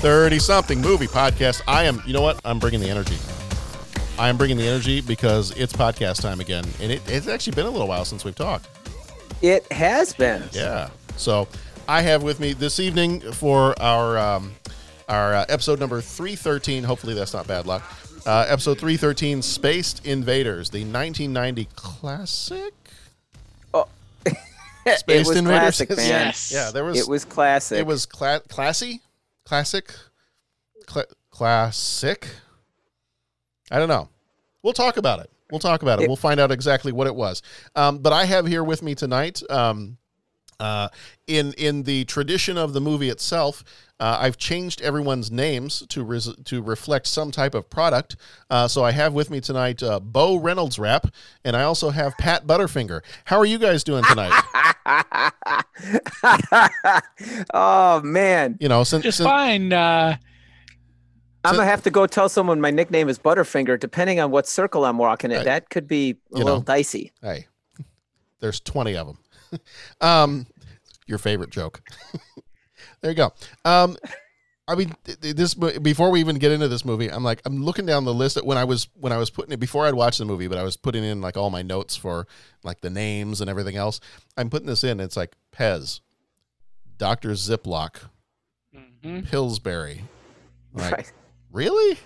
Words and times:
Thirty 0.00 0.38
something 0.38 0.80
movie 0.80 1.06
podcast. 1.06 1.60
I 1.68 1.84
am. 1.84 2.02
You 2.06 2.14
know 2.14 2.22
what? 2.22 2.40
I'm 2.44 2.58
bringing 2.58 2.80
the 2.80 2.88
energy. 2.88 3.16
I 4.18 4.30
am 4.30 4.38
bringing 4.38 4.56
the 4.56 4.66
energy 4.66 5.02
because 5.02 5.50
it's 5.58 5.74
podcast 5.74 6.22
time 6.22 6.40
again, 6.40 6.64
and 6.80 6.90
it, 6.90 7.02
it's 7.06 7.28
actually 7.28 7.54
been 7.54 7.66
a 7.66 7.70
little 7.70 7.86
while 7.86 8.06
since 8.06 8.24
we've 8.24 8.34
talked. 8.34 8.66
It 9.42 9.70
has 9.70 10.14
been. 10.14 10.44
Yeah. 10.52 10.88
So 11.16 11.48
I 11.86 12.00
have 12.00 12.22
with 12.22 12.40
me 12.40 12.54
this 12.54 12.80
evening 12.80 13.20
for 13.32 13.80
our 13.80 14.16
um, 14.16 14.52
our 15.06 15.34
uh, 15.34 15.44
episode 15.50 15.78
number 15.78 16.00
three 16.00 16.34
thirteen. 16.34 16.82
Hopefully 16.82 17.12
that's 17.12 17.34
not 17.34 17.46
bad 17.46 17.66
luck. 17.66 17.82
Uh, 18.24 18.46
episode 18.48 18.78
three 18.78 18.96
thirteen, 18.96 19.42
Spaced 19.42 20.06
Invaders, 20.06 20.70
the 20.70 20.80
1990 20.80 21.68
classic. 21.76 22.72
Oh. 23.74 23.86
Spaced 24.86 25.04
it 25.08 25.26
was 25.26 25.36
Invaders. 25.36 25.76
classic, 25.76 25.90
man. 25.90 26.08
Yes. 26.08 26.52
Yeah, 26.52 26.70
there 26.70 26.84
was. 26.84 26.98
It 26.98 27.06
was 27.06 27.26
classic. 27.26 27.78
It 27.78 27.86
was 27.86 28.06
cla- 28.06 28.40
classy, 28.48 29.00
classic, 29.50 29.92
Cla- 30.86 31.06
classic. 31.30 32.28
I 33.68 33.80
don't 33.80 33.88
know. 33.88 34.08
We'll 34.62 34.72
talk 34.72 34.96
about 34.96 35.18
it. 35.18 35.28
We'll 35.50 35.58
talk 35.58 35.82
about 35.82 35.98
it. 35.98 36.04
It- 36.04 36.06
we'll 36.08 36.14
find 36.16 36.38
out 36.38 36.52
exactly 36.52 36.92
what 36.92 37.08
it 37.08 37.16
was. 37.16 37.42
Um, 37.74 37.98
but 37.98 38.12
I 38.12 38.26
have 38.26 38.46
here 38.46 38.62
with 38.62 38.80
me 38.80 38.94
tonight, 38.94 39.42
um, 39.50 39.96
uh, 40.60 40.88
in 41.26 41.52
in 41.54 41.82
the 41.82 42.04
tradition 42.04 42.56
of 42.56 42.74
the 42.74 42.80
movie 42.80 43.08
itself, 43.08 43.64
uh, 43.98 44.18
I've 44.20 44.36
changed 44.36 44.80
everyone's 44.82 45.32
names 45.32 45.82
to 45.88 46.04
res- 46.04 46.36
to 46.44 46.62
reflect 46.62 47.08
some 47.08 47.32
type 47.32 47.54
of 47.56 47.68
product. 47.70 48.14
Uh, 48.50 48.68
so 48.68 48.84
I 48.84 48.92
have 48.92 49.14
with 49.14 49.30
me 49.30 49.40
tonight 49.40 49.82
uh, 49.82 49.98
Bo 49.98 50.36
Reynolds 50.36 50.78
Wrap, 50.78 51.06
and 51.44 51.56
I 51.56 51.62
also 51.64 51.90
have 51.90 52.16
Pat 52.18 52.46
Butterfinger. 52.46 53.00
How 53.24 53.38
are 53.38 53.46
you 53.46 53.58
guys 53.58 53.82
doing 53.82 54.04
tonight? 54.04 54.30
oh 57.54 58.00
man, 58.02 58.56
you 58.60 58.68
know, 58.68 58.84
since, 58.84 59.02
Just 59.02 59.18
since 59.18 59.28
fine. 59.28 59.72
Uh, 59.72 60.16
I'm 61.44 61.54
gonna 61.56 61.64
have 61.66 61.82
to 61.84 61.90
go 61.90 62.06
tell 62.06 62.28
someone 62.28 62.60
my 62.60 62.70
nickname 62.70 63.08
is 63.08 63.18
Butterfinger. 63.18 63.80
Depending 63.80 64.20
on 64.20 64.30
what 64.30 64.46
circle 64.46 64.84
I'm 64.84 64.98
walking 64.98 65.30
in, 65.30 65.38
Right. 65.38 65.44
that 65.46 65.70
could 65.70 65.88
be 65.88 66.10
a 66.34 66.38
You 66.38 66.44
little 66.44 66.58
know. 66.58 66.64
dicey. 66.64 67.12
Hey, 67.22 67.46
there's 68.40 68.60
20 68.60 68.96
of 68.96 69.06
them. 69.06 69.18
um, 70.00 70.46
your 71.06 71.18
favorite 71.18 71.50
joke. 71.50 71.80
there 73.00 73.10
you 73.10 73.16
go. 73.16 73.32
Um, 73.64 73.96
I 74.70 74.74
mean, 74.76 74.94
th- 75.04 75.20
th- 75.20 75.36
this 75.36 75.54
before 75.54 76.10
we 76.10 76.20
even 76.20 76.36
get 76.36 76.52
into 76.52 76.68
this 76.68 76.84
movie, 76.84 77.08
I'm 77.10 77.24
like, 77.24 77.42
I'm 77.44 77.62
looking 77.64 77.86
down 77.86 78.04
the 78.04 78.14
list 78.14 78.36
that 78.36 78.46
when 78.46 78.56
I 78.56 78.64
was 78.64 78.88
when 78.94 79.12
I 79.12 79.16
was 79.18 79.28
putting 79.30 79.52
it 79.52 79.58
before 79.60 79.86
I'd 79.86 79.94
watched 79.94 80.18
the 80.18 80.24
movie, 80.24 80.46
but 80.48 80.58
I 80.58 80.62
was 80.62 80.76
putting 80.76 81.02
in 81.04 81.20
like 81.20 81.36
all 81.36 81.50
my 81.50 81.62
notes 81.62 81.96
for 81.96 82.26
like 82.62 82.80
the 82.80 82.90
names 82.90 83.40
and 83.40 83.50
everything 83.50 83.76
else. 83.76 84.00
I'm 84.36 84.48
putting 84.50 84.66
this 84.68 84.84
in. 84.84 85.00
It's 85.00 85.16
like 85.16 85.34
Pez, 85.52 86.00
Doctor 86.98 87.30
Ziploc, 87.30 87.96
mhm. 89.02 89.28
Pillsbury. 89.28 90.04
Like, 90.72 90.92
Right. 90.92 91.12
really? 91.50 91.98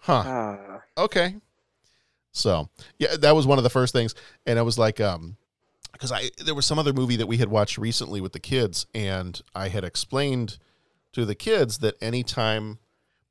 Huh 0.00 0.22
Ah. 0.24 0.82
okay 0.96 1.34
so 2.30 2.68
yeah 2.98 3.16
that 3.16 3.34
was 3.34 3.46
one 3.46 3.58
of 3.58 3.64
the 3.64 3.70
first 3.70 3.92
things 3.94 4.14
and 4.46 4.58
i 4.58 4.62
was 4.62 4.78
like 4.78 5.00
um 5.00 5.36
because 5.92 6.12
i 6.12 6.30
there 6.44 6.54
was 6.54 6.66
some 6.66 6.78
other 6.78 6.92
movie 6.92 7.16
that 7.16 7.26
we 7.26 7.38
had 7.38 7.48
watched 7.48 7.78
recently 7.78 8.20
with 8.20 8.32
the 8.32 8.38
kids 8.38 8.86
and 8.94 9.40
i 9.54 9.68
had 9.68 9.82
explained 9.84 10.58
to 11.16 11.24
the 11.24 11.34
kids 11.34 11.78
that 11.78 11.94
anytime 12.02 12.78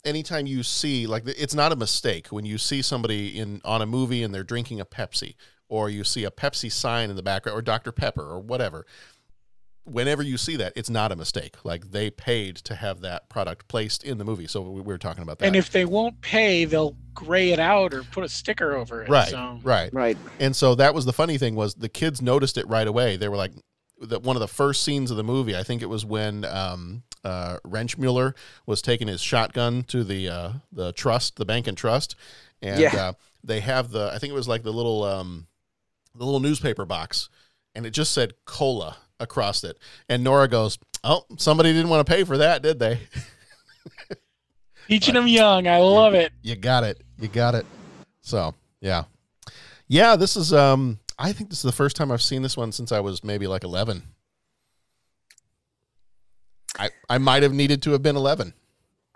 anytime 0.03 0.47
you 0.47 0.63
see 0.63 1.06
like 1.06 1.22
it's 1.28 1.53
not 1.53 1.72
a 1.72 1.75
mistake 1.75 2.29
when 2.29 2.44
you 2.44 2.57
see 2.57 2.81
somebody 2.81 3.40
in 3.40 3.62
on 3.63 3.79
a 3.79 3.85
movie 3.85 4.23
and 4.23 4.34
they're 4.34 4.44
drinking 4.44 4.79
a 4.79 4.85
pepsi 4.85 5.35
or 5.69 5.88
you 5.88 6.03
see 6.03 6.23
a 6.23 6.31
pepsi 6.31 6.72
sign 6.72 7.12
in 7.12 7.16
the 7.16 7.22
background 7.22 7.56
or 7.56 7.62
dr 7.62 7.91
pepper 7.91 8.23
or 8.23 8.40
whatever 8.40 8.88
whenever 9.84 10.23
you 10.23 10.35
see 10.35 10.56
that 10.56 10.73
it's 10.75 10.90
not 10.90 11.12
a 11.12 11.16
mistake 11.16 11.57
like 11.63 11.91
they 11.91 12.09
paid 12.09 12.56
to 12.56 12.73
have 12.73 13.01
that 13.01 13.29
product 13.29 13.68
placed 13.68 14.03
in 14.03 14.17
the 14.17 14.25
movie 14.25 14.47
so 14.47 14.62
we 14.62 14.81
we 14.81 14.81
were 14.81 14.97
talking 14.97 15.22
about 15.22 15.38
that 15.38 15.46
and 15.46 15.56
if 15.56 15.69
they 15.69 15.85
won't 15.85 16.19
pay, 16.22 16.66
they'll 16.66 16.97
gray 17.13 17.52
it 17.52 17.59
out 17.59 17.94
or 17.94 18.02
put 18.02 18.23
a 18.23 18.29
sticker 18.29 18.75
over 18.75 19.03
it. 19.03 19.09
right 19.09 19.29
So. 19.29 19.59
right 19.63 19.94
Right. 19.94 20.17
And 20.40 20.56
so 20.56 20.73
that 20.73 20.96
was 20.96 21.06
the 21.06 21.13
funny 21.13 21.38
thing 21.38 21.53
was 21.53 21.75
the 21.75 21.88
kids 21.88 22.19
noticed 22.19 22.57
it 22.57 22.67
right 22.67 22.88
away. 22.88 23.16
They 23.16 23.29
were 23.29 23.38
like, 23.38 23.52
that 24.02 24.23
one 24.23 24.35
of 24.35 24.40
the 24.40 24.47
first 24.47 24.84
scenes 24.84 25.12
of 25.12 25.17
the 25.17 25.23
movie. 25.23 25.56
I 25.56 25.63
think 25.63 25.81
it 25.81 25.88
was 25.88 26.06
when 26.06 26.46
um, 26.46 27.03
uh, 27.25 27.58
Wrenchmuller 27.66 28.34
was 28.66 28.81
taking 28.81 29.08
his 29.09 29.19
shotgun 29.22 29.84
to 29.84 30.03
the 30.03 30.30
uh, 30.30 30.52
the 30.72 30.94
trust, 30.94 31.36
the 31.36 31.46
bank 31.46 31.68
and 31.68 31.78
trust, 31.78 32.16
and 32.62 32.80
Yeah. 32.80 32.96
uh, 32.96 33.13
they 33.44 33.59
have 33.59 33.91
the. 33.91 34.12
I 34.13 34.18
think 34.19 34.31
it 34.31 34.36
was 34.36 34.47
like 34.47 34.63
the 34.63 34.72
little 34.72 35.03
um, 35.03 35.47
the 36.16 36.24
little 36.24 36.40
newspaper 36.40 36.85
box, 36.85 37.30
and 37.75 37.85
it 37.85 37.91
just 37.91 38.12
said 38.14 38.34
cola 38.46 38.97
across 39.19 39.64
it. 39.64 39.78
And 40.08 40.24
Nora 40.24 40.47
goes, 40.47 40.78
"Oh, 41.03 41.25
somebody 41.38 41.74
didn't 41.74 41.90
want 41.90 42.06
to 42.06 42.12
pay 42.14 42.24
for 42.24 42.38
that, 42.38 42.62
did 42.62 42.80
they?" 42.80 43.00
Teaching 44.88 45.16
them 45.16 45.28
young. 45.28 45.68
I 45.68 45.78
love 45.80 46.14
it. 46.14 46.31
You 46.44 46.56
got 46.56 46.84
it. 46.84 47.02
You 47.19 47.28
got 47.28 47.56
it. 47.56 47.66
So 48.22 48.53
yeah, 48.81 49.03
yeah. 49.88 50.16
This 50.16 50.35
is 50.38 50.53
um. 50.53 51.00
I 51.18 51.31
think 51.31 51.50
this 51.50 51.59
is 51.59 51.64
the 51.64 51.72
first 51.72 51.96
time 51.96 52.12
I've 52.12 52.22
seen 52.22 52.41
this 52.41 52.58
one 52.58 52.72
since 52.74 52.91
I 52.91 53.00
was 53.00 53.24
maybe 53.24 53.47
like 53.47 53.64
eleven. 53.64 54.03
I 56.80 56.90
I 57.09 57.18
might 57.18 57.44
have 57.44 57.53
needed 57.53 57.81
to 57.84 57.91
have 57.91 58.02
been 58.02 58.16
eleven, 58.16 58.53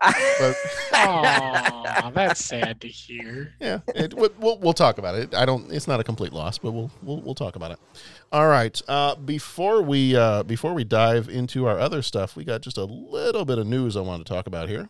but 0.01 0.55
Aw, 0.93 2.11
that's 2.13 2.43
sad 2.43 2.79
to 2.81 2.87
hear. 2.87 3.53
yeah, 3.59 3.79
it, 3.95 4.13
we'll, 4.13 4.29
we'll 4.39 4.57
we'll 4.59 4.73
talk 4.73 4.97
about 4.97 5.15
it. 5.15 5.33
I 5.33 5.45
don't. 5.45 5.71
It's 5.71 5.87
not 5.87 5.99
a 5.99 6.03
complete 6.03 6.33
loss, 6.33 6.57
but 6.57 6.71
we'll 6.71 6.91
we'll 7.03 7.21
we'll 7.21 7.35
talk 7.35 7.55
about 7.55 7.71
it. 7.71 7.79
All 8.31 8.47
right. 8.47 8.81
Uh, 8.87 9.15
before 9.15 9.81
we 9.81 10.15
uh 10.15 10.43
before 10.43 10.73
we 10.73 10.83
dive 10.83 11.27
into 11.29 11.65
our 11.67 11.79
other 11.79 12.01
stuff, 12.01 12.35
we 12.35 12.43
got 12.43 12.61
just 12.61 12.77
a 12.77 12.85
little 12.85 13.45
bit 13.45 13.57
of 13.57 13.67
news 13.67 13.97
I 13.97 14.01
want 14.01 14.25
to 14.25 14.33
talk 14.33 14.47
about 14.47 14.69
here. 14.69 14.89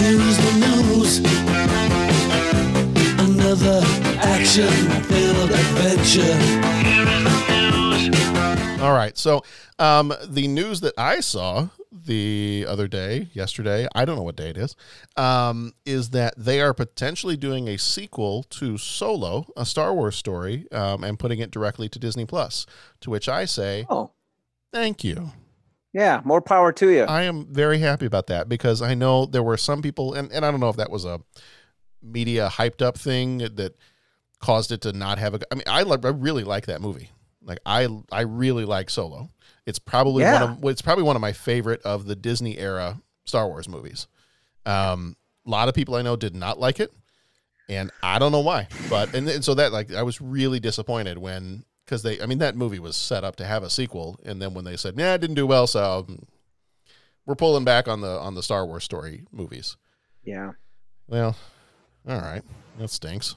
Here's 0.00 0.36
the 0.36 0.52
news. 0.60 1.18
Another 3.18 3.80
action-filled 4.22 5.50
adventure. 5.50 7.39
All 8.80 8.92
right. 8.94 9.16
So, 9.16 9.42
um, 9.78 10.12
the 10.26 10.48
news 10.48 10.80
that 10.80 10.94
I 10.96 11.20
saw 11.20 11.68
the 11.92 12.64
other 12.68 12.86
day, 12.86 13.28
yesterday, 13.32 13.86
I 13.94 14.04
don't 14.04 14.16
know 14.16 14.22
what 14.22 14.36
day 14.36 14.50
it 14.50 14.56
is, 14.56 14.76
um, 15.16 15.72
is 15.84 16.10
that 16.10 16.34
they 16.36 16.60
are 16.60 16.72
potentially 16.72 17.36
doing 17.36 17.68
a 17.68 17.76
sequel 17.78 18.44
to 18.44 18.78
Solo, 18.78 19.46
a 19.56 19.66
Star 19.66 19.92
Wars 19.92 20.16
story, 20.16 20.66
um, 20.72 21.02
and 21.04 21.18
putting 21.18 21.40
it 21.40 21.50
directly 21.50 21.88
to 21.88 21.98
Disney 21.98 22.24
Plus. 22.26 22.64
To 23.00 23.10
which 23.10 23.28
I 23.28 23.44
say, 23.44 23.86
Oh, 23.90 24.12
thank 24.72 25.02
you. 25.02 25.32
yeah. 25.92 26.20
More 26.24 26.40
power 26.40 26.72
to 26.72 26.88
you. 26.90 27.02
I 27.04 27.22
am 27.22 27.46
very 27.52 27.78
happy 27.80 28.06
about 28.06 28.28
that 28.28 28.48
because 28.48 28.80
I 28.82 28.94
know 28.94 29.26
there 29.26 29.42
were 29.42 29.56
some 29.56 29.82
people, 29.82 30.14
and, 30.14 30.30
and 30.30 30.44
I 30.46 30.50
don't 30.50 30.60
know 30.60 30.68
if 30.68 30.76
that 30.76 30.90
was 30.90 31.04
a 31.04 31.20
media 32.02 32.48
hyped 32.52 32.82
up 32.82 32.96
thing 32.96 33.38
that 33.38 33.76
caused 34.40 34.72
it 34.72 34.80
to 34.82 34.92
not 34.92 35.18
have 35.18 35.34
a. 35.34 35.40
I 35.50 35.54
mean, 35.54 35.64
I 35.66 35.82
I 35.82 36.08
really 36.08 36.44
like 36.44 36.66
that 36.66 36.80
movie. 36.80 37.10
Like 37.42 37.58
I, 37.64 37.88
I 38.12 38.22
really 38.22 38.64
like 38.64 38.90
Solo. 38.90 39.30
It's 39.66 39.78
probably 39.78 40.22
Yeah. 40.24 40.42
one 40.42 40.42
of 40.58 40.64
it's 40.64 40.82
probably 40.82 41.04
one 41.04 41.16
of 41.16 41.22
my 41.22 41.32
favorite 41.32 41.82
of 41.82 42.06
the 42.06 42.16
Disney 42.16 42.58
era 42.58 43.00
Star 43.24 43.46
Wars 43.48 43.68
movies. 43.68 44.06
Um, 44.66 45.16
a 45.46 45.50
lot 45.50 45.68
of 45.68 45.74
people 45.74 45.94
I 45.94 46.02
know 46.02 46.16
did 46.16 46.34
not 46.34 46.58
like 46.60 46.80
it, 46.80 46.92
and 47.68 47.90
I 48.02 48.18
don't 48.18 48.32
know 48.32 48.40
why. 48.40 48.68
But 48.90 49.14
and, 49.14 49.28
and 49.28 49.44
so 49.44 49.54
that 49.54 49.72
like 49.72 49.92
I 49.94 50.02
was 50.02 50.20
really 50.20 50.60
disappointed 50.60 51.18
when 51.18 51.64
because 51.84 52.02
they, 52.02 52.20
I 52.20 52.26
mean, 52.26 52.38
that 52.38 52.56
movie 52.56 52.78
was 52.78 52.94
set 52.96 53.24
up 53.24 53.36
to 53.36 53.44
have 53.44 53.62
a 53.62 53.70
sequel, 53.70 54.18
and 54.24 54.40
then 54.40 54.54
when 54.54 54.64
they 54.64 54.76
said, 54.76 54.94
"Yeah, 54.98 55.14
it 55.14 55.20
didn't 55.20 55.36
do 55.36 55.46
well," 55.46 55.66
so 55.66 56.04
um, 56.08 56.26
we're 57.26 57.34
pulling 57.34 57.64
back 57.64 57.88
on 57.88 58.00
the 58.00 58.18
on 58.20 58.34
the 58.34 58.42
Star 58.42 58.66
Wars 58.66 58.84
story 58.84 59.24
movies. 59.32 59.76
Yeah. 60.24 60.52
Well, 61.08 61.36
all 62.08 62.20
right, 62.20 62.42
that 62.78 62.90
stinks. 62.90 63.34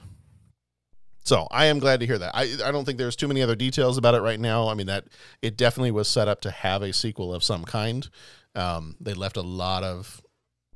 So 1.24 1.48
I 1.50 1.66
am 1.66 1.78
glad 1.78 2.00
to 2.00 2.06
hear 2.06 2.18
that. 2.18 2.36
I 2.36 2.42
I 2.64 2.70
don't 2.70 2.84
think 2.84 2.98
there's 2.98 3.16
too 3.16 3.28
many 3.28 3.42
other 3.42 3.56
details 3.56 3.96
about 3.98 4.14
it 4.14 4.20
right 4.20 4.38
now. 4.38 4.68
I 4.68 4.74
mean 4.74 4.86
that 4.88 5.06
it 5.42 5.56
definitely 5.56 5.90
was 5.90 6.06
set 6.08 6.28
up 6.28 6.40
to 6.42 6.50
have 6.50 6.82
a 6.82 6.92
sequel 6.92 7.32
of 7.34 7.42
some 7.42 7.64
kind. 7.64 8.08
Um, 8.54 8.96
they 9.00 9.14
left 9.14 9.36
a 9.36 9.42
lot 9.42 9.82
of 9.82 10.20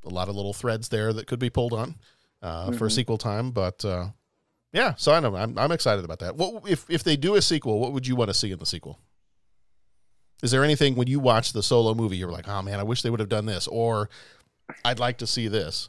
a 0.05 0.09
lot 0.09 0.29
of 0.29 0.37
little 0.37 0.55
threads 0.55 0.89
there 0.89 1.13
that 1.13 1.27
could 1.27 1.39
be 1.39 1.51
pulled 1.51 1.73
on 1.75 1.97
uh, 2.43 2.73
for 2.73 2.87
Mhm. 2.89 2.93
sequel 2.93 3.19
time, 3.19 3.51
but 3.51 3.85
uh, 3.85 4.09
yeah. 4.73 4.95
So 4.97 5.13
I 5.13 5.21
know 5.21 5.37
I'm 5.37 5.59
I'm 5.59 5.71
excited 5.73 6.05
about 6.05 6.21
that. 6.21 6.37
What 6.37 6.69
if 6.69 6.87
if 6.89 7.05
they 7.05 7.17
do 7.17 7.35
a 7.35 7.43
sequel? 7.43 7.79
What 7.79 7.93
would 7.93 8.07
you 8.07 8.17
want 8.17 8.29
to 8.31 8.35
see 8.35 8.51
in 8.51 8.59
the 8.59 8.67
sequel? 8.67 8.99
Is 10.43 10.51
there 10.53 10.63
anything 10.65 10.95
when 10.95 11.09
you 11.09 11.19
watch 11.21 11.53
the 11.53 11.63
solo 11.63 11.95
movie 11.95 12.17
you're 12.17 12.31
like, 12.31 12.49
oh 12.49 12.63
man, 12.63 12.79
I 12.81 12.85
wish 12.85 13.03
they 13.03 13.11
would 13.11 13.21
have 13.21 13.29
done 13.29 13.47
this, 13.47 13.67
or 13.67 14.09
I'd 14.85 15.01
like 15.01 15.19
to 15.19 15.27
see 15.27 15.49
this? 15.49 15.89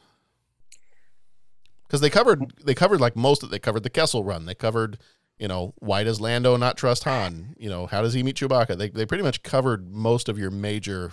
Because 1.90 2.00
they 2.02 2.10
covered 2.10 2.54
they 2.64 2.74
covered 2.76 3.02
like 3.02 3.16
most 3.18 3.44
of 3.44 3.50
they 3.50 3.60
covered 3.60 3.84
the 3.84 3.90
Kessel 3.90 4.24
run. 4.24 4.46
They 4.46 4.56
covered 4.56 4.98
you 5.40 5.48
know 5.48 5.74
why 5.80 6.04
does 6.04 6.22
Lando 6.22 6.56
not 6.56 6.78
trust 6.78 7.04
Han? 7.04 7.56
You 7.58 7.70
know 7.70 7.88
how 7.88 8.02
does 8.02 8.14
he 8.14 8.24
meet 8.24 8.36
Chewbacca? 8.38 8.78
They 8.78 8.90
they 8.90 9.06
pretty 9.06 9.24
much 9.24 9.42
covered 9.44 9.92
most 9.92 10.30
of 10.30 10.38
your 10.40 10.52
major 10.52 11.12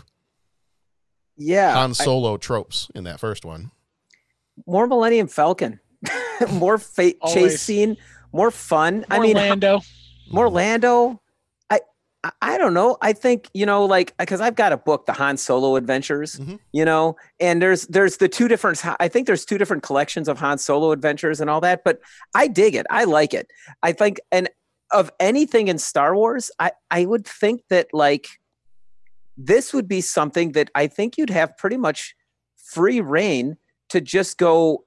Yeah. 1.36 1.74
Han 1.74 1.90
I- 1.90 1.92
Solo 1.94 2.36
tropes 2.36 2.88
in 2.94 3.04
that 3.04 3.18
first 3.20 3.44
one. 3.44 3.70
more 4.66 4.86
Millennium 4.86 5.28
Falcon, 5.28 5.80
more 6.52 6.78
fa- 6.78 7.14
chase 7.32 7.60
scene, 7.62 7.96
more 8.32 8.50
fun. 8.50 9.04
I 9.10 9.16
More 9.16 9.24
mean, 9.24 9.36
Lando. 9.36 9.80
more 10.30 10.48
Lando. 10.50 11.20
I, 12.40 12.58
don't 12.58 12.74
know. 12.74 12.96
I 13.02 13.12
think 13.12 13.48
you 13.54 13.66
know, 13.66 13.84
like 13.84 14.16
because 14.18 14.40
I've 14.40 14.54
got 14.54 14.72
a 14.72 14.76
book, 14.76 15.06
the 15.06 15.12
Han 15.12 15.36
Solo 15.36 15.76
Adventures. 15.76 16.36
Mhm. 16.36 16.58
You 16.72 16.84
know, 16.84 17.16
and 17.40 17.60
there's 17.60 17.86
there's 17.88 18.16
the 18.18 18.28
two 18.28 18.48
different. 18.48 18.82
I 19.00 19.08
think 19.08 19.26
there's 19.26 19.44
two 19.44 19.58
different 19.58 19.82
collections 19.82 20.28
of 20.28 20.38
Han 20.38 20.58
Solo 20.58 20.92
Adventures 20.92 21.40
and 21.40 21.50
all 21.50 21.60
that. 21.60 21.84
But 21.84 22.00
I 22.34 22.48
dig 22.48 22.74
it. 22.74 22.86
I 22.90 23.04
like 23.04 23.34
it. 23.34 23.48
I 23.82 23.92
think 23.92 24.20
and 24.32 24.48
of 24.92 25.10
anything 25.20 25.68
in 25.68 25.78
Star 25.78 26.14
Wars, 26.14 26.50
I 26.58 26.72
I 26.90 27.04
would 27.04 27.26
think 27.26 27.62
that 27.70 27.88
like 27.92 28.28
this 29.36 29.74
would 29.74 29.88
be 29.88 30.00
something 30.00 30.52
that 30.52 30.70
I 30.74 30.86
think 30.86 31.18
you'd 31.18 31.30
have 31.30 31.56
pretty 31.56 31.76
much 31.76 32.14
free 32.56 33.00
rein 33.00 33.56
to 33.90 34.00
just 34.00 34.38
go 34.38 34.84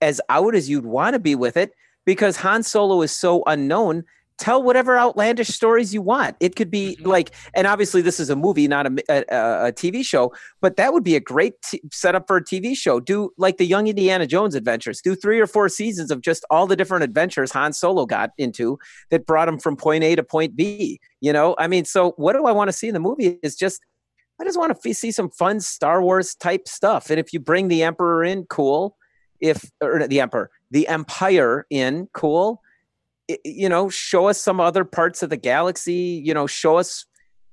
as 0.00 0.20
out 0.28 0.54
as 0.54 0.68
you'd 0.68 0.84
want 0.84 1.14
to 1.14 1.18
be 1.18 1.34
with 1.34 1.56
it 1.56 1.72
because 2.04 2.36
Han 2.38 2.62
Solo 2.62 3.02
is 3.02 3.12
so 3.12 3.42
unknown. 3.46 4.04
Tell 4.38 4.62
whatever 4.62 4.98
outlandish 4.98 5.48
stories 5.48 5.94
you 5.94 6.02
want. 6.02 6.36
It 6.40 6.56
could 6.56 6.70
be 6.70 6.96
mm-hmm. 6.96 7.08
like, 7.08 7.30
and 7.54 7.66
obviously 7.66 8.02
this 8.02 8.18
is 8.18 8.30
a 8.30 8.36
movie, 8.36 8.66
not 8.66 8.86
a, 8.86 9.04
a, 9.08 9.68
a 9.68 9.72
TV 9.72 10.04
show, 10.04 10.32
but 10.60 10.76
that 10.76 10.92
would 10.92 11.04
be 11.04 11.14
a 11.14 11.20
great 11.20 11.54
t- 11.62 11.80
setup 11.92 12.26
for 12.26 12.38
a 12.38 12.44
TV 12.44 12.76
show. 12.76 12.98
Do 12.98 13.30
like 13.38 13.58
the 13.58 13.66
Young 13.66 13.86
Indiana 13.86 14.26
Jones 14.26 14.54
adventures. 14.54 15.00
Do 15.00 15.14
three 15.14 15.38
or 15.38 15.46
four 15.46 15.68
seasons 15.68 16.10
of 16.10 16.20
just 16.20 16.44
all 16.50 16.66
the 16.66 16.74
different 16.74 17.04
adventures 17.04 17.52
Han 17.52 17.72
Solo 17.72 18.06
got 18.06 18.30
into 18.36 18.78
that 19.10 19.24
brought 19.24 19.48
him 19.48 19.58
from 19.58 19.76
point 19.76 20.02
A 20.02 20.16
to 20.16 20.22
point 20.24 20.56
B. 20.56 21.00
You 21.20 21.32
know, 21.32 21.54
I 21.58 21.68
mean, 21.68 21.84
so 21.84 22.12
what 22.16 22.32
do 22.32 22.46
I 22.46 22.52
want 22.52 22.68
to 22.68 22.72
see 22.72 22.88
in 22.88 22.94
the 22.94 23.00
movie? 23.00 23.38
Is 23.42 23.54
just 23.54 23.80
I 24.40 24.44
just 24.44 24.58
want 24.58 24.80
to 24.80 24.94
see 24.94 25.12
some 25.12 25.30
fun 25.30 25.60
Star 25.60 26.02
Wars 26.02 26.34
type 26.34 26.66
stuff. 26.66 27.10
And 27.10 27.20
if 27.20 27.32
you 27.32 27.38
bring 27.38 27.68
the 27.68 27.82
Emperor 27.82 28.24
in, 28.24 28.44
cool. 28.46 28.96
If 29.40 29.70
or 29.80 30.06
the 30.06 30.20
Emperor, 30.20 30.50
the 30.70 30.88
Empire 30.88 31.66
in, 31.70 32.08
cool. 32.12 32.62
You 33.44 33.68
know, 33.68 33.88
show 33.88 34.28
us 34.28 34.40
some 34.40 34.60
other 34.60 34.84
parts 34.84 35.22
of 35.22 35.30
the 35.30 35.36
galaxy. 35.36 36.22
You 36.24 36.34
know, 36.34 36.46
show 36.46 36.76
us 36.76 37.06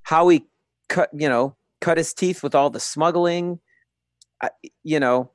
how 0.03 0.27
he 0.29 0.45
cut. 0.89 1.09
You 1.13 1.29
know, 1.29 1.55
cut 1.79 1.97
his 1.97 2.13
teeth 2.13 2.43
with 2.43 2.55
all 2.55 2.69
the 2.69 2.79
smuggling. 2.79 3.59
I, 4.41 4.49
you 4.83 4.99
know. 4.99 5.31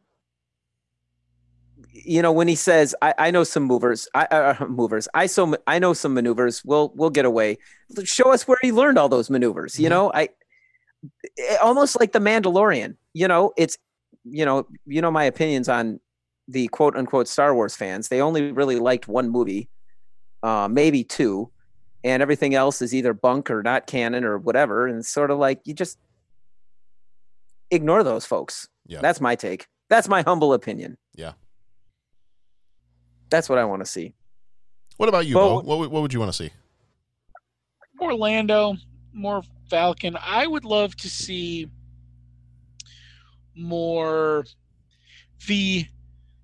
You 1.92 2.20
know 2.20 2.32
when 2.32 2.48
he 2.48 2.54
says, 2.54 2.94
"I, 3.00 3.14
I 3.18 3.30
know 3.30 3.44
some 3.44 3.62
movers, 3.62 4.06
I 4.14 4.24
uh, 4.26 4.66
movers, 4.68 5.08
I 5.14 5.26
so 5.26 5.56
I 5.66 5.78
know 5.78 5.92
some 5.94 6.12
maneuvers. 6.14 6.62
We'll 6.64 6.92
we'll 6.94 7.10
get 7.10 7.24
away." 7.24 7.58
Show 8.04 8.32
us 8.32 8.46
where 8.46 8.58
he 8.60 8.72
learned 8.72 8.98
all 8.98 9.08
those 9.08 9.30
maneuvers. 9.30 9.78
You 9.80 9.88
know, 9.88 10.12
I 10.12 10.28
it- 11.36 11.60
almost 11.62 11.98
like 11.98 12.12
the 12.12 12.18
Mandalorian. 12.18 12.96
You 13.14 13.28
know, 13.28 13.52
it's 13.56 13.78
you 14.24 14.44
know, 14.44 14.66
you 14.86 15.00
know 15.00 15.10
my 15.10 15.24
opinions 15.24 15.68
on 15.68 16.00
the 16.48 16.68
quote 16.68 16.96
unquote 16.96 17.28
Star 17.28 17.54
Wars 17.54 17.74
fans. 17.76 18.08
They 18.08 18.20
only 18.20 18.52
really 18.52 18.78
liked 18.78 19.08
one 19.08 19.30
movie, 19.30 19.68
uh, 20.46 20.68
maybe 20.70 21.02
two, 21.02 21.50
and 22.04 22.22
everything 22.22 22.54
else 22.54 22.80
is 22.80 22.94
either 22.94 23.12
bunk 23.12 23.50
or 23.50 23.62
not 23.62 23.86
canon 23.86 24.24
or 24.24 24.38
whatever. 24.38 24.86
And 24.86 24.98
it's 24.98 25.08
sort 25.08 25.30
of 25.32 25.38
like 25.38 25.60
you 25.64 25.74
just 25.74 25.98
ignore 27.70 28.04
those 28.04 28.24
folks. 28.24 28.68
Yeah. 28.86 29.00
That's 29.00 29.20
my 29.20 29.34
take. 29.34 29.66
That's 29.88 30.08
my 30.08 30.22
humble 30.22 30.52
opinion. 30.52 30.96
Yeah. 31.14 31.32
That's 33.30 33.48
what 33.48 33.58
I 33.58 33.64
want 33.64 33.80
to 33.84 33.86
see. 33.86 34.14
What 34.98 35.08
about 35.08 35.26
you, 35.26 35.34
Well- 35.36 35.62
Bo? 35.62 35.66
What 35.68 35.78
would- 35.78 35.90
what 35.90 36.02
would 36.02 36.12
you 36.12 36.20
want 36.20 36.32
to 36.32 36.36
see? 36.44 36.50
more 37.98 38.14
Lando, 38.14 38.76
more 39.14 39.42
Falcon. 39.70 40.16
I 40.20 40.46
would 40.46 40.64
love 40.66 40.94
to 40.96 41.08
see 41.08 41.66
more 43.56 44.44
the 45.46 45.86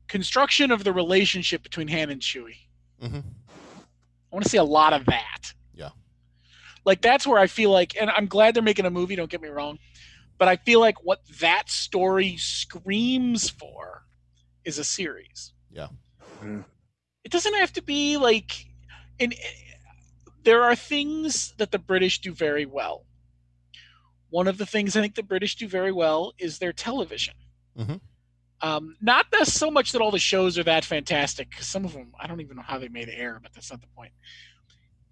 construction 0.08 0.70
of 0.70 0.82
the 0.84 0.92
relationship 0.92 1.62
between 1.62 1.88
Han 1.88 2.08
and 2.10 2.20
Chewie. 2.22 2.56
Mhm. 3.02 3.22
I 4.32 4.36
want 4.36 4.44
to 4.44 4.48
see 4.48 4.56
a 4.56 4.64
lot 4.64 4.94
of 4.94 5.04
that. 5.06 5.52
Yeah. 5.74 5.90
Like 6.84 7.02
that's 7.02 7.26
where 7.26 7.38
I 7.38 7.46
feel 7.46 7.70
like, 7.70 7.94
and 8.00 8.10
I'm 8.10 8.26
glad 8.26 8.54
they're 8.54 8.62
making 8.62 8.86
a 8.86 8.90
movie. 8.90 9.14
Don't 9.14 9.30
get 9.30 9.42
me 9.42 9.48
wrong, 9.48 9.78
but 10.38 10.48
I 10.48 10.56
feel 10.56 10.80
like 10.80 11.04
what 11.04 11.20
that 11.40 11.68
story 11.68 12.36
screams 12.38 13.50
for 13.50 14.04
is 14.64 14.78
a 14.78 14.84
series. 14.84 15.52
Yeah. 15.70 15.88
It 17.24 17.30
doesn't 17.30 17.54
have 17.54 17.72
to 17.74 17.82
be 17.82 18.16
like, 18.16 18.66
and 19.20 19.34
there 20.44 20.62
are 20.62 20.74
things 20.74 21.52
that 21.58 21.70
the 21.70 21.78
British 21.78 22.20
do 22.20 22.32
very 22.32 22.66
well. 22.66 23.04
One 24.30 24.48
of 24.48 24.56
the 24.56 24.66
things 24.66 24.96
I 24.96 25.02
think 25.02 25.14
the 25.14 25.22
British 25.22 25.56
do 25.56 25.68
very 25.68 25.92
well 25.92 26.32
is 26.38 26.58
their 26.58 26.72
television. 26.72 27.34
Mhm. 27.78 28.00
Um, 28.62 28.96
not 29.00 29.26
that 29.32 29.48
so 29.48 29.70
much 29.70 29.90
that 29.92 30.00
all 30.00 30.10
the 30.12 30.18
shows 30.20 30.56
are 30.56 30.62
that 30.64 30.84
fantastic. 30.84 31.50
'cause 31.50 31.66
some 31.66 31.84
of 31.84 31.92
them, 31.92 32.12
I 32.18 32.26
don't 32.28 32.40
even 32.40 32.56
know 32.56 32.62
how 32.62 32.78
they 32.78 32.88
made 32.88 33.08
air, 33.08 33.40
but 33.42 33.52
that's 33.52 33.70
not 33.70 33.80
the 33.80 33.88
point. 33.88 34.12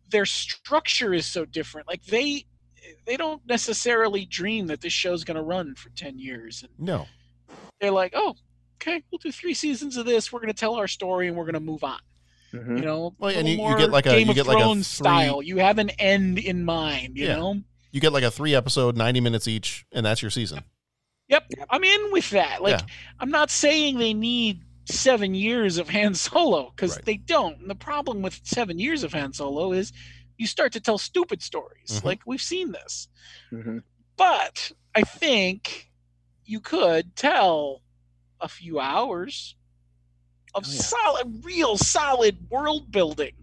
Their 0.09 0.25
structure 0.27 1.13
is 1.13 1.27
so 1.27 1.45
different. 1.45 1.89
Like 1.89 2.05
they, 2.05 2.47
they 3.07 3.17
don't 3.17 3.45
necessarily 3.47 4.25
dream 4.25 4.69
that 4.69 4.81
this 4.81 4.93
show's 4.93 5.25
going 5.25 5.37
to 5.37 5.43
run 5.43 5.75
for 5.75 5.91
ten 5.91 6.19
years, 6.19 6.63
and 6.63 6.71
No. 6.79 7.07
they're 7.81 7.91
like, 7.91 8.13
"Oh, 8.15 8.37
okay, 8.77 9.03
we'll 9.11 9.19
do 9.19 9.31
three 9.33 9.55
seasons 9.55 9.97
of 9.97 10.07
this. 10.07 10.33
We're 10.33 10.41
going 10.41 10.49
to 10.49 10.59
tell 10.59 10.75
our 10.77 10.89
story, 10.89 11.29
and 11.29 11.37
we're 11.37 11.45
going 11.45 11.55
to 11.55 11.61
move 11.61 11.85
on." 11.85 11.99
Mhm. 12.53 12.79
You 12.79 12.85
know, 12.85 13.15
Well, 13.19 13.37
and 13.37 13.49
you- 13.49 13.65
you 13.65 13.77
get 13.77 13.91
like 13.91 14.07
a- 14.07 14.11
Game 14.11 14.27
you 14.27 14.31
of 14.31 14.35
get 14.37 14.47
like 14.47 14.59
a 14.59 14.61
Thrones 14.61 14.89
three- 14.89 15.05
style. 15.05 15.43
You 15.43 15.59
have 15.59 15.79
an 15.79 15.91
end 15.91 16.39
in 16.39 16.65
mind. 16.65 17.17
You 17.17 17.27
Yeah. 17.27 17.37
know. 17.37 17.63
You 17.93 18.01
get 18.01 18.13
like 18.13 18.25
a 18.25 18.31
three 18.31 18.55
episode, 18.55 18.97
ninety 18.97 19.21
minutes 19.21 19.47
each, 19.49 19.85
and 19.93 20.05
that's 20.07 20.23
your 20.23 20.31
season. 20.31 20.63
Yep, 21.31 21.51
I'm 21.71 21.85
in 21.85 22.13
with 22.13 22.31
that. 22.31 22.61
Like, 22.63 22.81
Yeah. 22.81 22.87
I'm 23.21 23.31
not 23.31 23.51
saying 23.51 23.99
they 23.99 24.15
need 24.15 24.63
seven 24.87 25.35
years 25.35 25.79
of 25.79 25.89
Han 25.89 26.15
Solo 26.15 26.71
because 26.75 26.97
Right. 26.97 27.05
they 27.05 27.17
don't. 27.17 27.59
And 27.61 27.71
the 27.71 27.77
problem 27.77 28.21
with 28.23 28.41
seven 28.43 28.79
years 28.79 29.05
of 29.05 29.13
Han 29.13 29.33
Solo 29.33 29.73
is 29.73 29.93
you 30.39 30.47
start 30.47 30.73
to 30.73 30.81
tell 30.81 30.99
stupid 30.99 31.43
stories. 31.43 32.01
Mhm. 32.01 32.05
Like 32.05 32.21
we've 32.27 32.43
seen 32.43 32.73
this, 32.73 33.09
Mhm. 33.53 33.83
but 34.17 34.73
I 34.95 35.03
think 35.03 35.91
you 36.45 36.61
could 36.61 37.15
tell 37.15 37.83
a 38.41 38.49
few 38.49 38.81
hours 38.81 39.55
of 40.55 40.65
Oh, 40.67 40.71
yeah. 40.73 40.81
solid, 40.81 41.45
real 41.45 41.77
solid 41.77 42.51
world 42.51 42.91
building. 42.91 43.37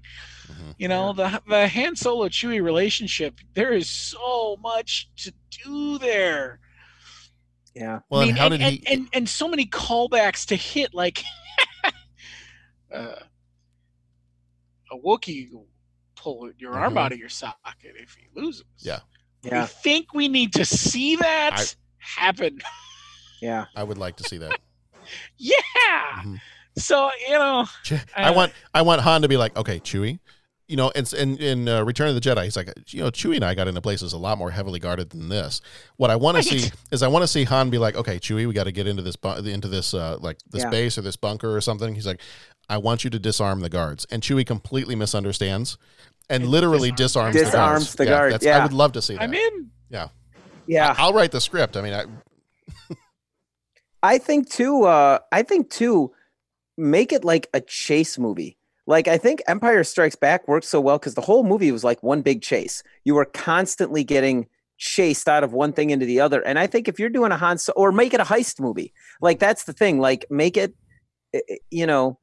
Mhm. 0.48 0.76
You 0.78 0.88
know, 0.90 1.14
the 1.14 1.42
the 1.48 1.70
Han 1.70 1.96
Solo 1.96 2.28
Chewie 2.28 2.62
relationship. 2.62 3.40
There 3.54 3.72
is 3.72 3.90
so 3.90 4.58
much 4.60 5.10
to 5.18 5.34
do 5.64 5.98
there. 6.00 6.60
Yeah. 7.80 8.00
Well, 8.10 8.22
I 8.22 8.26
mean, 8.26 8.30
and 8.32 8.40
how 8.40 8.46
and, 8.48 8.52
did 8.54 8.62
and, 8.62 8.74
he? 8.76 8.88
and, 8.94 9.08
and 9.14 9.30
so 9.30 9.48
many 9.48 9.66
callbacks 9.66 10.46
to 10.48 10.56
hit 10.56 10.94
like 10.94 11.24
uh, 12.94 13.14
a 14.92 14.98
Wookiee 15.06 15.50
pull 16.16 16.50
your 16.58 16.74
arm 16.74 16.96
Mhm. 16.96 17.00
out 17.00 17.12
of 17.12 17.20
your 17.20 17.30
socket 17.30 17.94
if 18.02 18.16
he 18.16 18.28
loses. 18.40 18.64
Yeah. 18.80 19.00
I 19.46 19.48
Yeah. 19.50 19.66
think 19.68 20.14
we 20.14 20.28
need 20.28 20.54
to 20.54 20.66
see 20.66 21.16
that 21.18 21.54
I- 21.54 21.66
happen. 21.98 22.60
Yeah. 23.40 23.66
I 23.76 23.84
would 23.84 24.00
like 24.00 24.16
to 24.18 24.24
see 24.24 24.40
that. 24.40 24.60
yeah. 25.38 25.54
Mhm. 26.24 26.40
So 26.76 27.12
you 27.28 27.34
know, 27.34 27.68
Che- 27.84 28.02
I 28.16 28.30
Uh, 28.30 28.34
want 28.34 28.54
I 28.74 28.82
want 28.82 29.02
Han 29.02 29.22
to 29.22 29.28
be 29.28 29.38
like, 29.38 29.56
okay, 29.56 29.80
Chewie, 29.80 30.18
you 30.68 30.76
know, 30.76 30.92
and 30.96 31.12
in 31.14 31.38
in 31.38 31.68
uh, 31.70 31.84
Return 31.84 32.10
of 32.10 32.16
the 32.16 32.22
Jedi, 32.22 32.44
he's 32.44 32.56
like, 32.58 32.72
you 32.90 33.02
know, 33.02 33.10
Chewie 33.10 33.36
and 33.36 33.46
I 33.46 33.56
got 33.56 33.68
into 33.68 33.82
places 33.82 34.14
a 34.14 34.18
lot 34.18 34.38
more 34.38 34.52
heavily 34.52 34.80
guarded 34.80 35.10
than 35.12 35.30
this. 35.30 35.62
What 35.96 36.10
I 36.12 36.16
want 36.18 36.38
to 36.38 36.44
see 36.44 36.70
is 36.92 37.02
I 37.04 37.08
want 37.08 37.24
to 37.24 37.28
see 37.28 37.44
Han 37.46 37.70
be 37.70 37.78
like, 37.78 37.96
okay, 37.96 38.20
Chewie, 38.20 38.48
we 38.48 38.54
got 38.54 38.66
to 38.66 38.72
get 38.72 38.86
into 38.88 39.02
this 39.02 39.16
bu- 39.16 39.46
into 39.48 39.68
this 39.68 39.94
uh, 39.94 40.18
like 40.20 40.38
this 40.52 40.64
Yeah. 40.64 40.70
base 40.70 40.98
or 40.98 41.02
this 41.02 41.16
bunker 41.16 41.56
or 41.56 41.62
something. 41.62 41.96
He's 41.96 42.06
like, 42.08 42.22
I 42.70 42.78
want 42.80 43.04
you 43.04 43.10
to 43.12 43.20
disarm 43.20 43.62
the 43.62 43.70
guards, 43.70 44.06
and 44.12 44.22
Chewie 44.22 44.46
completely 44.46 44.96
misunderstands. 44.96 45.78
and 46.30 46.46
literally 46.46 46.92
disarms, 46.92 47.36
the 47.38 47.46
Disarms 47.46 47.54
guards. 47.86 47.96
the 47.96 48.06
guard, 48.06 48.34
that's- 48.34 48.60
I 48.60 48.62
would 48.62 48.74
love 48.74 48.92
to 48.94 49.02
see 49.02 49.14
that. 49.14 49.22
I'm 49.24 49.34
in. 49.34 49.72
yeah, 49.90 50.10
Yeah. 50.66 50.94
I, 50.98 51.06
will 51.06 51.14
write 51.14 51.32
the 51.32 51.40
script. 51.40 51.78
I 51.78 51.82
mean, 51.82 51.94
I, 51.94 52.04
I 54.04 54.18
think 54.18 54.50
too. 54.50 54.84
Uh, 54.84 55.20
I 55.32 55.44
think 55.44 55.70
too. 55.70 56.12
Make 56.78 57.12
it 57.12 57.24
like 57.24 57.48
a 57.54 57.62
chase 57.62 58.20
movie. 58.20 58.58
Like 58.88 59.08
I 59.08 59.18
think 59.18 59.42
Empire 59.48 59.84
Strikes 59.84 60.16
Back 60.16 60.48
worked 60.48 60.66
so 60.66 60.80
well 60.82 60.98
because 60.98 61.14
the 61.16 61.22
whole 61.22 61.44
movie 61.44 61.72
was 61.72 61.84
like 61.84 62.02
one 62.02 62.22
big 62.22 62.42
chase. 62.42 62.82
You 63.04 63.16
were 63.16 63.26
constantly 63.26 64.04
getting 64.04 64.48
chased 64.78 65.28
out 65.28 65.44
of 65.44 65.54
one 65.54 65.74
thing 65.74 65.90
into 65.90 66.06
the 66.06 66.20
other. 66.22 66.42
And 66.42 66.58
I 66.58 66.68
think 66.68 66.88
if 66.88 67.00
you're 67.00 67.10
doing 67.10 67.32
a 67.32 67.38
Han, 67.38 67.58
So- 67.58 67.74
or 67.76 67.92
make 67.92 68.14
it 68.14 68.20
a 68.22 68.24
heist 68.24 68.60
movie, 68.62 68.94
like 69.22 69.40
that's 69.40 69.66
the 69.66 69.74
thing. 69.74 70.00
Like 70.00 70.26
make 70.30 70.56
it, 70.56 70.74
eh, 71.34 71.40
eh, 71.50 71.56
you 71.70 71.86
know, 71.86 72.18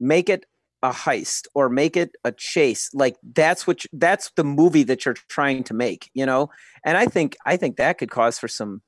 make 0.00 0.28
it 0.28 0.44
a 0.82 0.90
heist 0.90 1.46
or 1.54 1.68
make 1.68 1.96
it 1.96 2.14
a 2.24 2.32
chase. 2.32 2.90
Like 2.94 3.16
that's 3.34 3.66
what 3.66 3.84
you, 3.84 3.90
that's 3.92 4.30
the 4.36 4.44
movie 4.44 4.84
that 4.84 5.04
you're 5.04 5.14
trying 5.28 5.64
to 5.64 5.74
make. 5.74 6.10
You 6.14 6.26
know, 6.26 6.50
and 6.84 6.96
I 6.96 7.06
think 7.06 7.36
I 7.46 7.56
think 7.56 7.76
that 7.76 7.98
could 7.98 8.10
cause 8.10 8.38
for 8.38 8.48
some 8.48 8.82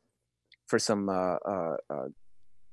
for 0.67 0.79
some 0.79 1.09
uh, 1.09 1.37
uh, 1.47 1.77
uh, 1.91 2.07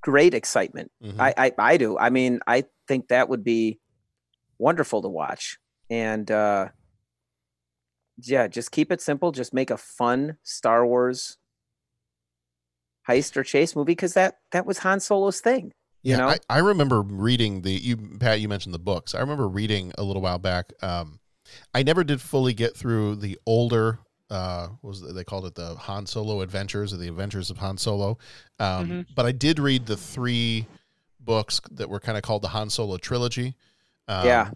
great 0.02 0.34
excitement. 0.34 0.92
Mhm. 1.04 1.20
I, 1.20 1.34
I 1.38 1.52
I 1.58 1.78
do. 1.78 1.98
I 1.98 2.10
mean, 2.10 2.40
I 2.48 2.64
think 2.88 3.10
that 3.10 3.28
would 3.28 3.44
be 3.44 3.80
wonderful 4.60 5.02
to 5.02 5.10
watch. 5.10 5.58
And 5.90 6.30
uh 6.32 6.70
yeah, 8.20 8.48
just 8.48 8.72
keep 8.72 8.92
it 8.92 9.02
simple. 9.02 9.32
Just 9.32 9.54
make 9.54 9.70
a 9.70 9.78
fun 9.78 10.38
Star 10.44 10.86
Wars 10.86 11.38
heist 13.08 13.38
or 13.38 13.44
chase 13.44 13.76
movie 13.76 13.92
because 13.92 14.14
that 14.14 14.40
that 14.52 14.66
was 14.66 14.80
Han 14.80 15.00
Solo's 15.00 15.40
thing. 15.40 15.72
You 16.04 16.16
know? 16.16 16.30
I, 16.30 16.38
I 16.50 16.60
remember 16.60 17.02
reading 17.02 17.62
the 17.62 17.72
you 17.72 17.98
Pat. 17.98 18.40
You 18.40 18.48
mentioned 18.48 18.74
the 18.74 18.80
books. 18.80 19.14
I 19.14 19.20
remember 19.20 19.48
reading 19.48 19.92
a 19.98 20.04
little 20.04 20.22
while 20.22 20.40
back. 20.40 20.72
Um, 20.82 21.20
I 21.74 21.84
never 21.84 22.04
did 22.04 22.22
fully 22.22 22.54
get 22.54 22.76
through 22.76 23.18
the 23.18 23.38
older. 23.46 24.00
Uh, 24.30 24.68
what 24.82 24.90
was 24.90 25.14
they 25.14 25.24
called 25.24 25.46
it 25.46 25.56
the 25.56 25.76
Han 25.76 26.06
Solo 26.06 26.42
Adventures 26.42 26.94
or 26.94 26.98
the 26.98 27.08
Adventures 27.08 27.50
of 27.50 27.58
Han 27.60 27.78
Solo? 27.78 28.18
Um, 28.60 28.88
Mhm. 28.90 29.06
But 29.16 29.26
I 29.26 29.32
did 29.32 29.58
read 29.60 29.86
the 29.86 29.96
three 29.96 30.66
books 31.20 31.62
that 31.72 31.90
were 31.90 32.00
kind 32.00 32.18
of 32.18 32.24
called 32.24 32.42
the 32.42 32.50
Han 32.50 32.70
Solo 32.70 32.98
trilogy. 32.98 33.56
Um, 34.08 34.26
Yeah. 34.26 34.52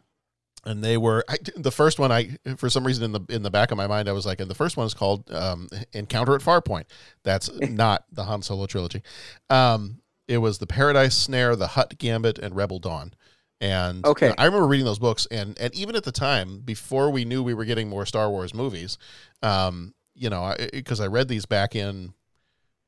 and 0.65 0.83
they 0.83 0.97
were 0.97 1.23
I, 1.27 1.37
the 1.55 1.71
first 1.71 1.99
one. 1.99 2.11
I 2.11 2.37
for 2.57 2.69
some 2.69 2.85
reason 2.85 3.03
in 3.03 3.11
the 3.11 3.21
in 3.29 3.43
the 3.43 3.51
back 3.51 3.71
of 3.71 3.77
my 3.77 3.87
mind, 3.87 4.07
I 4.07 4.13
was 4.13 4.25
like, 4.25 4.39
and 4.39 4.49
the 4.49 4.55
first 4.55 4.77
one 4.77 4.85
is 4.85 4.93
called 4.93 5.31
um, 5.31 5.67
Encounter 5.93 6.35
at 6.35 6.41
Farpoint. 6.41 6.85
That's 7.23 7.49
not 7.61 8.05
the 8.11 8.25
Han 8.25 8.41
Solo 8.41 8.65
trilogy. 8.67 9.01
Um, 9.49 10.01
it 10.27 10.37
was 10.37 10.59
the 10.59 10.67
Paradise 10.67 11.17
Snare, 11.17 11.55
the 11.55 11.67
Hutt 11.67 11.97
Gambit, 11.97 12.37
and 12.39 12.55
Rebel 12.55 12.79
Dawn. 12.79 13.13
And 13.59 14.05
Okay. 14.05 14.33
I 14.37 14.45
remember 14.45 14.67
reading 14.67 14.85
those 14.85 14.99
books, 14.99 15.27
and 15.29 15.57
and 15.59 15.73
even 15.75 15.95
at 15.95 16.03
the 16.03 16.11
time, 16.11 16.59
before 16.59 17.09
we 17.11 17.25
knew 17.25 17.43
we 17.43 17.53
were 17.53 17.65
getting 17.65 17.89
more 17.89 18.05
Star 18.05 18.29
Wars 18.29 18.53
movies, 18.53 18.97
um, 19.43 19.93
you 20.15 20.29
know, 20.29 20.55
because 20.73 20.99
I, 20.99 21.07
read 21.07 21.27
these 21.27 21.45
back 21.45 21.75
in 21.75 22.13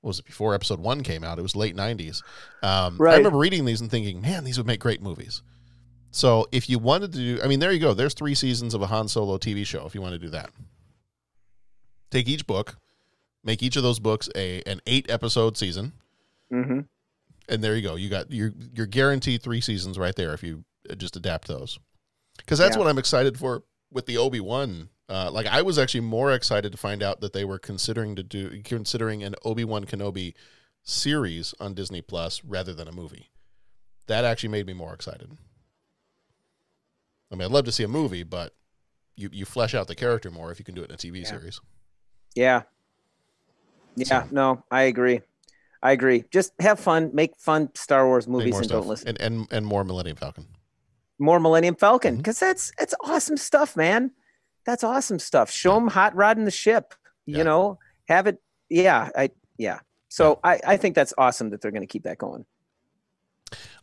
was 0.01 0.20
it 0.20 0.25
before 0.25 0.53
Episode 0.53 0.79
One 0.79 1.01
came 1.01 1.24
out? 1.24 1.39
It 1.39 1.43
was 1.43 1.55
late 1.55 1.75
'90s. 1.75 2.22
Um, 2.62 3.00
I 3.01 3.15
remember 3.17 3.38
reading 3.38 3.65
these 3.65 3.82
and 3.82 3.89
thinking, 3.89 4.22
man, 4.22 4.43
these 4.43 4.58
would 4.58 4.67
make 4.67 4.79
great 4.79 5.01
movies. 5.01 5.41
So 6.15 6.48
if 6.51 6.70
you 6.70 6.77
wanted 6.79 7.12
to 7.13 7.17
do, 7.17 7.39
I 7.43 7.48
mean, 7.48 7.60
there 7.60 7.72
you 7.72 7.79
go. 7.79 7.93
There's 7.96 8.13
three 8.13 8.36
seasons 8.36 8.74
of 8.75 8.82
a 8.84 8.88
Han 8.88 9.08
Solo 9.08 9.38
TV 9.39 9.65
show. 9.65 9.86
If 9.86 9.96
you 9.96 10.01
want 10.01 10.13
to 10.13 10.20
do 10.20 10.29
that, 10.29 10.51
take 12.12 12.27
each 12.27 12.46
book, 12.48 12.77
make 13.43 13.63
each 13.63 13.75
of 13.75 13.84
those 13.84 14.00
books 14.00 14.29
a 14.36 14.62
an 14.63 14.79
eight 14.88 15.10
episode 15.10 15.58
season, 15.58 15.93
Mm-hmm. 16.51 16.82
and 17.50 17.63
there 17.63 17.75
you 17.75 17.82
go. 17.82 17.96
You 17.96 18.10
got 18.10 18.32
your 18.32 18.51
your 18.75 18.86
guaranteed 18.86 19.41
three 19.41 19.60
seasons 19.62 19.98
right 19.98 20.15
there 20.15 20.34
if 20.34 20.43
you 20.43 20.63
uh, 20.89 20.96
just 20.96 21.15
adapt 21.15 21.48
those. 21.48 21.79
Because 22.38 22.60
that's 22.60 22.75
Yeah. 22.75 22.79
what 22.84 22.88
I'm 22.89 22.98
excited 23.00 23.38
for 23.39 23.63
with 23.91 24.05
the 24.05 24.17
Obi 24.17 24.39
Wan. 24.39 24.89
Uh, 25.10 25.29
like 25.32 25.48
I 25.48 25.62
was 25.63 25.77
actually 25.79 26.01
more 26.01 26.32
excited 26.32 26.72
to 26.72 26.77
find 26.77 27.01
out 27.03 27.22
that 27.22 27.34
they 27.34 27.43
were 27.43 27.60
considering 27.60 28.15
to 28.15 28.24
do 28.24 28.62
considering 28.63 29.24
an 29.24 29.34
Obi 29.43 29.63
Wan 29.63 29.86
Kenobi 29.86 30.34
series 30.84 31.53
on 31.60 31.74
Disney 31.74 32.01
Plus 32.01 32.43
rather 32.43 32.74
than 32.74 32.88
a 32.88 32.91
movie. 32.91 33.29
That 34.08 34.25
actually 34.25 34.50
made 34.50 34.67
me 34.67 34.74
more 34.74 34.93
excited. 34.93 35.32
I 37.34 37.36
mean, 37.36 37.46
I'd 37.46 37.52
love 37.52 37.66
to 37.66 37.72
see 37.72 37.84
a 37.84 37.88
movie, 37.88 38.24
but 38.24 38.54
you 39.16 39.30
you 39.34 39.44
flesh 39.46 39.74
out 39.74 39.88
the 39.88 39.96
character 39.96 40.30
more 40.32 40.52
if 40.52 40.60
you 40.60 40.66
can 40.66 40.75
do 40.75 40.82
it 40.84 40.90
in 40.90 40.96
a 40.96 40.98
TV 40.98 41.25
series. 41.25 41.60
Yeah. 42.36 42.63
Yeah, 43.96 44.25
no, 44.32 44.63
I 44.72 44.84
agree. 44.84 45.22
I 45.84 45.92
agree. 45.92 46.24
Just 46.32 46.54
have 46.60 46.80
fun, 46.80 47.12
make 47.13 47.36
fun 47.38 47.70
Star 47.75 48.08
Wars 48.08 48.28
movies 48.28 48.56
and 48.56 48.66
stuff. 48.66 48.82
don't 48.82 48.88
listen. 48.88 49.10
and 49.10 49.22
and 49.22 49.48
and 49.52 49.66
more 49.66 49.84
Millennium 49.84 50.18
Falcon. 50.18 50.48
More 51.20 51.40
Millennium 51.40 51.75
Mm-hmm. 51.75 51.80
Falcon 51.80 52.18
because 52.18 52.40
that's 52.40 52.72
that's 52.78 52.96
awesome 53.04 53.38
stuff, 53.38 53.75
man. 53.75 54.12
That's 54.66 54.84
awesome 54.84 55.20
stuff. 55.20 55.52
Show 55.52 55.75
them 55.75 55.90
hot 55.90 56.16
rodding 56.16 56.46
the 56.46 56.52
ship. 56.52 56.94
You 57.25 57.38
Yeah. 57.38 57.44
know, 57.44 57.80
have 58.08 58.28
it. 58.28 58.42
Yeah, 58.70 59.10
I 59.16 59.30
yeah. 59.58 59.80
So 60.10 60.40
I 60.44 60.60
I 60.66 60.78
think 60.78 60.96
that's 60.96 61.13
awesome 61.18 61.50
that 61.52 61.62
they're 61.62 61.72
going 61.72 61.82
to 61.84 61.88
keep 61.88 62.04
that 62.04 62.18
going. 62.18 62.46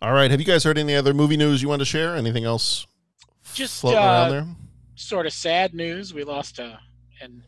All 0.03 0.13
right. 0.13 0.31
Have 0.31 0.41
you 0.41 0.47
guys 0.47 0.65
heard 0.65 0.79
any 0.79 0.97
other 0.97 1.15
movie 1.15 1.37
news 1.37 1.63
you 1.63 1.69
want 1.69 1.81
to 1.81 1.87
share? 1.87 2.17
Anything 2.17 2.45
else 2.45 2.87
Just 3.55 3.85
uh, 3.85 3.89
around 3.91 4.31
there? 4.31 4.47
sort 4.95 5.27
of 5.27 5.33
sad 5.33 5.75
news. 5.75 6.13
We 6.15 6.25
lost 6.25 6.59
a 6.59 6.79
an 7.21 7.43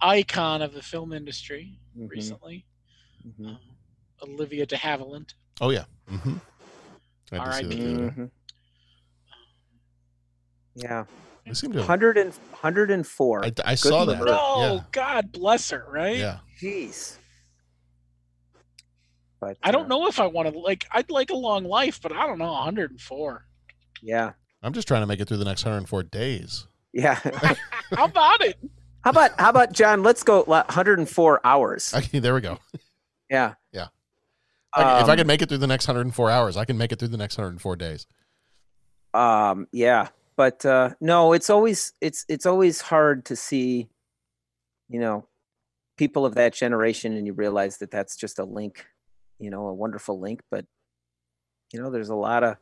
icon 0.00 0.62
of 0.62 0.72
the 0.74 0.82
film 0.82 1.12
industry 1.12 1.78
Mhm. 1.96 2.10
recently, 2.10 2.66
Mhm. 3.26 3.46
um, 3.48 3.58
Olivia 4.22 4.64
de 4.66 4.76
Havilland. 4.76 5.34
Oh 5.60 5.70
yeah. 5.70 5.84
Mm-hmm. 6.10 6.36
I 7.32 7.36
had 7.36 7.44
to 7.44 7.52
see 7.52 7.64
R.I.P.. 7.64 7.68
that 7.68 7.76
the 7.76 7.94
other 7.94 8.10
day. 8.10 8.14
Mhm. 8.22 8.30
Yeah, 10.76 11.04
They 11.44 11.54
seem 11.54 11.72
to. 11.72 11.78
100 11.78 12.16
and 12.18 12.32
104. 12.52 13.44
I, 13.44 13.52
I 13.64 13.74
saw 13.74 14.04
that. 14.04 14.16
Lord. 14.18 14.28
No, 14.28 14.74
Yeah. 14.76 14.84
God 14.92 15.32
bless 15.32 15.70
her, 15.70 15.84
right? 15.90 16.16
Yeah. 16.16 16.38
Jeez. 16.60 17.18
But 19.40 19.56
I 19.62 19.68
uh, 19.70 19.72
don't 19.72 19.88
know 19.88 20.06
if 20.08 20.20
I 20.20 20.26
want 20.26 20.52
to 20.52 20.58
like. 20.58 20.86
I'd 20.92 21.10
like 21.10 21.30
a 21.30 21.36
long 21.36 21.64
life, 21.64 22.00
but 22.02 22.12
I 22.12 22.26
don't 22.26 22.38
know. 22.38 22.52
104. 22.52 23.44
Yeah, 24.02 24.32
I'm 24.62 24.72
just 24.72 24.88
trying 24.88 25.02
to 25.02 25.06
make 25.06 25.20
it 25.20 25.28
through 25.28 25.36
the 25.38 25.44
next 25.44 25.64
104 25.64 26.02
days. 26.04 26.66
yeah. 26.92 27.14
How 27.96 28.04
about 28.06 28.40
it? 28.42 28.56
how 29.04 29.10
about 29.10 29.30
how 29.40 29.50
about 29.50 29.72
John? 29.72 30.02
Let's 30.02 30.22
go 30.24 30.42
104 30.42 31.40
hours. 31.44 31.94
Okay, 31.96 32.18
there 32.18 32.34
we 32.34 32.40
go. 32.40 32.58
Yeah. 33.30 33.54
Yeah. 33.72 33.86
I 34.74 34.82
can- 34.82 35.02
if 35.02 35.08
I 35.08 35.12
Um, 35.12 35.18
can 35.18 35.26
make 35.26 35.40
it 35.40 35.48
through 35.48 35.58
the 35.58 35.66
next 35.68 35.86
104 35.86 36.30
hours, 36.30 36.56
I 36.56 36.64
can 36.64 36.76
make 36.76 36.92
it 36.92 36.98
through 36.98 37.08
the 37.08 37.16
next 37.16 37.38
104 37.38 37.76
days. 37.76 38.06
um 39.14 39.66
yeah 39.72 40.08
but 40.36 40.64
uh 40.66 40.90
no 41.00 41.32
it's 41.32 41.48
always 41.48 41.92
it's 42.02 42.26
it's 42.28 42.44
always 42.44 42.80
hard 42.82 43.24
to 43.24 43.34
see 43.36 43.88
you 44.90 45.00
know 45.00 45.26
people 45.96 46.26
of 46.26 46.34
that 46.34 46.52
generation 46.52 47.16
and 47.16 47.26
you 47.26 47.32
realize 47.32 47.78
that 47.78 47.90
that's 47.90 48.16
just 48.16 48.38
a 48.38 48.44
link 48.44 48.86
you 49.38 49.48
know 49.50 49.66
a 49.68 49.74
wonderful 49.74 50.20
link 50.20 50.42
but 50.50 50.66
you 51.72 51.80
know 51.80 51.90
there's 51.90 52.10
a 52.10 52.14
lot 52.14 52.44
of 52.44 52.56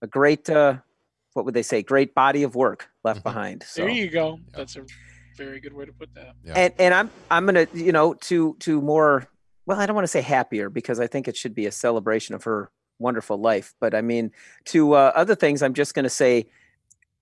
a 0.00 0.06
great 0.06 0.48
uh 0.48 0.76
what 1.34 1.44
would 1.44 1.54
they 1.54 1.62
say? 1.62 1.82
Great 1.82 2.14
body 2.14 2.42
of 2.42 2.54
work 2.54 2.88
left 3.04 3.20
Mhm. 3.20 3.24
behind. 3.24 3.62
So 3.64 3.82
There 3.82 3.90
you 3.90 4.10
go. 4.10 4.38
That's 4.54 4.76
a 4.76 4.84
very 5.36 5.60
good 5.60 5.72
way 5.72 5.84
to 5.86 5.92
put 5.92 6.14
that. 6.14 6.34
Yeah. 6.44 6.52
and 6.56 6.74
and 6.78 6.92
i'm 6.94 7.10
i'm 7.30 7.46
gonna 7.46 7.66
you 7.72 7.90
know 7.90 8.12
to 8.14 8.54
to 8.60 8.82
more 8.82 9.26
well 9.64 9.80
i 9.80 9.86
don't 9.86 9.94
want 9.96 10.04
to 10.04 10.08
say 10.08 10.20
happier 10.20 10.68
because 10.68 11.00
i 11.00 11.06
think 11.06 11.26
it 11.26 11.36
should 11.38 11.54
be 11.54 11.64
a 11.64 11.72
celebration 11.72 12.34
of 12.34 12.44
her 12.44 12.70
wonderful 12.98 13.38
life. 13.38 13.74
But 13.80 13.94
i 13.94 14.02
mean 14.02 14.30
to 14.66 14.92
uh, 14.92 15.12
other 15.16 15.34
things 15.34 15.62
i'm 15.62 15.72
just 15.74 15.94
gonna 15.94 16.10
say 16.10 16.46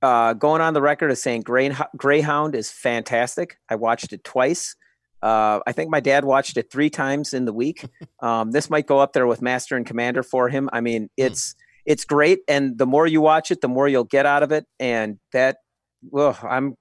uh, 0.03 0.33
going 0.33 0.61
on 0.63 0.73
the 0.75 0.81
record 0.83 1.11
as 1.11 1.23
saying 1.23 1.43
Grey, 1.43 1.75
greyhound 1.97 2.55
is 2.55 2.71
fantastic. 2.71 3.59
I 3.69 3.75
watched 3.77 4.13
it 4.13 4.25
twice. 4.25 4.75
Uh, 5.23 5.61
i 5.67 5.73
think 5.73 5.89
my 5.91 6.01
dad 6.01 6.25
watched 6.25 6.57
it 6.57 6.71
three 6.71 6.91
times 6.91 7.33
in 7.33 7.45
the 7.45 7.53
week. 7.53 7.85
Um, 8.21 8.51
this 8.51 8.69
might 8.69 8.87
go 8.87 8.99
up 8.99 9.13
there 9.15 9.27
with 9.27 9.41
master 9.41 9.77
and 9.77 9.87
commander 9.87 10.23
for 10.23 10.49
him. 10.51 10.69
I 10.73 10.81
mean 10.83 11.09
it's 11.17 11.55
it's 11.87 12.05
great 12.05 12.41
and 12.49 12.79
the 12.79 12.87
more 12.87 13.07
you 13.07 13.21
watch 13.21 13.51
it 13.51 13.61
the 13.61 13.69
more 13.69 13.89
you'll 13.89 14.05
get 14.05 14.27
out 14.27 14.43
of 14.43 14.53
it 14.53 14.65
and 14.79 15.19
that 15.33 15.57
well 16.11 16.39
i'm 16.43 16.75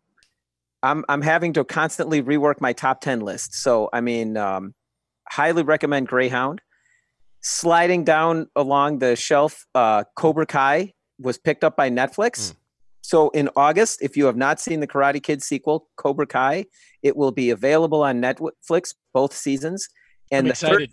I'm 0.81 1.03
I'm 1.09 1.21
having 1.21 1.53
to 1.53 1.63
constantly 1.63 2.21
rework 2.21 2.61
my 2.61 2.73
top 2.73 3.01
ten 3.01 3.19
list. 3.19 3.53
So 3.53 3.89
I 3.91 4.01
mean, 4.01 4.37
um, 4.37 4.73
highly 5.27 5.63
recommend 5.63 6.07
Greyhound. 6.07 6.61
Sliding 7.41 8.03
down 8.03 8.47
along 8.55 8.99
the 8.99 9.15
shelf, 9.15 9.65
uh, 9.73 10.03
Cobra 10.15 10.45
Kai 10.45 10.93
was 11.19 11.37
picked 11.37 11.63
up 11.63 11.75
by 11.75 11.89
Netflix. 11.89 12.51
Hmm. 12.51 12.55
So 13.01 13.29
in 13.29 13.49
August, 13.55 14.01
if 14.01 14.17
you 14.17 14.25
have 14.25 14.35
not 14.35 14.59
seen 14.59 14.81
the 14.81 14.87
Karate 14.87 15.23
Kid 15.23 15.41
sequel, 15.41 15.87
Cobra 15.95 16.27
Kai, 16.27 16.65
it 17.01 17.15
will 17.15 17.31
be 17.31 17.49
available 17.49 18.03
on 18.03 18.21
Netflix 18.21 18.93
both 19.13 19.33
seasons. 19.33 19.87
And 20.31 20.39
I'm 20.39 20.45
the 20.45 20.51
excited. 20.51 20.79
third 20.79 20.89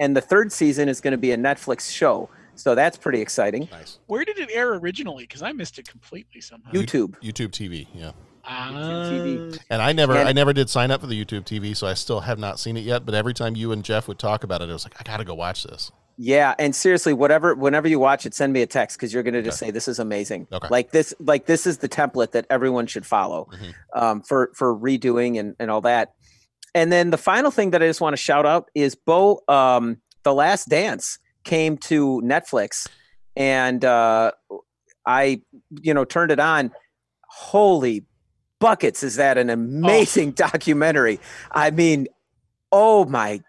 and 0.00 0.16
the 0.16 0.20
third 0.20 0.52
season 0.52 0.88
is 0.88 1.00
going 1.00 1.12
to 1.12 1.18
be 1.18 1.32
a 1.32 1.36
Netflix 1.36 1.92
show. 1.92 2.30
So 2.58 2.74
that's 2.74 2.96
pretty 2.98 3.20
exciting. 3.20 3.68
Nice. 3.70 3.98
Where 4.06 4.24
did 4.24 4.38
it 4.38 4.50
air 4.52 4.74
originally? 4.74 5.24
Because 5.24 5.42
I 5.42 5.52
missed 5.52 5.78
it 5.78 5.88
completely 5.88 6.40
somehow. 6.40 6.70
YouTube. 6.72 7.14
YouTube 7.22 7.50
TV, 7.50 7.86
yeah. 7.94 8.12
Ah, 8.44 8.70
TV. 9.10 9.58
And 9.70 9.82
I 9.82 9.92
never, 9.92 10.16
And- 10.16 10.28
I 10.28 10.32
never 10.32 10.52
did 10.52 10.68
sign 10.70 10.90
up 10.90 11.00
for 11.02 11.06
the 11.06 11.22
YouTube 11.24 11.44
TV, 11.44 11.76
so 11.76 11.86
I 11.86 11.94
still 11.94 12.20
have 12.20 12.38
not 12.38 12.58
seen 12.58 12.76
it 12.76 12.80
yet. 12.84 13.04
But 13.06 13.14
every 13.14 13.34
time 13.34 13.56
you 13.56 13.72
and 13.72 13.84
Jeff 13.84 14.08
would 14.08 14.18
talk 14.18 14.42
about 14.44 14.62
it, 14.62 14.70
I 14.70 14.72
was 14.72 14.84
like, 14.84 14.94
I 14.98 15.04
got 15.04 15.18
to 15.18 15.24
go 15.24 15.34
watch 15.34 15.64
this. 15.64 15.90
Yeah, 16.20 16.54
and 16.58 16.74
seriously, 16.74 17.12
whatever, 17.12 17.54
whenever 17.54 17.86
you 17.86 18.00
watch 18.00 18.26
it, 18.26 18.34
send 18.34 18.52
me 18.52 18.62
a 18.62 18.66
text 18.66 18.98
because 18.98 19.14
you're 19.14 19.22
gonna 19.22 19.40
just 19.40 19.56
say 19.56 19.70
this 19.70 19.86
is 19.86 20.00
amazing. 20.00 20.48
Okay. 20.52 20.66
Like 20.68 20.90
this, 20.90 21.14
like 21.20 21.46
this 21.46 21.64
is 21.64 21.78
the 21.78 21.88
template 21.88 22.32
that 22.32 22.44
everyone 22.50 22.88
should 22.88 23.06
follow 23.06 23.48
Mhm. 23.52 23.74
um, 24.02 24.22
for 24.22 24.50
for 24.52 24.74
redoing 24.76 25.38
and 25.38 25.54
and 25.60 25.70
all 25.70 25.80
that. 25.82 26.14
And 26.74 26.90
then 26.90 27.10
the 27.10 27.18
final 27.18 27.52
thing 27.52 27.70
that 27.70 27.84
I 27.84 27.86
just 27.86 28.00
want 28.00 28.14
to 28.16 28.20
shout 28.22 28.46
out 28.46 28.68
is 28.74 28.96
Bo. 28.96 29.42
Um, 29.46 29.98
the 30.24 30.34
Last 30.34 30.68
Dance 30.68 31.20
came 31.48 31.78
to 31.78 32.20
Netflix, 32.24 32.86
and 33.34 33.84
uh, 33.84 34.32
I, 35.06 35.40
you 35.80 35.94
know, 35.94 36.04
turned 36.04 36.30
it 36.30 36.38
on. 36.38 36.70
Holy 37.26 38.04
buckets! 38.60 39.02
Is 39.02 39.16
that 39.16 39.38
an 39.38 39.50
amazing 39.50 40.32
documentary? 40.32 41.18
I 41.50 41.70
mean, 41.70 42.06
oh 42.70 43.04
my 43.06 43.40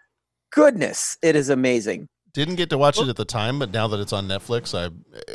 goodness, 0.50 1.18
it 1.22 1.36
is 1.36 1.48
amazing. 1.48 2.08
Didn't 2.32 2.54
get 2.56 2.70
to 2.70 2.78
watch 2.78 2.98
it 3.00 3.08
at 3.08 3.16
the 3.16 3.24
time, 3.24 3.58
but 3.58 3.72
now 3.72 3.88
that 3.88 3.98
it's 3.98 4.12
on 4.12 4.28
Netflix, 4.28 4.72
I 4.72 4.90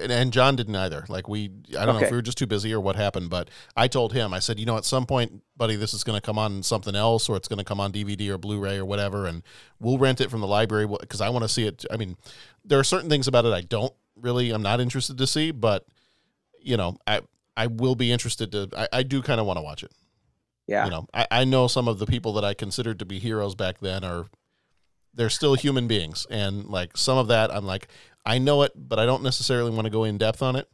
and, 0.10 0.32
John 0.32 0.56
didn't 0.56 0.76
either. 0.76 1.06
Like 1.10 1.28
we, 1.28 1.52
I 1.78 1.86
don't 1.86 1.88
know 1.88 1.96
Okay. 1.98 2.06
if 2.06 2.12
we 2.12 2.18
were 2.18 2.22
just 2.22 2.38
too 2.38 2.48
busy 2.48 2.72
or 2.74 2.80
what 2.80 2.96
happened, 2.96 3.30
but 3.30 3.50
I 3.76 3.88
told 3.90 4.14
him, 4.14 4.34
I 4.34 4.40
said, 4.40 4.60
you 4.60 4.66
know, 4.66 4.78
at 4.78 4.86
some 4.86 5.06
point, 5.06 5.42
buddy, 5.58 5.76
this 5.76 5.94
is 5.94 6.04
going 6.06 6.16
to 6.20 6.26
come 6.26 6.40
on 6.40 6.64
something 6.64 6.96
else, 6.96 7.28
or 7.28 7.36
it's 7.36 7.48
going 7.50 7.60
to 7.60 7.66
come 7.66 7.82
on 7.82 7.92
DVD 7.92 8.30
or 8.30 8.38
Blu-ray 8.38 8.78
or 8.78 8.86
whatever, 8.86 9.26
and 9.26 9.44
we'll 9.80 9.98
rent 9.98 10.22
it 10.22 10.32
from 10.32 10.40
the 10.40 10.48
library 10.48 10.88
because 10.88 11.20
I 11.20 11.30
want 11.30 11.44
to 11.44 11.50
see 11.50 11.68
it. 11.68 11.84
I 11.92 11.98
mean, 11.98 12.16
there 12.64 12.80
are 12.80 12.84
certain 12.84 13.10
things 13.10 13.28
about 13.28 13.46
it 13.46 13.52
I 13.52 13.62
don't 13.62 13.94
really, 14.16 14.52
I'm 14.52 14.62
not 14.62 14.80
interested 14.80 15.18
to 15.18 15.28
see, 15.28 15.52
but 15.52 15.86
you 16.62 16.78
know, 16.78 16.98
I 17.06 17.22
I 17.58 17.68
will 17.68 17.96
be 17.96 18.12
interested 18.12 18.52
to. 18.54 18.70
I, 18.78 18.88
I 19.00 19.04
do 19.04 19.22
kind 19.22 19.40
of 19.40 19.46
want 19.46 19.58
to 19.58 19.62
watch 19.64 19.84
it. 19.84 19.92
Yeah. 20.68 20.86
You 20.86 20.92
know, 20.92 21.08
I, 21.14 21.28
I 21.30 21.44
know 21.44 21.68
some 21.68 21.88
of 21.88 22.00
the 22.00 22.06
people 22.06 22.34
that 22.34 22.44
I 22.46 22.54
considered 22.54 23.00
to 23.00 23.06
be 23.06 23.20
heroes 23.20 23.54
back 23.54 23.80
then 23.80 24.04
are 24.04 24.26
they're 25.16 25.30
still 25.30 25.56
human 25.56 25.88
beings. 25.88 26.28
And 26.30 26.66
like 26.66 26.98
some 26.98 27.18
of 27.18 27.28
that 27.30 27.54
I'm 27.54 27.66
like, 27.66 27.88
I 28.26 28.38
know 28.38 28.62
it, 28.64 28.74
but 28.76 29.00
I 29.00 29.06
don't 29.06 29.24
necessarily 29.24 29.72
want 29.72 29.86
to 29.86 29.90
go 29.90 30.04
in 30.04 30.18
depth 30.18 30.42
on 30.42 30.56
it. 30.56 30.68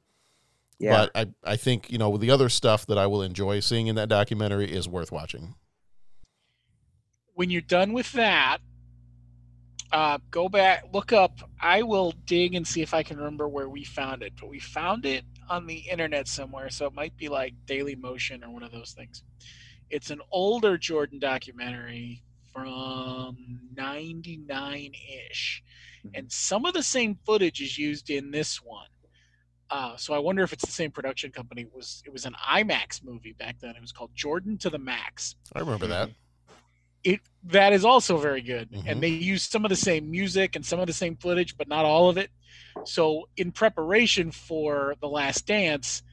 Yeah. 0.80 1.08
But 1.14 1.36
I, 1.46 1.52
I 1.52 1.56
think, 1.58 1.92
you 1.92 1.98
know, 2.00 2.18
the 2.18 2.32
other 2.32 2.50
stuff 2.50 2.88
that 2.88 2.98
I 2.98 3.06
will 3.06 3.22
enjoy 3.22 3.60
seeing 3.60 3.88
in 3.88 3.96
that 3.96 4.10
documentary 4.10 4.72
is 4.72 4.88
worth 4.88 5.12
watching. 5.12 5.54
when 7.34 7.50
you're 7.50 7.62
done 7.62 7.94
with 7.94 8.12
that, 8.14 8.60
uh, 9.92 10.20
go 10.30 10.48
back, 10.48 10.86
look 10.94 11.12
up. 11.12 11.40
I 11.60 11.82
will 11.82 12.14
dig 12.26 12.56
and 12.56 12.66
see 12.66 12.82
if 12.82 12.94
I 12.94 13.04
can 13.04 13.18
remember 13.18 13.48
where 13.48 13.68
we 13.68 13.84
found 13.84 14.24
it, 14.24 14.34
but 14.40 14.48
we 14.48 14.60
found 14.60 15.06
it 15.06 15.24
on 15.50 15.68
the 15.68 15.80
internet 15.90 16.28
somewhere, 16.28 16.70
so 16.70 16.86
it 16.86 16.94
might 16.94 17.18
be 17.18 17.30
like 17.30 17.54
Daily 17.66 17.96
Motion 17.96 18.44
or 18.44 18.52
one 18.52 18.64
of 18.64 18.72
those 18.72 18.92
things. 18.92 19.24
It's 19.90 20.12
an 20.12 20.22
older 20.32 20.78
Jordan 20.78 21.20
documentary 21.20 22.24
from 22.54 23.38
99 23.76 24.92
ish, 25.30 25.64
and 26.14 26.32
some 26.32 26.66
of 26.66 26.74
the 26.74 26.84
same 26.84 27.18
footage 27.26 27.62
is 27.62 27.78
used 27.78 28.10
in 28.10 28.32
this 28.32 28.62
one. 28.62 28.88
Uh, 29.70 29.96
so 29.96 30.14
I 30.14 30.20
wonder 30.20 30.44
if 30.44 30.52
it's 30.52 30.66
the 30.66 30.72
same 30.72 30.92
production 30.92 31.32
company. 31.32 31.62
It 31.62 31.74
was 31.74 32.04
it 32.06 32.12
was 32.12 32.26
an 32.26 32.34
IMAX 32.50 33.04
movie 33.04 33.34
back 33.34 33.58
then. 33.62 33.76
It 33.76 33.82
was 33.82 33.92
called 33.94 34.12
Jordan 34.14 34.58
to 34.60 34.70
the 34.70 34.78
Max 34.78 35.36
I 35.56 35.60
remember 35.60 35.88
that. 35.88 36.10
it 37.04 37.22
that 37.46 37.72
is 37.74 37.86
also 37.86 38.18
very 38.18 38.42
good 38.42 38.70
Mhm. 38.72 38.84
and 38.88 39.02
they 39.02 39.08
use 39.08 39.44
some 39.44 39.64
of 39.66 39.70
the 39.70 39.76
same 39.78 40.12
music 40.12 40.56
and 40.56 40.66
some 40.66 40.80
of 40.80 40.88
the 40.88 40.94
same 40.94 41.16
footage 41.16 41.58
but 41.58 41.68
not 41.68 41.84
all 41.86 42.10
of 42.10 42.18
it 42.18 42.30
so 42.86 43.28
in 43.38 43.52
preparation 43.52 44.30
for 44.32 44.96
the 45.02 45.08
last 45.08 45.48
dance 45.48 46.04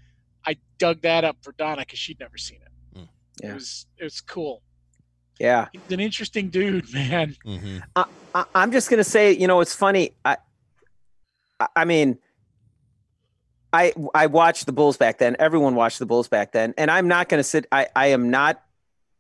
i 0.47 0.57
dug 0.79 1.03
that 1.03 1.25
up 1.25 1.37
for 1.43 1.53
donna 1.53 1.83
because 1.83 1.99
she'd 1.99 2.19
never 2.21 2.39
seen 2.39 2.61
it 2.63 3.03
Yeah. 3.43 3.51
it 3.51 3.55
was 3.55 3.87
it 3.99 4.05
was 4.05 4.21
cool 4.23 4.63
Yeah. 5.39 5.69
he's 5.73 5.81
an 5.91 6.01
interesting 6.01 6.49
dude 6.51 6.93
man 6.93 7.37
Mm-hmm. 7.47 7.79
I, 7.97 8.05
I, 8.35 8.45
I'm 8.55 8.73
just 8.73 8.91
gonna 8.91 9.05
say, 9.05 9.33
you 9.33 9.47
know, 9.47 9.61
it's 9.61 9.75
funny. 9.75 10.13
I, 10.25 10.37
I- 11.61 11.69
I 11.75 11.85
mean, 11.85 12.19
I 13.73 13.93
I 14.15 14.27
watched 14.27 14.67
the 14.67 14.73
Bulls 14.73 14.97
back 14.97 15.19
then. 15.19 15.37
Everyone 15.39 15.75
watched 15.75 15.99
the 15.99 16.07
Bulls 16.07 16.29
back 16.29 16.53
then, 16.53 16.73
and 16.79 16.91
I'm 16.91 17.09
not 17.09 17.29
gonna 17.29 17.43
sit. 17.43 17.67
I 17.73 17.87
I 17.95 18.09
am 18.09 18.31
not 18.31 18.63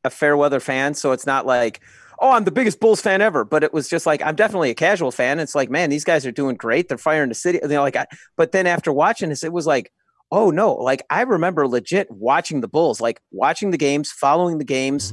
a 0.04 0.10
fair 0.10 0.36
weather 0.36 0.60
fan, 0.60 0.94
so 0.94 1.12
it's 1.12 1.26
not 1.26 1.44
like, 1.46 1.80
oh, 2.20 2.30
I'm 2.30 2.44
the 2.44 2.50
biggest 2.50 2.80
Bulls 2.80 3.00
fan 3.00 3.20
ever. 3.20 3.44
But 3.44 3.62
it 3.64 3.74
was 3.74 3.88
just 3.88 4.06
like 4.06 4.22
I'm 4.22 4.36
definitely 4.36 4.70
a 4.70 4.74
casual 4.74 5.10
fan. 5.10 5.38
It's 5.38 5.54
like, 5.54 5.68
man, 5.70 5.90
these 5.90 6.04
guys 6.04 6.24
are 6.24 6.32
doing 6.32 6.56
great. 6.56 6.88
They're 6.88 6.96
firing 6.96 7.28
the 7.28 7.34
city. 7.34 7.58
You 7.62 7.68
know, 7.68 7.82
like, 7.82 7.96
I, 7.96 8.06
but 8.36 8.52
then 8.52 8.66
after 8.66 8.92
watching 8.92 9.28
this, 9.30 9.44
it 9.44 9.52
was 9.52 9.66
like. 9.66 9.92
Oh 10.30 10.50
no! 10.50 10.74
Like 10.74 11.02
I 11.08 11.22
remember 11.22 11.66
legit 11.66 12.10
watching 12.10 12.60
the 12.60 12.68
Bulls, 12.68 13.00
like 13.00 13.18
watching 13.32 13.70
the 13.70 13.78
games, 13.78 14.12
following 14.12 14.58
the 14.58 14.64
games, 14.66 15.10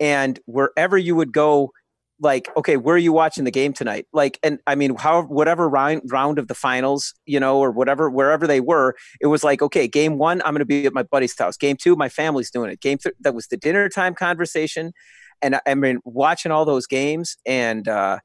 and 0.00 0.38
wherever 0.46 0.96
you 0.98 1.14
would 1.14 1.32
go, 1.32 1.72
like 2.20 2.48
okay 2.56 2.76
where 2.76 2.94
are 2.94 2.98
you 2.98 3.12
watching 3.12 3.44
the 3.44 3.50
game 3.50 3.72
tonight? 3.72 4.06
Like 4.12 4.38
and 4.42 4.58
i 4.66 4.74
mean 4.74 4.96
how 4.96 5.22
whatever 5.22 5.68
round 5.68 6.02
round 6.06 6.38
of 6.38 6.48
the 6.48 6.54
finals 6.54 7.14
you 7.26 7.38
know 7.38 7.58
or 7.58 7.70
whatever 7.70 8.08
wherever 8.08 8.46
they 8.46 8.60
were 8.60 8.94
it 9.20 9.26
was 9.26 9.44
like 9.44 9.60
okay 9.60 9.86
game 9.86 10.18
one 10.18 10.40
i'm 10.44 10.52
going 10.52 10.60
to 10.60 10.64
be 10.64 10.86
at 10.86 10.94
my 10.94 11.02
buddy's 11.02 11.38
house. 11.38 11.56
Game 11.56 11.76
two 11.76 11.96
my 11.96 12.08
family's 12.08 12.50
doing 12.50 12.70
it. 12.70 12.80
Game 12.80 12.98
th- 12.98 13.14
that 13.20 13.34
was 13.34 13.48
the 13.48 13.56
dinner 13.56 13.88
time 13.88 14.14
conversation. 14.14 14.92
And 15.42 15.56
I, 15.56 15.60
I 15.66 15.74
mean 15.74 16.00
watching 16.04 16.52
all 16.52 16.64
those 16.64 16.86
games 16.86 17.36
and 17.44 17.86
uh 17.86 18.18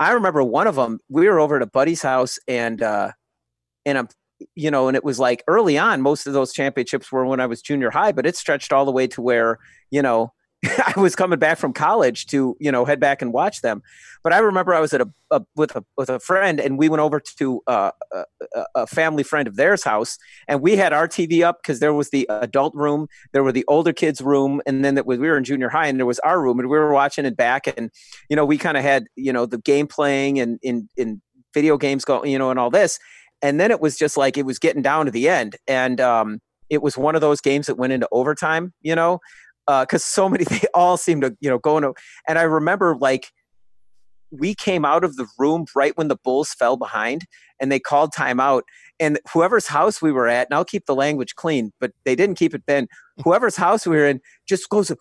i 0.00 0.10
remember 0.10 0.42
one 0.42 0.66
of 0.66 0.74
them 0.74 0.98
we 1.08 1.28
were 1.28 1.38
over 1.38 1.56
at 1.56 1.62
a 1.62 1.66
buddy's 1.66 2.02
house 2.02 2.38
and 2.48 2.82
uh 2.82 3.12
and 3.86 3.98
i'm 3.98 4.08
you 4.56 4.70
know 4.70 4.88
and 4.88 4.96
it 4.96 5.04
was 5.04 5.20
like 5.20 5.44
early 5.46 5.78
on 5.78 6.02
most 6.02 6.26
of 6.26 6.32
those 6.32 6.52
championships 6.52 7.12
were 7.12 7.24
when 7.24 7.38
i 7.38 7.46
was 7.46 7.62
junior 7.62 7.90
high 7.90 8.10
but 8.10 8.26
it 8.26 8.36
stretched 8.36 8.72
all 8.72 8.84
the 8.84 8.90
way 8.90 9.06
to 9.06 9.22
where 9.22 9.58
you 9.92 10.02
know 10.02 10.32
I 10.96 10.98
was 10.98 11.16
coming 11.16 11.38
back 11.38 11.58
from 11.58 11.72
college 11.72 12.26
to 12.26 12.56
you 12.60 12.70
know 12.70 12.84
head 12.84 13.00
back 13.00 13.22
and 13.22 13.32
watch 13.32 13.60
them. 13.60 13.82
But 14.22 14.32
I 14.32 14.38
remember 14.38 14.74
I 14.74 14.80
was 14.80 14.92
at 14.94 15.00
a, 15.00 15.08
a 15.30 15.42
with 15.56 15.76
a 15.76 15.84
with 15.96 16.08
a 16.08 16.18
friend 16.20 16.60
and 16.60 16.78
we 16.78 16.88
went 16.88 17.00
over 17.00 17.20
to 17.38 17.60
uh, 17.66 17.90
a, 18.12 18.24
a- 18.74 18.86
family 18.86 19.22
friend 19.22 19.46
of 19.48 19.56
theirs 19.56 19.84
house 19.84 20.18
and 20.48 20.60
we 20.60 20.76
had 20.76 20.92
our 20.92 21.08
TV 21.08 21.42
up 21.42 21.58
because 21.62 21.80
there 21.80 21.92
was 21.92 22.10
the 22.10 22.26
adult 22.30 22.74
room, 22.74 23.08
there 23.32 23.42
were 23.42 23.52
the 23.52 23.64
older 23.68 23.92
kids 23.92 24.20
room, 24.20 24.62
and 24.66 24.84
then 24.84 24.96
it 24.96 25.06
was, 25.06 25.18
we 25.18 25.28
were 25.28 25.36
in 25.36 25.44
junior 25.44 25.68
high 25.68 25.86
and 25.86 25.98
there 25.98 26.06
was 26.06 26.18
our 26.20 26.40
room 26.40 26.58
and 26.58 26.68
we 26.68 26.78
were 26.78 26.92
watching 26.92 27.24
it 27.24 27.36
back 27.36 27.66
and 27.76 27.90
you 28.30 28.36
know 28.36 28.44
we 28.44 28.56
kind 28.56 28.76
of 28.76 28.82
had 28.82 29.06
you 29.16 29.32
know 29.32 29.46
the 29.46 29.58
game 29.58 29.86
playing 29.86 30.38
and 30.38 30.58
in 30.62 30.88
in 30.96 31.20
video 31.52 31.76
games 31.76 32.04
going 32.04 32.30
you 32.30 32.38
know 32.38 32.50
and 32.50 32.58
all 32.58 32.70
this. 32.70 32.98
And 33.42 33.60
then 33.60 33.70
it 33.70 33.80
was 33.80 33.98
just 33.98 34.16
like 34.16 34.38
it 34.38 34.46
was 34.46 34.58
getting 34.58 34.80
down 34.82 35.04
to 35.04 35.10
the 35.10 35.28
end. 35.28 35.56
And 35.66 36.00
um 36.00 36.40
it 36.70 36.82
was 36.82 36.96
one 36.96 37.14
of 37.14 37.20
those 37.20 37.42
games 37.42 37.66
that 37.66 37.76
went 37.76 37.92
into 37.92 38.08
overtime 38.10 38.72
you 38.80 38.94
know 38.94 39.20
Uh, 39.66 39.82
because 39.82 40.04
so 40.04 40.28
many 40.28 40.44
they 40.50 40.60
all 40.74 40.96
seem 40.96 41.20
to 41.20 41.36
you 41.40 41.48
know 41.48 41.58
go 41.58 41.76
into 41.76 41.94
and 42.28 42.38
i 42.38 42.42
remember 42.42 42.96
like 42.96 43.30
we 44.30 44.54
came 44.54 44.84
out 44.84 45.04
of 45.04 45.16
the 45.16 45.26
room 45.38 45.64
right 45.74 45.96
when 45.96 46.08
the 46.08 46.16
bulls 46.16 46.52
fell 46.58 46.76
behind 46.76 47.22
and 47.60 47.72
they 47.72 47.78
called 47.78 48.12
timeout 48.12 48.62
and 49.00 49.18
whoever's 49.32 49.66
house 49.66 50.02
we 50.02 50.12
were 50.12 50.28
at 50.28 50.46
and 50.48 50.54
i'll 50.54 50.64
keep 50.64 50.84
the 50.86 50.94
language 50.94 51.34
clean 51.34 51.72
but 51.80 51.92
they 52.04 52.14
didn't 52.14 52.36
keep 52.36 52.54
it 52.54 52.62
then 52.66 52.86
whoever's 53.24 53.56
house 53.56 53.86
we 53.86 53.96
were 53.96 54.06
in 54.06 54.20
just 54.46 54.68
goes 54.68 54.92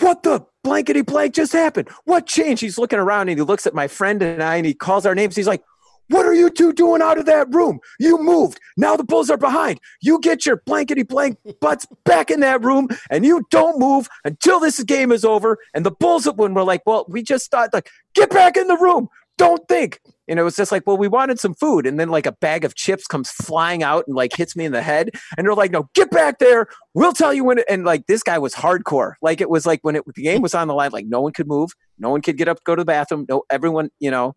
what 0.00 0.22
the 0.22 0.44
blankety 0.62 1.00
blank 1.00 1.34
just 1.34 1.52
happened? 1.52 1.88
What 2.04 2.26
changed? 2.26 2.60
He's 2.60 2.78
looking 2.78 2.98
around 2.98 3.28
and 3.28 3.38
he 3.38 3.42
looks 3.42 3.66
at 3.66 3.74
my 3.74 3.88
friend 3.88 4.22
and 4.22 4.42
i 4.42 4.56
and 4.56 4.66
he 4.66 4.74
calls 4.74 5.06
our 5.06 5.14
names 5.14 5.36
he's 5.36 5.46
like 5.46 5.62
what 6.08 6.26
are 6.26 6.34
you 6.34 6.50
two 6.50 6.72
doing 6.72 7.02
out 7.02 7.18
of 7.18 7.26
that 7.26 7.52
room? 7.54 7.80
You 7.98 8.22
moved. 8.22 8.60
Now 8.76 8.96
the 8.96 9.04
Bulls 9.04 9.30
are 9.30 9.36
behind. 9.36 9.80
You 10.00 10.20
get 10.20 10.46
your 10.46 10.62
blankety 10.66 11.02
blank 11.02 11.38
butts 11.60 11.86
back 12.04 12.30
in 12.30 12.40
that 12.40 12.64
room 12.64 12.88
and 13.10 13.24
you 13.24 13.44
don't 13.50 13.78
move 13.78 14.08
until 14.24 14.60
this 14.60 14.82
game 14.82 15.12
is 15.12 15.24
over. 15.24 15.58
And 15.74 15.84
the 15.84 15.90
Bulls, 15.90 16.26
when 16.26 16.54
we're 16.54 16.62
like, 16.62 16.82
well, 16.86 17.06
we 17.08 17.22
just 17.22 17.50
thought, 17.50 17.70
like, 17.72 17.90
get 18.14 18.30
back 18.30 18.56
in 18.56 18.66
the 18.68 18.76
room. 18.76 19.08
Don't 19.38 19.68
think. 19.68 20.00
And 20.28 20.40
it 20.40 20.42
was 20.42 20.56
just 20.56 20.72
like, 20.72 20.86
well, 20.86 20.96
we 20.96 21.08
wanted 21.08 21.38
some 21.38 21.54
food. 21.54 21.86
And 21.86 22.00
then, 22.00 22.08
like, 22.08 22.26
a 22.26 22.32
bag 22.32 22.64
of 22.64 22.74
chips 22.74 23.06
comes 23.06 23.30
flying 23.30 23.82
out 23.82 24.04
and, 24.06 24.16
like, 24.16 24.34
hits 24.34 24.56
me 24.56 24.64
in 24.64 24.72
the 24.72 24.82
head. 24.82 25.10
And 25.36 25.46
they're 25.46 25.54
like, 25.54 25.70
no, 25.70 25.88
get 25.94 26.10
back 26.10 26.38
there. 26.38 26.68
We'll 26.94 27.12
tell 27.12 27.34
you 27.34 27.44
when. 27.44 27.58
It, 27.58 27.66
and, 27.68 27.84
like, 27.84 28.06
this 28.06 28.22
guy 28.22 28.38
was 28.38 28.54
hardcore. 28.54 29.12
Like, 29.20 29.40
it 29.40 29.50
was 29.50 29.66
like 29.66 29.80
when 29.82 29.96
it, 29.96 30.04
the 30.14 30.22
game 30.22 30.40
was 30.40 30.54
on 30.54 30.68
the 30.68 30.74
line, 30.74 30.90
like, 30.90 31.06
no 31.06 31.20
one 31.20 31.32
could 31.32 31.46
move. 31.46 31.70
No 31.98 32.08
one 32.08 32.22
could 32.22 32.38
get 32.38 32.48
up, 32.48 32.64
go 32.64 32.74
to 32.74 32.80
the 32.80 32.86
bathroom. 32.86 33.26
No, 33.28 33.42
everyone, 33.50 33.90
you 34.00 34.10
know. 34.10 34.34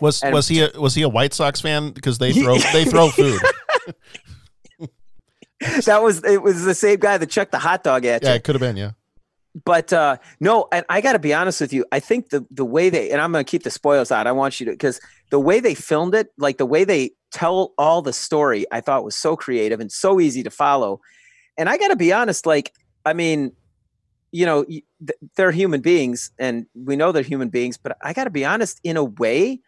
Was 0.00 0.22
And- 0.22 0.34
was 0.34 0.48
he 0.48 0.62
a, 0.62 0.70
was 0.80 0.94
he 0.94 1.02
a 1.02 1.08
White 1.08 1.34
Sox 1.34 1.60
fan 1.60 1.90
because 1.90 2.18
they 2.18 2.32
throw 2.32 2.56
they 2.72 2.84
throw 2.84 3.08
food? 3.10 3.40
that 5.86 6.02
was 6.02 6.24
it 6.24 6.42
was 6.42 6.64
the 6.64 6.74
same 6.74 6.98
guy 6.98 7.18
that 7.18 7.26
chucked 7.28 7.52
the 7.52 7.58
hot 7.58 7.82
dog 7.84 8.04
at 8.04 8.22
Yeah, 8.22 8.30
you. 8.30 8.34
it 8.36 8.44
could 8.44 8.54
have 8.54 8.60
been. 8.60 8.76
Yeah, 8.76 8.92
But 9.64 9.92
uh 9.92 10.16
no, 10.40 10.68
and 10.72 10.84
I 10.88 11.00
got 11.00 11.12
to 11.12 11.18
be 11.18 11.34
honest 11.34 11.60
with 11.60 11.72
you. 11.72 11.84
I 11.92 12.00
think 12.00 12.30
the 12.30 12.46
the 12.50 12.64
way 12.64 12.88
they 12.88 13.10
and 13.10 13.20
I'm 13.20 13.32
going 13.32 13.44
to 13.44 13.50
keep 13.50 13.62
the 13.62 13.70
spoils 13.70 14.10
out. 14.10 14.26
I 14.26 14.32
want 14.32 14.58
you 14.60 14.66
to 14.66 14.72
because 14.72 15.00
the 15.30 15.40
way 15.40 15.60
they 15.60 15.74
filmed 15.74 16.14
it, 16.14 16.28
like 16.38 16.56
the 16.58 16.66
way 16.66 16.84
they 16.84 17.10
tell 17.30 17.74
all 17.78 18.02
the 18.02 18.12
story, 18.12 18.64
I 18.72 18.80
thought 18.80 19.04
was 19.04 19.16
so 19.16 19.36
creative 19.36 19.80
and 19.80 19.92
so 19.92 20.18
easy 20.20 20.42
to 20.42 20.50
follow. 20.50 21.00
And 21.58 21.68
I 21.68 21.76
got 21.76 21.88
to 21.88 21.96
be 21.96 22.12
honest, 22.12 22.46
like 22.46 22.72
I 23.04 23.12
mean, 23.12 23.52
you 24.32 24.46
know, 24.46 24.64
they're 25.36 25.50
human 25.52 25.80
beings, 25.82 26.30
and 26.38 26.66
we 26.74 26.96
know 26.96 27.12
they're 27.12 27.22
human 27.22 27.48
beings. 27.50 27.76
But 27.76 27.96
I 28.02 28.12
got 28.14 28.24
to 28.24 28.30
be 28.30 28.44
honest, 28.46 28.80
in 28.84 28.96
a 28.96 29.04
way, 29.04 29.60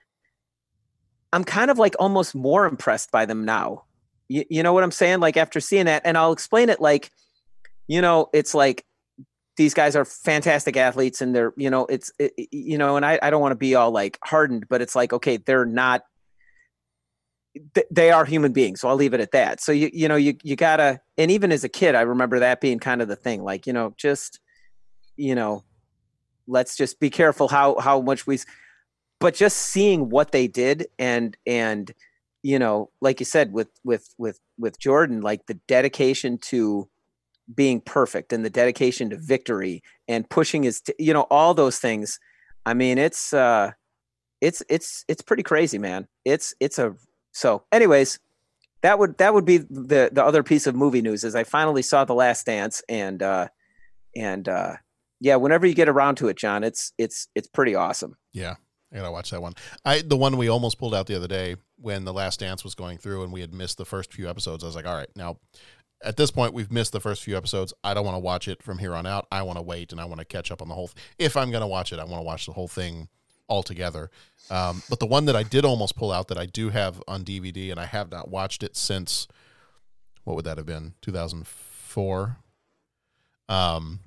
I'm 1.33 1.45
kind 1.45 1.71
of 1.71 1.79
like 1.79 1.95
almost 1.99 2.35
more 2.35 2.67
impressed 2.67 3.11
by 3.11 3.27
them 3.27 3.45
now. 3.45 3.85
You, 4.29 4.45
you 4.51 4.63
know 4.63 4.73
what 4.73 4.85
I'm 4.85 4.91
saying? 4.91 5.21
Like 5.21 5.37
after 5.37 5.61
seeing 5.61 5.87
that, 5.87 6.03
and 6.05 6.17
I'll 6.17 6.33
explain 6.33 6.69
it 6.69 6.81
like, 6.81 7.11
you 7.87 8.01
know, 8.01 8.29
it's 8.33 8.55
like 8.55 8.85
these 9.57 9.75
guys 9.75 9.97
are 9.97 10.05
fantastic 10.05 10.77
athletes 10.77 11.21
and 11.21 11.35
they're, 11.35 11.53
you 11.57 11.71
know, 11.71 11.87
it's, 11.87 12.13
it, 12.19 12.33
you 12.51 12.79
know, 12.79 12.97
and 12.97 13.05
I, 13.05 13.19
I 13.23 13.31
don't 13.31 13.41
want 13.41 13.53
to 13.53 13.57
be 13.57 13.75
all 13.75 13.91
like 13.91 14.19
hardened, 14.25 14.67
but 14.69 14.81
it's 14.81 14.95
like, 14.95 15.13
okay, 15.13 15.37
they're 15.37 15.67
not, 15.67 16.03
th- 17.75 17.87
they 17.91 18.11
are 18.11 18.25
human 18.25 18.53
beings. 18.53 18.81
So 18.81 18.89
I'll 18.89 18.97
leave 18.97 19.15
it 19.15 19.21
at 19.21 19.33
that. 19.33 19.61
So 19.61 19.73
you 19.73 19.91
you 19.93 20.09
know 20.09 20.17
you 20.17 20.37
you 20.43 20.57
gotta 20.57 21.01
and 21.19 21.31
even 21.31 21.53
as 21.53 21.65
a 21.65 21.69
kid, 21.69 21.95
I 21.95 22.03
remember 22.03 22.41
that 22.41 22.61
being 22.61 22.79
kind 22.79 23.03
of 23.03 23.09
the 23.09 23.17
thing. 23.17 23.43
Like 23.43 23.67
you 23.67 23.73
know 23.73 23.95
just 23.97 24.41
you 25.17 25.35
know 25.35 25.65
let's 26.47 26.77
just 26.77 27.01
be 27.01 27.11
careful 27.11 27.49
how 27.49 27.79
how 27.79 28.01
much 28.01 28.27
we. 28.27 28.39
But 29.23 29.35
just 29.35 29.57
seeing 29.57 30.11
what 30.11 30.33
they 30.33 30.49
did 30.49 30.89
and 30.99 31.37
and 31.47 31.93
you 32.43 32.59
know 32.59 32.91
like 33.01 33.21
you 33.21 33.27
said 33.27 33.53
with 33.53 33.69
with 33.85 34.15
with 34.19 34.41
with 34.59 34.79
Jordan, 34.79 35.21
like 35.21 35.47
the 35.47 35.55
dedication 35.69 36.39
to 36.39 36.89
being 37.55 37.81
perfect 37.81 38.33
and 38.33 38.45
the 38.45 38.51
dedication 38.51 39.11
to 39.11 39.17
victory 39.17 39.83
and 40.09 40.29
pushing 40.29 40.63
his 40.63 40.81
t- 40.81 40.95
you 40.99 41.13
know 41.13 41.27
all 41.31 41.55
those 41.55 41.79
things. 41.79 42.19
I 42.67 42.75
mean 42.75 42.99
it's 42.99 43.33
uh 43.33 43.73
it's 44.43 44.63
it's 44.69 45.05
it's 45.09 45.23
pretty 45.23 45.45
crazy, 45.45 45.79
man. 45.79 46.09
It's 46.25 46.55
it's 46.61 46.79
a 46.79 46.95
so. 47.31 47.63
Anyways, 47.73 48.19
that 48.83 48.99
would 48.99 49.17
that 49.19 49.33
would 49.33 49.45
be 49.45 49.59
the 49.59 50.11
the 50.13 50.25
other 50.25 50.43
piece 50.43 50.67
of 50.67 50.75
movie 50.75 51.01
news 51.01 51.25
is 51.25 51.35
I 51.35 51.45
finally 51.45 51.83
saw 51.83 52.05
The 52.05 52.15
Last 52.15 52.45
Dance 52.47 52.83
and 52.89 53.23
uh 53.23 53.49
and 54.17 54.49
uh 54.49 54.75
yeah, 55.21 55.37
whenever 55.37 55.65
you 55.65 55.75
get 55.75 55.89
around 55.89 56.17
to 56.17 56.29
it, 56.29 56.37
John, 56.37 56.65
it's 56.65 56.93
it's 56.99 57.29
it's 57.37 57.47
pretty 57.47 57.77
awesome. 57.77 58.17
Yeah, 58.33 58.57
I 58.93 58.97
gotta 58.97 59.11
watch 59.11 59.31
that 59.31 59.43
one. 59.43 59.55
I 59.85 60.03
the 60.03 60.17
one 60.17 60.37
we 60.37 60.49
almost 60.49 60.79
pulled 60.79 60.95
out 60.95 61.07
the 61.07 61.17
other 61.17 61.29
day 61.29 61.57
when 61.81 62.05
the 62.05 62.13
Last 62.13 62.41
Dance 62.41 62.63
was 62.63 62.75
going 62.75 62.99
through 62.99 63.25
and 63.25 63.33
we 63.33 63.41
had 63.41 63.55
missed 63.55 63.79
the 63.79 63.85
first 63.85 64.13
few 64.13 64.29
episodes. 64.29 64.63
I 64.63 64.67
was 64.67 64.77
like, 64.77 64.87
all 64.87 64.97
right, 64.97 65.09
now 65.17 65.39
at 66.05 66.17
this 66.17 66.31
point 66.31 66.53
we've 66.53 66.71
missed 66.73 66.93
the 66.93 67.01
first 67.01 67.23
few 67.23 67.37
episodes. 67.37 67.73
I 67.83 67.95
don't 67.95 68.05
want 68.05 68.17
to 68.17 68.21
watch 68.21 68.49
it 68.49 68.63
from 68.63 68.79
here 68.79 68.95
on 68.95 69.07
out. 69.07 69.27
I 69.33 69.43
want 69.43 69.59
to 69.59 69.63
wait 69.63 69.93
and 69.93 70.01
I 70.01 70.05
want 70.05 70.19
to 70.19 70.25
catch 70.25 70.51
up 70.51 70.61
on 70.61 70.69
the 70.69 70.75
whole. 70.75 70.89
Th- 70.89 70.99
if 71.19 71.37
I'm 71.37 71.51
gonna 71.51 71.69
watch 71.69 71.93
it, 71.93 71.99
I 71.99 72.05
want 72.05 72.21
to 72.21 72.27
watch 72.27 72.47
the 72.47 72.53
whole 72.53 72.69
thing 72.69 73.09
altogether. 73.49 74.11
Um, 74.51 74.83
but 74.89 75.01
the 75.01 75.07
one 75.07 75.25
that 75.27 75.37
I 75.37 75.43
did 75.43 75.65
almost 75.65 75.97
pull 75.97 76.13
out 76.13 76.29
that 76.29 76.39
I 76.39 76.47
do 76.47 76.71
have 76.71 77.03
on 77.09 77.25
DVD 77.25 77.71
and 77.71 77.81
I 77.81 77.87
have 77.87 78.11
not 78.11 78.29
watched 78.29 78.63
it 78.63 78.77
since 78.77 79.27
what 80.25 80.37
would 80.37 80.45
that 80.45 80.57
have 80.59 80.67
been 80.67 80.95
2004 81.03 82.37
um 83.49 84.01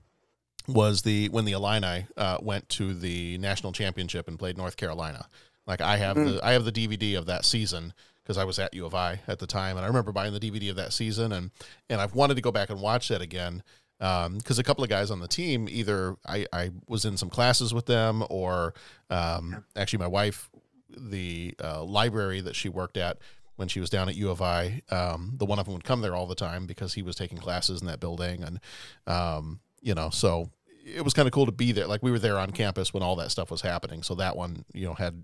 was 0.68 1.02
the 1.04 1.30
when 1.30 1.46
the 1.46 1.52
Illini 1.54 2.08
uh, 2.18 2.38
went 2.42 2.68
to 2.70 2.94
the 2.94 3.38
national 3.38 3.72
championship 3.72 4.28
and 4.28 4.38
played 4.40 4.58
North 4.58 4.78
Carolina. 4.78 5.28
Like 5.68 5.82
I 5.82 5.98
have 5.98 6.16
Mm. 6.18 6.36
the 6.36 6.46
I 6.46 6.52
have 6.54 6.66
the 6.66 6.72
DVD 6.72 7.18
of 7.18 7.26
that 7.28 7.46
season 7.46 7.94
because 8.24 8.38
I 8.38 8.44
was 8.44 8.58
at 8.60 8.74
U 8.74 8.86
of 8.86 8.96
I 8.96 9.22
at 9.28 9.40
the 9.40 9.48
time, 9.48 9.78
and 9.78 9.84
I 9.84 9.88
remember 9.88 10.12
buying 10.12 10.34
the 10.34 10.40
DVD 10.40 10.70
of 10.70 10.76
that 10.78 10.94
season, 10.94 11.32
and 11.32 11.52
and 11.90 12.02
I've 12.02 12.16
wanted 12.16 12.36
to 12.36 12.42
go 12.42 12.52
back 12.52 12.70
and 12.70 12.80
watch 12.82 13.08
that 13.10 13.22
again 13.22 13.64
because 14.00 14.60
a 14.60 14.64
couple 14.64 14.84
of 14.84 14.90
guys 14.90 15.10
on 15.10 15.20
the 15.22 15.28
team 15.28 15.68
either 15.70 16.16
I 16.28 16.46
I 16.52 16.72
was 16.88 17.06
in 17.06 17.18
some 17.18 17.30
classes 17.30 17.74
with 17.74 17.86
them 17.86 18.24
or 18.30 18.74
um, 19.10 19.64
actually 19.76 20.00
my 20.00 20.08
wife 20.08 20.50
the 20.98 21.54
uh, 21.64 21.84
library 21.84 22.42
that 22.42 22.56
she 22.56 22.70
worked 22.70 22.98
at 22.98 23.18
when 23.58 23.68
she 23.68 23.80
was 23.80 23.90
down 23.90 24.10
at 24.10 24.16
U 24.16 24.30
of 24.30 24.42
I, 24.42 24.82
um, 24.92 25.34
the 25.38 25.46
one 25.46 25.60
of 25.60 25.66
them 25.66 25.74
would 25.74 25.84
come 25.86 26.02
there 26.02 26.14
all 26.16 26.28
the 26.28 26.36
time 26.36 26.66
because 26.66 26.94
he 26.94 27.02
was 27.02 27.16
taking 27.16 27.38
classes 27.38 27.80
in 27.82 27.88
that 27.88 28.00
building, 28.02 28.44
and 28.44 28.60
um, 29.08 29.60
you 29.82 29.94
know, 29.96 30.10
so 30.10 30.50
it 30.86 31.04
was 31.04 31.14
kind 31.14 31.28
of 31.28 31.32
cool 31.34 31.48
to 31.48 31.52
be 31.52 31.72
there. 31.72 31.88
Like 31.88 32.04
we 32.04 32.12
were 32.12 32.20
there 32.20 32.38
on 32.38 32.52
campus 32.52 32.94
when 32.94 33.02
all 33.04 33.16
that 33.18 33.32
stuff 33.32 33.50
was 33.52 33.62
happening. 33.62 34.04
So 34.04 34.16
that 34.16 34.36
one, 34.38 34.66
you 34.74 34.86
know, 34.86 34.94
had 34.94 35.24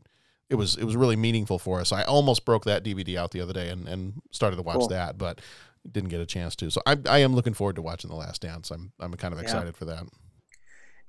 it 0.49 0.55
was 0.55 0.75
it 0.75 0.83
was 0.83 0.95
really 0.95 1.15
meaningful 1.15 1.59
for 1.59 1.79
us. 1.79 1.91
I 1.91 2.03
almost 2.03 2.43
broke 2.45 2.65
that 2.65 2.83
DVD 2.83 3.15
out 3.15 3.31
the 3.31 3.41
other 3.41 3.53
day 3.53 3.69
and, 3.69 3.87
and 3.87 4.21
started 4.31 4.55
to 4.57 4.63
watch 4.63 4.79
Cool. 4.79 4.87
that, 4.89 5.17
but 5.17 5.39
didn't 5.89 6.09
get 6.09 6.19
a 6.19 6.25
chance 6.25 6.55
to. 6.57 6.69
So 6.71 6.81
I, 6.85 6.97
I 7.07 7.19
am 7.19 7.33
looking 7.35 7.53
forward 7.53 7.75
to 7.77 7.81
watching 7.81 8.09
The 8.09 8.15
Last 8.15 8.41
Dance. 8.41 8.71
I'm 8.71 8.91
I'm 8.99 9.13
kind 9.13 9.33
of 9.33 9.39
Yeah. 9.39 9.43
excited 9.43 9.75
for 9.75 9.85
that. 9.85 10.03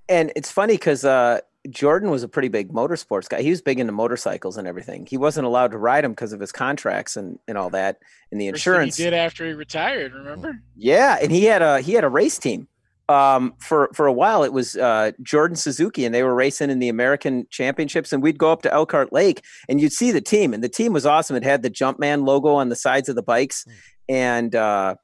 And 0.09 0.33
it's 0.37 0.51
funny 0.51 0.75
because 0.75 1.05
uh, 1.05 1.41
Jordan 1.71 2.11
was 2.11 2.23
a 2.23 2.29
pretty 2.29 2.49
big 2.49 2.73
motorsports 2.73 3.29
guy. 3.29 3.41
He 3.41 3.51
was 3.51 3.63
big 3.63 3.79
into 3.79 3.93
motorcycles 3.93 4.57
and 4.57 4.67
everything. 4.67 5.07
He 5.07 5.17
wasn't 5.17 5.47
allowed 5.47 5.71
to 5.71 5.79
ride 5.79 6.05
them 6.05 6.13
because 6.13 6.33
of 6.33 6.41
his 6.41 6.53
contracts 6.53 7.17
and, 7.17 7.39
and 7.47 7.57
all 7.57 7.71
that 7.71 7.99
and 8.31 8.41
the 8.41 8.51
First 8.51 8.65
thing 8.65 8.73
insurance. 8.75 8.97
he 8.97 9.05
did 9.05 9.15
after 9.15 9.47
he 9.47 9.53
retired. 9.55 10.13
Remember? 10.13 10.59
Yeah, 10.77 11.19
and 11.23 11.31
he 11.31 11.45
had 11.45 11.63
a 11.63 11.81
he 11.81 11.93
had 11.95 12.05
a 12.05 12.09
race 12.09 12.39
team. 12.39 12.67
Um, 13.09 13.55
for 13.59 13.91
for 13.95 14.07
a 14.07 14.13
while, 14.13 14.45
it 14.45 14.53
was 14.53 14.77
uh, 14.77 15.13
Jordan 15.23 15.57
Suzuki, 15.57 16.05
and 16.05 16.15
they 16.15 16.23
were 16.23 16.35
racing 16.35 16.71
in 16.71 16.79
the 16.79 16.89
American 16.89 17.47
Championships. 17.51 18.13
And 18.13 18.23
we'd 18.23 18.39
go 18.39 18.53
up 18.53 18.63
to 18.63 18.73
Elkhart 18.73 19.13
Lake, 19.13 19.45
and 19.69 19.81
you'd 19.81 19.93
see 19.93 20.13
the 20.13 20.21
team, 20.21 20.55
and 20.55 20.63
the 20.63 20.69
team 20.69 20.93
was 20.93 21.05
awesome. 21.05 21.37
It 21.37 21.43
had 21.43 21.63
the 21.63 21.71
Jumpman 21.71 22.27
logo 22.27 22.55
on 22.55 22.69
the 22.69 22.77
sides 22.77 23.09
of 23.09 23.17
the 23.17 23.23
bikes, 23.23 23.67
and 24.09 24.55
uh, 24.55 24.95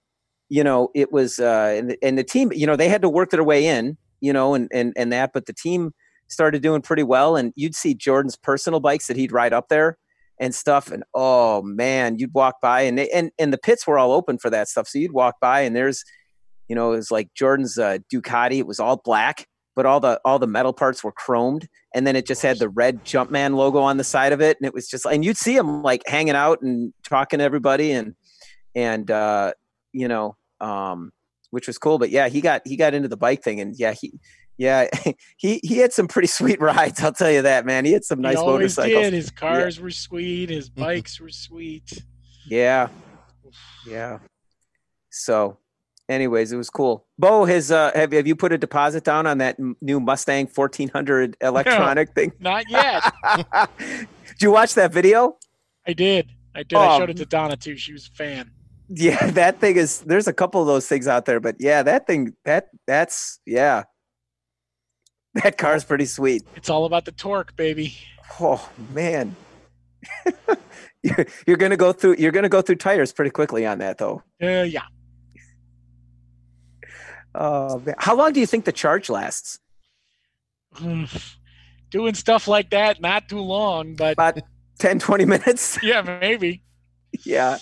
you 0.49 0.65
know 0.65 0.91
it 0.95 1.13
was 1.13 1.39
uh, 1.39 1.75
and, 1.77 1.97
and 2.03 2.17
the 2.17 2.25
team, 2.25 2.53
you 2.53 2.67
know, 2.67 2.77
they 2.77 2.89
had 2.89 3.03
to 3.03 3.09
work 3.09 3.31
their 3.31 3.45
way 3.45 3.67
in, 3.67 3.99
you 4.21 4.33
know, 4.33 4.55
and 4.55 4.71
and 4.73 4.93
and 4.97 5.13
that, 5.13 5.33
but 5.35 5.47
the 5.47 5.53
team 5.53 5.93
started 6.29 6.63
doing 6.63 6.83
pretty 6.83 7.03
well. 7.03 7.37
And 7.37 7.53
you'd 7.57 7.75
see 7.75 7.95
Jordan's 7.95 8.37
personal 8.37 8.81
bikes 8.81 9.07
that 9.09 9.17
he'd 9.17 9.33
ride 9.33 9.53
up 9.53 9.69
there 9.69 9.99
and 10.39 10.55
stuff. 10.55 10.91
And 10.91 11.03
oh 11.15 11.63
man, 11.63 12.19
you'd 12.19 12.35
walk 12.35 12.57
by 12.63 12.83
and 12.83 12.99
they, 12.99 13.09
and 13.11 13.31
and 13.39 13.53
the 13.53 13.59
pits 13.59 13.87
were 13.87 13.99
all 13.99 14.13
open 14.13 14.39
for 14.39 14.51
that 14.51 14.69
stuff. 14.69 14.89
So 14.89 14.99
you'd 14.99 15.13
walk 15.13 15.37
by 15.41 15.63
and 15.63 15.75
there's, 15.75 16.05
you 16.69 16.75
know, 16.77 16.93
it 16.93 16.97
was 16.97 17.11
like 17.11 17.33
Jordan's 17.35 17.79
uh, 17.79 17.99
Ducati. 18.13 18.59
It 18.59 18.67
was 18.67 18.79
all 18.81 19.01
black, 19.05 19.47
but 19.75 19.87
all 19.87 20.01
the 20.01 20.21
all 20.25 20.39
the 20.39 20.47
metal 20.47 20.73
parts 20.73 21.03
were 21.03 21.13
chromed, 21.13 21.67
and 21.95 22.07
then 22.07 22.15
it 22.17 22.27
just 22.27 22.43
had 22.43 22.59
the 22.59 22.69
red 22.69 23.05
Jumpman 23.05 23.55
logo 23.55 23.79
on 23.81 23.97
the 23.97 24.05
side 24.05 24.33
of 24.33 24.41
it. 24.41 24.57
And 24.61 24.67
it 24.67 24.75
was 24.75 24.89
just, 24.89 25.07
and 25.07 25.25
you'd 25.25 25.37
see 25.37 25.57
him 25.57 25.83
like 25.83 26.03
hanging 26.07 26.35
out 26.35 26.61
and 26.63 26.93
talking 27.09 27.39
to 27.39 27.45
everybody, 27.45 27.93
and 27.93 28.15
and 28.75 29.11
uh, 29.11 29.53
you 29.93 30.09
know, 30.09 30.37
um, 30.61 31.11
which 31.51 31.67
was 31.67 31.79
cool. 31.79 31.99
But 31.99 32.11
yeah, 32.11 32.29
he 32.29 32.41
got 32.41 32.63
he 32.67 32.77
got 32.77 32.95
into 32.95 33.09
the 33.09 33.17
bike 33.17 33.43
thing, 33.43 33.61
and 33.61 33.75
yeah, 33.79 33.93
he. 33.93 34.13
Yeah, 34.61 34.89
he 35.37 35.61
he 35.63 35.79
had 35.79 35.93
some 35.93 36.09
pretty 36.09 36.27
sweet 36.39 36.61
rides. 36.61 37.01
I'll 37.01 37.13
tell 37.13 37.31
you 37.31 37.43
that, 37.43 37.65
man. 37.65 37.85
He 37.85 37.93
had 37.93 38.05
some 38.05 38.21
nice 38.21 38.33
he 38.33 38.39
always 38.39 38.77
motorcycles. 38.77 39.05
did. 39.05 39.13
His 39.13 39.27
Yeah. 39.33 39.39
cars 39.39 39.81
were 39.81 39.91
sweet. 39.93 40.51
His 40.51 40.69
bikes 40.69 41.21
were 41.21 41.29
sweet. 41.31 42.03
Yeah. 42.49 42.89
Yeah. 43.87 44.19
So, 45.11 45.59
anyways, 46.09 46.53
it 46.53 46.57
was 46.57 46.71
cool. 46.71 47.07
Bo, 47.19 47.45
has 47.45 47.71
uh, 47.71 47.91
have 47.95 48.13
have 48.13 48.27
you 48.27 48.37
put 48.37 48.53
a 48.53 48.59
deposit 48.59 49.05
down 49.05 49.27
on 49.27 49.39
that 49.39 49.57
m- 49.59 49.77
new 49.81 50.01
Mustang 50.01 50.47
1400 50.53 51.37
electronic 51.41 52.15
thing? 52.15 52.33
Not 52.41 52.65
yet. 52.69 53.03
Did 53.79 54.43
you 54.43 54.51
watch 54.51 54.75
that 54.75 54.93
video? 54.93 55.37
I 55.87 55.93
did. 55.93 56.31
I 56.55 56.63
did. 56.63 56.77
I 56.77 56.95
Oh. 56.95 56.99
showed 56.99 57.11
it 57.11 57.17
to 57.19 57.27
Donna 57.27 57.57
too. 57.57 57.77
She 57.77 57.93
was 57.93 58.07
a 58.07 58.11
fan. 58.17 58.51
Yeah, 58.89 59.31
that 59.33 59.61
thing 59.61 59.77
is. 59.77 60.01
There's 60.01 60.27
a 60.29 60.33
couple 60.33 60.61
of 60.61 60.67
those 60.67 60.87
things 60.87 61.07
out 61.09 61.25
there, 61.27 61.41
but 61.41 61.57
yeah, 61.59 61.83
that 61.83 62.07
thing 62.07 62.35
that 62.45 62.69
that's 62.87 63.39
yeah. 63.47 63.85
That 65.35 65.59
car's 65.59 65.85
pretty 65.85 66.07
sweet. 66.07 66.43
It's 66.57 66.71
all 66.71 66.85
about 66.85 67.05
the 67.05 67.13
torque, 67.13 67.55
baby. 67.57 67.95
Oh 68.41 68.69
man. 68.93 69.37
you're, 71.03 71.27
you're 71.47 71.57
gonna 71.57 71.77
go 71.77 71.93
through 71.93 72.17
you're 72.19 72.33
gonna 72.33 72.49
go 72.49 72.63
through 72.63 72.77
tires 72.77 73.13
pretty 73.13 73.31
quickly 73.31 73.67
on 73.67 73.79
that 73.79 73.99
though. 73.99 74.23
Uh, 74.43 74.63
yeah. 74.63 74.83
Oh 77.41 77.79
man. 77.79 77.95
How 77.99 78.17
long 78.17 78.33
do 78.33 78.41
you 78.41 78.47
think 78.47 78.65
the 78.65 78.73
charge 78.73 79.09
lasts? 79.09 79.61
Doing 81.91 82.15
stuff 82.15 82.47
like 82.49 82.71
that, 82.71 83.01
not 83.01 83.29
too 83.29 83.41
long, 83.41 83.95
but 83.95 84.13
About 84.15 84.39
10, 84.79 84.99
20 84.99 85.25
minutes? 85.25 85.79
yeah, 85.83 86.03
maybe. 86.03 86.63
yeah. 87.25 87.59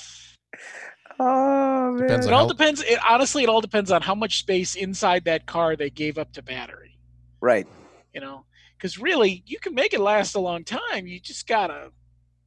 Oh 1.19 1.93
man. 1.93 2.03
Depends 2.09 2.27
It 2.27 2.33
all 2.33 2.49
depends. 2.49 2.83
It, 2.83 2.99
honestly, 3.09 3.43
it 3.43 3.49
all 3.49 3.61
depends 3.61 3.91
on 3.93 4.03
how 4.03 4.15
much 4.15 4.39
space 4.39 4.75
inside 4.75 5.25
that 5.25 5.47
car 5.47 5.77
they 5.77 5.91
gave 5.91 6.19
up 6.19 6.33
to 6.33 6.43
battery. 6.43 6.99
Right. 7.41 7.67
You 8.13 8.21
know, 8.21 8.45
because 8.77 8.99
really, 8.99 9.43
you 9.47 9.59
can 9.59 9.75
make 9.75 9.95
it 9.95 10.01
last 10.01 10.35
a 10.35 10.41
long 10.41 10.65
time. 10.65 11.07
You 11.07 11.21
just 11.21 11.47
gotta 11.47 11.91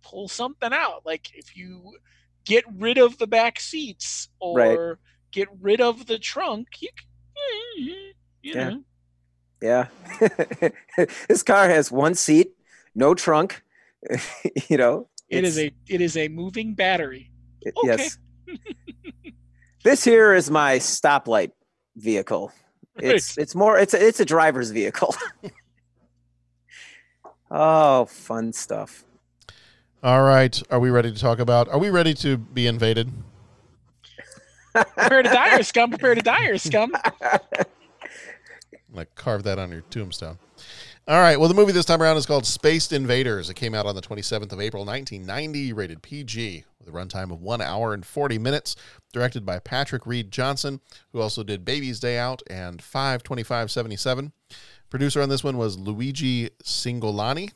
pull 0.04 0.28
something 0.28 0.72
out. 0.74 1.06
Like 1.06 1.30
if 1.34 1.56
you 1.56 1.94
get 2.46 2.64
rid 2.78 2.98
of 2.98 3.18
the 3.20 3.28
back 3.28 3.60
seats 3.60 4.28
or 4.40 4.58
Right. 4.58 4.80
get 5.32 5.48
rid 5.62 5.80
of 5.82 6.08
the 6.08 6.20
trunk, 6.20 6.68
you, 6.82 6.90
c- 7.00 7.06
Mm-hmm. 7.80 8.12
you 8.44 8.54
Yeah. 8.54 8.70
know. 8.70 8.84
Yeah. 9.62 9.88
this 11.28 11.44
car 11.44 11.68
has 11.70 11.92
one 11.92 12.16
seat, 12.16 12.52
no 12.96 13.14
trunk. 13.14 13.62
you 14.70 14.78
know. 14.78 15.08
It 15.30 15.44
is 15.44 15.60
a 15.60 15.72
it 15.88 16.02
is 16.02 16.18
a 16.18 16.28
moving 16.28 16.74
battery. 16.74 17.32
it- 17.62 17.74
okay. 17.78 17.88
Yes. 17.98 18.18
this 19.84 20.04
here 20.04 20.34
is 20.34 20.50
my 20.50 20.78
stoplight 20.78 21.52
vehicle. 21.96 22.52
It's 22.98 23.38
it's 23.38 23.54
more 23.56 23.78
it's 23.78 23.94
a, 23.94 24.06
it's 24.06 24.20
a 24.20 24.26
driver's 24.26 24.72
vehicle. 24.72 25.14
oh, 27.52 28.06
fun 28.06 28.54
stuff. 28.54 29.04
All 30.02 30.24
right, 30.24 30.62
are 30.72 30.80
we 30.80 30.90
ready 30.90 31.12
to 31.12 31.20
talk 31.20 31.40
about? 31.40 31.68
Are 31.70 31.78
we 31.78 31.90
ready 31.90 32.14
to 32.16 32.38
be 32.38 32.68
invaded? 32.68 33.12
Prepare 34.74 35.24
to 35.24 35.30
die, 35.30 35.58
or 35.58 35.64
scum. 35.64 35.90
Prepare 35.90 36.16
to 36.16 36.22
die, 36.22 36.46
or 36.48 36.58
scum. 36.58 36.94
Gonna 38.94 39.06
carve 39.16 39.44
that 39.44 39.60
on 39.60 39.72
your 39.72 39.82
tombstone. 39.82 40.38
All 41.08 41.20
right. 41.20 41.40
Well, 41.40 41.48
the 41.48 41.56
movie 41.56 41.72
this 41.72 41.86
time 41.86 42.02
around 42.04 42.18
is 42.18 42.26
called 42.26 42.46
Spaced 42.46 42.92
Invaders. 42.94 43.50
It 43.50 43.56
came 43.56 43.74
out 43.74 43.86
on 43.86 43.96
the 43.96 44.02
27th 44.02 44.52
of 44.52 44.60
April, 44.62 44.86
1990, 44.86 45.74
rated 45.74 46.04
PG, 46.04 46.66
with 46.80 46.88
a 46.88 46.92
runtime 46.92 47.32
of 47.32 47.42
one 47.42 47.62
hour 47.62 47.94
and 47.94 48.06
40 48.06 48.38
minutes. 48.38 48.76
Directed 49.12 49.44
by 49.46 49.58
Patrick 49.60 50.06
Read 50.06 50.30
Johnson, 50.32 50.82
who 51.12 51.20
also 51.22 51.44
did 51.44 51.66
Baby's 51.66 52.00
Day 52.00 52.18
Out 52.20 52.44
and 52.50 52.80
52577. 52.82 54.32
Producer 54.92 55.22
on 55.22 55.30
this 55.30 55.44
one 55.44 55.58
was 55.58 55.78
Luigi 55.80 56.50
Cingolani, 56.64 57.52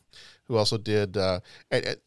who 0.45 0.55
also 0.57 0.77
did. 0.77 1.15
Uh, 1.17 1.39
at- 1.71 1.85
at- 1.85 1.99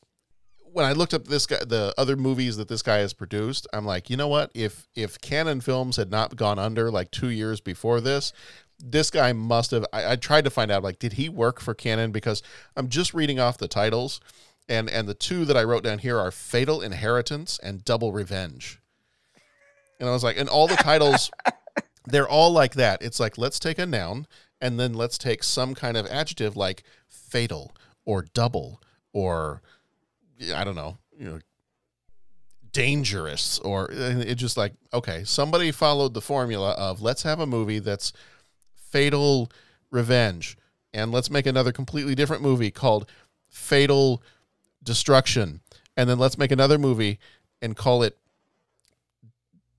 when 0.77 0.85
I 0.85 0.93
looked 0.93 1.15
up 1.15 1.27
this 1.27 1.47
guy, 1.47 1.65
the 1.65 1.95
other 1.97 2.17
movies 2.17 2.59
that 2.59 2.69
this 2.69 2.83
guy 2.83 2.99
has 2.99 3.15
produced, 3.15 3.67
I'm 3.73 3.87
like, 3.87 4.11
you 4.11 4.17
know 4.19 4.29
what? 4.29 4.51
If 4.53 4.87
if 4.95 5.19
Canon 5.23 5.63
Films 5.63 5.97
had 5.97 6.11
not 6.11 6.37
gone 6.37 6.59
under 6.59 6.91
like 6.91 7.11
two 7.11 7.31
years 7.31 7.63
before 7.63 8.03
this, 8.03 8.35
this 8.79 9.11
guy 9.11 9.33
must 9.33 9.71
have. 9.71 9.87
I, 9.91 10.13
I 10.13 10.17
tried 10.17 10.45
to 10.45 10.51
find 10.51 10.71
out 10.71 10.83
like, 10.83 10.99
did 10.99 11.15
he 11.15 11.31
work 11.31 11.61
for 11.61 11.73
Canon? 11.73 12.13
Because 12.13 12.43
I'm 12.77 12.91
just 12.91 13.15
reading 13.15 13.41
off 13.41 13.57
the 13.57 13.69
titles, 13.69 14.21
and 14.69 14.91
and 14.91 15.09
the 15.09 15.15
two 15.15 15.47
that 15.47 15.57
I 15.57 15.65
wrote 15.65 15.83
down 15.83 16.01
here 16.01 16.19
are 16.19 16.31
Fatal 16.31 16.83
Inheritance 16.83 17.59
and 17.63 17.83
Double 17.83 18.13
Revenge. 18.13 18.79
And 19.99 20.11
I 20.11 20.13
was 20.13 20.23
like, 20.23 20.37
and 20.37 20.47
all 20.47 20.69
the 20.69 20.77
titles, 20.77 21.31
they're 22.05 22.29
all 22.29 22.51
like 22.51 22.75
that. 22.75 23.01
It's 23.01 23.19
like 23.19 23.39
let's 23.39 23.59
take 23.59 23.79
a 23.79 23.87
noun 23.87 24.27
and 24.61 24.79
then 24.79 24.93
let's 24.93 25.17
take 25.17 25.43
some 25.43 25.75
kind 25.75 25.97
of 25.97 26.05
adjective 26.09 26.55
like 26.55 26.83
fatal 27.09 27.75
or 28.05 28.27
double 28.35 28.83
or 29.15 29.63
I 30.55 30.65
don't 30.65 30.77
know, 30.77 30.99
you 31.19 31.27
know, 31.27 31.39
dangerous 32.73 33.59
or 33.61 33.89
it 33.91 34.35
just 34.35 34.57
like 34.57 34.75
okay, 34.93 35.25
somebody 35.25 35.71
followed 35.71 36.15
the 36.15 36.21
formula 36.21 36.73
of 36.73 37.01
let's 37.01 37.23
have 37.23 37.41
a 37.41 37.47
movie 37.47 37.79
that's 37.79 38.13
fatal 38.75 39.51
revenge 39.91 40.59
and 40.93 41.11
let's 41.11 41.31
make 41.31 41.47
another 41.47 41.73
completely 41.73 42.15
different 42.15 42.43
movie 42.43 42.71
called 42.71 43.09
Fatal 43.49 44.23
Destruction 44.83 45.61
and 45.97 46.09
then 46.09 46.19
let's 46.19 46.37
make 46.37 46.51
another 46.51 46.79
movie 46.79 47.19
and 47.63 47.77
call 47.77 48.03
it 48.03 48.17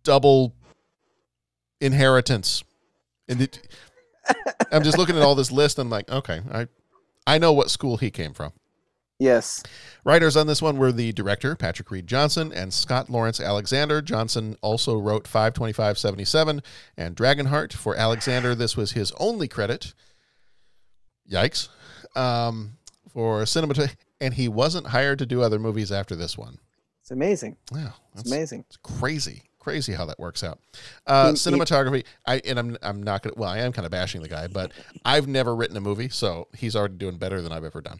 Double 0.04 0.54
Inheritance. 1.80 2.64
And 3.28 3.42
it, 3.42 3.68
I'm 4.72 4.84
just 4.84 4.98
looking 4.98 5.16
at 5.16 5.22
all 5.22 5.36
this 5.36 5.52
list 5.52 5.78
and 5.78 5.88
I'm 5.88 5.92
like, 5.92 6.10
okay, 6.10 6.42
I 6.52 6.68
I 7.26 7.38
know 7.38 7.54
what 7.54 7.70
school 7.70 7.98
he 7.98 8.10
came 8.10 8.34
from. 8.34 8.54
Yes. 9.20 9.64
Writers 10.08 10.38
on 10.38 10.48
this 10.48 10.62
one 10.62 10.78
were 10.78 10.94
the 10.94 11.12
director, 11.12 11.54
Patrick 11.54 11.92
Read 11.92 12.08
Johnson, 12.08 12.54
and 12.54 12.74
Scott 12.74 13.10
Lawrence 13.10 13.42
Alexander. 13.42 14.02
Johnson 14.02 14.56
also 14.62 14.98
wrote 14.98 15.28
52577 15.28 16.64
and 16.96 17.14
Dragonheart. 17.14 17.74
For 17.74 17.94
Alexander, 17.94 18.56
this 18.56 18.78
was 18.78 18.94
his 18.94 19.12
only 19.20 19.50
credit. 19.50 19.94
Yikes. 21.30 21.68
Um, 22.16 22.78
for 23.12 23.46
cinema, 23.46 23.90
and 24.22 24.34
he 24.34 24.48
wasn't 24.48 24.88
hired 24.88 25.20
to 25.20 25.26
do 25.26 25.42
other 25.42 25.60
movies 25.60 25.92
after 25.92 26.16
this 26.16 26.38
one. 26.38 26.58
It's 27.02 27.12
amazing. 27.12 27.58
Yeah, 27.76 27.92
it's 28.16 28.32
amazing. 28.32 28.64
It's 28.70 28.78
crazy, 28.78 29.44
crazy 29.60 29.92
how 29.92 30.06
that 30.06 30.20
works 30.20 30.42
out. 30.42 30.60
Uh, 31.06 31.26
He- 31.26 31.32
he- 31.32 31.36
cinematography. 31.36 32.06
I 32.26 32.38
and 32.46 32.58
I'm 32.58 32.78
I'm 32.82 33.04
not 33.04 33.24
gonna. 33.24 33.36
Well, 33.36 33.50
I 33.50 33.58
am 33.58 33.74
kind 33.74 33.86
of 33.86 33.92
bashing 33.92 34.22
the 34.22 34.30
guy, 34.30 34.48
but 34.48 34.72
I've 35.04 35.28
never 35.28 35.54
written 35.54 35.76
a 35.76 35.82
movie, 35.82 36.08
so 36.08 36.48
he's 36.56 36.78
already 36.78 36.96
doing 36.96 37.18
better 37.18 37.42
than 37.42 37.52
I've 37.52 37.66
ever 37.66 37.82
done 37.82 38.00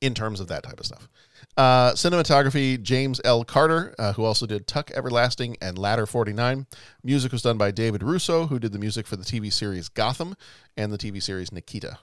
in 0.00 0.14
terms 0.14 0.40
of 0.40 0.48
that 0.48 0.62
type 0.62 0.78
of 0.78 0.86
stuff. 0.86 1.08
Uh, 1.56 1.92
cinematography, 1.92 2.80
James 2.80 3.20
L. 3.24 3.44
Carter, 3.44 3.94
uh, 3.98 4.12
who 4.12 4.24
also 4.24 4.46
did 4.46 4.66
Tuck 4.66 4.90
Everlasting 4.92 5.56
and 5.60 5.76
Ladder 5.76 6.06
49. 6.06 6.66
Music 7.02 7.32
was 7.32 7.42
done 7.42 7.58
by 7.58 7.72
David 7.72 8.02
Russo, 8.02 8.46
who 8.46 8.60
did 8.60 8.72
the 8.72 8.78
music 8.78 9.06
for 9.06 9.16
the 9.16 9.24
TV 9.24 9.52
series 9.52 9.88
Gotham 9.88 10.36
and 10.76 10.92
the 10.92 10.98
TV 10.98 11.20
series 11.20 11.50
Nikita. 11.50 11.98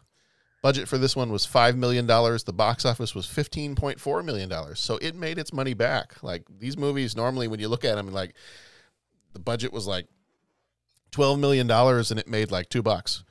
Budget 0.62 0.88
for 0.88 0.98
this 0.98 1.16
one 1.16 1.32
was 1.32 1.46
$5 1.46 1.78
million. 1.78 2.06
The 2.06 2.54
box 2.54 2.86
office 2.86 3.16
was 3.16 3.28
$15.4 3.28 4.26
million. 4.26 4.76
So 4.76 4.98
it 4.98 5.16
made 5.16 5.38
its 5.38 5.54
money 5.54 5.74
back. 5.74 6.22
Like 6.22 6.44
these 6.60 6.76
movies, 6.76 7.16
normally 7.16 7.48
when 7.48 7.60
you 7.60 7.68
look 7.70 7.86
at 7.86 7.96
them, 7.96 8.12
like 8.12 8.34
the 9.34 9.40
budget 9.40 9.72
was 9.72 9.88
like 9.88 10.08
$12 11.12 11.40
million 11.40 11.70
and 11.72 12.20
it 12.20 12.28
made 12.28 12.52
like 12.52 12.68
two 12.68 12.82
bucks. 12.82 13.24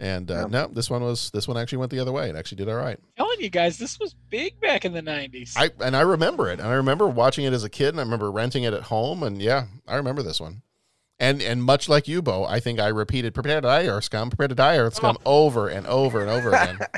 And 0.00 0.30
uh, 0.30 0.46
no, 0.46 0.68
this 0.68 0.88
one 0.88 1.02
was 1.02 1.30
this 1.32 1.48
one 1.48 1.56
actually 1.56 1.78
went 1.78 1.90
the 1.90 1.98
other 1.98 2.12
way. 2.12 2.28
It 2.30 2.36
actually 2.36 2.58
did 2.58 2.68
all 2.68 2.76
right. 2.76 2.98
telling 3.16 3.40
you 3.40 3.50
guys, 3.50 3.78
this 3.78 3.98
was 3.98 4.14
big 4.30 4.60
back 4.60 4.84
in 4.84 4.92
the 4.92 5.02
'90s. 5.02 5.54
I 5.56 5.70
and 5.84 5.96
I 5.96 6.02
remember 6.02 6.48
it. 6.48 6.60
And 6.60 6.68
I 6.68 6.74
remember 6.74 7.08
watching 7.08 7.44
it 7.44 7.52
as 7.52 7.64
a 7.64 7.68
kid 7.70 7.88
and 7.88 7.98
I 7.98 8.04
remember 8.04 8.30
renting 8.30 8.62
it 8.62 8.72
at 8.72 8.84
home 8.84 9.22
and 9.24 9.42
yeah, 9.42 9.64
I 9.88 9.96
remember 9.96 10.22
this 10.22 10.40
one. 10.40 10.62
And 11.18 11.42
and 11.42 11.64
much 11.64 11.88
like 11.88 12.06
you, 12.06 12.22
Bo, 12.22 12.44
I 12.44 12.60
think 12.60 12.78
I 12.78 12.86
repeated 12.88 13.34
prepare 13.34 13.60
to 13.60 13.66
die 13.66 13.86
earth 13.88 14.04
scum, 14.04 14.30
prepare 14.30 14.46
to 14.46 14.54
die 14.54 14.76
earth 14.78 14.94
scum 14.94 15.18
over 15.26 15.66
and 15.68 15.84
over 15.88 16.20
and 16.20 16.30
over 16.30 16.50
again. 16.50 16.78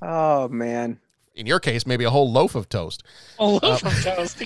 Oh 0.00 0.48
man. 0.48 0.98
In 1.34 1.46
your 1.46 1.60
case, 1.60 1.86
maybe 1.86 2.04
a 2.04 2.10
whole 2.10 2.30
loaf 2.32 2.54
of 2.54 2.68
toast. 2.70 3.02
A 3.38 3.44
loaf 3.44 3.84
Uh, 3.84 3.88
of 3.88 4.02
toast. 4.02 4.42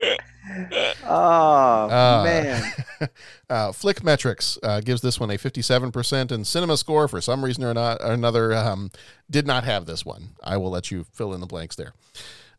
Oh 1.08 1.88
Uh, 1.88 2.22
man. 2.24 2.72
uh, 3.50 3.68
Flickmetrix 3.72 4.58
uh, 4.62 4.80
gives 4.80 5.00
this 5.02 5.20
one 5.20 5.30
a 5.30 5.34
57%, 5.34 6.32
and 6.32 6.46
Cinema 6.46 6.76
Score, 6.76 7.06
for 7.08 7.20
some 7.20 7.44
reason 7.44 7.62
or 7.64 7.74
not 7.74 7.98
or 8.00 8.12
another, 8.12 8.52
um, 8.54 8.90
did 9.30 9.46
not 9.46 9.64
have 9.64 9.86
this 9.86 10.04
one. 10.04 10.30
I 10.42 10.56
will 10.56 10.70
let 10.70 10.90
you 10.90 11.04
fill 11.12 11.32
in 11.34 11.40
the 11.40 11.46
blanks 11.46 11.76
there. 11.76 11.92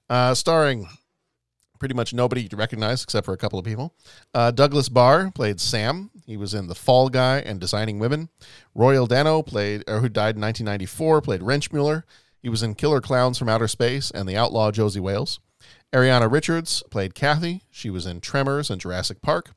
Uh, 0.10 0.34
starring 0.34 0.88
pretty 1.80 1.94
much 1.94 2.14
nobody 2.14 2.42
you 2.42 2.50
recognize 2.58 3.04
except 3.04 3.26
for 3.26 3.34
a 3.34 3.38
couple 3.38 3.60
of 3.60 3.66
people. 3.66 3.94
Uh, 4.34 4.50
Douglas 4.52 4.90
Barr 4.90 5.30
played 5.32 5.60
Sam. 5.60 6.10
He 6.26 6.38
was 6.38 6.54
in 6.54 6.68
The 6.68 6.76
Fall 6.76 7.10
Guy 7.10 7.40
and 7.40 7.60
Designing 7.60 8.00
Women. 8.00 8.30
Royal 8.74 9.06
Dano 9.08 9.42
played, 9.44 9.84
or 9.88 10.00
who 10.00 10.10
died 10.10 10.36
in 10.36 10.42
1994, 10.42 11.22
played 11.22 11.42
Wrenchmuller. 11.42 12.04
He 12.42 12.50
was 12.50 12.64
in 12.64 12.76
Killer 12.76 13.02
Clowns 13.02 13.38
from 13.38 13.50
Outer 13.50 13.68
Space 13.68 14.10
and 14.10 14.28
The 14.28 14.38
Outlaw 14.38 14.72
Josie 14.72 15.00
Wales. 15.02 15.40
Ariana 15.94 16.32
Richards 16.32 16.84
played 16.92 17.16
Kathy. 17.16 17.64
She 17.72 17.90
was 17.90 18.06
in 18.06 18.22
Tremors 18.22 18.70
and 18.70 18.82
Jurassic 18.82 19.22
Park. 19.22 19.52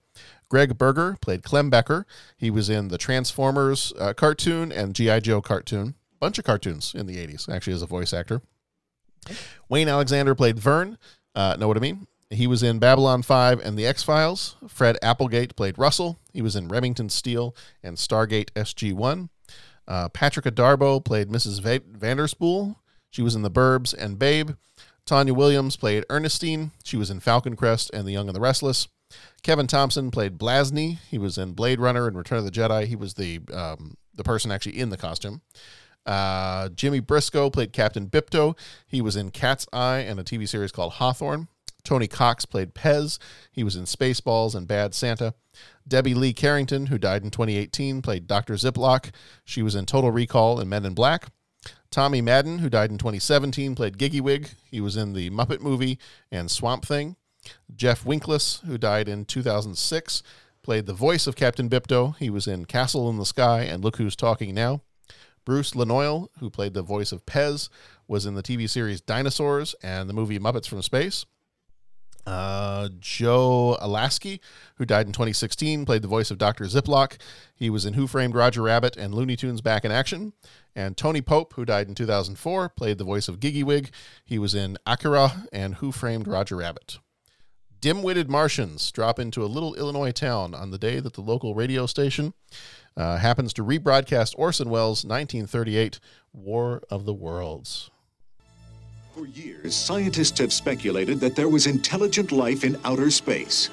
Greg 0.48 0.76
Berger 0.78 1.16
played 1.20 1.42
Clem 1.42 1.70
Becker. 1.70 2.06
He 2.36 2.50
was 2.50 2.68
in 2.68 2.88
the 2.88 2.98
Transformers 2.98 3.92
uh, 3.98 4.12
cartoon 4.14 4.72
and 4.72 4.94
G.I. 4.94 5.20
Joe 5.20 5.40
cartoon. 5.40 5.94
Bunch 6.18 6.38
of 6.38 6.44
cartoons 6.44 6.94
in 6.94 7.06
the 7.06 7.16
80s, 7.16 7.48
actually, 7.48 7.72
as 7.72 7.82
a 7.82 7.86
voice 7.86 8.12
actor. 8.12 8.42
Wayne 9.68 9.88
Alexander 9.88 10.34
played 10.34 10.58
Vern. 10.58 10.98
Uh, 11.34 11.56
know 11.58 11.68
what 11.68 11.76
I 11.76 11.80
mean? 11.80 12.06
He 12.30 12.46
was 12.46 12.62
in 12.62 12.78
Babylon 12.78 13.22
5 13.22 13.60
and 13.60 13.76
The 13.76 13.86
X 13.86 14.02
Files. 14.02 14.56
Fred 14.68 14.98
Applegate 15.02 15.56
played 15.56 15.78
Russell. 15.78 16.18
He 16.32 16.42
was 16.42 16.54
in 16.56 16.68
Remington 16.68 17.08
Steele 17.08 17.54
and 17.82 17.96
Stargate 17.96 18.50
SG 18.52 18.92
1. 18.92 19.30
Uh, 19.88 20.08
Patrika 20.10 20.52
Darbo 20.52 21.04
played 21.04 21.28
Mrs. 21.28 21.60
Va- 21.60 21.80
Vanderspool. 21.80 22.76
She 23.10 23.22
was 23.22 23.34
in 23.34 23.42
The 23.42 23.50
Burbs 23.50 23.92
and 23.92 24.18
Babe. 24.18 24.50
Tanya 25.10 25.34
Williams 25.34 25.76
played 25.76 26.04
Ernestine. 26.08 26.70
She 26.84 26.96
was 26.96 27.10
in 27.10 27.18
Falcon 27.18 27.56
Crest 27.56 27.90
and 27.92 28.06
The 28.06 28.12
Young 28.12 28.28
and 28.28 28.36
the 28.36 28.40
Restless. 28.40 28.86
Kevin 29.42 29.66
Thompson 29.66 30.12
played 30.12 30.38
Blasny. 30.38 30.98
He 31.08 31.18
was 31.18 31.36
in 31.36 31.52
Blade 31.54 31.80
Runner 31.80 32.06
and 32.06 32.16
Return 32.16 32.38
of 32.38 32.44
the 32.44 32.52
Jedi. 32.52 32.86
He 32.86 32.94
was 32.94 33.14
the 33.14 33.40
um, 33.52 33.96
the 34.14 34.22
person 34.22 34.52
actually 34.52 34.78
in 34.78 34.90
the 34.90 34.96
costume. 34.96 35.40
Uh, 36.06 36.68
Jimmy 36.68 37.00
Briscoe 37.00 37.50
played 37.50 37.72
Captain 37.72 38.06
Bipto. 38.06 38.56
He 38.86 39.02
was 39.02 39.16
in 39.16 39.32
Cat's 39.32 39.66
Eye 39.72 39.98
and 39.98 40.20
a 40.20 40.22
TV 40.22 40.48
series 40.48 40.70
called 40.70 40.92
Hawthorne. 40.92 41.48
Tony 41.82 42.06
Cox 42.06 42.44
played 42.44 42.72
Pez. 42.72 43.18
He 43.50 43.64
was 43.64 43.74
in 43.74 43.86
Spaceballs 43.86 44.54
and 44.54 44.68
Bad 44.68 44.94
Santa. 44.94 45.34
Debbie 45.88 46.14
Lee 46.14 46.32
Carrington, 46.32 46.86
who 46.86 46.98
died 46.98 47.24
in 47.24 47.32
2018, 47.32 48.00
played 48.00 48.28
Dr. 48.28 48.54
Ziploc. 48.54 49.10
She 49.44 49.60
was 49.60 49.74
in 49.74 49.86
Total 49.86 50.12
Recall 50.12 50.60
and 50.60 50.70
Men 50.70 50.84
in 50.84 50.94
Black. 50.94 51.30
Tommy 51.90 52.20
Madden, 52.20 52.60
who 52.60 52.70
died 52.70 52.90
in 52.90 52.98
2017, 52.98 53.74
played 53.74 53.98
Giggywig. 53.98 54.54
He 54.70 54.80
was 54.80 54.96
in 54.96 55.12
the 55.12 55.28
Muppet 55.30 55.60
movie 55.60 55.98
and 56.30 56.48
Swamp 56.48 56.84
Thing. 56.86 57.16
Jeff 57.74 58.04
Winkless, 58.04 58.64
who 58.64 58.78
died 58.78 59.08
in 59.08 59.24
2006, 59.24 60.22
played 60.62 60.86
the 60.86 60.92
voice 60.92 61.26
of 61.26 61.34
Captain 61.34 61.68
Bipto. 61.68 62.16
He 62.16 62.30
was 62.30 62.46
in 62.46 62.66
Castle 62.66 63.10
in 63.10 63.16
the 63.16 63.26
Sky 63.26 63.62
and 63.62 63.82
Look 63.82 63.96
Who's 63.96 64.14
Talking 64.14 64.54
Now. 64.54 64.82
Bruce 65.44 65.72
Lanoil, 65.72 66.28
who 66.38 66.48
played 66.48 66.74
the 66.74 66.82
voice 66.82 67.10
of 67.10 67.26
Pez, 67.26 67.68
was 68.06 68.24
in 68.24 68.34
the 68.34 68.42
TV 68.42 68.68
series 68.68 69.00
Dinosaurs 69.00 69.74
and 69.82 70.08
the 70.08 70.14
movie 70.14 70.38
Muppets 70.38 70.68
from 70.68 70.82
Space. 70.82 71.26
Uh, 72.26 72.88
Joe 73.00 73.76
Alaskey, 73.80 74.40
who 74.76 74.84
died 74.84 75.06
in 75.06 75.12
2016, 75.12 75.84
played 75.84 76.02
the 76.02 76.08
voice 76.08 76.30
of 76.30 76.38
Dr. 76.38 76.64
Ziploc. 76.64 77.16
He 77.54 77.70
was 77.70 77.84
in 77.84 77.94
Who 77.94 78.06
Framed 78.06 78.34
Roger 78.34 78.62
Rabbit 78.62 78.96
and 78.96 79.14
Looney 79.14 79.36
Tunes 79.36 79.60
Back 79.60 79.84
in 79.84 79.92
Action. 79.92 80.32
And 80.74 80.96
Tony 80.96 81.20
Pope, 81.20 81.54
who 81.54 81.64
died 81.64 81.88
in 81.88 81.94
2004, 81.94 82.68
played 82.70 82.98
the 82.98 83.04
voice 83.04 83.28
of 83.28 83.40
Giggywig. 83.40 83.90
He 84.24 84.38
was 84.38 84.54
in 84.54 84.78
Akira 84.86 85.46
and 85.52 85.76
Who 85.76 85.92
Framed 85.92 86.28
Roger 86.28 86.56
Rabbit. 86.56 86.98
Dim 87.80 88.02
witted 88.02 88.28
Martians 88.28 88.92
drop 88.92 89.18
into 89.18 89.42
a 89.42 89.46
little 89.46 89.74
Illinois 89.74 90.12
town 90.12 90.54
on 90.54 90.70
the 90.70 90.78
day 90.78 91.00
that 91.00 91.14
the 91.14 91.22
local 91.22 91.54
radio 91.54 91.86
station 91.86 92.34
uh, 92.96 93.16
happens 93.16 93.54
to 93.54 93.64
rebroadcast 93.64 94.34
Orson 94.36 94.68
Welles' 94.68 95.04
1938 95.04 95.98
War 96.32 96.82
of 96.90 97.06
the 97.06 97.14
Worlds. 97.14 97.90
For 99.12 99.26
years, 99.26 99.74
scientists 99.74 100.38
have 100.38 100.52
speculated 100.52 101.18
that 101.18 101.34
there 101.34 101.48
was 101.48 101.66
intelligent 101.66 102.30
life 102.30 102.62
in 102.62 102.78
outer 102.84 103.10
space. 103.10 103.68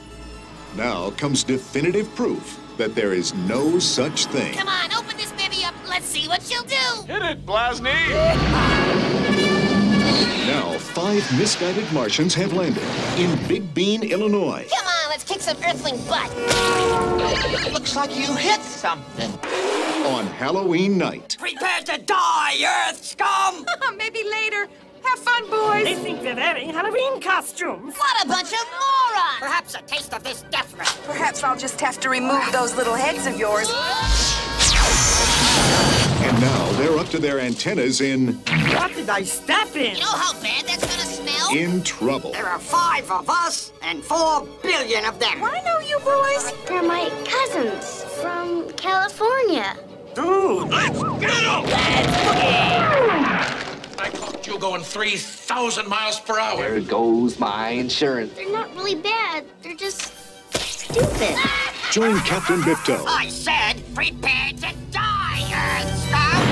Now 0.76 1.12
comes 1.12 1.43
definitive 1.43 2.13
proof 2.15 2.60
that 2.78 2.95
there 2.95 3.13
is 3.13 3.36
no 3.36 3.78
such 3.78 4.26
thing. 4.26 4.54
Come 4.56 4.67
on, 4.67 4.91
open 4.93 5.15
this 5.15 5.32
baby 5.34 5.63
up. 5.63 5.76
Let's 5.88 6.08
see 6.08 6.28
what 6.28 6.41
she'll 6.41 6.63
do. 6.63 7.04
Hit 7.06 7.21
it, 7.21 7.45
Blasny! 7.45 7.93
Now, 10.47 10.78
five 10.80 11.23
misguided 11.38 11.91
Martians 11.93 12.34
have 12.34 12.54
landed 12.54 12.84
in 13.17 13.47
Big 13.47 13.73
Bean, 13.76 14.04
Illinois. 14.04 14.67
Come 14.76 14.88
on, 14.88 15.10
let's 15.10 15.23
kick 15.23 15.41
some 15.41 15.58
earthling 15.58 15.97
butt. 16.08 16.32
Looks 17.73 17.95
like 17.95 18.15
you 18.17 18.34
hit 18.36 18.62
something. 18.62 19.32
on 20.08 20.26
Halloween 20.28 20.97
night. 20.97 21.36
Prepare 21.39 21.82
to 21.82 21.97
die, 22.02 22.88
Earth 22.89 23.04
scum! 23.04 23.65
Maybe 23.97 24.23
later. 24.23 24.67
Have 25.10 25.20
fun, 25.20 25.50
boys. 25.50 25.84
They 25.86 25.96
think 25.96 26.22
they're 26.22 26.36
wearing 26.36 26.70
Halloween 26.70 27.22
costumes. 27.22 27.96
What 27.96 28.26
a 28.26 28.28
bunch 28.28 28.52
of 28.52 28.65
morons! 28.72 29.39
Perhaps 29.39 29.76
a 29.76 29.82
taste 29.84 30.13
of 30.13 30.24
this 30.24 30.43
death 30.52 30.74
ray. 30.78 30.86
Perhaps 31.06 31.43
I'll 31.43 31.58
just 31.58 31.80
have 31.82 32.00
to 32.02 32.10
remove 32.10 32.43
those 32.52 32.76
little 32.76 32.96
heads 32.96 33.26
of 33.28 33.38
yours. 33.39 33.70
And 36.24 36.41
now 36.41 36.72
they're 36.74 36.98
up 36.98 37.08
to 37.10 37.20
their 37.20 37.39
antennas 37.39 38.02
in 38.02 38.34
What 38.76 38.93
did 38.96 39.10
I 39.10 39.24
step 39.24 39.76
in? 39.76 39.96
You 39.96 40.02
know 40.02 40.12
how 40.12 40.34
bad 40.41 40.65
that's 40.65 40.86
gonna 40.86 41.06
smell? 41.06 41.56
in 41.56 41.82
trouble. 41.84 42.32
There 42.34 42.46
are 42.48 42.60
five 42.60 43.10
of 43.10 43.30
us 43.30 43.72
and 43.82 44.04
four 44.04 44.46
billion 44.62 45.06
of 45.06 45.20
them. 45.20 45.41
I 45.41 45.62
know 45.63 45.80
you 45.80 46.00
boys. 46.00 46.52
They're 46.67 46.84
my 46.84 47.10
cousins 47.26 48.04
from 48.22 48.70
California. 48.74 49.78
Dude, 50.15 50.67
Let's 50.70 51.00
get 51.22 51.63
him! 52.41 53.77
I 54.00 54.10
caught 54.12 54.46
you 54.46 54.60
going 54.60 54.84
3,000 54.84 55.88
miles 55.88 56.20
per 56.20 56.40
hour. 56.40 56.62
There 56.62 56.80
goes 56.82 57.40
my 57.40 57.70
insurance. 57.70 58.34
They're 58.34 58.52
not 58.52 58.74
really 58.76 58.96
bad. 58.96 59.46
They're 59.64 59.76
just 59.76 60.14
stupid. 60.54 61.36
Join 61.92 62.18
Captain 62.20 62.62
Bipto 62.62 63.04
I 63.08 63.30
said 63.30 63.82
prepare 63.96 64.52
to 64.52 64.76
die, 64.92 65.42
Earth 65.52 65.98
scum! 66.08 66.44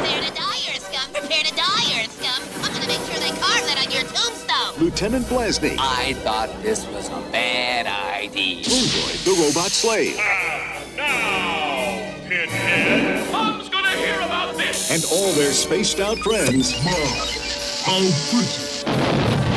Prepare 0.00 0.22
to 0.22 0.34
die, 0.34 0.60
Earth 0.70 0.84
scum. 0.92 1.12
Prepare 1.12 1.44
to 1.44 1.54
die, 1.54 2.02
Earth 2.02 2.12
scum. 2.18 2.64
I'm 2.64 2.72
gonna 2.72 2.86
make 2.86 3.00
sure 3.00 3.20
they 3.20 3.30
carve 3.40 3.64
that 3.66 3.84
on 3.84 3.90
your 3.92 4.04
tombstone. 4.04 4.82
Lieutenant 4.82 5.26
Blasny, 5.26 5.76
I 5.78 6.14
thought 6.24 6.50
this 6.62 6.86
was 6.88 7.08
a 7.08 7.20
bad 7.32 7.86
idea. 7.86 8.64
Moondroid, 8.64 9.24
the 9.24 9.32
robot 9.44 9.70
slave, 9.70 10.16
ah, 10.18 10.82
Now, 10.96 12.28
Pinhead, 12.28 13.32
Mom's 13.32 13.68
gonna 13.90 14.06
hear 14.06 14.20
about 14.20 14.56
this. 14.56 14.90
and 14.90 15.04
all 15.12 15.32
their 15.32 15.52
spaced 15.52 16.00
out 16.00 16.18
friends 16.18 16.74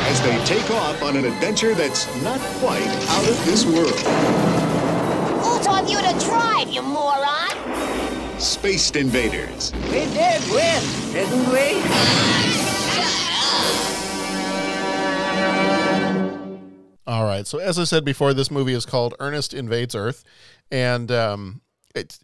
as 0.06 0.22
they 0.22 0.44
take 0.44 0.70
off 0.70 1.02
on 1.02 1.16
an 1.16 1.24
adventure 1.24 1.74
that's 1.74 2.06
not 2.22 2.40
quite 2.60 2.86
out 2.86 3.28
of 3.28 3.44
this 3.44 3.64
world. 3.64 3.94
Who 5.40 5.62
taught 5.62 5.88
you 5.88 5.98
to 5.98 6.24
drive, 6.24 6.68
you 6.68 6.82
moron? 6.82 8.40
Spaced 8.40 8.96
Invaders. 8.96 9.72
We 9.84 10.06
did 10.06 10.42
win, 10.50 10.82
didn't 11.12 11.52
we? 11.52 11.82
All 17.06 17.24
right. 17.24 17.46
So 17.46 17.58
as 17.58 17.78
I 17.78 17.84
said 17.84 18.04
before, 18.04 18.34
this 18.34 18.50
movie 18.50 18.72
is 18.72 18.86
called 18.86 19.14
Ernest 19.20 19.54
Invades 19.54 19.94
Earth, 19.94 20.24
and 20.70 21.10
um, 21.12 21.60
it's 21.94 22.18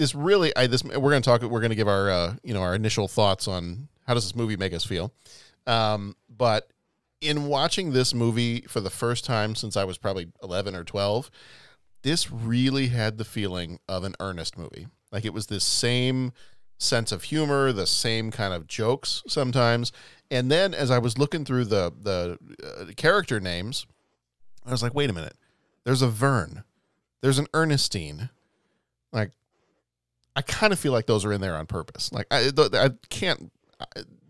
this 0.00 0.14
really 0.14 0.50
I 0.56 0.66
this 0.66 0.82
we're 0.82 1.10
going 1.10 1.20
to 1.22 1.28
talk. 1.28 1.42
We're 1.42 1.60
going 1.60 1.70
to 1.70 1.76
give 1.76 1.86
our 1.86 2.10
uh, 2.10 2.34
you 2.42 2.54
know 2.54 2.62
our 2.62 2.74
initial 2.74 3.06
thoughts 3.06 3.46
on 3.46 3.88
how 4.06 4.14
does 4.14 4.24
this 4.24 4.34
movie 4.34 4.56
make 4.56 4.72
us 4.72 4.84
feel. 4.84 5.12
Um, 5.66 6.16
but 6.34 6.72
in 7.20 7.46
watching 7.46 7.92
this 7.92 8.14
movie 8.14 8.62
for 8.62 8.80
the 8.80 8.88
first 8.88 9.26
time 9.26 9.54
since 9.54 9.76
I 9.76 9.84
was 9.84 9.98
probably 9.98 10.28
eleven 10.42 10.74
or 10.74 10.84
twelve, 10.84 11.30
this 12.00 12.32
really 12.32 12.88
had 12.88 13.18
the 13.18 13.26
feeling 13.26 13.78
of 13.88 14.02
an 14.04 14.14
Ernest 14.20 14.56
movie. 14.56 14.86
Like 15.12 15.26
it 15.26 15.34
was 15.34 15.48
this 15.48 15.64
same 15.64 16.32
sense 16.78 17.12
of 17.12 17.24
humor, 17.24 17.70
the 17.70 17.86
same 17.86 18.30
kind 18.30 18.54
of 18.54 18.66
jokes 18.66 19.22
sometimes. 19.28 19.92
And 20.30 20.50
then 20.50 20.72
as 20.72 20.90
I 20.90 20.98
was 20.98 21.18
looking 21.18 21.44
through 21.44 21.66
the 21.66 21.92
the 22.00 22.38
uh, 22.64 22.92
character 22.96 23.38
names, 23.38 23.86
I 24.64 24.70
was 24.70 24.82
like, 24.82 24.94
wait 24.94 25.10
a 25.10 25.12
minute. 25.12 25.36
There's 25.84 26.00
a 26.00 26.08
Vern. 26.08 26.64
There's 27.20 27.38
an 27.38 27.48
Ernestine. 27.52 28.30
Like 29.12 29.32
I 30.40 30.42
kind 30.42 30.72
of 30.72 30.78
feel 30.78 30.92
like 30.92 31.04
those 31.04 31.26
are 31.26 31.32
in 31.34 31.42
there 31.42 31.54
on 31.54 31.66
purpose. 31.66 32.10
Like 32.12 32.26
I 32.30 32.50
I 32.72 32.90
can't 33.10 33.52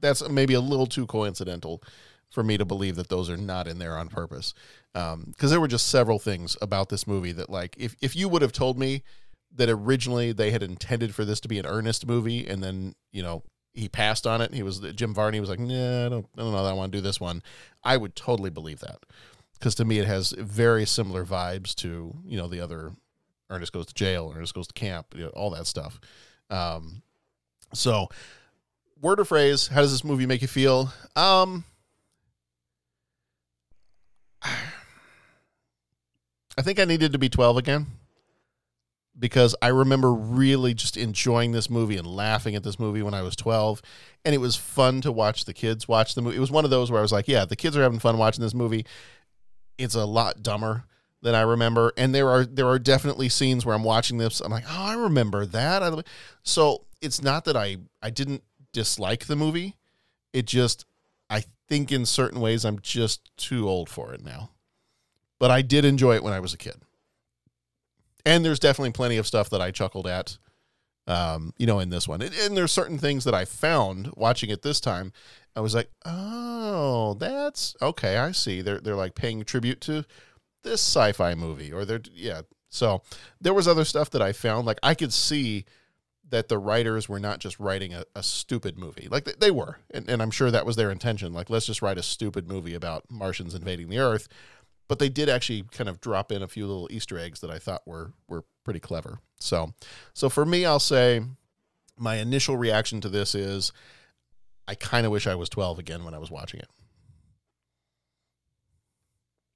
that's 0.00 0.28
maybe 0.28 0.54
a 0.54 0.60
little 0.60 0.86
too 0.86 1.06
coincidental 1.06 1.84
for 2.30 2.42
me 2.42 2.58
to 2.58 2.64
believe 2.64 2.96
that 2.96 3.08
those 3.08 3.30
are 3.30 3.36
not 3.36 3.68
in 3.68 3.78
there 3.78 3.96
on 3.96 4.08
purpose. 4.08 4.52
Um, 4.96 5.32
cuz 5.38 5.50
there 5.50 5.60
were 5.60 5.68
just 5.68 5.86
several 5.86 6.18
things 6.18 6.56
about 6.60 6.88
this 6.88 7.06
movie 7.06 7.30
that 7.30 7.48
like 7.48 7.76
if 7.78 7.94
if 8.00 8.16
you 8.16 8.28
would 8.28 8.42
have 8.42 8.50
told 8.50 8.76
me 8.76 9.04
that 9.54 9.68
originally 9.68 10.32
they 10.32 10.50
had 10.50 10.64
intended 10.64 11.14
for 11.14 11.24
this 11.24 11.38
to 11.40 11.48
be 11.48 11.60
an 11.60 11.66
earnest 11.66 12.04
movie, 12.08 12.44
and 12.44 12.60
then 12.60 12.96
you 13.12 13.22
know 13.22 13.44
he 13.72 13.88
passed 13.88 14.26
on 14.26 14.40
it. 14.40 14.52
He 14.52 14.64
was 14.64 14.80
Jim 14.80 15.14
Varney 15.14 15.38
was 15.38 15.48
like, 15.48 15.60
nah, 15.60 16.06
I 16.06 16.08
don't, 16.08 16.26
I 16.36 16.40
don't 16.40 16.52
know 16.52 16.64
that 16.64 16.70
I 16.70 16.72
want 16.72 16.90
to 16.90 16.98
do 16.98 17.02
this 17.02 17.20
one. 17.20 17.40
I 17.84 17.96
would 17.96 18.16
totally 18.16 18.50
believe 18.50 18.80
that 18.80 18.98
because 19.54 19.76
to 19.76 19.84
me 19.84 20.00
it 20.00 20.08
has 20.08 20.32
very 20.32 20.86
similar 20.86 21.24
vibes 21.24 21.72
to 21.76 22.16
you 22.24 22.36
know 22.36 22.48
the 22.48 22.60
other 22.60 22.94
Ernest 23.50 23.72
goes 23.72 23.86
to 23.86 23.94
jail, 23.94 24.32
Ernest 24.34 24.54
goes 24.54 24.68
to 24.68 24.74
camp, 24.74 25.08
you 25.14 25.24
know, 25.24 25.30
all 25.30 25.50
that 25.50 25.66
stuff. 25.66 26.00
Um, 26.48 27.02
so 27.74 28.08
word 29.00 29.20
or 29.20 29.24
phrase, 29.24 29.68
how 29.68 29.80
does 29.80 29.92
this 29.92 30.04
movie 30.04 30.26
make 30.26 30.42
you 30.42 30.48
feel? 30.48 30.92
Um, 31.16 31.64
I 34.42 34.52
think 36.62 36.78
I 36.78 36.84
needed 36.84 37.12
to 37.12 37.18
be 37.18 37.28
12 37.28 37.56
again 37.56 37.86
because 39.18 39.54
I 39.60 39.68
remember 39.68 40.12
really 40.12 40.74
just 40.74 40.96
enjoying 40.96 41.52
this 41.52 41.68
movie 41.68 41.96
and 41.96 42.06
laughing 42.06 42.54
at 42.54 42.62
this 42.62 42.78
movie 42.78 43.02
when 43.02 43.14
I 43.14 43.22
was 43.22 43.36
12. 43.36 43.82
And 44.24 44.34
it 44.34 44.38
was 44.38 44.56
fun 44.56 45.00
to 45.02 45.12
watch 45.12 45.44
the 45.44 45.54
kids 45.54 45.86
watch 45.86 46.14
the 46.14 46.22
movie. 46.22 46.36
It 46.36 46.40
was 46.40 46.50
one 46.50 46.64
of 46.64 46.70
those 46.70 46.90
where 46.90 46.98
I 46.98 47.02
was 47.02 47.12
like, 47.12 47.28
yeah, 47.28 47.44
the 47.44 47.56
kids 47.56 47.76
are 47.76 47.82
having 47.82 47.98
fun 47.98 48.18
watching 48.18 48.42
this 48.42 48.54
movie. 48.54 48.86
It's 49.78 49.94
a 49.94 50.04
lot 50.04 50.42
dumber 50.42 50.84
than 51.22 51.34
I 51.34 51.42
remember. 51.42 51.92
And 51.96 52.14
there 52.14 52.28
are 52.28 52.44
there 52.44 52.68
are 52.68 52.78
definitely 52.78 53.28
scenes 53.28 53.64
where 53.64 53.74
I'm 53.74 53.84
watching 53.84 54.18
this. 54.18 54.40
I'm 54.40 54.52
like, 54.52 54.64
oh, 54.68 54.84
I 54.84 54.94
remember 54.94 55.46
that. 55.46 56.04
So 56.42 56.86
it's 57.00 57.22
not 57.22 57.44
that 57.44 57.56
I 57.56 57.78
I 58.02 58.10
didn't 58.10 58.42
dislike 58.72 59.26
the 59.26 59.36
movie. 59.36 59.76
It 60.32 60.46
just 60.46 60.84
I 61.28 61.44
think 61.68 61.92
in 61.92 62.06
certain 62.06 62.40
ways 62.40 62.64
I'm 62.64 62.80
just 62.80 63.30
too 63.36 63.68
old 63.68 63.88
for 63.88 64.12
it 64.12 64.24
now. 64.24 64.50
But 65.38 65.50
I 65.50 65.62
did 65.62 65.84
enjoy 65.84 66.16
it 66.16 66.22
when 66.22 66.32
I 66.32 66.40
was 66.40 66.52
a 66.52 66.58
kid 66.58 66.76
and 68.24 68.44
there's 68.44 68.58
definitely 68.58 68.92
plenty 68.92 69.16
of 69.16 69.26
stuff 69.26 69.50
that 69.50 69.60
I 69.60 69.70
chuckled 69.70 70.06
at, 70.06 70.38
um, 71.06 71.52
you 71.58 71.66
know, 71.66 71.78
in 71.78 71.90
this 71.90 72.06
one. 72.06 72.22
And, 72.22 72.34
and 72.34 72.56
there's 72.56 72.72
certain 72.72 72.98
things 72.98 73.24
that 73.24 73.34
I 73.34 73.44
found 73.44 74.10
watching 74.16 74.50
it 74.50 74.62
this 74.62 74.80
time. 74.80 75.12
I 75.56 75.60
was 75.60 75.74
like, 75.74 75.90
oh, 76.04 77.14
that's 77.14 77.74
okay. 77.82 78.18
I 78.18 78.32
see. 78.32 78.62
They're 78.62 78.80
they're 78.80 78.94
like 78.94 79.14
paying 79.14 79.44
tribute 79.44 79.80
to 79.82 80.04
this 80.62 80.80
sci-fi 80.80 81.34
movie, 81.34 81.72
or 81.72 81.84
they're 81.84 82.02
yeah. 82.12 82.42
So 82.68 83.02
there 83.40 83.54
was 83.54 83.66
other 83.66 83.84
stuff 83.84 84.10
that 84.10 84.22
I 84.22 84.32
found. 84.32 84.66
Like 84.66 84.78
I 84.82 84.94
could 84.94 85.12
see 85.12 85.64
that 86.28 86.48
the 86.48 86.58
writers 86.58 87.08
were 87.08 87.18
not 87.18 87.40
just 87.40 87.58
writing 87.58 87.92
a, 87.92 88.04
a 88.14 88.22
stupid 88.22 88.78
movie. 88.78 89.08
Like 89.10 89.24
they, 89.24 89.32
they 89.38 89.50
were, 89.50 89.78
and, 89.90 90.08
and 90.08 90.22
I'm 90.22 90.30
sure 90.30 90.50
that 90.50 90.64
was 90.64 90.76
their 90.76 90.92
intention. 90.92 91.32
Like 91.32 91.50
let's 91.50 91.66
just 91.66 91.82
write 91.82 91.98
a 91.98 92.02
stupid 92.02 92.46
movie 92.46 92.74
about 92.74 93.10
Martians 93.10 93.54
invading 93.54 93.88
the 93.88 93.98
Earth 93.98 94.28
but 94.90 94.98
they 94.98 95.08
did 95.08 95.28
actually 95.28 95.62
kind 95.70 95.88
of 95.88 96.00
drop 96.00 96.32
in 96.32 96.42
a 96.42 96.48
few 96.48 96.66
little 96.66 96.88
Easter 96.90 97.16
eggs 97.16 97.38
that 97.42 97.50
I 97.50 97.60
thought 97.60 97.86
were 97.86 98.10
were 98.28 98.42
pretty 98.64 98.80
clever. 98.80 99.20
So, 99.38 99.72
so 100.14 100.28
for 100.28 100.44
me, 100.44 100.64
I'll 100.66 100.80
say 100.80 101.22
my 101.96 102.16
initial 102.16 102.56
reaction 102.56 103.00
to 103.02 103.08
this 103.08 103.36
is 103.36 103.70
I 104.66 104.74
kind 104.74 105.06
of 105.06 105.12
wish 105.12 105.28
I 105.28 105.36
was 105.36 105.48
12 105.48 105.78
again 105.78 106.04
when 106.04 106.12
I 106.12 106.18
was 106.18 106.28
watching 106.28 106.58
it. 106.58 106.68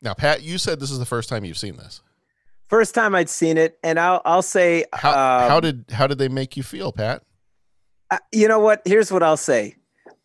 Now, 0.04 0.12
Pat, 0.14 0.42
you 0.42 0.58
said 0.58 0.78
this 0.80 0.90
is 0.90 0.98
the 0.98 1.06
first 1.06 1.30
time 1.30 1.44
you've 1.44 1.56
seen 1.58 1.78
this. 1.78 2.02
First 2.68 2.94
time 2.94 3.14
I'd 3.14 3.30
seen 3.30 3.56
it, 3.56 3.78
and 3.82 3.98
I'll 3.98 4.20
I'll 4.24 4.42
say 4.42 4.84
How, 4.92 5.10
um, 5.10 5.50
how 5.50 5.60
did 5.60 5.86
how 5.90 6.06
did 6.06 6.18
they 6.18 6.28
make 6.28 6.56
you 6.56 6.62
feel, 6.62 6.92
Pat? 6.92 7.22
Uh, 8.10 8.18
you 8.30 8.46
know 8.46 8.58
what? 8.58 8.82
Here's 8.84 9.10
what 9.10 9.22
I'll 9.22 9.36
say. 9.38 9.76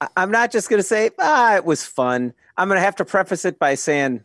I- 0.02 0.10
I'm 0.18 0.32
not 0.32 0.52
just 0.52 0.70
going 0.70 0.80
to 0.80 0.88
say, 0.88 1.12
ah, 1.20 1.56
it 1.56 1.66
was 1.66 1.86
fun. 1.86 2.34
I'm 2.58 2.68
going 2.68 2.78
to 2.78 2.84
have 2.84 2.98
to 2.98 3.06
preface 3.06 3.46
it 3.46 3.58
by 3.58 3.76
saying, 3.76 4.24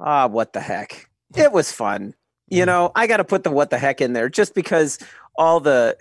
ah, 0.00 0.26
what 0.26 0.52
the 0.52 0.60
heck? 0.60 1.08
It 1.36 1.52
was 1.52 1.70
fun. 1.72 2.14
You 2.48 2.66
know, 2.66 2.92
I 2.94 3.06
got 3.06 3.18
to 3.18 3.24
put 3.24 3.44
the 3.44 3.50
what 3.50 3.70
the 3.70 3.78
heck 3.78 4.00
in 4.00 4.12
there 4.12 4.28
just 4.28 4.54
because 4.54 4.98
all 5.36 5.60
the, 5.60 5.96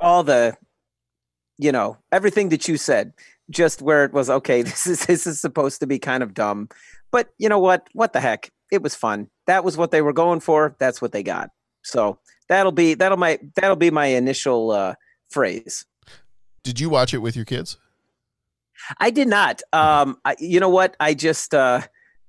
all 0.00 0.22
the, 0.22 0.56
you 1.58 1.72
know, 1.72 1.96
everything 2.12 2.50
that 2.50 2.68
you 2.68 2.76
said, 2.76 3.12
just 3.50 3.82
where 3.82 4.04
it 4.04 4.12
was, 4.12 4.30
okay, 4.30 4.62
this 4.70 4.86
is, 4.86 5.06
this 5.06 5.26
is 5.26 5.40
supposed 5.40 5.80
to 5.80 5.86
be 5.86 5.98
kind 5.98 6.22
of 6.22 6.34
dumb. 6.34 6.68
But 7.10 7.28
you 7.38 7.48
know 7.48 7.60
what? 7.60 7.88
What 7.92 8.12
the 8.12 8.20
heck? 8.20 8.50
It 8.72 8.82
was 8.82 8.94
fun. 8.94 9.28
That 9.46 9.64
was 9.64 9.76
what 9.76 9.90
they 9.90 10.02
were 10.02 10.12
going 10.12 10.40
for. 10.40 10.74
That's 10.78 11.00
what 11.00 11.12
they 11.12 11.22
got. 11.22 11.50
So 11.82 12.18
that'll 12.48 12.72
be, 12.72 12.94
that'll 12.94 13.18
my, 13.18 13.38
that'll 13.56 13.76
be 13.76 13.90
my 13.90 14.06
initial, 14.06 14.70
uh, 14.70 14.94
phrase. 15.30 15.84
Did 16.62 16.80
you 16.80 16.88
watch 16.88 17.12
it 17.12 17.18
with 17.18 17.36
your 17.36 17.44
kids? 17.44 17.76
I 18.98 19.10
did 19.10 19.28
not. 19.28 19.62
Um, 19.72 20.18
I, 20.24 20.36
you 20.38 20.60
know 20.60 20.68
what? 20.68 20.96
I 21.00 21.14
just 21.14 21.54
uh, 21.54 21.82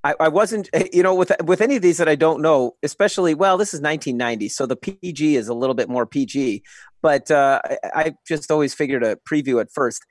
I, 0.04 0.16
I 0.20 0.28
wasn't. 0.28 0.70
You 0.94 1.04
know, 1.04 1.16
with 1.16 1.32
with 1.44 1.62
any 1.62 1.76
of 1.76 1.82
these 1.82 1.98
that 1.98 2.10
I 2.10 2.16
don't 2.16 2.42
know, 2.42 2.76
especially 2.84 3.34
well, 3.34 3.58
this 3.58 3.74
is 3.74 3.82
1990, 3.82 4.50
so 4.50 4.66
the 4.66 4.76
PG 4.76 5.36
is 5.36 5.48
a 5.48 5.54
little 5.54 5.76
bit 5.76 5.90
more 5.90 6.06
PG. 6.06 6.64
But 7.02 7.30
uh, 7.32 7.62
I, 7.66 7.78
I 7.94 8.16
just 8.28 8.52
always 8.52 8.74
figured 8.74 9.04
a 9.04 9.18
preview 9.30 9.62
at 9.62 9.72
first. 9.72 10.06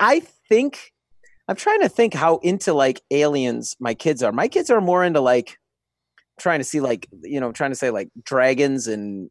I 0.00 0.20
think 0.48 0.92
I'm 1.46 1.56
trying 1.56 1.80
to 1.82 1.88
think 1.88 2.14
how 2.14 2.38
into 2.38 2.72
like 2.72 3.02
aliens 3.10 3.76
my 3.78 3.94
kids 3.94 4.22
are. 4.22 4.32
My 4.32 4.48
kids 4.48 4.70
are 4.70 4.80
more 4.80 5.04
into 5.04 5.20
like 5.20 5.58
trying 6.38 6.58
to 6.60 6.64
see 6.64 6.80
like 6.80 7.06
you 7.22 7.38
know 7.38 7.52
trying 7.52 7.70
to 7.70 7.76
say 7.76 7.90
like 7.90 8.08
dragons 8.24 8.88
and 8.88 9.30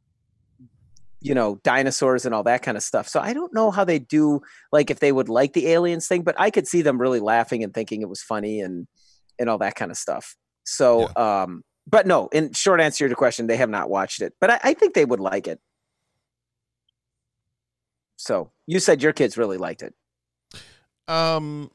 you 1.22 1.34
know 1.34 1.60
dinosaurs 1.64 2.26
and 2.26 2.36
all 2.36 2.44
that 2.44 2.62
kind 2.62 2.78
of 2.78 2.84
stuff. 2.84 3.08
So 3.08 3.20
i 3.20 3.34
don't 3.34 3.54
know 3.54 3.72
how 3.72 3.84
they 3.84 4.00
do 4.00 4.42
like 4.72 4.92
if 4.92 5.00
they 5.00 5.12
would 5.12 5.28
like 5.28 5.54
the 5.54 5.68
aliens 5.68 6.08
thing 6.08 6.22
but 6.22 6.36
i 6.40 6.52
could 6.52 6.68
see 6.68 6.82
them 6.82 7.02
really 7.02 7.20
laughing 7.20 7.64
and 7.64 7.74
thinking 7.74 8.02
it 8.02 8.10
was 8.10 8.22
funny 8.22 8.62
and 8.62 8.88
and 9.40 9.50
all 9.50 9.58
that 9.58 9.76
kind 9.76 9.92
of 9.92 9.98
stuff. 9.98 10.36
So 10.66 11.10
um 11.16 11.64
but 11.88 12.06
no 12.06 12.28
in 12.32 12.54
short 12.54 12.80
answer 12.80 13.06
to 13.06 13.10
your 13.10 13.16
question 13.16 13.48
they 13.48 13.58
have 13.58 13.70
not 13.70 13.90
watched 13.90 14.22
it 14.22 14.34
but 14.40 14.52
i, 14.52 14.60
I 14.64 14.74
think 14.74 14.94
they 14.94 15.06
would 15.06 15.20
like 15.20 15.48
it. 15.48 15.60
So 18.18 18.52
you 18.68 18.80
said 18.80 19.02
your 19.02 19.14
kids 19.14 19.38
really 19.38 19.58
liked 19.58 19.82
it 19.82 19.94
Um, 21.10 21.72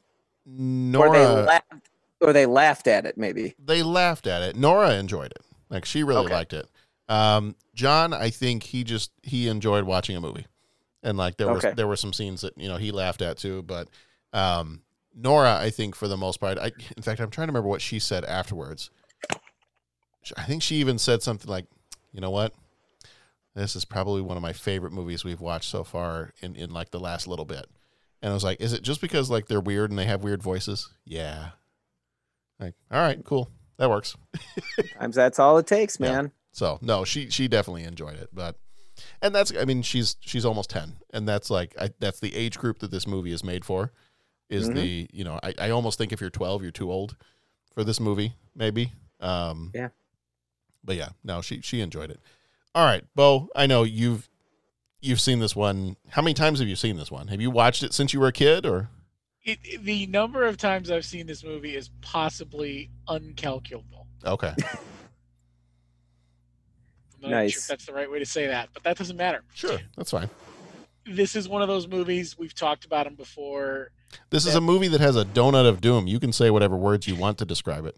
or 0.47 0.51
Nora, 0.53 1.11
they 1.11 1.25
they, 1.25 1.41
laughed 1.41 1.89
or 2.21 2.33
they 2.33 2.45
laughed 2.45 2.87
at 2.87 3.05
it 3.05 3.17
maybe 3.17 3.55
they 3.59 3.83
laughed 3.83 4.27
at 4.27 4.41
it. 4.41 4.55
Nora 4.55 4.93
enjoyed 4.95 5.31
it. 5.31 5.41
Like 5.69 5.85
she 5.85 6.03
really 6.03 6.25
Okay. 6.25 6.33
liked 6.33 6.53
it. 6.53 6.67
Um, 7.09 7.55
John, 7.73 8.13
I 8.13 8.29
think 8.29 8.63
he 8.63 8.83
just 8.83 9.11
he 9.23 9.47
enjoyed 9.47 9.83
watching 9.83 10.15
a 10.15 10.21
movie, 10.21 10.45
and 11.03 11.17
like 11.17 11.37
there 11.37 11.49
was 11.49 11.63
Okay. 11.65 11.73
there 11.75 11.87
were 11.87 11.95
some 11.95 12.13
scenes 12.13 12.41
that 12.41 12.57
you 12.57 12.67
know 12.67 12.77
he 12.77 12.91
laughed 12.91 13.21
at 13.21 13.37
too. 13.37 13.61
But 13.63 13.89
um, 14.33 14.81
Nora, 15.15 15.55
I 15.57 15.69
think 15.69 15.95
for 15.95 16.07
the 16.07 16.17
most 16.17 16.39
part, 16.39 16.57
I 16.57 16.71
in 16.95 17.03
fact 17.03 17.19
I'm 17.19 17.29
trying 17.29 17.47
to 17.47 17.51
remember 17.51 17.69
what 17.69 17.81
she 17.81 17.99
said 17.99 18.23
afterwards. 18.25 18.89
I 20.37 20.43
think 20.43 20.63
she 20.63 20.75
even 20.77 20.97
said 20.97 21.21
something 21.21 21.49
like, 21.49 21.65
"You 22.11 22.21
know 22.21 22.31
what? 22.31 22.53
This 23.53 23.75
is 23.75 23.85
probably 23.85 24.21
one 24.21 24.37
of 24.37 24.43
my 24.43 24.53
favorite 24.53 24.91
movies 24.93 25.23
we've 25.23 25.41
watched 25.41 25.69
so 25.69 25.83
far 25.83 26.31
in 26.41 26.55
in 26.55 26.71
like 26.71 26.91
the 26.91 26.99
last 26.99 27.27
little 27.27 27.45
bit." 27.45 27.65
And 28.25 28.31
I 28.31 28.33
was 28.33 28.43
like, 28.43 28.59
"Is 28.59 28.73
it 28.73 28.81
just 28.81 29.01
because 29.01 29.29
like 29.29 29.45
they're 29.45 29.59
weird 29.59 29.91
and 29.91 29.99
they 29.99 30.05
have 30.05 30.23
weird 30.23 30.41
voices?" 30.41 30.89
Yeah. 31.05 31.49
Like, 32.59 32.73
all 32.89 32.99
right, 32.99 33.23
cool, 33.23 33.51
that 33.77 33.87
works. 33.87 34.15
Sometimes 34.75 35.15
that's 35.15 35.37
all 35.37 35.59
it 35.59 35.67
takes, 35.67 35.97
Yeah. 35.99 36.11
man. 36.11 36.31
So 36.51 36.79
no, 36.81 37.05
she 37.05 37.29
she 37.29 37.47
definitely 37.47 37.83
enjoyed 37.83 38.15
it, 38.17 38.29
but 38.33 38.55
and 39.21 39.35
that's 39.35 39.53
I 39.55 39.65
mean 39.65 39.83
she's 39.83 40.15
she's 40.21 40.43
almost 40.43 40.71
ten, 40.71 40.95
and 41.13 41.27
that's 41.27 41.51
like 41.51 41.75
I, 41.79 41.91
that's 41.99 42.19
the 42.19 42.33
age 42.35 42.57
group 42.57 42.79
that 42.79 42.89
this 42.89 43.05
movie 43.05 43.31
is 43.31 43.43
made 43.43 43.63
for. 43.63 43.91
Is 44.49 44.69
Mhm. 44.69 44.73
the 44.73 45.09
you 45.13 45.23
know 45.23 45.39
I, 45.43 45.53
I 45.59 45.69
almost 45.69 45.97
think 45.99 46.11
if 46.11 46.19
you're 46.19 46.29
twelve 46.31 46.63
you're 46.63 46.71
too 46.71 46.91
old 46.91 47.15
for 47.75 47.83
this 47.83 47.99
movie 47.99 48.33
maybe. 48.55 48.91
Um, 49.19 49.69
Yeah. 49.75 49.89
But 50.83 50.95
yeah, 50.95 51.09
no, 51.23 51.41
she 51.41 51.61
she 51.61 51.81
enjoyed 51.81 52.09
it. 52.09 52.19
All 52.73 52.85
right, 52.85 53.03
Bo, 53.15 53.49
I 53.55 53.67
know 53.67 53.83
you've 53.83 54.27
you've 55.05 55.21
seen 55.21 55.39
this 55.39 55.55
one. 55.55 55.95
How 56.09 56.21
many 56.21 56.33
times 56.33 56.59
have 56.59 56.67
you 56.67 56.75
seen 56.75 56.97
this 56.97 57.11
one? 57.11 57.27
Have 57.29 57.41
you 57.41 57.51
watched 57.51 57.83
it 57.83 57.93
since 57.93 58.13
you 58.13 58.19
were 58.19 58.27
a 58.27 58.31
kid, 58.33 58.65
or 58.65 58.89
It, 59.43 59.59
it- 59.63 59.83
the 59.83 60.05
number 60.07 60.45
of 60.45 60.57
times 60.57 60.89
I've 60.91 61.05
seen 61.05 61.27
this 61.27 61.43
movie 61.43 61.75
is 61.75 61.89
possibly 62.01 62.89
uncalculable. 63.07 64.05
okay? 64.25 64.53
I'm 67.23 67.31
not 67.31 67.37
sure 67.37 67.39
Nice. 67.39 67.57
if 67.57 67.67
that's 67.67 67.85
the 67.85 67.93
right 67.93 68.09
way 68.11 68.19
to 68.19 68.25
say 68.25 68.47
that, 68.47 68.69
but 68.73 68.83
that 68.83 68.97
doesn't 68.97 69.17
matter. 69.17 69.43
Sure, 69.53 69.79
that's 69.97 70.11
fine. 70.11 70.29
This 71.05 71.35
is 71.35 71.47
one 71.47 71.61
of 71.61 71.67
those 71.67 71.87
movies 71.87 72.37
we've 72.37 72.53
talked 72.55 72.85
about 72.85 73.05
them 73.05 73.15
before, 73.15 73.91
This 74.31 74.45
is 74.45 74.55
a 74.55 74.61
movie 74.61 74.87
that 74.89 75.01
has 75.01 75.15
a 75.15 75.25
donut 75.25 75.67
of 75.67 75.81
doom. 75.81 76.07
You 76.07 76.19
can 76.19 76.31
say 76.33 76.49
whatever 76.49 76.75
words 76.75 77.07
you 77.07 77.15
want 77.15 77.37
to 77.39 77.45
describe 77.45 77.85
it. 77.85 77.95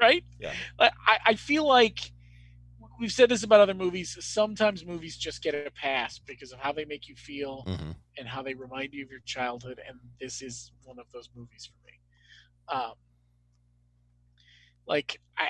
right? 0.00 0.24
Yeah. 0.38 0.52
I, 0.78 0.90
I- 1.06 1.18
I 1.26 1.34
feel 1.34 1.66
like 1.66 2.12
we've 3.00 3.12
said 3.12 3.28
this 3.30 3.42
about 3.42 3.60
other 3.60 3.74
movies. 3.74 4.16
Sometimes 4.20 4.84
movies 4.84 5.16
just 5.16 5.42
get 5.42 5.54
a 5.54 5.70
pass 5.70 6.18
because 6.18 6.52
of 6.52 6.60
how 6.60 6.72
they 6.72 6.84
make 6.84 7.08
you 7.08 7.16
feel 7.16 7.64
Mhm. 7.66 7.96
and 8.18 8.28
how 8.28 8.42
they 8.42 8.54
remind 8.54 8.92
you 8.92 9.04
of 9.04 9.10
your 9.10 9.20
childhood, 9.20 9.80
and 9.86 9.98
this 10.20 10.42
is 10.42 10.72
one 10.84 10.98
of 10.98 11.10
those 11.12 11.30
movies 11.34 11.66
for 11.66 11.78
me. 11.86 11.98
Um, 12.68 12.94
like 14.86 15.20
I 15.36 15.48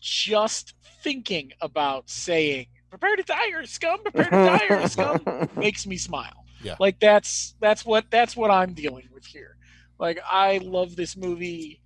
just 0.00 0.74
thinking 1.02 1.52
about 1.60 2.10
saying 2.10 2.66
"prepare 2.90 3.16
to 3.16 3.22
die, 3.22 3.50
or 3.52 3.66
scum," 3.66 4.02
"prepare 4.02 4.30
to 4.30 4.38
die, 4.40 4.66
or 4.70 4.86
scum" 4.86 5.26
makes 5.56 5.86
me 5.86 5.96
smile. 5.96 6.44
Yeah. 6.60 6.76
Like 6.78 6.98
that's 7.00 7.54
that's 7.60 7.84
what 7.84 8.10
that's 8.10 8.36
what 8.36 8.50
I'm 8.50 8.74
dealing 8.74 9.08
with 9.12 9.26
here. 9.26 9.56
Like 9.98 10.18
I 10.30 10.58
love 10.58 10.96
this 10.96 11.16
movie 11.16 11.80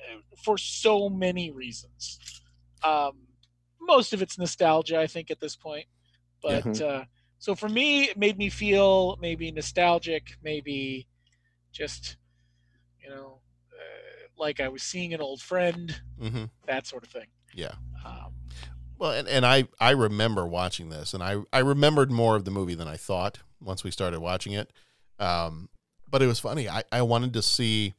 uh, 0.00 0.20
for 0.44 0.58
so 0.58 1.08
many 1.08 1.50
reasons. 1.50 2.18
Um, 2.82 3.25
most 3.86 4.12
of 4.12 4.20
it's 4.22 4.38
nostalgia, 4.38 4.98
I 5.00 5.06
think, 5.06 5.30
at 5.30 5.40
this 5.40 5.56
point. 5.56 5.86
But 6.42 6.64
Mhm. 6.64 6.80
uh, 6.82 7.04
so 7.38 7.54
for 7.54 7.68
me, 7.68 8.04
it 8.04 8.16
made 8.16 8.36
me 8.38 8.50
feel 8.50 9.16
maybe 9.20 9.50
nostalgic, 9.52 10.36
maybe 10.42 11.06
just 11.72 12.16
you 13.02 13.08
know, 13.10 13.40
uh, 13.72 14.28
like 14.36 14.58
I 14.60 14.68
was 14.68 14.82
seeing 14.82 15.14
an 15.14 15.20
old 15.20 15.40
friend, 15.40 16.00
Mm-hmm. 16.20 16.44
that 16.66 16.86
sort 16.86 17.04
of 17.04 17.10
thing. 17.10 17.26
Yeah. 17.54 17.72
Um, 18.04 18.34
Well, 18.98 19.12
and, 19.12 19.28
and 19.28 19.44
I, 19.46 19.68
I 19.78 19.90
remember 19.90 20.46
watching 20.46 20.88
this, 20.88 21.14
and 21.14 21.22
I, 21.22 21.42
I 21.52 21.58
remembered 21.60 22.10
more 22.10 22.34
of 22.34 22.44
the 22.44 22.50
movie 22.50 22.74
than 22.74 22.88
I 22.88 22.96
thought 22.96 23.38
once 23.60 23.84
we 23.84 23.90
started 23.90 24.20
watching 24.20 24.52
it. 24.54 24.72
Um, 25.18 25.68
but 26.10 26.22
it 26.22 26.26
was 26.26 26.38
funny. 26.40 26.68
I, 26.68 26.82
I 26.90 27.02
wanted 27.02 27.32
to 27.34 27.42
see, 27.42 27.94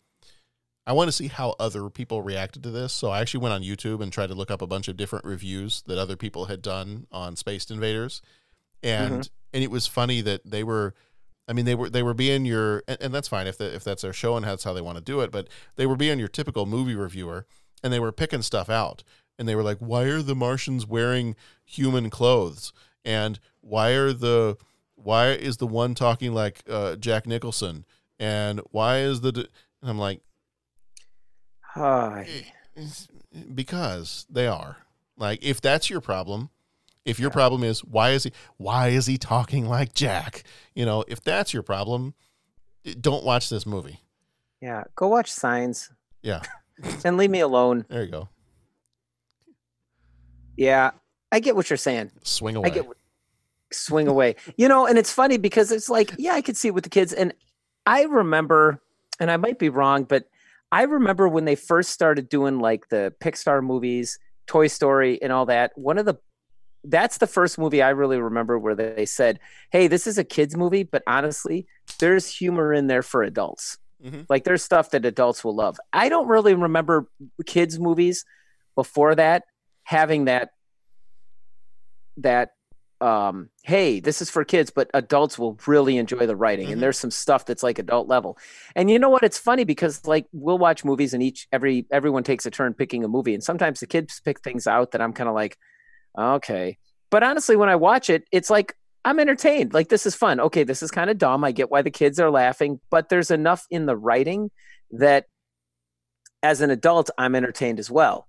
I 0.88 0.94
want 0.94 1.10
to 1.10 1.12
see 1.12 1.28
how 1.28 1.54
other 1.60 1.90
people 1.90 2.22
reacted 2.22 2.64
to 2.64 2.72
this. 2.72 2.94
So 2.94 3.12
I 3.12 3.20
actually 3.20 3.42
went 3.42 3.54
on 3.54 3.62
YouTube 3.62 4.02
and 4.02 4.12
tried 4.12 4.28
to 4.28 4.36
look 4.36 4.50
up 4.50 4.62
a 4.62 4.68
bunch 4.68 4.88
of 4.88 4.96
different 4.96 5.26
reviews 5.26 5.84
that 5.86 5.98
other 5.98 6.16
people 6.16 6.46
had 6.46 6.62
done 6.62 7.08
on 7.12 7.36
Spaced 7.36 7.70
Invaders, 7.70 8.22
and 8.82 9.30
and 9.54 9.64
it 9.64 9.70
was 9.70 9.86
funny 9.86 10.22
that 10.22 10.42
they 10.50 10.64
were. 10.64 10.96
I 11.50 11.54
mean, 11.54 11.66
they 11.66 11.76
were 11.76 11.90
they 11.90 12.04
were 12.04 12.14
being 12.14 12.46
your, 12.46 12.84
and, 12.88 12.98
and 13.02 13.14
that's 13.14 13.28
fine 13.28 13.48
if 13.48 13.58
the, 13.58 13.74
if 13.74 13.84
that's 13.84 14.02
their 14.02 14.14
show 14.14 14.36
and 14.36 14.46
that's 14.46 14.64
how 14.64 14.74
they 14.74 14.82
want 14.82 14.98
to 14.98 15.04
do 15.04 15.22
it. 15.22 15.32
But 15.32 15.48
they 15.76 15.86
were 15.86 15.96
being 15.96 16.20
your 16.20 16.28
typical 16.30 16.66
movie 16.66 16.96
reviewer, 16.96 17.46
and 17.84 17.92
they 17.92 18.00
were 18.00 18.12
picking 18.14 18.42
stuff 18.42 18.70
out, 18.70 19.04
and 19.38 19.48
they 19.48 19.56
were 19.56 19.64
like, 19.64 19.80
"Why 19.80 20.04
are 20.04 20.22
the 20.22 20.36
Martians 20.36 20.88
wearing 20.88 21.36
human 21.66 22.10
clothes?" 22.10 22.72
And 23.04 23.40
why 23.62 23.92
are 23.92 24.14
the 24.14 24.58
why 24.96 25.32
is 25.32 25.58
the 25.58 25.68
one 25.68 25.96
talking 25.96 26.34
like 26.34 26.64
uh, 26.70 26.96
Jack 26.96 27.28
Nicholson? 27.28 27.86
And 28.20 28.62
why 28.72 29.00
is 29.00 29.22
the 29.22 29.32
d-? 29.32 29.48
and 29.82 29.90
I'm 29.90 30.00
like, 30.00 30.22
Hi. 31.74 32.28
Eh, 32.76 32.84
because 33.54 34.26
they 34.30 34.48
are. 34.48 34.78
Like, 35.18 35.44
if 35.44 35.60
that's 35.62 35.90
your 35.90 36.02
problem, 36.02 36.50
if 37.06 37.20
your 37.20 37.30
problem 37.32 37.64
is 37.64 37.84
why 37.84 38.12
is 38.12 38.24
he 38.26 38.32
why 38.58 38.90
is 38.90 39.06
he 39.08 39.18
talking 39.18 39.68
like 39.68 39.94
Jack? 39.94 40.44
You 40.76 40.86
know, 40.86 41.04
if 41.08 41.22
that's 41.22 41.54
your 41.54 41.64
problem, 41.64 42.14
don't 43.00 43.24
watch 43.24 43.50
this 43.50 43.66
movie. 43.66 44.02
Yeah, 44.62 44.84
go 44.96 45.08
watch 45.08 45.32
Signs 45.32 45.92
Yeah, 46.22 46.42
and 47.06 47.18
leave 47.18 47.30
me 47.30 47.40
alone. 47.40 47.86
there 47.90 48.04
you 48.04 48.12
go. 48.12 48.30
Yeah, 50.56 50.92
I 51.32 51.40
get 51.40 51.56
what 51.56 51.70
you're 51.70 51.78
saying. 51.78 52.12
Swing 52.24 52.56
I 52.56 52.60
away. 52.60 52.70
get 52.72 52.88
what- 52.88 52.98
swing 53.72 54.08
away. 54.08 54.36
You 54.56 54.68
know, 54.68 54.86
and 54.88 54.98
it's 54.98 55.12
funny 55.12 55.38
because 55.38 55.72
it's 55.72 55.90
like, 55.90 56.14
yeah, 56.18 56.34
I 56.34 56.42
could 56.42 56.56
see 56.58 56.70
it 56.70 56.74
with 56.74 56.84
the 56.86 56.90
kids. 56.90 57.12
And 57.14 57.34
I 57.86 58.04
remember, 58.04 58.82
and 59.20 59.30
I 59.30 59.36
might 59.38 59.60
be 59.60 59.70
wrong, 59.70 60.04
but 60.06 60.28
I 60.72 60.84
remember 60.84 61.28
when 61.28 61.46
they 61.46 61.56
first 61.56 61.92
started 61.92 62.30
doing 62.30 62.60
like 62.60 62.90
the 62.90 63.14
Pixar 63.22 63.64
movies, 63.64 64.20
Toy 64.48 64.68
Story, 64.68 65.22
and 65.22 65.32
all 65.32 65.46
that. 65.46 65.72
One 65.76 65.98
of 65.98 66.06
the 66.06 66.16
that's 66.84 67.18
the 67.18 67.28
first 67.28 67.58
movie 67.58 67.82
I 67.82 67.90
really 67.90 68.20
remember 68.20 68.58
where 68.60 68.76
they 68.76 69.06
said, 69.06 69.40
"Hey, 69.72 69.88
this 69.88 70.08
is 70.08 70.18
a 70.18 70.24
kids 70.24 70.56
movie, 70.56 70.84
but 70.84 71.04
honestly, 71.08 71.68
there's 72.00 72.28
humor 72.28 72.74
in 72.74 72.88
there 72.88 73.02
for 73.04 73.24
adults. 73.24 73.78
Mhm. 74.04 74.26
Like 74.30 74.44
there's 74.46 74.64
stuff 74.64 74.92
that 74.92 75.06
adults 75.06 75.44
will 75.44 75.56
love." 75.56 75.80
I 75.94 76.10
don't 76.10 76.28
really 76.28 76.54
remember 76.54 77.10
kids 77.46 77.80
movies 77.80 78.26
before 78.76 79.16
that 79.16 79.44
having 79.84 80.26
that 80.26 80.52
that 82.18 82.52
um 83.00 83.50
hey 83.64 84.00
this 84.00 84.24
is 84.24 84.30
for 84.30 84.44
kids 84.44 84.72
but 84.72 84.90
adults 84.96 85.38
will 85.38 85.60
really 85.68 85.98
enjoy 85.98 86.26
the 86.26 86.36
writing 86.36 86.72
and 86.72 86.82
there's 86.82 86.98
some 86.98 87.12
stuff 87.12 87.46
that's 87.46 87.62
like 87.62 87.78
adult 87.78 88.08
level. 88.08 88.38
And 88.76 88.90
you 88.90 88.98
know 88.98 89.10
what? 89.10 89.24
It's 89.24 89.38
funny 89.38 89.66
because 89.66 90.06
like 90.08 90.26
we'll 90.32 90.58
watch 90.58 90.84
movies 90.84 91.14
and 91.14 91.22
each 91.22 91.48
every 91.52 91.86
everyone 91.92 92.24
takes 92.24 92.46
a 92.46 92.52
turn 92.52 92.74
picking 92.74 93.04
a 93.04 93.08
movie 93.08 93.34
and 93.34 93.44
sometimes 93.44 93.80
the 93.80 93.88
kids 93.88 94.20
pick 94.20 94.40
things 94.42 94.66
out 94.66 94.92
that 94.92 95.02
i'm 95.02 95.14
kind 95.14 95.30
of 95.30 95.36
like 95.36 95.58
okay. 96.18 96.78
But 97.12 97.24
honestly 97.24 97.56
when 97.56 97.70
i 97.70 97.76
watch 97.76 98.10
it 98.10 98.24
it's 98.32 98.50
like 98.50 98.76
i'm 99.06 99.20
entertained. 99.20 99.74
Like 99.74 99.90
this 99.90 100.06
is 100.06 100.16
fun. 100.16 100.40
Okay 100.40 100.64
this 100.64 100.82
is 100.82 100.90
kind 100.90 101.10
of 101.10 101.18
dumb. 101.18 101.44
I 101.44 101.52
get 101.52 101.70
why 101.70 101.84
the 101.84 101.92
kids 101.92 102.20
are 102.20 102.32
laughing 102.32 102.80
but 102.90 103.10
there's 103.10 103.32
enough 103.32 103.66
in 103.70 103.86
the 103.86 103.96
writing 103.96 104.50
that 104.92 105.26
as 106.44 106.62
an 106.62 106.70
adult 106.70 107.10
i'm 107.18 107.36
entertained 107.36 107.80
as 107.80 107.90
well 107.90 108.28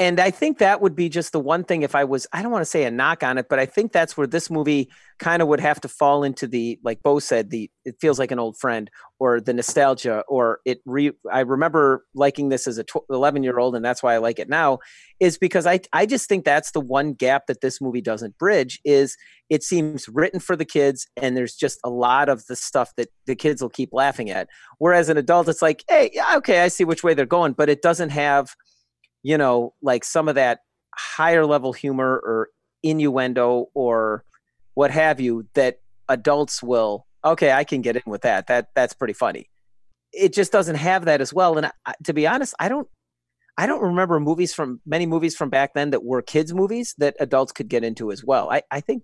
and 0.00 0.20
I 0.20 0.30
think 0.30 0.58
that 0.58 0.80
would 0.80 0.94
be 0.94 1.08
just 1.08 1.32
the 1.32 1.40
one 1.40 1.64
thing 1.64 1.82
if 1.82 1.96
I 1.96 2.04
was, 2.04 2.24
I 2.32 2.40
don't 2.40 2.52
want 2.52 2.62
to 2.62 2.70
say 2.70 2.84
a 2.84 2.90
knock 2.90 3.24
on 3.24 3.36
it, 3.36 3.48
but 3.48 3.58
I 3.58 3.66
think 3.66 3.90
that's 3.90 4.16
where 4.16 4.28
this 4.28 4.48
movie 4.48 4.90
kind 5.18 5.42
of 5.42 5.48
would 5.48 5.58
have 5.58 5.80
to 5.80 5.88
fall 5.88 6.22
into 6.22 6.46
the, 6.46 6.78
like 6.84 7.02
Bo 7.02 7.18
said, 7.18 7.50
the, 7.50 7.68
it 7.84 7.96
feels 8.00 8.16
like 8.16 8.30
an 8.30 8.38
old 8.38 8.56
friend 8.56 8.88
or 9.18 9.40
the 9.40 9.52
nostalgia, 9.52 10.22
or 10.28 10.60
it 10.64 10.80
re, 10.86 11.10
I 11.32 11.40
remember 11.40 12.04
liking 12.14 12.48
this 12.48 12.68
as 12.68 12.78
a 12.78 12.84
12, 12.84 13.06
11 13.10 13.42
year 13.42 13.58
old. 13.58 13.74
And 13.74 13.84
that's 13.84 14.00
why 14.00 14.14
I 14.14 14.18
like 14.18 14.38
it 14.38 14.48
now 14.48 14.78
is 15.18 15.36
because 15.36 15.66
I, 15.66 15.80
I 15.92 16.06
just 16.06 16.28
think 16.28 16.44
that's 16.44 16.70
the 16.70 16.80
one 16.80 17.14
gap 17.14 17.48
that 17.48 17.60
this 17.60 17.80
movie 17.80 18.00
doesn't 18.00 18.38
bridge 18.38 18.80
is 18.84 19.16
it 19.50 19.64
seems 19.64 20.08
written 20.08 20.38
for 20.38 20.54
the 20.54 20.64
kids. 20.64 21.08
And 21.16 21.36
there's 21.36 21.56
just 21.56 21.80
a 21.82 21.90
lot 21.90 22.28
of 22.28 22.46
the 22.46 22.54
stuff 22.54 22.92
that 22.96 23.08
the 23.26 23.34
kids 23.34 23.60
will 23.60 23.68
keep 23.68 23.92
laughing 23.92 24.30
at. 24.30 24.48
Whereas 24.78 25.08
an 25.08 25.16
adult, 25.16 25.48
it's 25.48 25.62
like, 25.62 25.82
Hey, 25.88 26.10
yeah, 26.14 26.36
okay, 26.36 26.60
I 26.60 26.68
see 26.68 26.84
which 26.84 27.02
way 27.02 27.14
they're 27.14 27.26
going, 27.26 27.54
but 27.54 27.68
it 27.68 27.82
doesn't 27.82 28.10
have, 28.10 28.54
you 29.22 29.38
know, 29.38 29.74
like 29.82 30.04
some 30.04 30.28
of 30.28 30.34
that 30.34 30.60
higher 30.94 31.46
level 31.46 31.72
humor 31.72 32.20
or 32.24 32.48
innuendo 32.82 33.66
or 33.74 34.24
what 34.74 34.90
have 34.90 35.20
you 35.20 35.46
that 35.54 35.80
adults 36.08 36.62
will 36.62 37.06
okay, 37.24 37.52
I 37.52 37.64
can 37.64 37.82
get 37.82 37.96
in 37.96 38.02
with 38.06 38.22
that. 38.22 38.46
That 38.46 38.68
that's 38.74 38.94
pretty 38.94 39.12
funny. 39.12 39.50
It 40.12 40.32
just 40.32 40.52
doesn't 40.52 40.76
have 40.76 41.04
that 41.04 41.20
as 41.20 41.32
well. 41.32 41.56
And 41.58 41.66
I, 41.66 41.94
to 42.04 42.12
be 42.12 42.26
honest, 42.26 42.54
I 42.58 42.68
don't 42.68 42.88
I 43.56 43.66
don't 43.66 43.82
remember 43.82 44.20
movies 44.20 44.54
from 44.54 44.80
many 44.86 45.06
movies 45.06 45.36
from 45.36 45.50
back 45.50 45.74
then 45.74 45.90
that 45.90 46.04
were 46.04 46.22
kids 46.22 46.54
movies 46.54 46.94
that 46.98 47.16
adults 47.20 47.52
could 47.52 47.68
get 47.68 47.84
into 47.84 48.12
as 48.12 48.24
well. 48.24 48.50
I, 48.50 48.62
I 48.70 48.80
think 48.80 49.02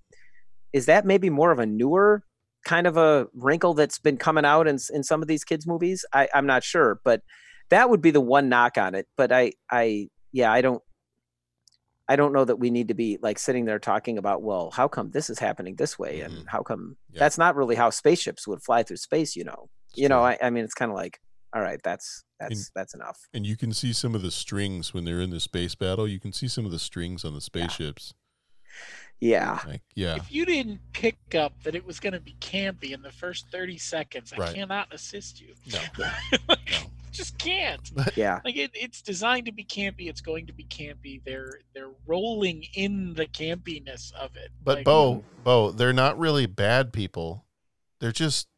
is 0.73 0.87
that 0.87 1.05
maybe 1.05 1.31
more 1.31 1.51
of 1.51 1.59
a 1.59 1.67
newer 1.67 2.23
kind 2.65 2.87
of 2.87 2.97
a 2.97 3.27
wrinkle 3.35 3.75
that's 3.75 3.99
been 3.99 4.17
coming 4.17 4.45
out 4.45 4.67
in 4.67 4.79
in 4.93 5.03
some 5.03 5.23
of 5.23 5.29
these 5.29 5.45
kids 5.45 5.67
movies. 5.67 6.05
I, 6.13 6.29
I'm 6.35 6.47
not 6.47 6.65
sure, 6.65 7.01
but 7.05 7.23
that 7.71 7.89
would 7.91 8.01
be 8.03 8.11
the 8.11 8.21
one 8.21 8.49
knock 8.49 8.77
on 8.79 8.95
it. 8.95 9.07
But 9.17 9.33
I 9.33 9.53
I 9.71 10.09
yeah 10.33 10.53
I 10.53 10.61
don't 10.61 10.83
I 12.09 12.17
don't 12.17 12.33
know 12.35 12.45
that 12.45 12.57
we 12.57 12.71
need 12.71 12.89
to 12.89 12.95
be 12.95 13.19
like 13.23 13.39
sitting 13.39 13.65
there 13.65 13.79
talking 13.79 14.19
about, 14.19 14.43
well, 14.43 14.71
how 14.71 14.89
come 14.89 15.11
this 15.11 15.31
is 15.31 15.39
happening 15.39 15.77
this 15.77 15.99
way, 15.99 16.21
and 16.21 16.35
Mm-hmm. 16.35 16.47
how 16.49 16.63
come 16.63 16.97
that's 17.15 17.39
not 17.39 17.57
really 17.57 17.77
how 17.77 17.89
spaceships 17.91 18.47
would 18.47 18.63
fly 18.63 18.83
through 18.83 18.99
space, 18.99 19.35
you 19.37 19.45
know? 19.45 19.69
you 19.97 20.09
know, 20.09 20.23
I, 20.23 20.37
I 20.43 20.51
mean, 20.51 20.65
it's 20.65 20.75
kind 20.75 20.91
of 20.91 20.97
like, 20.97 21.21
all 21.55 21.63
right, 21.63 21.81
that's 21.85 22.25
that's 22.41 22.53
And- 22.55 22.71
that's 22.75 22.95
enough. 22.95 23.19
And 23.33 23.47
you 23.47 23.57
can 23.57 23.73
see 23.73 23.93
some 23.95 24.15
of 24.15 24.21
the 24.23 24.31
strings 24.31 24.93
when 24.93 25.05
they're 25.05 25.21
in 25.21 25.31
the 25.31 25.41
space 25.41 25.75
battle. 25.75 26.07
You 26.07 26.19
can 26.21 26.33
see 26.33 26.49
some 26.49 26.67
of 26.67 26.73
the 26.73 26.79
strings 26.81 27.25
on 27.25 27.33
the 27.33 27.41
spaceships. 27.41 28.13
Yeah. 29.21 29.61
Like, 29.67 29.83
yeah. 29.95 30.17
If 30.17 30.31
you 30.33 30.45
didn't 30.45 30.81
pick 30.93 31.17
up 31.37 31.53
that 31.63 31.75
it 31.77 31.87
was 31.87 32.01
going 32.01 32.13
to 32.13 32.21
be 32.21 32.37
campy 32.41 32.91
in 32.91 33.01
the 33.03 33.13
first 33.13 33.47
30 33.51 33.79
seconds, 33.79 34.33
I 34.37 34.53
cannot 34.53 34.93
assist 34.93 35.41
you. 35.41 35.55
No. 35.73 36.11
Just 37.15 37.39
can't. 37.39 37.91
Yeah. 38.17 38.41
Like 38.45 38.57
it, 38.57 38.71
it's 38.75 39.03
designed 39.03 39.47
to 39.47 39.53
be 39.53 39.65
campy. 39.65 40.09
It's 40.09 40.21
going 40.21 40.47
to 40.47 40.53
be 40.53 40.65
campy. 40.65 41.23
They're 41.25 41.61
they're 41.75 41.91
rolling 42.07 42.65
in 42.75 43.15
the 43.15 43.27
campiness 43.27 44.13
of 44.13 44.37
it. 44.37 44.51
But 44.63 44.79
Like, 44.79 44.85
Bo, 44.85 45.25
Bo, 45.43 45.71
they're 45.71 45.93
not 45.93 46.19
really 46.19 46.47
bad 46.47 46.93
people. 46.93 47.45
They're 48.01 48.13
just 48.13 48.49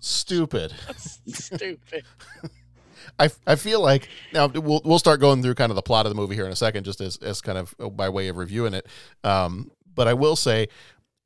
stupid. 0.00 0.72
stupid. 0.96 2.04
I, 3.18 3.30
I 3.46 3.56
feel 3.56 3.80
like 3.80 4.08
now 4.32 4.46
we'll 4.48 4.82
we'll 4.84 4.98
start 4.98 5.20
going 5.20 5.42
through 5.42 5.54
kind 5.54 5.70
of 5.70 5.76
the 5.76 5.82
plot 5.82 6.06
of 6.06 6.10
the 6.10 6.16
movie 6.16 6.34
here 6.34 6.46
in 6.46 6.52
a 6.52 6.56
second, 6.56 6.84
just 6.84 7.00
as 7.00 7.16
as 7.18 7.40
kind 7.40 7.58
of 7.58 7.74
by 7.96 8.08
way 8.08 8.28
of 8.28 8.36
reviewing 8.36 8.74
it. 8.74 8.86
Um, 9.24 9.70
but 9.94 10.08
I 10.08 10.14
will 10.14 10.36
say, 10.36 10.68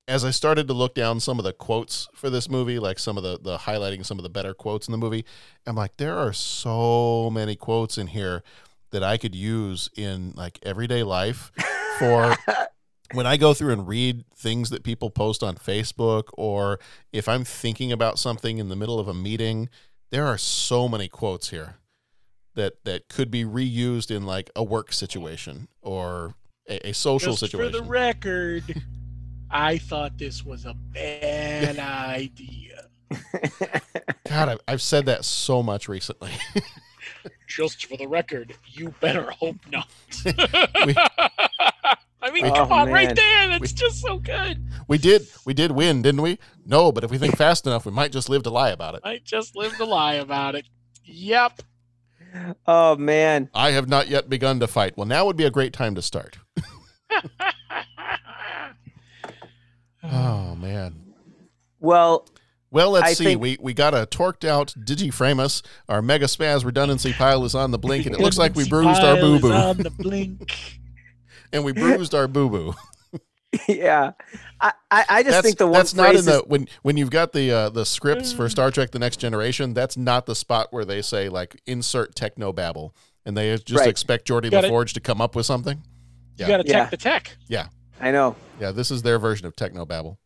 as 0.07 0.24
I 0.24 0.30
started 0.30 0.68
to 0.68 0.74
look 0.74 0.94
down 0.94 1.20
some 1.20 1.38
of 1.38 1.44
the 1.44 1.52
quotes 1.52 2.09
for 2.14 2.28
this 2.28 2.48
movie, 2.48 2.78
like 2.78 2.98
some 2.98 3.16
of 3.16 3.22
the 3.22 3.38
the 3.40 3.59
highlighting 3.59 4.05
some 4.05 4.18
of 4.18 4.22
the 4.22 4.28
better 4.28 4.55
quotes 4.55 4.86
in 4.86 4.92
the 4.92 4.98
movie, 4.98 5.24
I'm 5.66 5.76
like, 5.76 5.96
there 5.96 6.16
are 6.16 6.32
so 6.32 7.30
many 7.30 7.57
quotes 7.57 7.96
in 7.96 8.09
here 8.09 8.42
that 8.90 9.02
I 9.02 9.16
could 9.16 9.34
use 9.34 9.90
in 9.96 10.32
like 10.36 10.59
everyday 10.62 11.02
life 11.02 11.50
for 11.98 12.36
when 13.12 13.26
I 13.26 13.36
go 13.36 13.55
through 13.55 13.72
and 13.72 13.88
read 13.88 14.24
things 14.34 14.70
that 14.70 14.84
people 14.84 15.11
post 15.11 15.42
on 15.42 15.57
Facebook, 15.57 16.24
or 16.34 16.78
if 17.12 17.28
I'm 17.28 17.44
thinking 17.44 17.90
about 17.90 18.18
something 18.18 18.59
in 18.59 18.68
the 18.68 18.76
middle 18.76 18.98
of 18.98 19.09
a 19.09 19.14
meeting, 19.14 19.68
there 20.11 20.26
are 20.26 20.38
so 20.38 20.88
many 20.88 21.09
quotes 21.09 21.50
here 21.50 21.76
that 22.55 22.84
that 22.84 23.09
could 23.09 23.30
be 23.30 23.44
reused 23.44 24.14
in 24.14 24.26
like 24.26 24.50
a 24.55 24.62
work 24.62 24.92
situation 24.92 25.68
or 25.82 26.34
a, 26.68 26.88
a 26.88 26.92
social 26.92 27.32
Just 27.32 27.40
situation. 27.40 27.72
For 27.72 27.78
the 27.78 27.88
record, 27.88 28.82
I 29.57 29.78
thought 29.78 30.18
this 30.18 30.44
was 30.44 30.64
a 30.64 30.74
bad 30.74 31.78
idea. 31.78 32.88
God, 34.28 34.48
I've, 34.48 34.59
I've 34.66 34.82
said 34.82 35.07
that 35.07 35.24
so 35.24 35.62
much 35.62 35.88
recently. 35.88 36.32
Just 37.46 37.86
for 37.86 37.96
the 37.96 38.09
record, 38.09 38.55
you 38.66 38.92
better 39.00 39.30
hope 39.30 39.57
not. 39.70 39.88
We- 40.86 40.94
I 42.20 42.30
mean, 42.32 42.44
we- 42.44 42.50
come 42.50 42.72
Oh, 42.72 42.76
on, 42.76 42.90
right 42.90 43.14
there. 43.14 43.48
That's 43.48 43.72
just 43.72 44.00
so 44.00 44.18
good. 44.18 44.64
we 44.88 44.96
did 44.98 45.26
we 45.44 45.52
did 45.52 45.70
win, 45.72 46.00
didn't 46.02 46.22
we? 46.22 46.38
No, 46.64 46.90
but 46.90 47.05
if 47.05 47.11
we 47.11 47.18
think 47.18 47.36
fast 47.36 47.66
enough, 47.66 47.84
we 47.84 47.92
might 47.92 48.12
just 48.12 48.30
live 48.30 48.42
to 48.44 48.50
lie 48.50 48.70
about 48.70 48.94
it. 48.94 49.02
I 49.05 49.20
just 49.22 49.55
live 49.55 49.76
to 49.76 49.84
lie 49.84 50.14
about 50.14 50.55
it. 50.55 50.64
Yep. 51.05 51.61
Oh 52.66 52.96
man. 52.96 53.50
I 53.55 53.72
have 53.72 53.88
not 53.88 54.09
yet 54.09 54.30
begun 54.30 54.59
to 54.61 54.66
fight. 54.66 54.96
Well, 54.96 55.07
now 55.07 55.26
would 55.26 55.36
be 55.36 55.44
a 55.44 55.50
great 55.50 55.74
time 55.74 55.94
to 55.96 56.02
start. 56.02 56.38
Oh 60.05 60.55
man. 60.57 60.94
Well, 61.80 62.26
Well, 62.70 62.90
let's 62.90 63.07
I 63.09 63.12
see. 63.14 63.24
think- 63.24 63.40
we 63.40 63.57
we 63.61 63.74
got 63.74 63.94
a 63.94 64.07
torqued 64.07 64.44
out 64.46 64.74
Digiframus. 64.78 65.62
Our 65.88 66.02
Mega 66.02 66.26
Spaz 66.26 66.64
redundancy 66.64 67.12
pile 67.12 67.44
is 67.44 67.55
on 67.55 67.70
the 67.70 67.78
blink, 67.78 68.07
and 68.07 68.14
it 68.14 68.20
looks 68.20 68.38
like 68.38 68.55
we 68.55 68.68
bruised 68.68 69.00
our 69.02 69.16
Pile 69.16 69.38
boo 69.38 69.46
is 69.48 69.52
on 69.52 69.76
the 69.78 69.90
boo. 69.90 70.02
blink. 70.02 70.78
and 71.52 71.64
we 71.64 71.72
bruised 71.72 72.14
our 72.14 72.26
boo 72.28 72.48
boo. 72.50 72.74
yeah. 73.68 74.12
I, 74.61 74.72
I, 74.90 75.05
I 75.09 75.22
just 75.22 75.32
That's, 75.34 75.46
think 75.46 75.59
the 75.59 75.66
one 75.66 75.74
that's 75.74 75.94
not 75.94 76.09
phrase 76.11 76.20
in 76.20 76.26
the 76.26 76.38
is- 76.40 76.46
when 76.48 76.68
when 76.82 76.96
you've 76.96 77.11
got 77.11 77.32
the 77.32 77.50
uh, 77.52 77.68
the 77.70 77.84
scripts 77.84 78.32
for 78.32 78.48
Star 78.48 78.70
Trek: 78.70 78.90
The 78.90 78.98
Next 78.98 79.18
Generation. 79.18 79.74
That's 79.74 79.96
not 79.96 80.26
the 80.26 80.34
spot 80.34 80.68
where 80.70 80.84
they 80.84 81.02
say 81.02 81.28
like 81.28 81.61
insert 81.66 82.14
techno 82.16 82.52
babble, 82.52 82.94
and 83.24 83.36
they 83.36 83.57
just 83.59 83.72
Right. 83.80 83.88
expect 83.88 84.26
Geordi 84.26 84.50
Gotta- 84.50 84.68
LaForge 84.68 84.92
to 84.94 85.00
come 85.00 85.20
up 85.20 85.36
with 85.36 85.46
something. 85.46 85.82
You 86.36 86.46
got 86.48 86.57
to 86.59 86.66
Yeah. 86.66 86.80
tech 86.80 86.90
the 86.90 86.96
tech. 86.96 87.36
Yeah, 87.46 87.66
I 88.01 88.11
know. 88.11 88.36
yeah. 88.61 88.72
This 88.72 88.90
is 88.90 89.03
their 89.03 89.18
version 89.18 89.47
of 89.47 89.57
techno 89.57 89.84
babble. 89.84 90.18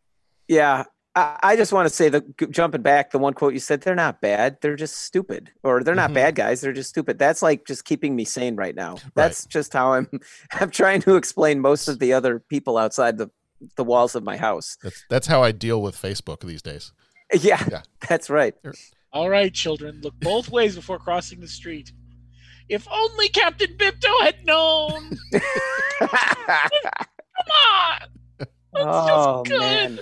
Yeah. 0.48 0.84
I, 1.14 1.38
I 1.42 1.56
just 1.56 1.72
want 1.72 1.88
to 1.88 1.94
say 1.94 2.08
that 2.10 2.36
g- 2.38 2.46
jumping 2.50 2.82
back, 2.82 3.10
the 3.10 3.18
one 3.18 3.34
quote 3.34 3.52
you 3.52 3.58
said, 3.60 3.80
they're 3.80 3.94
not 3.94 4.20
bad. 4.20 4.58
They're 4.60 4.76
just 4.76 4.96
stupid. 4.96 5.50
Or 5.62 5.82
they're 5.82 5.94
not 5.94 6.10
Mhm. 6.10 6.14
bad 6.14 6.34
guys. 6.34 6.60
They're 6.60 6.72
just 6.72 6.90
stupid. 6.90 7.18
That's 7.18 7.42
like 7.42 7.66
just 7.66 7.84
keeping 7.84 8.14
me 8.16 8.24
sane 8.24 8.56
right 8.56 8.74
now. 8.74 8.96
That's 9.14 9.44
just 9.46 9.72
how 9.72 9.92
I'm 9.94 10.08
I'm 10.52 10.70
trying 10.70 11.00
to 11.02 11.16
explain 11.16 11.60
most 11.60 11.88
of 11.88 11.98
the 11.98 12.12
other 12.12 12.38
people 12.40 12.76
outside 12.78 13.18
the, 13.18 13.30
the 13.76 13.84
walls 13.84 14.14
of 14.14 14.22
my 14.22 14.36
house. 14.36 14.76
That's 14.82 15.04
that's 15.10 15.26
how 15.26 15.42
I 15.42 15.52
deal 15.52 15.82
with 15.82 15.96
Facebook 15.96 16.40
these 16.46 16.62
days. 16.62 16.92
Yeah, 17.42 17.62
Yeah. 17.70 17.82
that's 18.08 18.30
right. 18.30 18.54
All 19.12 19.28
right, 19.28 19.52
children, 19.52 20.00
look 20.02 20.14
both 20.20 20.48
ways 20.50 20.76
before 20.76 20.98
crossing 20.98 21.40
the 21.40 21.48
street. 21.48 21.92
If 22.70 22.86
only 22.90 23.28
Captain 23.28 23.76
Bipto 23.76 24.12
had 24.22 24.44
known. 24.46 25.18
Come 27.48 27.58
on. 27.92 28.08
That's 28.38 28.86
oh 28.86 29.42
just 29.44 29.50
good. 29.50 29.60
man. 29.60 29.98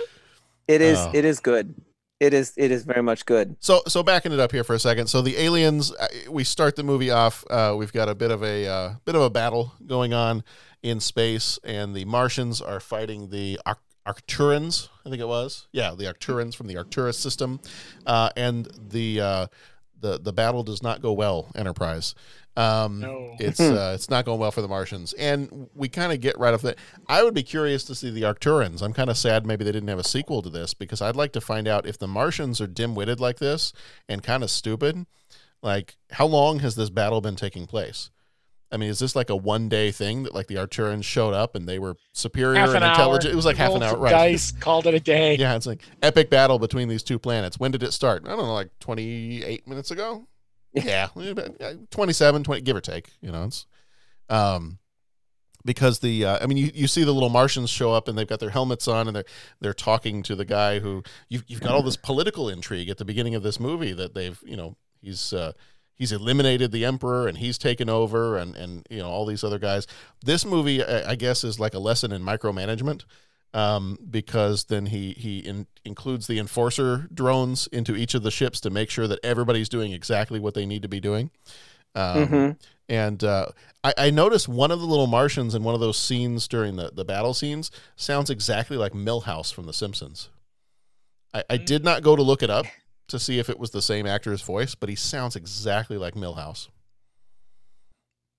It 0.67 0.81
is 0.81 0.97
Oh. 0.99 1.11
it 1.13 1.25
is 1.25 1.39
good. 1.39 1.73
It 2.19 2.33
is 2.33 2.53
it 2.57 2.71
is 2.71 2.83
very 2.83 3.03
much 3.03 3.25
good. 3.25 3.55
So, 3.59 3.81
so 3.87 4.01
backing 4.03 4.31
it 4.31 4.39
up 4.39 4.51
here 4.51 4.63
for 4.63 4.73
a 4.73 4.79
second. 4.79 5.07
So 5.07 5.21
the 5.21 5.37
aliens, 5.37 5.91
uh, 5.93 6.07
we 6.29 6.43
start 6.43 6.75
the 6.75 6.83
movie 6.83 7.11
off. 7.11 7.45
Uh, 7.49 7.75
we've 7.77 7.93
got 7.93 8.09
a 8.09 8.15
bit 8.15 8.31
of 8.31 8.43
a 8.43 8.67
uh, 8.67 8.93
bit 9.05 9.15
of 9.15 9.21
a 9.21 9.29
battle 9.29 9.73
going 9.85 10.13
on 10.13 10.43
in 10.83 10.99
space, 10.99 11.59
and 11.63 11.95
the 11.95 12.05
Martians 12.05 12.59
are 12.61 12.79
fighting 12.79 13.29
the 13.29 13.59
Arc- 13.65 13.81
Arcturans. 14.05 14.89
I 15.05 15.09
think 15.09 15.21
it 15.21 15.27
was, 15.27 15.67
yeah, 15.71 15.93
the 15.95 16.07
Arcturans 16.07 16.55
from 16.55 16.67
the 16.67 16.77
Arcturus 16.77 17.17
system, 17.19 17.59
uh, 18.05 18.29
and 18.35 18.67
the 18.89 19.21
uh, 19.21 19.47
the 19.99 20.19
the 20.19 20.33
battle 20.33 20.63
does 20.63 20.81
not 20.81 21.01
go 21.01 21.13
well. 21.13 21.51
Enterprise. 21.55 22.15
Um, 22.57 22.99
No. 22.99 23.35
It's 23.39 23.59
uh, 23.59 23.91
it's 23.93 24.09
not 24.09 24.25
going 24.25 24.39
well 24.39 24.49
for 24.51 24.61
the 24.63 24.67
Martians, 24.67 25.13
and 25.13 25.69
we 25.75 25.87
kind 25.89 26.11
of 26.11 26.19
get 26.19 26.37
right 26.39 26.53
off 26.53 26.63
that. 26.63 26.77
I 27.07 27.23
would 27.23 27.35
be 27.35 27.43
curious 27.43 27.83
to 27.85 27.93
see 27.95 28.09
the 28.09 28.25
Arcturans. 28.25 28.81
I'm 28.81 28.93
kind 28.93 29.09
of 29.11 29.17
sad 29.17 29.45
maybe 29.45 29.63
they 29.63 29.71
didn't 29.71 29.89
have 29.89 29.99
a 29.99 30.03
sequel 30.03 30.41
to 30.41 30.49
this 30.49 30.73
because 30.73 30.99
I'd 31.01 31.15
like 31.15 31.33
to 31.33 31.41
find 31.41 31.67
out 31.67 31.85
if 31.85 31.99
the 31.99 32.07
Martians 32.07 32.59
are 32.59 32.65
dim-witted 32.67 33.19
like 33.19 33.37
this 33.37 33.73
and 34.09 34.23
kind 34.23 34.43
of 34.43 34.49
stupid. 34.49 35.05
Like, 35.61 35.97
how 36.11 36.25
long 36.25 36.59
has 36.59 36.75
this 36.75 36.89
battle 36.89 37.21
been 37.21 37.35
taking 37.35 37.67
place? 37.67 38.09
I 38.71 38.77
mean, 38.77 38.89
is 38.89 38.99
this 38.99 39.15
like 39.15 39.29
a 39.29 39.35
one-day 39.35 39.91
thing 39.91 40.23
that 40.23 40.33
like 40.35 40.47
the 40.47 40.57
Arcturans 40.57 41.05
showed 41.05 41.33
up 41.33 41.55
and 41.55 41.67
they 41.69 41.79
were 41.79 41.95
superior 42.13 42.59
Half 42.59 42.69
and 42.69 42.77
an 42.77 42.83
hour. 42.83 42.91
intelligent? 42.91 43.33
It 43.33 43.35
was 43.35 43.45
like 43.45 43.55
half 43.55 43.71
an 43.73 43.81
hour, 43.83 43.91
some 43.91 43.99
right? 44.01 44.11
Dice, 44.11 44.51
called 44.51 44.87
it 44.87 44.93
a 44.93 44.99
day. 44.99 45.35
Yeah, 45.35 45.55
it's 45.55 45.65
like 45.67 45.81
epic 46.01 46.29
battle 46.29 46.59
between 46.59 46.87
these 46.89 47.01
two 47.03 47.17
planets. 47.19 47.59
When 47.59 47.71
did 47.71 47.81
it 47.83 47.93
start? 47.93 48.23
I 48.25 48.29
don't 48.29 48.39
know, 48.39 48.53
like 48.53 48.71
28 48.79 49.67
minutes 49.67 49.91
ago. 49.91 50.27
Yeah, 50.85 51.07
uh, 51.15 51.73
27, 51.91 52.43
20, 52.43 52.61
give 52.61 52.75
or 52.75 52.81
take. 52.81 53.11
You 53.21 53.31
know, 53.31 53.43
it's 53.45 53.65
um 54.29 54.79
because 55.65 55.99
the 55.99 56.25
uh, 56.25 56.39
I 56.41 56.47
mean, 56.47 56.57
you, 56.57 56.71
you 56.73 56.87
see 56.87 57.03
the 57.03 57.11
little 57.11 57.29
Martians 57.29 57.69
show 57.69 57.91
up 57.91 58.07
and 58.07 58.17
they've 58.17 58.27
got 58.27 58.39
their 58.39 58.49
helmets 58.49 58.87
on 58.87 59.07
and 59.07 59.15
they're 59.15 59.25
they're 59.59 59.73
talking 59.73 60.23
to 60.23 60.35
the 60.35 60.45
guy 60.45 60.79
who 60.79 61.03
you've 61.29 61.43
you've 61.47 61.61
got 61.61 61.73
all 61.73 61.83
this 61.83 61.97
political 61.97 62.49
intrigue 62.49 62.89
at 62.89 62.97
the 62.97 63.05
beginning 63.05 63.35
of 63.35 63.43
this 63.43 63.59
movie 63.59 63.93
that 63.93 64.13
they've 64.13 64.39
you 64.45 64.55
know 64.55 64.75
he's 65.01 65.33
uh, 65.33 65.51
he's 65.93 66.11
eliminated 66.11 66.71
the 66.71 66.85
emperor 66.85 67.27
and 67.27 67.37
he's 67.37 67.57
taken 67.57 67.89
over 67.89 68.37
and 68.37 68.55
and 68.55 68.87
you 68.89 68.99
know 68.99 69.09
all 69.09 69.25
these 69.25 69.43
other 69.43 69.59
guys. 69.59 69.87
This 70.23 70.45
movie, 70.45 70.83
I 70.83 71.15
guess, 71.15 71.43
is 71.43 71.59
like 71.59 71.73
a 71.73 71.79
lesson 71.79 72.11
in 72.11 72.21
micromanagement 72.23 73.03
um, 73.53 73.97
because 74.09 74.65
then 74.65 74.87
he 74.87 75.13
he 75.13 75.39
in, 75.39 75.67
includes 75.85 76.27
the 76.27 76.39
enforcer 76.39 77.07
drones 77.13 77.67
into 77.67 77.95
each 77.95 78.13
of 78.13 78.23
the 78.23 78.31
ships 78.31 78.59
to 78.61 78.69
make 78.69 78.89
sure 78.89 79.07
that 79.07 79.19
everybody's 79.23 79.69
doing 79.69 79.91
exactly 79.91 80.39
what 80.39 80.53
they 80.53 80.65
need 80.65 80.81
to 80.81 80.87
be 80.89 80.99
doing. 80.99 81.31
Um, 81.95 82.27
Mhm. 82.27 82.59
And 82.89 83.21
uh, 83.23 83.47
I, 83.83 83.93
I 83.97 84.09
noticed 84.11 84.47
one 84.47 84.71
of 84.71 84.79
the 84.79 84.85
little 84.85 85.07
Martians 85.07 85.53
in 85.53 85.63
one 85.63 85.73
of 85.73 85.81
those 85.81 85.97
scenes 85.97 86.47
during 86.47 86.77
the, 86.77 86.89
the 86.93 87.03
battle 87.03 87.33
scenes 87.33 87.69
sounds 87.97 88.29
exactly 88.29 88.77
like 88.77 88.93
Milhouse 88.93 89.53
from 89.53 89.65
The 89.65 89.73
Simpsons. 89.73 90.29
I, 91.33 91.43
I 91.49 91.57
did 91.57 91.83
not 91.83 92.01
go 92.01 92.15
to 92.15 92.21
look 92.21 92.41
it 92.41 92.49
up 92.49 92.65
to 93.09 93.19
see 93.19 93.39
if 93.39 93.49
it 93.49 93.59
was 93.59 93.71
the 93.71 93.81
same 93.81 94.05
actor's 94.05 94.41
voice, 94.41 94.73
but 94.73 94.87
he 94.87 94.95
sounds 94.95 95.35
exactly 95.35 95.97
like 95.97 96.13
Milhouse. 96.13 96.69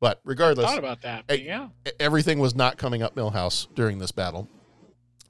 But 0.00 0.20
regardless, 0.24 0.66
Thought 0.66 0.78
about 0.78 1.02
that. 1.02 1.24
But 1.26 1.42
yeah. 1.42 1.68
everything 1.98 2.38
was 2.38 2.54
not 2.54 2.78
coming 2.78 3.02
up 3.02 3.16
Milhouse 3.16 3.66
during 3.74 3.98
this 3.98 4.12
battle. 4.12 4.48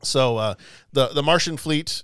So 0.03 0.37
uh, 0.37 0.55
the 0.93 1.09
the 1.09 1.23
Martian 1.23 1.57
fleet 1.57 2.03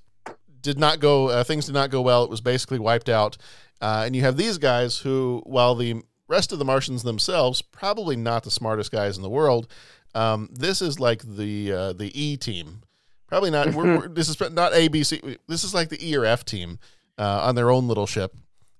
did 0.60 0.78
not 0.78 1.00
go. 1.00 1.28
Uh, 1.28 1.44
things 1.44 1.66
did 1.66 1.74
not 1.74 1.90
go 1.90 2.00
well. 2.00 2.24
It 2.24 2.30
was 2.30 2.40
basically 2.40 2.78
wiped 2.78 3.08
out. 3.08 3.36
Uh, 3.80 4.04
and 4.06 4.16
you 4.16 4.22
have 4.22 4.36
these 4.36 4.56
guys 4.58 4.98
who, 4.98 5.42
while 5.44 5.74
the 5.74 6.02
rest 6.28 6.52
of 6.52 6.58
the 6.58 6.64
Martians 6.64 7.02
themselves 7.02 7.60
probably 7.60 8.16
not 8.16 8.42
the 8.44 8.50
smartest 8.50 8.90
guys 8.90 9.16
in 9.16 9.22
the 9.22 9.28
world, 9.28 9.66
um, 10.14 10.48
this 10.52 10.80
is 10.80 10.98
like 10.98 11.22
the 11.22 11.72
uh, 11.72 11.92
the 11.92 12.10
E 12.18 12.36
team. 12.36 12.80
Probably 13.26 13.50
not. 13.50 13.74
we're, 13.74 13.98
we're, 13.98 14.08
this 14.20 14.28
is 14.28 14.40
not 14.52 14.72
ABC. 14.72 15.38
This 15.48 15.64
is 15.64 15.74
like 15.74 15.88
the 15.88 15.98
E 16.08 16.16
or 16.16 16.24
F 16.24 16.44
team 16.44 16.78
uh, 17.18 17.40
on 17.42 17.54
their 17.54 17.70
own 17.70 17.88
little 17.88 18.06
ship. 18.06 18.34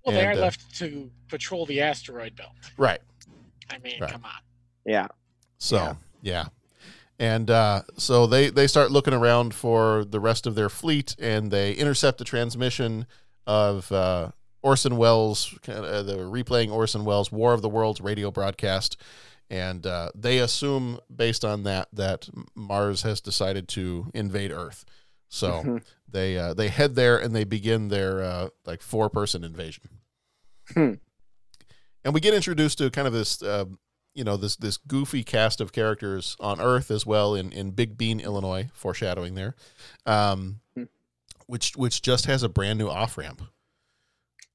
Well, 0.07 0.15
they 0.15 0.25
are 0.25 0.33
uh, 0.33 0.37
left 0.37 0.75
to 0.79 1.11
patrol 1.29 1.67
the 1.67 1.81
asteroid 1.81 2.37
belt. 2.37 2.53
right. 2.77 3.01
I 3.71 3.79
mean, 3.79 3.99
Right. 4.01 4.11
come 4.11 4.25
on. 4.25 4.41
Yeah. 4.85 5.07
So 5.59 5.97
yeah, 6.23 6.47
and 7.25 7.51
uh, 7.51 7.83
so 7.97 8.27
they 8.27 8.51
they 8.51 8.67
start 8.67 8.91
looking 8.91 9.15
around 9.15 9.55
for 9.55 10.05
the 10.05 10.21
rest 10.21 10.47
of 10.47 10.55
their 10.55 10.69
fleet, 10.69 11.17
and 11.19 11.51
they 11.51 11.73
intercept 11.73 12.19
the 12.19 12.25
transmission 12.25 13.07
of 13.47 13.91
uh, 13.93 14.31
Orson 14.63 14.97
Welles, 14.97 15.55
uh, 15.69 16.03
the 16.03 16.17
replaying 16.19 16.71
Orson 16.73 17.05
Welles' 17.05 17.31
War 17.33 17.53
of 17.55 17.63
the 17.63 17.69
Worlds 17.69 18.01
radio 18.01 18.31
broadcast, 18.31 18.97
and 19.51 19.87
uh, 19.87 20.11
they 20.15 20.39
assume 20.39 20.99
based 21.15 21.45
on 21.45 21.63
that 21.65 21.89
that 21.93 22.29
Mars 22.55 23.03
has 23.03 23.21
decided 23.21 23.69
to 23.69 24.11
invade 24.15 24.51
Earth. 24.51 24.85
So 25.29 25.63
Mhm. 25.63 25.83
they 26.09 26.39
uh, 26.39 26.55
they 26.55 26.69
head 26.69 26.95
there 26.95 27.17
and 27.19 27.35
they 27.35 27.45
begin 27.45 27.89
their 27.89 28.23
uh, 28.23 28.49
like 28.67 28.83
four 28.83 29.09
person 29.11 29.43
invasion 29.45 29.85
Hmm. 30.75 30.95
and 32.05 32.15
we 32.15 32.21
get 32.21 32.35
introduced 32.35 32.79
to 32.79 32.91
kind 32.91 33.07
of 33.07 33.13
this 33.13 33.43
uh, 33.43 33.65
you 34.15 34.25
know 34.25 34.37
this 34.37 34.57
this 34.57 34.77
goofy 34.77 35.23
cast 35.25 35.61
of 35.61 35.73
characters 35.73 36.37
on 36.41 36.61
earth 36.61 36.91
as 36.91 37.05
well 37.05 37.35
in 37.35 37.51
in 37.53 37.71
big 37.73 37.99
bean 37.99 38.21
illinois 38.21 38.69
foreshadowing 38.73 39.35
there 39.35 39.55
um 40.07 40.61
which 41.47 41.77
which 41.77 42.01
just 42.03 42.27
has 42.27 42.43
a 42.43 42.49
brand 42.49 42.79
new 42.79 42.89
off 42.89 43.19
ramp 43.19 43.43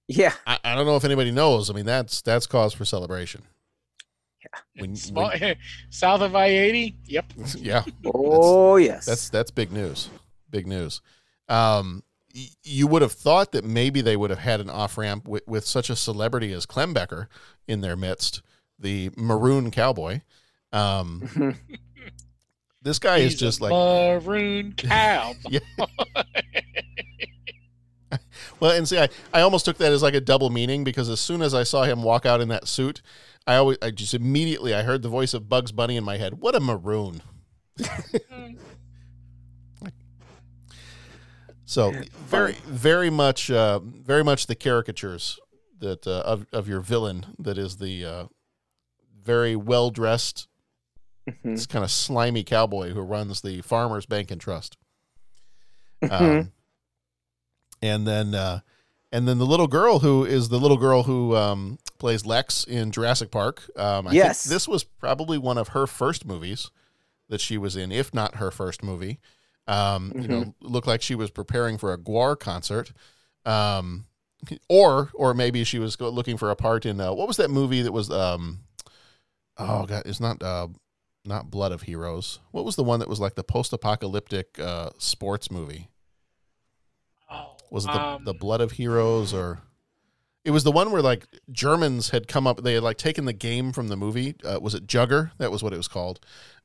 Yeah. 0.08 0.34
I, 0.48 0.60
I 0.64 0.76
don't 0.76 0.86
know 0.86 0.96
if 0.96 1.04
anybody 1.06 1.32
knows 1.32 1.70
i 1.70 1.74
mean 1.74 1.86
that's 1.86 2.22
that's 2.22 2.48
cause 2.48 2.74
for 2.74 2.86
celebration 2.86 3.44
yeah 4.44 4.60
when, 4.82 4.96
Small, 4.96 5.32
when- 5.40 5.56
south 5.90 6.22
of 6.22 6.36
I 6.36 6.48
eighty. 6.48 6.96
Yep. 7.06 7.26
yeah 7.58 7.84
Oh 8.06 8.78
yes. 8.78 9.06
that's 9.06 9.30
that's 9.30 9.52
big 9.52 9.72
news 9.72 10.10
big 10.50 10.66
news 10.68 11.02
um 11.50 12.04
you 12.64 12.86
would 12.88 13.02
have 13.02 13.12
thought 13.12 13.52
that 13.54 13.66
maybe 13.66 14.02
they 14.02 14.16
would 14.16 14.30
have 14.30 14.40
had 14.40 14.62
an 14.62 14.70
off 14.70 14.98
ramp 15.00 15.28
with, 15.28 15.46
with 15.48 15.66
such 15.66 15.90
a 15.90 15.96
celebrity 15.96 16.54
as 16.54 16.68
Klembecker 16.68 17.26
in 17.68 17.82
their 17.82 17.96
midst, 17.96 18.44
the 18.80 19.12
maroon 19.18 19.72
cowboy. 19.72 20.22
Um, 20.72 21.56
this 22.82 23.00
guy 23.00 23.18
is 23.18 23.34
He's 23.34 23.42
a 23.42 23.46
just 23.46 23.62
like 23.62 23.72
maroon 23.72 24.74
cow. 24.78 25.34
Yeah. 25.50 25.60
well, 28.60 28.72
and 28.72 28.88
see, 28.88 28.98
I, 29.00 29.10
I 29.34 29.42
almost 29.42 29.66
took 29.66 29.78
that 29.78 29.92
as 29.92 30.02
like 30.02 30.14
a 30.14 30.22
double 30.22 30.50
meaning 30.50 30.84
because 30.84 31.10
as 31.10 31.20
soon 31.20 31.42
as 31.42 31.54
I 31.54 31.64
saw 31.64 31.84
him 31.84 32.04
walk 32.04 32.26
out 32.26 32.42
in 32.42 32.48
that 32.50 32.68
suit, 32.68 33.02
I 33.48 33.56
always 33.56 33.78
I 33.82 33.92
just 33.92 34.14
immediately 34.14 34.74
I 34.74 34.84
heard 34.84 35.02
the 35.02 35.10
voice 35.10 35.34
of 35.34 35.50
Bugs 35.50 35.72
Bunny 35.72 35.96
in 35.98 36.04
my 36.04 36.18
head. 36.18 36.40
What 36.40 36.56
a 36.56 36.60
maroon! 36.60 37.22
so 41.66 41.94
very 42.28 42.54
very 42.66 43.10
much 43.10 43.50
uh, 43.50 43.80
very 43.80 44.24
much 44.24 44.48
the 44.48 44.56
caricatures 44.56 45.40
that 45.80 46.06
uh, 46.06 46.22
of 46.26 46.46
of 46.52 46.68
your 46.68 46.82
villain 46.82 47.26
that 47.40 47.58
is 47.58 47.78
the 47.78 48.06
uh, 48.06 48.26
very 49.24 49.56
well 49.56 49.90
dressed, 49.92 50.48
this 51.44 51.66
kind 51.66 51.84
of 51.84 51.92
slimy 51.92 52.44
cowboy 52.44 52.90
who 52.92 53.02
runs 53.02 53.42
the 53.42 53.62
Farmers 53.62 54.06
Bank 54.06 54.32
and 54.32 54.40
Trust. 54.42 54.78
Um, 56.10 56.52
and 57.82 58.08
then 58.08 58.34
uh, 58.36 58.60
and 59.12 59.28
then 59.28 59.38
the 59.38 59.46
little 59.46 59.68
girl 59.68 60.00
who 60.00 60.26
is 60.26 60.50
the 60.50 60.60
little 60.60 60.78
girl 60.78 61.04
who 61.04 61.36
um, 61.36 61.78
plays 61.98 62.26
Lex 62.26 62.64
in 62.66 62.92
Jurassic 62.92 63.32
Park. 63.32 63.64
Um, 63.78 64.08
I 64.08 64.14
Yes. 64.14 64.44
think 64.44 64.52
this 64.52 64.68
was 64.68 64.84
probably 64.84 65.38
one 65.38 65.58
of 65.58 65.70
her 65.70 65.88
first 65.88 66.26
movies 66.26 66.72
that 67.30 67.42
she 67.42 67.58
was 67.58 67.76
in, 67.76 67.92
if 67.92 68.14
not 68.14 68.36
her 68.36 68.52
first 68.52 68.82
movie. 68.84 69.20
Um, 69.68 70.14
You 70.20 70.28
know, 70.28 70.56
looked 70.62 70.88
like 70.88 71.02
she 71.02 71.14
was 71.16 71.30
preparing 71.30 71.78
for 71.78 71.94
a 71.94 71.98
GWAR 71.98 72.40
concert, 72.40 72.92
um, 73.46 74.06
or 74.68 75.12
or 75.14 75.34
maybe 75.36 75.64
she 75.64 75.78
was 75.80 76.00
looking 76.02 76.38
for 76.38 76.50
a 76.50 76.56
part 76.56 76.86
in 76.88 77.00
uh, 77.00 77.14
what 77.14 77.28
was 77.28 77.38
that 77.38 77.52
movie 77.52 77.82
that 77.84 77.92
was 77.92 78.10
um, 78.10 78.62
oh 79.60 79.86
god, 79.86 80.04
it's 80.06 80.20
not 80.20 80.42
uh, 80.42 80.68
not 81.26 81.52
Blood 81.52 81.72
of 81.72 81.84
Heroes. 81.84 82.40
What 82.52 82.66
was 82.66 82.76
the 82.76 82.84
one 82.84 83.00
that 83.00 83.10
was 83.10 83.20
like 83.20 83.36
the 83.36 83.44
post-apocalyptic 83.44 84.60
uh, 84.60 84.92
sports 84.98 85.52
movie? 85.52 85.90
was 87.72 87.86
it 87.86 87.92
the, 87.92 88.02
um, 88.02 88.24
the 88.24 88.34
Blood 88.34 88.62
of 88.62 88.72
Heroes 88.72 89.34
or 89.34 89.62
it 90.44 90.52
was 90.52 90.64
the 90.64 90.72
one 90.72 90.92
where 90.92 91.02
like 91.02 91.28
Germans 91.52 92.10
had 92.10 92.28
come 92.28 92.48
up 92.48 92.64
they 92.64 92.74
had 92.74 92.84
like 92.84 92.98
taken 92.98 93.26
the 93.26 93.34
game 93.34 93.72
from 93.72 93.90
the 93.90 93.96
movie 93.96 94.36
uh, 94.44 94.60
was 94.60 94.74
it 94.74 94.88
Jugger 94.88 95.32
that 95.38 95.52
was 95.52 95.62
what 95.62 95.74
it 95.74 95.78
was 95.78 95.88
called 95.88 96.20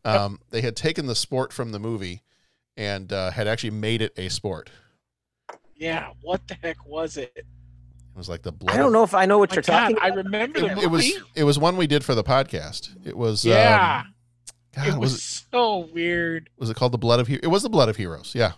um, 0.05 0.41
they 0.51 0.61
had 0.61 0.77
taken 0.77 1.07
the 1.07 1.15
sport 1.15 1.53
from 1.53 1.73
the 1.73 1.79
movie 1.79 2.23
and 2.77 3.13
uh, 3.13 3.31
had 3.31 3.47
actually 3.47 3.71
made 3.71 4.01
it 4.01 4.13
a 4.17 4.29
sport 4.31 4.71
Yeah. 5.77 6.11
What 6.23 6.47
the 6.49 6.57
heck 6.63 6.87
was 6.87 7.17
it? 7.17 7.47
It 8.15 8.19
was 8.19 8.29
like 8.29 8.43
the 8.43 8.53
blood 8.53 8.75
I 8.75 8.79
don't 8.79 8.93
know 8.93 9.03
if 9.03 9.15
I 9.15 9.27
know 9.27 9.39
what 9.39 9.51
My 9.51 9.55
you're 9.57 9.63
God, 9.63 9.79
talking 9.81 9.97
About. 9.97 10.13
I 10.13 10.15
remember 10.15 10.61
the 10.61 10.67
it, 10.67 10.75
movie. 10.75 10.85
it 10.85 10.91
was 10.91 11.13
it 11.37 11.45
was 11.45 11.59
one 11.59 11.77
we 11.77 11.87
did 11.87 12.05
for 12.05 12.15
the 12.15 12.25
podcast 12.25 12.91
it 13.07 13.17
was 13.17 13.45
yeah. 13.45 14.03
um, 14.07 14.15
God, 14.75 14.87
it 14.89 14.99
was, 14.99 15.13
was 15.13 15.15
it 15.15 15.45
so 15.53 15.79
weird. 15.93 16.51
was 16.59 16.71
it 16.71 16.77
called 16.77 16.93
the 16.93 16.99
blood 16.99 17.21
of 17.21 17.27
Heroes? 17.27 17.41
it 17.45 17.49
was 17.49 17.63
the 17.63 17.69
blood 17.71 17.89
of 17.89 17.97
heroes 17.97 18.33
yeah 18.35 18.53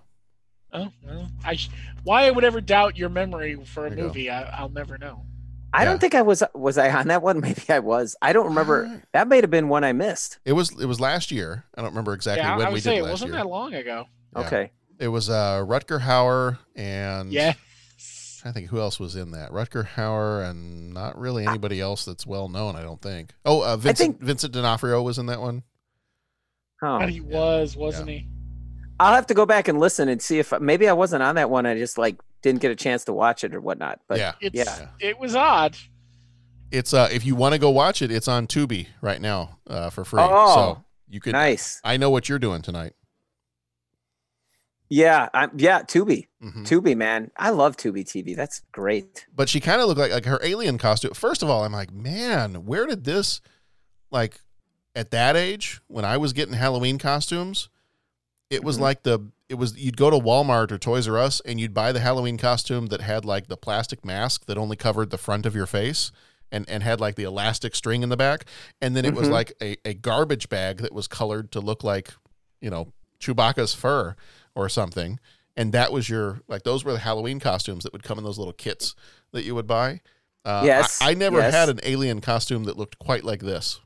Oh 0.72 0.90
well, 1.07 1.28
I 1.44 1.57
sh- 1.57 1.70
why 2.04 2.26
I 2.26 2.30
would 2.30 2.44
ever 2.44 2.61
doubt 2.61 2.98
your 2.98 3.09
memory 3.09 3.57
for 3.64 3.86
a 3.86 3.90
There 3.90 4.04
movie, 4.04 4.28
I, 4.28 4.42
I'll 4.42 4.68
never 4.68 4.98
know. 4.98 5.22
I 5.72 5.82
Yeah. 5.82 5.90
don't 5.90 6.00
think 6.00 6.14
I 6.14 6.22
was 6.22 6.42
was 6.54 6.76
I 6.76 6.90
on 6.90 7.09
that 7.09 7.22
one? 7.22 7.40
Maybe 7.46 7.62
I 7.70 7.78
was. 7.78 8.14
I 8.20 8.32
don't 8.34 8.46
remember. 8.46 9.02
That 9.12 9.26
may 9.28 9.40
have 9.40 9.50
been 9.50 9.68
one 9.68 9.84
I 9.84 9.92
missed. 9.92 10.38
it 10.44 10.52
was 10.52 10.70
it 10.78 10.84
was 10.86 11.00
last 11.00 11.30
year 11.30 11.64
I 11.76 11.80
don't 11.80 11.90
remember 11.90 12.12
exactly 12.12 12.42
yeah, 12.42 12.57
when 12.57 12.66
I 12.66 12.70
we 12.70 12.74
would 12.74 12.82
did 12.82 12.92
it 12.98 13.02
last 13.02 13.11
wasn't 13.12 13.30
year 13.32 13.38
that 13.42 13.48
long 13.48 13.74
ago. 13.74 14.04
Yeah. 14.34 14.40
Okay. 14.42 14.70
It 14.98 15.09
was 15.09 15.30
uh, 15.30 15.64
Rutger 15.66 16.00
Hauer 16.00 16.59
and 16.74 17.32
Yeah. 17.32 17.54
I 18.47 18.53
think 18.53 18.68
who 18.68 18.78
else 18.80 19.01
was 19.01 19.16
in 19.16 19.32
that? 19.32 19.51
Rutger 19.51 19.86
Hauer 19.86 20.49
and 20.49 20.94
not 20.94 21.18
really 21.18 21.47
anybody 21.47 21.80
else 21.80 22.05
that's 22.05 22.26
well 22.26 22.49
known. 22.49 22.76
I 22.76 22.82
don't 22.82 23.01
think. 23.01 23.32
Oh, 23.44 23.62
uh, 23.62 23.76
Vincent 23.76 24.20
Vincent 24.20 24.53
D'Onofrio 24.53 25.03
was 25.03 25.18
in 25.18 25.26
that 25.26 25.40
one. 25.40 25.62
Oh. 26.82 26.99
But 26.99 27.11
he 27.11 27.20
was, 27.20 27.76
wasn't 27.76 28.11
he? 28.11 28.28
I'll 28.99 29.14
have 29.14 29.26
to 29.26 29.34
go 29.34 29.44
back 29.44 29.68
and 29.68 29.78
listen 29.78 30.09
and 30.09 30.20
see 30.22 30.38
if 30.38 30.59
maybe 30.61 30.88
I 30.88 30.92
wasn't 30.92 31.22
on 31.22 31.34
that 31.34 31.51
one. 31.51 31.66
I 31.66 31.76
just 31.76 31.99
like 31.99 32.16
didn't 32.42 32.61
get 32.61 32.70
a 32.70 32.76
chance 32.76 33.05
to 33.05 33.12
watch 33.12 33.44
it 33.44 33.55
or 33.55 33.61
whatnot. 33.61 34.01
But 34.09 34.18
yeah, 34.18 34.32
It's, 34.40 34.55
yeah. 34.55 34.88
It 35.01 35.18
was 35.18 35.34
odd. 35.34 35.76
It's 36.70 36.94
uh, 36.94 37.09
if 37.12 37.24
you 37.24 37.36
want 37.36 37.53
to 37.55 37.59
go 37.59 37.70
watch 37.70 38.03
it, 38.03 38.11
it's 38.11 38.28
on 38.28 38.47
Tubi 38.47 38.88
right 39.01 39.20
now 39.20 39.59
uh, 39.68 39.90
for 39.90 40.05
free. 40.05 40.22
Oh, 40.22 40.55
so 40.55 40.84
you 41.09 41.20
could. 41.20 41.32
nice. 41.32 41.80
I 41.84 41.97
know 41.97 42.11
what 42.11 42.28
you're 42.28 42.38
doing 42.38 42.62
tonight. 42.62 42.94
Yeah, 44.89 45.28
I'm, 45.34 45.51
yeah, 45.57 45.82
Tubi, 45.82 46.28
Mhm. 46.43 46.64
Tubi, 46.66 46.97
man, 46.97 47.30
I 47.37 47.51
love 47.51 47.76
Tubi 47.76 48.05
TV. 48.05 48.37
That's 48.37 48.61
great. 48.72 49.26
But 49.34 49.49
she 49.49 49.59
kind 49.61 49.80
of 49.80 49.89
looked 49.89 49.99
like 49.99 50.12
like 50.12 50.24
her 50.26 50.39
alien 50.43 50.78
costume. 50.78 51.12
First 51.14 51.43
of 51.43 51.51
all, 51.51 51.64
I'm 51.64 51.72
like, 51.72 51.93
man, 51.93 52.66
where 52.66 52.87
did 52.87 53.05
this 53.05 53.41
like 54.11 54.41
at 54.95 55.11
that 55.11 55.34
age 55.37 55.80
when 55.89 56.05
I 56.05 56.16
was 56.16 56.32
getting 56.32 56.55
Halloween 56.55 56.99
costumes? 56.99 57.68
It 58.49 58.62
was 58.62 58.78
Mhm. 58.78 58.80
like 58.82 59.03
the 59.03 59.18
it 59.49 59.55
was 59.55 59.76
you'd 59.76 59.97
go 59.97 60.11
to 60.11 60.16
Walmart 60.18 60.70
or 60.72 60.78
Toys 60.78 61.09
R 61.09 61.18
Us 61.18 61.41
and 61.45 61.59
you'd 61.61 61.74
buy 61.74 61.91
the 61.93 62.01
Halloween 62.01 62.37
costume 62.39 62.87
that 62.87 63.01
had 63.01 63.24
like 63.24 63.49
the 63.49 63.57
plastic 63.57 64.05
mask 64.05 64.47
that 64.47 64.57
only 64.59 64.76
covered 64.76 65.11
the 65.11 65.18
front 65.18 65.47
of 65.47 65.55
your 65.55 65.66
face 65.66 66.12
and 66.53 66.68
and 66.68 66.84
had 66.84 67.01
like 67.01 67.16
the 67.16 67.24
elastic 67.24 67.74
string 67.74 68.03
in 68.05 68.09
the 68.09 68.16
back 68.16 68.45
and 68.80 68.97
then 68.97 69.05
it 69.05 69.14
was 69.14 69.26
Mhm. 69.28 69.32
like 69.32 69.53
a, 69.61 69.76
a 69.84 69.95
garbage 69.95 70.49
bag 70.49 70.78
that 70.78 70.93
was 70.93 71.09
colored 71.09 71.51
to 71.53 71.61
look 71.61 71.82
like 71.82 72.14
you 72.61 72.70
know 72.70 72.93
Chewbacca's 73.20 73.74
fur 73.74 74.14
or 74.57 74.68
something 74.68 75.20
and 75.57 75.72
that 75.72 75.92
was 75.92 76.09
your 76.09 76.40
like 76.48 76.64
those 76.64 76.84
were 76.84 76.92
the 76.92 76.98
Halloween 76.98 77.38
costumes 77.40 77.84
that 77.84 77.92
would 77.92 78.02
come 78.02 78.18
in 78.18 78.24
those 78.24 78.38
little 78.38 78.52
kits 78.52 78.94
that 79.32 79.44
you 79.44 79.54
would 79.54 79.66
buy. 79.66 80.00
Uh, 80.44 80.62
Yes, 80.64 81.00
I, 81.00 81.11
I 81.11 81.14
never 81.14 81.38
yes. 81.38 81.54
had 81.54 81.68
an 81.68 81.80
alien 81.82 82.20
costume 82.20 82.64
that 82.64 82.76
looked 82.76 82.98
quite 82.98 83.24
like 83.24 83.40
this. 83.40 83.80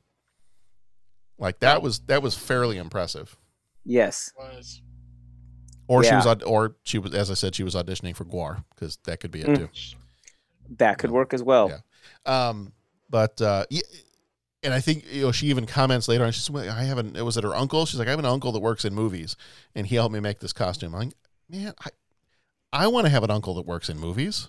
Like 1.38 1.60
that 1.60 1.82
was 1.82 2.00
that 2.00 2.22
was 2.22 2.36
fairly 2.36 2.76
impressive. 2.76 3.36
Yes. 3.84 4.32
Was 4.38 4.82
Or 5.88 6.04
she 6.04 6.14
was 6.14 6.26
or 6.42 6.76
she 6.82 6.98
was 6.98 7.14
as 7.14 7.30
I 7.30 7.34
said 7.34 7.54
she 7.54 7.62
was 7.62 7.74
auditioning 7.74 8.14
for 8.16 8.24
GWAR 8.24 8.64
because 8.74 8.98
that 9.04 9.20
could 9.20 9.30
be 9.30 9.40
it 9.42 9.46
Mm. 9.46 9.56
too. 9.56 9.68
That 10.76 10.98
could 10.98 11.10
work 11.10 11.32
as 11.34 11.42
well. 11.42 11.68
Yeah. 12.26 12.48
Um, 12.48 12.72
but 13.08 13.40
uh, 13.40 13.64
yeah, 13.70 13.82
and 14.62 14.74
I 14.74 14.80
think 14.80 15.04
you 15.10 15.22
know 15.22 15.32
she 15.32 15.46
even 15.48 15.66
comments 15.66 16.08
later 16.08 16.24
on. 16.24 16.32
She 16.32 16.40
said, 16.40 16.54
"I 16.68 16.84
have 16.84 16.98
an 16.98 17.16
it 17.16 17.22
was 17.22 17.36
at 17.36 17.44
her 17.44 17.54
uncle." 17.54 17.86
She's 17.86 17.98
like, 17.98 18.08
"I 18.08 18.10
have 18.10 18.18
an 18.18 18.24
uncle 18.26 18.52
that 18.52 18.60
works 18.60 18.84
in 18.84 18.94
movies, 18.94 19.36
and 19.74 19.86
he 19.86 19.94
helped 19.96 20.12
me 20.12 20.20
make 20.20 20.40
this 20.40 20.52
costume." 20.52 20.94
I'm 20.94 21.00
like, 21.00 21.14
man, 21.48 21.74
I 21.84 21.88
I 22.72 22.86
want 22.88 23.06
to 23.06 23.10
have 23.10 23.24
an 23.24 23.30
uncle 23.30 23.54
that 23.54 23.66
works 23.66 23.88
in 23.88 23.98
movies. 23.98 24.48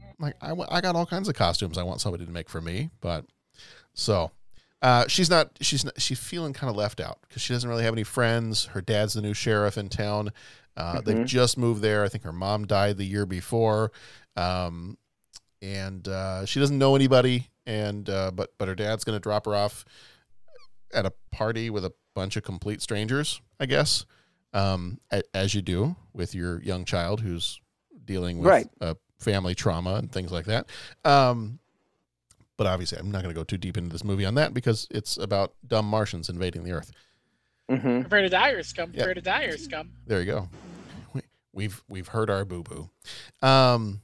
I'm 0.00 0.14
like 0.18 0.34
I 0.42 0.52
I 0.68 0.80
got 0.80 0.94
all 0.96 1.06
kinds 1.06 1.28
of 1.28 1.34
costumes 1.34 1.78
I 1.78 1.82
want 1.82 2.00
somebody 2.00 2.24
to 2.26 2.30
make 2.30 2.48
for 2.48 2.60
me, 2.60 2.90
but 3.00 3.24
so 3.94 4.30
Uh, 4.82 5.08
she's 5.08 5.30
not. 5.30 5.48
She's 5.62 5.82
not, 5.84 5.98
she's 5.98 6.18
feeling 6.20 6.52
kind 6.52 6.68
of 6.68 6.76
left 6.76 7.00
out 7.00 7.18
because 7.22 7.40
she 7.40 7.54
doesn't 7.54 7.70
really 7.70 7.84
have 7.84 7.94
any 7.94 8.04
friends. 8.04 8.66
Her 8.66 8.82
dad's 8.82 9.14
the 9.14 9.22
new 9.22 9.32
sheriff 9.32 9.78
in 9.78 9.88
town. 9.88 10.30
Uh, 10.76 11.00
They've 11.00 11.16
Mhm. 11.16 11.26
just 11.26 11.56
moved 11.56 11.80
there. 11.80 12.04
I 12.04 12.08
think 12.10 12.22
her 12.24 12.32
mom 12.34 12.66
died 12.66 12.98
the 12.98 13.06
year 13.06 13.24
before, 13.24 13.92
um, 14.36 14.98
and 15.62 16.06
uh, 16.06 16.44
she 16.44 16.60
doesn't 16.60 16.76
know 16.76 16.96
anybody. 16.96 17.48
And 17.66 18.08
uh, 18.10 18.30
but 18.32 18.52
but 18.58 18.68
her 18.68 18.74
dad's 18.74 19.04
going 19.04 19.16
to 19.16 19.20
drop 19.20 19.46
her 19.46 19.54
off 19.54 19.84
at 20.92 21.06
a 21.06 21.12
party 21.32 21.70
with 21.70 21.84
a 21.84 21.92
bunch 22.14 22.36
of 22.36 22.42
complete 22.42 22.82
strangers. 22.82 23.40
I 23.58 23.66
guess, 23.66 24.04
um, 24.52 24.98
a, 25.10 25.22
as 25.32 25.54
you 25.54 25.62
do 25.62 25.96
with 26.12 26.34
your 26.34 26.60
young 26.62 26.84
child 26.84 27.20
who's 27.20 27.60
dealing 28.04 28.38
with 28.38 28.48
Right. 28.48 28.66
uh, 28.80 28.94
family 29.18 29.54
trauma 29.54 29.94
and 29.94 30.12
things 30.12 30.30
like 30.30 30.44
that. 30.46 30.66
Um, 31.04 31.58
but 32.56 32.66
obviously, 32.66 32.98
I'm 32.98 33.10
not 33.10 33.22
going 33.22 33.34
to 33.34 33.38
go 33.40 33.44
too 33.44 33.56
deep 33.56 33.76
into 33.76 33.90
this 33.90 34.04
movie 34.04 34.24
on 34.26 34.34
that 34.34 34.52
because 34.54 34.86
it's 34.90 35.16
about 35.16 35.54
dumb 35.66 35.86
Martians 35.86 36.28
invading 36.28 36.64
the 36.64 36.72
Earth. 36.72 36.92
Mm-hmm. 37.70 38.02
Prepare 38.02 38.22
to 38.22 38.28
die 38.28 38.50
or 38.50 38.62
scum. 38.62 38.90
Yeah. 38.92 39.04
Prepare 39.04 39.14
to 39.14 39.20
die 39.22 39.44
or 39.44 39.56
scum. 39.56 39.90
There 40.06 40.20
you 40.20 40.26
go. 40.26 40.48
We, 41.14 41.22
we've 41.52 41.82
we've 41.88 42.08
heard 42.08 42.28
our 42.28 42.44
boo 42.44 42.62
boo. 42.62 42.90
Um, 43.40 44.02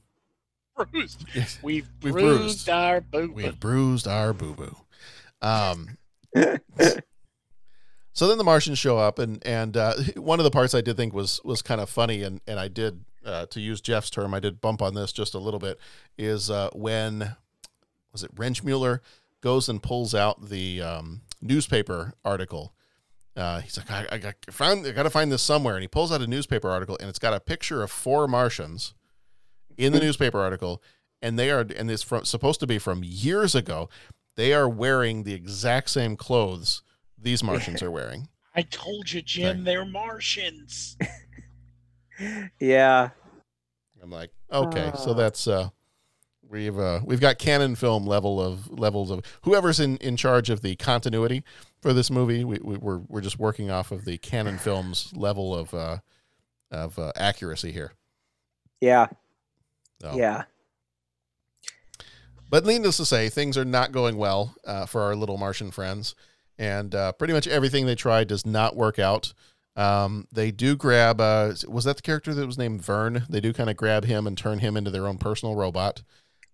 Bruised. 0.75 1.25
Yes. 1.33 1.59
We've, 1.61 1.87
We've 2.01 2.13
bruised, 2.13 2.39
bruised. 2.39 2.69
our 2.69 3.01
boo. 3.01 3.31
we've 3.33 3.59
bruised 3.59 4.07
our 4.07 4.33
boo 4.33 4.55
boo. 4.55 4.75
Um, 5.41 5.97
so 8.13 8.27
then 8.27 8.37
the 8.37 8.43
Martians 8.43 8.79
show 8.79 8.97
up, 8.97 9.19
and 9.19 9.45
and 9.45 9.77
uh, 9.77 9.95
one 10.15 10.39
of 10.39 10.43
the 10.43 10.51
parts 10.51 10.73
I 10.73 10.81
did 10.81 10.97
think 10.97 11.13
was 11.13 11.41
was 11.43 11.61
kind 11.61 11.81
of 11.81 11.89
funny, 11.89 12.23
and 12.23 12.41
and 12.47 12.59
I 12.59 12.67
did 12.67 13.03
uh, 13.25 13.45
to 13.47 13.59
use 13.59 13.81
Jeff's 13.81 14.09
term, 14.09 14.33
I 14.33 14.39
did 14.39 14.61
bump 14.61 14.81
on 14.81 14.93
this 14.93 15.11
just 15.11 15.33
a 15.33 15.39
little 15.39 15.59
bit. 15.59 15.79
Is 16.17 16.49
uh, 16.49 16.69
when 16.73 17.35
was 18.11 18.23
it 18.23 18.33
Wrenchmuller 18.35 18.99
goes 19.41 19.67
and 19.67 19.81
pulls 19.81 20.15
out 20.15 20.49
the 20.49 20.81
um, 20.81 21.21
newspaper 21.41 22.13
article. 22.23 22.73
Uh, 23.35 23.61
he's 23.61 23.77
like, 23.77 23.89
I, 23.89 24.05
I, 24.11 24.17
got, 24.17 24.35
found, 24.49 24.85
I 24.85 24.91
got 24.91 25.03
to 25.03 25.09
find 25.09 25.31
this 25.31 25.41
somewhere, 25.41 25.75
and 25.75 25.81
he 25.81 25.87
pulls 25.87 26.11
out 26.11 26.21
a 26.21 26.27
newspaper 26.27 26.69
article, 26.69 26.97
and 26.99 27.09
it's 27.09 27.19
got 27.19 27.33
a 27.33 27.39
picture 27.39 27.81
of 27.81 27.89
four 27.89 28.27
Martians 28.27 28.93
in 29.77 29.93
the 29.93 29.99
newspaper 29.99 30.39
article, 30.39 30.81
and 31.21 31.37
they 31.37 31.49
are, 31.51 31.65
and 31.75 31.89
it's 31.91 32.03
from 32.03 32.25
supposed 32.25 32.59
to 32.61 32.67
be 32.67 32.77
from 32.79 33.01
years 33.03 33.55
ago. 33.55 33.89
They 34.35 34.53
are 34.53 34.67
wearing 34.69 35.23
the 35.23 35.33
exact 35.33 35.89
same 35.89 36.15
clothes 36.15 36.81
these 37.17 37.43
Martians 37.43 37.83
are 37.83 37.91
wearing. 37.91 38.27
I 38.55 38.63
told 38.63 39.11
you, 39.11 39.21
Jim, 39.21 39.63
they're 39.63 39.85
Martians. 39.85 40.97
Yeah. 42.59 43.09
I'm 44.03 44.11
like, 44.11 44.31
okay, 44.51 44.91
so 44.95 45.11
Ah. 45.11 45.13
that's 45.13 45.47
uh, 45.47 45.69
we've 46.47 46.77
uh, 46.77 46.99
we've 47.03 47.19
got 47.21 47.39
Cannon 47.39 47.75
Film 47.75 48.05
level 48.05 48.39
of 48.41 48.69
levels 48.69 49.09
of 49.11 49.21
whoever's 49.43 49.79
in, 49.79 49.97
in 49.97 50.17
charge 50.17 50.49
of 50.49 50.61
the 50.61 50.75
continuity 50.75 51.43
for 51.81 51.93
this 51.93 52.11
movie. 52.11 52.43
We, 52.43 52.59
we 52.63 52.77
we're 52.77 52.99
we're 53.07 53.21
just 53.21 53.39
working 53.39 53.71
off 53.71 53.91
of 53.91 54.05
the 54.05 54.17
Cannon 54.17 54.57
Films 54.57 55.11
level 55.15 55.55
of 55.55 55.73
uh, 55.73 55.97
of 56.71 56.97
uh, 56.99 57.11
accuracy 57.15 57.71
here. 57.71 57.93
Yeah. 58.79 59.07
So. 60.01 60.13
Yeah. 60.15 60.43
But 62.49 62.65
needless 62.65 62.97
to 62.97 63.05
say, 63.05 63.29
things 63.29 63.57
are 63.57 63.63
not 63.65 63.91
going 63.91 64.17
well 64.17 64.55
uh, 64.65 64.85
for 64.85 65.01
our 65.01 65.15
little 65.15 65.37
Martian 65.37 65.71
friends, 65.71 66.15
and 66.57 66.93
uh, 66.93 67.13
pretty 67.13 67.33
much 67.33 67.47
everything 67.47 67.85
they 67.85 67.95
try 67.95 68.23
does 68.25 68.45
not 68.45 68.75
work 68.75 68.99
out. 68.99 69.33
Um, 69.77 70.27
they 70.33 70.51
do 70.51 70.75
grab. 70.75 71.21
Uh, 71.21 71.53
was 71.69 71.85
that 71.85 71.95
the 71.95 72.01
character 72.01 72.33
that 72.33 72.45
was 72.45 72.57
named 72.57 72.81
Vern? 72.83 73.23
They 73.29 73.39
do 73.39 73.53
kind 73.53 73.69
of 73.69 73.77
grab 73.77 74.03
him 74.03 74.27
and 74.27 74.37
turn 74.37 74.59
him 74.59 74.75
into 74.75 74.91
their 74.91 75.07
own 75.07 75.17
personal 75.17 75.55
robot. 75.55 76.03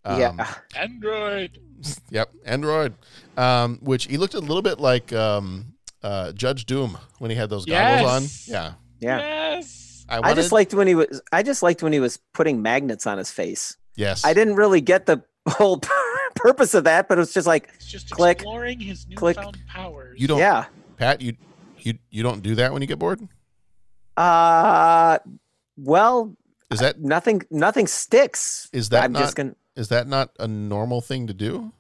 Um, 0.06 0.20
yeah. 0.20 0.54
Android. 0.76 1.60
Yep, 2.10 2.32
Android. 2.43 2.95
Um, 3.38 3.78
which 3.84 4.06
he 4.08 4.18
looked 4.18 4.34
a 4.34 4.39
little 4.39 4.64
bit 4.64 4.80
like 4.80 5.14
um, 5.14 5.76
uh, 6.02 6.32
Judge 6.32 6.66
Doom 6.66 6.98
when 7.20 7.30
he 7.30 7.38
had 7.38 7.52
those 7.52 7.66
goggles 7.66 8.02
Yes. 8.50 8.50
on. 8.50 8.52
Yeah, 8.52 8.74
Yeah. 9.00 9.20
Yes. 9.20 9.47
I, 10.10 10.32
I 10.32 10.34
just 10.34 10.51
liked 10.51 10.74
when 10.74 10.88
he 10.88 10.95
was. 10.95 11.22
I 11.32 11.43
just 11.43 11.62
liked 11.64 11.84
when 11.84 11.93
he 11.93 11.99
was 11.99 12.18
putting 12.34 12.62
magnets 12.62 13.05
on 13.08 13.18
his 13.18 13.32
face. 13.32 13.76
yes. 13.95 14.24
I 14.26 14.34
didn't 14.34 14.55
really 14.55 14.82
get 14.82 15.05
the 15.05 15.24
whole 15.47 15.82
purpose 16.36 16.74
of 16.74 16.84
that, 16.86 17.08
but 17.08 17.18
it 17.18 17.22
was 17.22 17.34
just 17.34 17.47
like, 17.47 17.70
It's 17.76 17.86
just 17.86 18.10
Click. 18.12 18.38
exploring 18.39 18.80
his 18.80 19.05
Click. 19.16 19.36
newfound 19.38 19.58
powers. 19.68 20.20
You 20.20 20.28
don't, 20.28 20.39
yeah. 20.39 20.66
Pat. 20.97 21.22
You 21.22 21.36
you 21.80 21.93
you 22.10 22.24
don't 22.24 22.41
do 22.41 22.55
that 22.55 22.74
when 22.74 22.82
you 22.82 22.88
get 22.88 22.99
bored. 22.99 23.20
Uh, 24.16 25.20
well, 25.78 26.36
Is 26.72 26.80
that 26.80 26.99
nothing. 26.99 27.43
Nothing 27.51 27.88
sticks. 27.88 28.70
is 28.74 28.89
that 28.89 29.03
I'm 29.03 29.12
not 29.12 29.20
just 29.20 29.36
gonna. 29.36 29.55
is 29.76 29.89
that 29.89 30.08
not 30.08 30.32
a 30.39 30.47
normal 30.47 31.01
thing 31.01 31.28
to 31.28 31.34
do? 31.34 31.72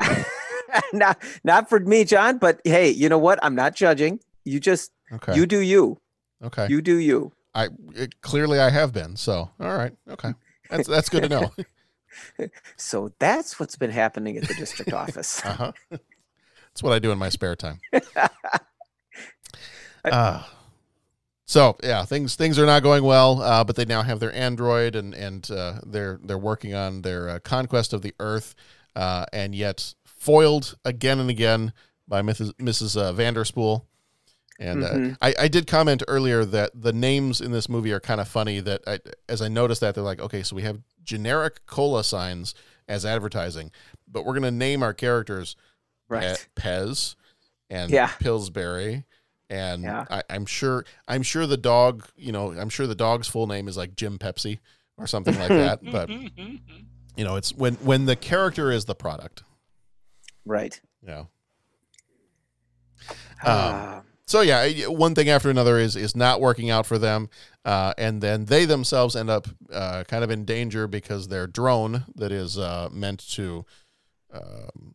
not 0.92 1.22
not 1.44 1.68
for 1.68 1.78
me, 1.80 2.04
John. 2.04 2.38
But 2.38 2.60
hey, 2.64 2.90
you 2.90 3.08
know 3.08 3.18
what? 3.18 3.38
I'm 3.42 3.54
not 3.54 3.74
judging. 3.74 4.20
You 4.44 4.58
just 4.60 4.90
Okay. 5.12 5.36
you 5.36 5.46
do 5.46 5.60
you. 5.60 5.98
Okay. 6.42 6.66
You 6.68 6.82
do 6.82 6.96
you. 6.96 7.32
I 7.54 7.68
it, 7.94 8.20
clearly 8.20 8.58
I 8.58 8.70
have 8.70 8.92
been. 8.92 9.16
So 9.16 9.50
all 9.60 9.76
right. 9.76 9.92
Okay. 10.08 10.32
That's 10.70 10.88
that's 10.88 11.08
good 11.08 11.24
to 11.24 11.28
know. 11.28 11.52
So 12.76 13.10
that's 13.18 13.58
what's 13.58 13.76
been 13.76 13.90
happening 13.90 14.36
at 14.36 14.46
the 14.46 14.52
district 14.52 14.92
office. 15.04 15.42
Uh 15.44 15.52
huh. 15.54 15.72
That's 15.90 16.82
what 16.82 16.92
I 16.92 16.98
do 16.98 17.10
in 17.10 17.18
my 17.18 17.30
spare 17.30 17.56
time. 17.56 17.80
Uh, 20.04 20.42
so 21.46 21.76
yeah, 21.80 22.04
things 22.04 22.34
things 22.34 22.58
are 22.58 22.66
not 22.66 22.82
going 22.82 23.04
well. 23.04 23.40
Uh, 23.40 23.62
but 23.62 23.76
they 23.76 23.84
now 23.84 24.02
have 24.02 24.18
their 24.18 24.34
android, 24.34 24.96
and 24.96 25.14
and 25.14 25.48
uh, 25.48 25.74
they're 25.86 26.18
they're 26.24 26.36
working 26.36 26.74
on 26.74 27.02
their 27.02 27.28
uh, 27.28 27.38
conquest 27.38 27.92
of 27.92 28.02
the 28.02 28.12
Earth, 28.18 28.56
uh, 28.96 29.26
and 29.32 29.54
yet 29.54 29.94
foiled 30.04 30.76
again 30.84 31.20
and 31.20 31.30
again 31.30 31.72
by 32.08 32.20
Mrs. 32.20 32.52
Mrs. 32.54 33.00
Uh, 33.00 33.12
Vanderspool. 33.12 33.86
And 34.58 34.84
uh, 34.84 34.90
Mhm. 34.92 35.16
I, 35.22 35.34
I 35.40 35.48
did 35.48 35.66
comment 35.66 36.02
earlier 36.08 36.44
that 36.44 36.70
the 36.74 36.92
names 36.92 37.40
in 37.40 37.52
this 37.52 37.68
movie 37.68 37.92
are 37.92 38.00
kind 38.00 38.20
of 38.20 38.28
funny. 38.28 38.60
That 38.60 38.82
I, 38.86 38.98
as 39.28 39.40
I 39.42 39.48
noticed 39.48 39.80
that 39.80 39.94
they're 39.94 40.04
like, 40.04 40.20
okay, 40.20 40.42
so 40.42 40.54
we 40.54 40.62
have 40.62 40.80
generic 41.02 41.64
cola 41.66 42.04
signs 42.04 42.54
as 42.88 43.04
advertising, 43.06 43.70
but 44.06 44.24
we're 44.24 44.34
gonna 44.34 44.50
name 44.50 44.82
our 44.82 44.92
characters 44.94 45.56
Right. 46.08 46.46
Pe- 46.54 46.62
Pez 46.62 47.16
and 47.70 47.90
Yeah. 47.90 48.08
Pillsbury. 48.20 49.04
And 49.48 49.82
Yeah. 49.84 50.04
I, 50.10 50.22
I'm 50.30 50.44
sure 50.46 50.84
I'm 51.08 51.22
sure 51.22 51.46
the 51.46 51.56
dog, 51.56 52.06
you 52.16 52.32
know, 52.32 52.52
I'm 52.52 52.68
sure 52.68 52.86
the 52.86 52.94
dog's 52.94 53.28
full 53.28 53.46
name 53.46 53.66
is 53.68 53.76
like 53.76 53.96
Jim 53.96 54.18
Pepsi 54.18 54.58
or 54.98 55.06
something 55.06 55.38
like 55.38 55.48
that. 55.48 55.80
But 55.90 56.10
you 56.10 57.24
know, 57.24 57.36
it's 57.36 57.54
when 57.54 57.74
when 57.76 58.04
the 58.04 58.16
character 58.16 58.70
is 58.70 58.84
the 58.84 58.94
product. 58.94 59.42
Right. 60.44 60.78
Yeah. 61.06 61.24
Ah. 63.44 63.98
Um, 63.98 64.04
so 64.32 64.40
yeah, 64.40 64.86
one 64.86 65.14
thing 65.14 65.28
after 65.28 65.50
another 65.50 65.78
is 65.78 65.94
is 65.94 66.16
not 66.16 66.40
working 66.40 66.70
out 66.70 66.86
for 66.86 66.96
them, 66.96 67.28
uh, 67.66 67.92
and 67.98 68.22
then 68.22 68.46
they 68.46 68.64
themselves 68.64 69.14
end 69.14 69.28
up 69.28 69.46
uh, 69.70 70.04
kind 70.08 70.24
of 70.24 70.30
in 70.30 70.46
danger 70.46 70.88
because 70.88 71.28
their 71.28 71.46
drone 71.46 72.06
that 72.14 72.32
is 72.32 72.56
uh, 72.56 72.88
meant 72.90 73.28
to, 73.32 73.66
um, 74.32 74.94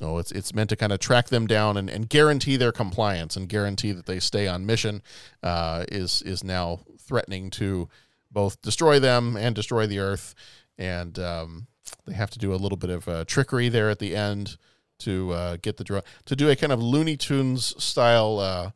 oh, 0.00 0.16
it's 0.16 0.32
it's 0.32 0.54
meant 0.54 0.70
to 0.70 0.76
kind 0.76 0.90
of 0.90 1.00
track 1.00 1.28
them 1.28 1.46
down 1.46 1.76
and, 1.76 1.90
and 1.90 2.08
guarantee 2.08 2.56
their 2.56 2.72
compliance 2.72 3.36
and 3.36 3.46
guarantee 3.46 3.92
that 3.92 4.06
they 4.06 4.20
stay 4.20 4.48
on 4.48 4.64
mission, 4.64 5.02
uh, 5.42 5.84
is 5.92 6.22
is 6.22 6.42
now 6.42 6.80
threatening 6.98 7.50
to 7.50 7.90
both 8.30 8.62
destroy 8.62 8.98
them 8.98 9.36
and 9.36 9.54
destroy 9.54 9.86
the 9.86 9.98
Earth, 9.98 10.34
and 10.78 11.18
um, 11.18 11.66
they 12.06 12.14
have 12.14 12.30
to 12.30 12.38
do 12.38 12.54
a 12.54 12.56
little 12.56 12.78
bit 12.78 12.88
of 12.88 13.06
uh, 13.06 13.26
trickery 13.26 13.68
there 13.68 13.90
at 13.90 13.98
the 13.98 14.16
end 14.16 14.56
to 15.00 15.32
uh, 15.32 15.56
get 15.60 15.76
the 15.76 15.84
draw 15.84 16.00
to 16.26 16.36
do 16.36 16.50
a 16.50 16.56
kind 16.56 16.72
of 16.72 16.82
Looney 16.82 17.16
Tunes 17.16 17.82
style 17.82 18.38
uh, 18.38 18.70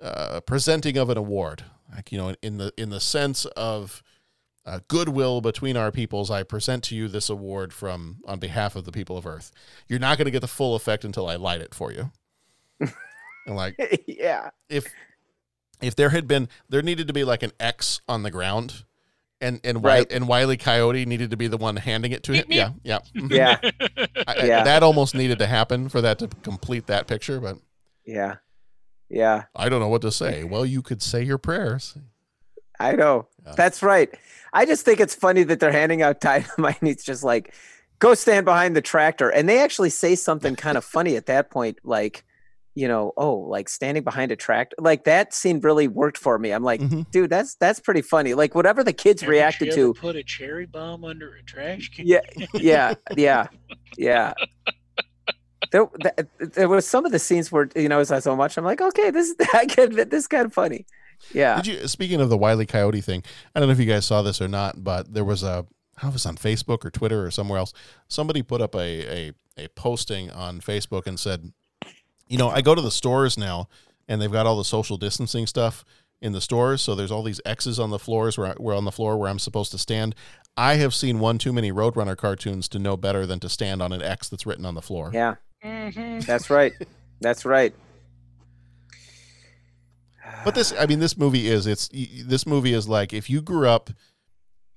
uh, 0.00 0.40
presenting 0.40 0.96
of 0.96 1.10
an 1.10 1.18
award, 1.18 1.64
like 1.94 2.12
you 2.12 2.18
know, 2.18 2.34
in 2.42 2.58
the 2.58 2.72
in 2.76 2.90
the 2.90 3.00
sense 3.00 3.44
of 3.44 4.02
uh, 4.66 4.80
goodwill 4.88 5.40
between 5.40 5.76
our 5.76 5.90
peoples. 5.90 6.30
I 6.30 6.42
present 6.42 6.84
to 6.84 6.94
you 6.94 7.08
this 7.08 7.28
award 7.28 7.72
from 7.72 8.18
on 8.26 8.38
behalf 8.38 8.76
of 8.76 8.84
the 8.84 8.92
people 8.92 9.16
of 9.16 9.26
Earth. 9.26 9.52
You're 9.88 9.98
not 9.98 10.18
going 10.18 10.26
to 10.26 10.30
get 10.30 10.40
the 10.40 10.48
full 10.48 10.74
effect 10.74 11.04
until 11.04 11.28
I 11.28 11.36
light 11.36 11.60
it 11.60 11.74
for 11.74 11.92
you. 11.92 12.10
and 12.80 13.56
like, 13.56 13.76
yeah. 14.06 14.50
if 14.68 14.86
if 15.80 15.96
there 15.96 16.10
had 16.10 16.26
been 16.26 16.48
there 16.68 16.82
needed 16.82 17.06
to 17.06 17.12
be 17.12 17.24
like 17.24 17.42
an 17.42 17.52
X 17.58 18.00
on 18.08 18.22
the 18.22 18.30
ground. 18.30 18.84
And 19.40 19.60
and 19.64 19.82
Right. 19.82 20.00
Wi- 20.08 20.16
and 20.16 20.28
Wiley 20.28 20.56
Coyote 20.56 21.06
needed 21.06 21.30
to 21.30 21.36
be 21.36 21.46
the 21.48 21.56
one 21.56 21.76
handing 21.76 22.12
it 22.12 22.22
to 22.24 22.32
him. 22.32 22.44
Yeah, 22.48 22.70
yeah. 22.82 22.98
Yeah. 23.14 23.56
I- 23.62 24.08
I- 24.26 24.44
Yeah. 24.44 24.64
that 24.64 24.82
almost 24.82 25.14
needed 25.14 25.38
to 25.38 25.46
happen 25.46 25.88
for 25.88 26.00
that 26.02 26.18
to 26.18 26.28
complete 26.42 26.86
that 26.88 27.06
picture, 27.06 27.40
but 27.40 27.56
Yeah. 28.04 28.36
Yeah. 29.08 29.44
I 29.56 29.68
don't 29.68 29.80
know 29.80 29.88
what 29.88 30.02
to 30.02 30.12
say. 30.12 30.44
Well, 30.44 30.64
you 30.66 30.82
could 30.82 31.02
say 31.02 31.22
your 31.22 31.38
prayers. 31.38 31.96
I 32.78 32.92
know. 32.92 33.28
That's 33.56 33.82
right. 33.82 34.08
I 34.52 34.64
just 34.66 34.84
think 34.84 35.00
it's 35.00 35.14
funny 35.14 35.42
that 35.44 35.58
they're 35.60 35.72
handing 35.72 36.02
out 36.02 36.20
dynamite 36.20 36.80
and 36.80 36.88
it's 36.90 37.04
just 37.04 37.24
like, 37.24 37.54
go 37.98 38.14
stand 38.14 38.44
behind 38.44 38.76
the 38.76 38.80
tractor. 38.82 39.28
And 39.30 39.48
they 39.48 39.58
actually 39.60 39.90
say 39.90 40.14
something 40.14 40.54
kind 40.56 40.76
of 40.78 40.84
funny 40.84 41.16
at 41.16 41.26
that 41.26 41.50
point, 41.50 41.78
like, 41.84 42.24
you 42.80 42.88
know, 42.88 43.12
oh, 43.18 43.34
like 43.36 43.68
standing 43.68 44.02
behind 44.02 44.32
a 44.32 44.36
tractor. 44.36 44.74
Like 44.78 45.04
that 45.04 45.34
scene 45.34 45.60
really 45.60 45.86
worked 45.86 46.16
for 46.16 46.38
me. 46.38 46.50
I'm 46.50 46.62
like, 46.64 46.80
Mm-hmm. 46.80 47.02
dude, 47.10 47.28
that's 47.28 47.56
that's 47.56 47.78
pretty 47.78 48.00
funny. 48.02 48.32
Like 48.34 48.54
whatever 48.54 48.82
the 48.82 48.92
kids 48.94 49.20
Haven't 49.20 49.32
reacted 49.32 49.68
you 49.68 49.74
to. 49.74 49.94
Put 49.94 50.16
a 50.16 50.22
cherry 50.22 50.64
bomb 50.66 51.04
under 51.04 51.34
a 51.34 51.42
trash 51.42 51.90
can. 51.90 52.06
Yeah, 52.06 52.20
yeah, 52.54 52.94
yeah, 53.16 53.48
yeah. 53.98 54.32
there, 55.72 55.86
th- 56.02 56.28
there 56.54 56.68
was 56.68 56.86
some 56.86 57.04
of 57.04 57.12
the 57.12 57.18
scenes 57.18 57.52
where 57.52 57.68
you 57.76 57.88
know 57.88 58.00
as 58.00 58.10
I 58.10 58.18
so 58.20 58.34
much, 58.34 58.56
I'm 58.56 58.64
like, 58.64 58.80
okay, 58.80 59.10
this 59.10 59.34
I 59.54 59.66
get 59.66 59.92
it. 59.98 60.10
This 60.10 60.22
is 60.22 60.28
kind 60.28 60.46
of 60.46 60.54
funny. 60.54 60.86
Yeah. 61.34 61.56
Did 61.60 61.66
you? 61.66 61.86
Speaking 61.88 62.20
of 62.22 62.30
the 62.30 62.38
Wiley 62.38 62.64
Coyote 62.66 63.02
thing, 63.02 63.22
I 63.54 63.60
don't 63.60 63.68
know 63.68 63.72
if 63.72 63.78
you 63.78 63.84
guys 63.86 64.06
saw 64.06 64.22
this 64.22 64.40
or 64.40 64.48
not, 64.48 64.82
but 64.82 65.12
there 65.12 65.24
was 65.24 65.42
a 65.42 65.66
I 65.98 66.02
don't 66.04 66.04
know 66.04 66.08
if 66.08 66.12
it 66.12 66.12
was 66.14 66.26
on 66.26 66.36
Facebook 66.36 66.84
or 66.84 66.90
Twitter 66.90 67.24
or 67.26 67.30
somewhere 67.30 67.58
else. 67.58 67.74
Somebody 68.08 68.42
put 68.42 68.62
up 68.62 68.74
a 68.74 68.78
a, 69.28 69.32
a 69.58 69.68
posting 69.68 70.30
on 70.30 70.60
Facebook 70.62 71.06
and 71.06 71.20
said, 71.20 71.52
you 72.30 72.38
know, 72.38 72.48
I 72.48 72.62
go 72.62 72.74
to 72.74 72.80
the 72.80 72.90
stores 72.90 73.36
now 73.36 73.68
and 74.08 74.22
they've 74.22 74.32
got 74.32 74.46
all 74.46 74.56
the 74.56 74.64
social 74.64 74.96
distancing 74.96 75.46
stuff 75.46 75.84
in 76.22 76.32
the 76.32 76.40
stores. 76.40 76.80
So 76.80 76.94
there's 76.94 77.10
all 77.10 77.22
these 77.22 77.40
X's 77.44 77.78
on 77.78 77.90
the 77.90 77.98
floors 77.98 78.38
where, 78.38 78.48
I, 78.48 78.52
where 78.52 78.74
on 78.76 78.84
the 78.84 78.92
floor 78.92 79.18
where 79.18 79.28
I'm 79.28 79.38
supposed 79.38 79.72
to 79.72 79.78
stand. 79.78 80.14
I 80.56 80.74
have 80.74 80.94
seen 80.94 81.18
one 81.18 81.38
too 81.38 81.52
many 81.52 81.72
Roadrunner 81.72 82.16
cartoons 82.16 82.68
to 82.68 82.78
know 82.78 82.96
better 82.96 83.26
than 83.26 83.40
to 83.40 83.48
stand 83.48 83.82
on 83.82 83.92
an 83.92 84.00
X 84.02 84.28
that's 84.28 84.46
written 84.46 84.64
on 84.64 84.74
the 84.74 84.82
floor. 84.82 85.10
Yeah. 85.12 85.34
Mm-hmm. 85.64 86.20
That's 86.20 86.48
right. 86.50 86.72
That's 87.20 87.44
right. 87.44 87.74
But 90.44 90.54
this, 90.54 90.72
I 90.78 90.86
mean, 90.86 91.00
this 91.00 91.18
movie 91.18 91.48
is 91.48 91.66
it's 91.66 91.88
this 91.92 92.46
movie 92.46 92.72
is 92.72 92.88
like 92.88 93.12
if 93.12 93.28
you 93.28 93.42
grew 93.42 93.68
up 93.68 93.90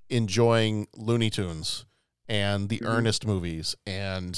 enjoying 0.10 0.88
Looney 0.96 1.30
Tunes 1.30 1.86
and 2.28 2.68
the 2.68 2.80
Mhm. 2.80 2.88
Ernest 2.88 3.26
movies 3.26 3.76
and 3.86 4.38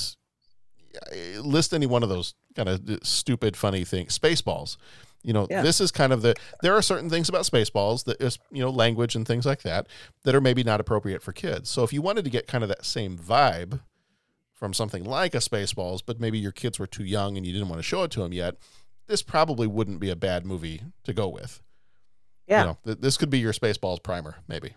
list 1.42 1.74
any 1.74 1.86
one 1.88 2.04
of 2.04 2.10
those 2.10 2.36
kind 2.56 2.70
of 2.70 2.90
uh, 2.90 2.98
stupid, 3.04 3.56
funny 3.58 3.84
thing. 3.84 4.08
Spaceballs. 4.08 4.78
You 5.24 5.34
know, 5.34 5.48
Yeah. 5.50 5.64
this 5.64 5.82
is 5.82 5.92
kind 5.92 6.14
of 6.14 6.22
the. 6.22 6.36
There 6.62 6.76
are 6.76 6.82
certain 6.82 7.10
things 7.10 7.30
about 7.30 7.44
Spaceballs 7.44 8.04
that 8.06 8.22
is, 8.22 8.38
you 8.52 8.62
know, 8.62 8.70
language 8.70 9.16
and 9.16 9.26
things 9.28 9.46
like 9.46 9.64
that 9.64 9.88
that 10.24 10.36
are 10.36 10.42
maybe 10.42 10.64
not 10.64 10.80
appropriate 10.80 11.22
for 11.24 11.34
kids. 11.34 11.70
So 11.70 11.84
if 11.84 11.92
you 11.92 12.02
wanted 12.02 12.24
to 12.26 12.30
get 12.30 12.48
kind 12.48 12.64
of 12.64 12.68
that 12.70 12.86
same 12.86 13.18
vibe 13.18 13.80
from 14.54 14.74
something 14.74 15.04
like 15.04 15.34
a 15.36 15.40
Spaceballs, 15.40 16.02
but 16.06 16.20
maybe 16.20 16.38
your 16.38 16.52
kids 16.52 16.78
were 16.80 16.88
too 16.88 17.04
young 17.04 17.38
and 17.38 17.46
you 17.46 17.52
didn't 17.52 17.70
want 17.70 17.80
to 17.80 17.84
show 17.84 18.04
it 18.04 18.12
to 18.12 18.22
them 18.22 18.34
yet, 18.34 18.56
this 19.08 19.22
probably 19.22 19.68
wouldn't 19.68 20.00
be 20.00 20.10
a 20.10 20.16
bad 20.16 20.46
movie 20.46 20.82
to 21.04 21.14
go 21.14 21.28
with. 21.28 21.62
Yeah. 22.48 22.60
You 22.62 22.66
know, 22.68 22.78
th- 22.86 22.98
this 23.00 23.18
could 23.18 23.30
be 23.32 23.40
your 23.40 23.54
Spaceballs 23.54 24.02
primer, 24.04 24.36
maybe. 24.48 24.74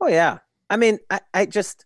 Oh 0.00 0.06
yeah. 0.08 0.38
I 0.70 0.76
mean, 0.76 0.98
I, 1.10 1.20
I 1.34 1.46
just, 1.46 1.84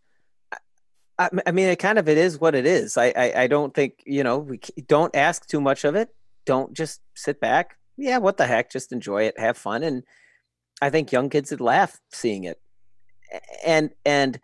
I, 1.19 1.29
I 1.47 1.53
mean, 1.53 1.69
it 1.69 1.79
kind 1.79 1.99
of 1.99 2.09
it 2.09 2.19
is 2.19 2.41
what 2.41 2.55
it 2.55 2.67
is. 2.67 2.97
I, 2.97 3.13
I, 3.17 3.33
I 3.43 3.47
don't 3.47 3.75
think 3.75 4.03
you 4.07 4.25
know 4.25 4.39
we 4.39 4.61
don't 4.87 5.15
ask 5.15 5.47
too 5.47 5.61
much 5.61 5.85
of 5.85 5.95
it. 5.95 6.15
Don't 6.45 6.73
just 6.73 7.01
sit 7.15 7.41
back. 7.41 7.77
Yeah, 7.97 8.19
what 8.19 8.37
the 8.37 8.47
heck? 8.47 8.71
Just 8.71 8.93
enjoy 8.93 9.25
it, 9.25 9.39
have 9.39 9.57
fun, 9.57 9.83
and 9.83 10.03
I 10.81 10.91
think 10.91 11.13
young 11.13 11.31
kids 11.31 11.51
would 11.51 11.61
laugh 11.61 12.01
seeing 12.11 12.45
it. 12.45 12.61
And 13.65 13.91
and 14.05 14.41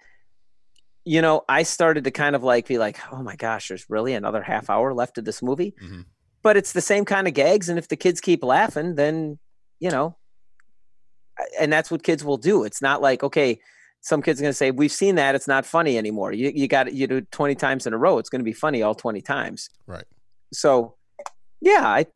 you 1.05 1.23
know, 1.23 1.43
I 1.49 1.63
started 1.63 2.05
to 2.05 2.11
kind 2.11 2.37
of 2.37 2.43
like 2.43 2.69
be 2.69 2.77
like, 2.77 2.99
oh 3.13 3.23
my 3.23 3.35
gosh, 3.35 3.69
there's 3.69 3.89
really 3.89 4.13
another 4.13 4.43
half 4.43 4.69
hour 4.69 4.93
left 4.93 5.17
of 5.17 5.25
this 5.25 5.43
movie. 5.43 5.75
Mm-hmm. 5.83 6.03
But 6.43 6.59
it's 6.59 6.73
the 6.73 6.83
same 6.83 7.05
kind 7.05 7.27
of 7.27 7.35
gags, 7.35 7.69
and 7.69 7.79
if 7.79 7.89
the 7.89 7.97
kids 7.97 8.21
keep 8.21 8.45
laughing, 8.45 8.95
then 8.95 9.39
you 9.81 9.91
know, 9.91 10.17
and 11.59 11.73
that's 11.73 11.91
what 11.91 12.03
kids 12.03 12.25
will 12.25 12.37
do. 12.37 12.65
It's 12.65 12.83
not 12.83 13.03
like 13.03 13.23
okay, 13.23 13.59
some 14.01 14.23
kids 14.23 14.41
are 14.41 14.43
going 14.43 14.51
to 14.51 14.57
say 14.57 14.71
we've 14.71 14.93
seen 14.93 15.17
that 15.17 15.35
it's 15.35 15.49
not 15.49 15.67
funny 15.67 15.99
anymore. 15.99 16.33
You 16.33 16.53
you 16.55 16.69
got 16.69 16.93
you 16.93 17.07
do 17.07 17.21
twenty 17.21 17.55
times 17.55 17.87
in 17.87 17.93
a 17.93 17.99
row, 17.99 18.19
it's 18.19 18.31
going 18.31 18.41
to 18.41 18.45
be 18.45 18.53
funny 18.53 18.83
all 18.83 18.95
twenty 18.95 19.21
times. 19.21 19.71
Right. 19.87 20.05
So, 20.53 20.95
yeah, 21.61 21.87
I 21.87 22.07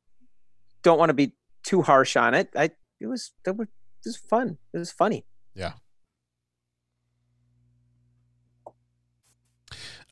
don't 0.82 0.98
want 0.98 1.10
to 1.10 1.14
be 1.14 1.32
too 1.62 1.82
harsh 1.82 2.16
on 2.16 2.34
it. 2.34 2.48
I 2.56 2.70
it 3.00 3.06
was 3.06 3.32
that 3.44 3.56
was 3.56 3.68
it 3.68 4.08
was 4.08 4.16
fun. 4.16 4.58
It 4.72 4.78
was 4.78 4.90
funny. 4.92 5.24
Yeah. 5.54 5.72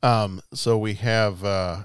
Um, 0.02 0.40
so 0.54 0.78
we 0.78 0.94
have 0.94 1.44
uh 1.44 1.84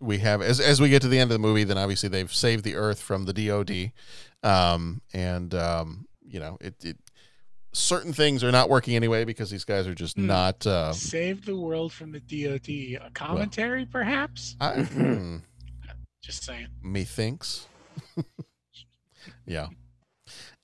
we 0.00 0.18
have 0.18 0.42
as 0.42 0.60
as 0.60 0.80
we 0.80 0.88
get 0.88 1.02
to 1.02 1.08
the 1.08 1.18
end 1.18 1.30
of 1.30 1.34
the 1.34 1.38
movie, 1.38 1.64
then 1.64 1.78
obviously 1.78 2.08
they've 2.08 2.32
saved 2.32 2.64
the 2.64 2.76
Earth 2.76 3.00
from 3.00 3.24
the 3.24 3.32
DoD, 3.32 3.92
um, 4.42 5.02
and 5.12 5.54
um, 5.54 6.06
you 6.22 6.40
know 6.40 6.56
it, 6.60 6.74
it 6.84 6.96
certain 7.72 8.12
things 8.12 8.42
are 8.42 8.50
not 8.52 8.68
working 8.68 8.96
anyway 8.96 9.24
because 9.24 9.50
these 9.50 9.64
guys 9.64 9.86
are 9.86 9.94
just 9.94 10.16
Hmm. 10.16 10.26
not. 10.26 10.66
Uh, 10.66 10.92
Save 10.92 11.44
the 11.44 11.56
world 11.56 11.92
from 11.92 12.12
the 12.12 12.20
DoD. 12.20 13.00
A 13.06 13.10
commentary, 13.12 13.84
perhaps? 13.86 14.56
I, 14.60 14.82
hmm, 14.82 15.36
Just 16.22 16.44
saying. 16.44 16.68
methinks. 16.82 17.66
yeah. 19.46 19.68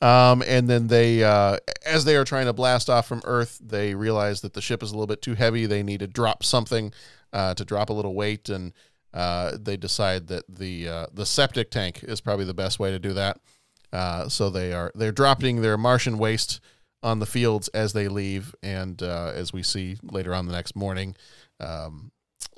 Um, 0.02 0.42
and 0.46 0.68
then 0.68 0.88
they, 0.88 1.24
uh, 1.24 1.56
as 1.86 2.04
they 2.04 2.16
are 2.16 2.24
trying 2.24 2.46
to 2.46 2.52
blast 2.52 2.90
off 2.90 3.06
from 3.06 3.22
Earth, 3.24 3.58
they 3.64 3.94
realize 3.94 4.40
that 4.42 4.52
the 4.52 4.60
ship 4.60 4.82
is 4.82 4.90
a 4.90 4.94
little 4.94 5.06
bit 5.06 5.22
too 5.22 5.34
heavy. 5.34 5.64
They 5.66 5.82
need 5.82 6.00
to 6.00 6.06
drop 6.06 6.44
something 6.44 6.92
uh, 7.32 7.54
to 7.54 7.64
drop 7.64 7.88
a 7.88 7.92
little 7.94 8.14
weight, 8.14 8.48
and 8.50 8.72
uh, 9.14 9.56
they 9.58 9.76
decide 9.76 10.26
that 10.26 10.44
the 10.48 10.88
uh, 10.88 11.06
the 11.14 11.24
septic 11.24 11.70
tank 11.70 12.00
is 12.02 12.20
probably 12.20 12.44
the 12.44 12.52
best 12.54 12.78
way 12.78 12.90
to 12.90 12.98
do 12.98 13.12
that. 13.14 13.40
Uh, 13.92 14.28
so 14.28 14.50
they 14.50 14.72
are 14.72 14.92
they're 14.94 15.12
dropping 15.12 15.62
their 15.62 15.78
Martian 15.78 16.18
waste 16.18 16.60
on 17.04 17.18
the 17.18 17.26
fields 17.26 17.68
as 17.68 17.92
they 17.92 18.08
leave, 18.08 18.54
and 18.62 19.00
uh, 19.02 19.30
as 19.34 19.52
we 19.52 19.62
see 19.62 19.98
later 20.02 20.34
on 20.34 20.46
the 20.46 20.52
next 20.52 20.74
morning, 20.74 21.14
um, 21.60 22.10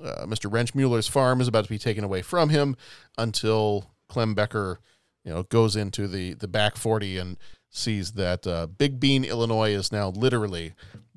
uh, 0.02 0.24
Mr. 0.24 0.50
Wrenchmuller's 0.50 1.08
farm 1.08 1.40
is 1.40 1.48
about 1.48 1.64
to 1.64 1.70
be 1.70 1.78
taken 1.78 2.04
away 2.04 2.22
from 2.22 2.48
him 2.48 2.76
until 3.18 3.90
Klembecker, 4.08 4.76
you 5.24 5.32
know, 5.32 5.42
goes 5.42 5.74
into 5.74 6.06
the 6.06 6.34
the 6.34 6.48
back 6.48 6.76
forty 6.76 7.18
and 7.18 7.36
sees 7.70 8.12
that 8.12 8.46
uh, 8.46 8.66
Big 8.66 9.00
Bean, 9.00 9.24
Illinois, 9.24 9.72
is 9.72 9.90
now 9.90 10.10
literally 10.10 10.74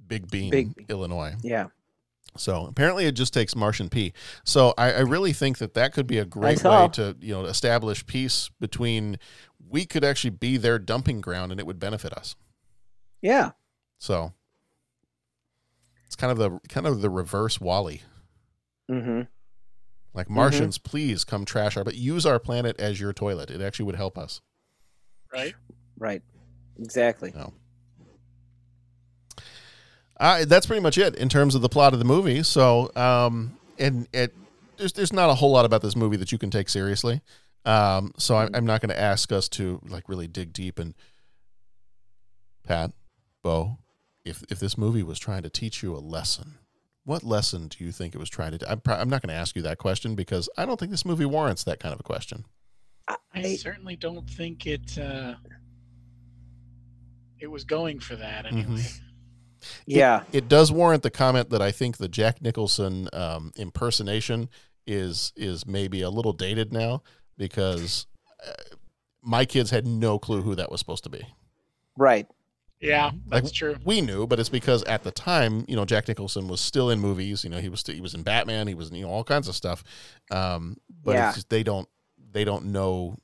Big 0.07 0.29
Bean, 0.29 0.49
Big- 0.49 0.85
Illinois. 0.89 1.35
Yeah. 1.43 1.67
So 2.35 2.65
apparently, 2.65 3.05
it 3.05 3.11
just 3.11 3.33
takes 3.33 3.55
Martian 3.55 3.89
P. 3.89 4.13
So 4.43 4.73
I, 4.77 4.93
I 4.93 4.99
really 4.99 5.33
think 5.33 5.59
that 5.59 5.73
that 5.75 5.93
could 5.93 6.07
be 6.07 6.17
a 6.17 6.25
great 6.25 6.63
way 6.63 6.89
to 6.93 7.15
you 7.21 7.33
know 7.33 7.45
establish 7.45 8.05
peace 8.05 8.49
between. 8.59 9.17
We 9.69 9.85
could 9.85 10.03
actually 10.03 10.31
be 10.31 10.57
their 10.57 10.79
dumping 10.79 11.21
ground, 11.21 11.51
and 11.51 11.59
it 11.59 11.67
would 11.67 11.79
benefit 11.79 12.11
us. 12.13 12.35
Yeah. 13.21 13.51
So 13.97 14.33
it's 16.05 16.15
kind 16.15 16.31
of 16.31 16.37
the 16.37 16.59
kind 16.69 16.87
of 16.87 17.01
the 17.01 17.09
reverse 17.09 17.59
WALL-E. 17.59 18.01
Mm-hmm. 18.89 19.21
Like 20.13 20.29
Martians, 20.29 20.77
please 20.77 21.23
come 21.23 21.45
trash 21.45 21.77
our, 21.77 21.83
but 21.83 21.95
use 21.95 22.25
our 22.25 22.39
planet 22.39 22.79
as 22.79 22.99
your 22.99 23.13
toilet. 23.13 23.51
It 23.51 23.61
actually 23.61 23.85
would 23.85 23.95
help 23.95 24.17
us. 24.17 24.41
Right. 25.31 25.53
Right. 25.97 26.23
Exactly. 26.79 27.31
No. 27.35 27.53
Uh, 30.19 30.45
that's 30.45 30.65
pretty 30.65 30.81
much 30.81 30.97
it 30.97 31.15
in 31.15 31.29
terms 31.29 31.55
of 31.55 31.61
the 31.61 31.69
plot 31.69 31.93
of 31.93 31.99
the 31.99 32.05
movie. 32.05 32.43
So, 32.43 32.91
um, 32.95 33.57
and 33.77 34.07
it 34.11 34.33
there's 34.77 34.93
there's 34.93 35.13
not 35.13 35.29
a 35.29 35.35
whole 35.35 35.51
lot 35.51 35.65
about 35.65 35.81
this 35.81 35.95
movie 35.95 36.17
that 36.17 36.31
you 36.31 36.37
can 36.37 36.49
take 36.49 36.69
seriously. 36.69 37.21
Um, 37.65 38.13
so 38.17 38.35
I'm, 38.35 38.49
I'm 38.53 38.65
not 38.65 38.81
going 38.81 38.89
to 38.89 38.99
ask 38.99 39.31
us 39.31 39.47
to 39.49 39.79
like 39.87 40.09
really 40.09 40.27
dig 40.27 40.53
deep 40.53 40.79
and 40.79 40.95
Pat, 42.65 42.91
Bo, 43.41 43.77
if 44.25 44.43
if 44.49 44.59
this 44.59 44.77
movie 44.77 45.03
was 45.03 45.19
trying 45.19 45.43
to 45.43 45.49
teach 45.49 45.81
you 45.83 45.95
a 45.95 45.99
lesson, 45.99 46.55
what 47.03 47.23
lesson 47.23 47.67
do 47.67 47.83
you 47.83 47.91
think 47.91 48.15
it 48.15 48.19
was 48.19 48.29
trying 48.29 48.57
to? 48.57 48.71
I'm 48.71 48.79
pro- 48.79 48.95
I'm 48.95 49.09
not 49.09 49.21
going 49.21 49.33
to 49.33 49.39
ask 49.39 49.55
you 49.55 49.61
that 49.63 49.77
question 49.77 50.15
because 50.15 50.49
I 50.57 50.65
don't 50.65 50.79
think 50.79 50.91
this 50.91 51.05
movie 51.05 51.25
warrants 51.25 51.63
that 51.63 51.79
kind 51.79 51.93
of 51.93 51.99
a 51.99 52.03
question. 52.03 52.45
I 53.33 53.55
certainly 53.55 53.95
don't 53.95 54.29
think 54.29 54.67
it 54.67 54.97
uh, 54.97 55.35
it 57.39 57.47
was 57.47 57.63
going 57.63 57.99
for 57.99 58.15
that 58.15 58.45
anyway. 58.45 58.83
Yeah. 59.85 60.21
It, 60.31 60.37
it 60.37 60.47
does 60.47 60.71
warrant 60.71 61.03
the 61.03 61.09
comment 61.09 61.49
that 61.49 61.61
I 61.61 61.71
think 61.71 61.97
the 61.97 62.07
Jack 62.07 62.41
Nicholson 62.41 63.09
um, 63.13 63.51
impersonation 63.57 64.49
is 64.87 65.33
is 65.35 65.65
maybe 65.65 66.01
a 66.01 66.09
little 66.09 66.33
dated 66.33 66.71
now 66.71 67.03
because 67.37 68.07
uh, 68.45 68.53
my 69.21 69.45
kids 69.45 69.69
had 69.69 69.85
no 69.85 70.17
clue 70.17 70.41
who 70.41 70.55
that 70.55 70.71
was 70.71 70.79
supposed 70.79 71.03
to 71.03 71.09
be. 71.09 71.27
Right. 71.97 72.27
Yeah, 72.81 73.11
Like, 73.29 73.43
that's 73.43 73.51
true. 73.51 73.75
We 73.83 73.99
knew, 73.99 74.25
but 74.25 74.39
it's 74.39 74.47
because 74.49 74.83
at 74.85 75.03
the 75.03 75.11
time, 75.11 75.65
you 75.67 75.75
know, 75.75 75.83
Jack 75.83 76.07
Nicholson 76.07 76.47
was 76.47 76.61
still 76.61 76.89
in 76.89 76.99
movies. 76.99 77.43
You 77.43 77.49
know, 77.49 77.59
he 77.59 77.67
was 77.67 77.85
he 77.85 77.99
was 77.99 78.13
in 78.13 78.23
Batman. 78.23 78.67
He 78.67 78.73
was 78.73 78.89
in 78.89 78.95
you 78.95 79.05
know 79.05 79.11
all 79.11 79.23
kinds 79.25 79.47
of 79.49 79.55
stuff. 79.55 79.83
Um, 80.31 80.77
but 81.03 81.15
Yeah. 81.15 81.27
it's 81.27 81.35
just, 81.37 81.49
they 81.49 81.63
don't 81.63 81.89
they 82.31 82.45
don't 82.45 82.67
know. 82.67 83.17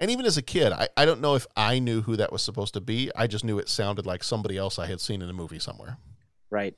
And 0.00 0.10
even 0.10 0.24
as 0.24 0.36
a 0.36 0.42
kid, 0.42 0.72
I, 0.72 0.88
I 0.96 1.04
don't 1.04 1.20
know 1.20 1.34
if 1.36 1.46
I 1.56 1.78
knew 1.78 2.02
who 2.02 2.16
that 2.16 2.32
was 2.32 2.42
supposed 2.42 2.74
to 2.74 2.80
be. 2.80 3.10
I 3.14 3.26
just 3.26 3.44
knew 3.44 3.58
it 3.58 3.68
sounded 3.68 4.06
like 4.06 4.24
somebody 4.24 4.56
else 4.56 4.78
I 4.78 4.86
had 4.86 5.00
seen 5.00 5.22
in 5.22 5.28
a 5.28 5.32
movie 5.32 5.58
somewhere. 5.60 5.98
Right. 6.50 6.74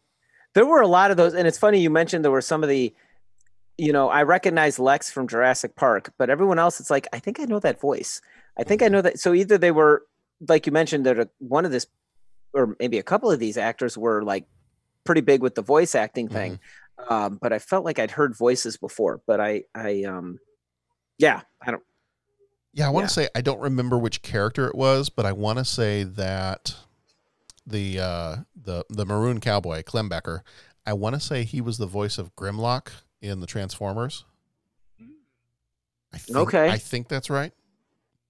There 0.55 0.67
were 0.67 0.83
a 0.83 0.87
lot 0.87 1.11
of 1.11 1.17
those, 1.17 1.33
and 1.33 1.49
it's 1.49 1.59
funny 1.59 1.81
you 1.81 1.91
mentioned 1.91 2.23
there 2.25 2.31
were 2.31 2.41
some 2.43 2.63
of 2.63 2.69
the, 2.69 2.93
you 3.79 3.93
know, 3.93 4.09
I 4.11 4.25
recognize 4.25 4.79
Lex 4.79 5.11
from 5.11 5.27
Jurassic 5.27 5.75
Park, 5.75 6.13
but 6.19 6.29
everyone 6.29 6.59
else, 6.59 6.81
it's 6.81 6.91
like 6.91 7.07
I 7.15 7.19
think 7.19 7.41
I 7.41 7.45
know 7.45 7.59
that 7.61 7.81
voice. 7.81 8.21
I 8.59 8.63
think 8.63 8.83
I 8.83 8.89
know 8.89 9.01
that. 9.01 9.19
So 9.19 9.33
either 9.33 9.57
they 9.59 9.71
were, 9.71 10.03
like 10.49 10.67
you 10.67 10.73
mentioned, 10.73 11.07
that 11.07 11.31
one 11.39 11.65
of 11.65 11.71
this, 11.71 11.87
or 12.53 12.77
maybe 12.79 12.99
a 12.99 13.03
couple 13.03 13.31
of 13.31 13.39
these 13.41 13.57
actors 13.57 13.97
were 13.99 14.23
like 14.23 14.47
pretty 15.05 15.21
big 15.21 15.43
with 15.43 15.55
the 15.55 15.63
voice 15.63 15.95
acting 15.95 16.29
thing, 16.29 16.59
um, 17.09 17.39
but 17.41 17.53
I 17.53 17.59
felt 17.59 17.85
like 17.85 17.99
I'd 17.99 18.11
heard 18.11 18.37
voices 18.37 18.77
before. 18.77 19.21
But 19.27 19.41
I, 19.41 19.65
I, 19.75 20.05
um, 20.05 20.39
yeah, 21.19 21.43
I 21.61 21.71
don't. 21.71 21.83
Yeah, 22.73 22.87
I 22.89 22.91
want 22.91 23.05
Yeah. 23.05 23.09
to 23.09 23.15
say 23.15 23.29
I 23.35 23.41
don't 23.41 23.61
remember 23.61 23.97
which 23.99 24.23
character 24.23 24.67
it 24.67 24.75
was, 24.75 25.09
but 25.09 25.27
I 25.27 25.33
want 25.33 25.59
to 25.59 25.65
say 25.65 26.03
that 26.05 26.75
the 27.67 28.01
uh, 28.01 28.37
the 28.57 28.85
the 28.91 29.07
maroon 29.07 29.41
cowboy 29.41 29.83
Klembecker, 29.83 30.41
I 30.85 30.93
want 30.95 31.15
to 31.15 31.21
say 31.21 31.45
he 31.45 31.61
was 31.61 31.79
the 31.79 31.87
voice 31.87 32.19
of 32.19 32.35
Grimlock 32.37 32.89
in 33.23 33.41
the 33.41 33.47
Transformers 33.47 34.25
I 36.13 36.19
think, 36.19 36.37
Okay. 36.39 36.69
I 36.69 36.79
think 36.79 37.09
that's 37.09 37.29
right. 37.31 37.53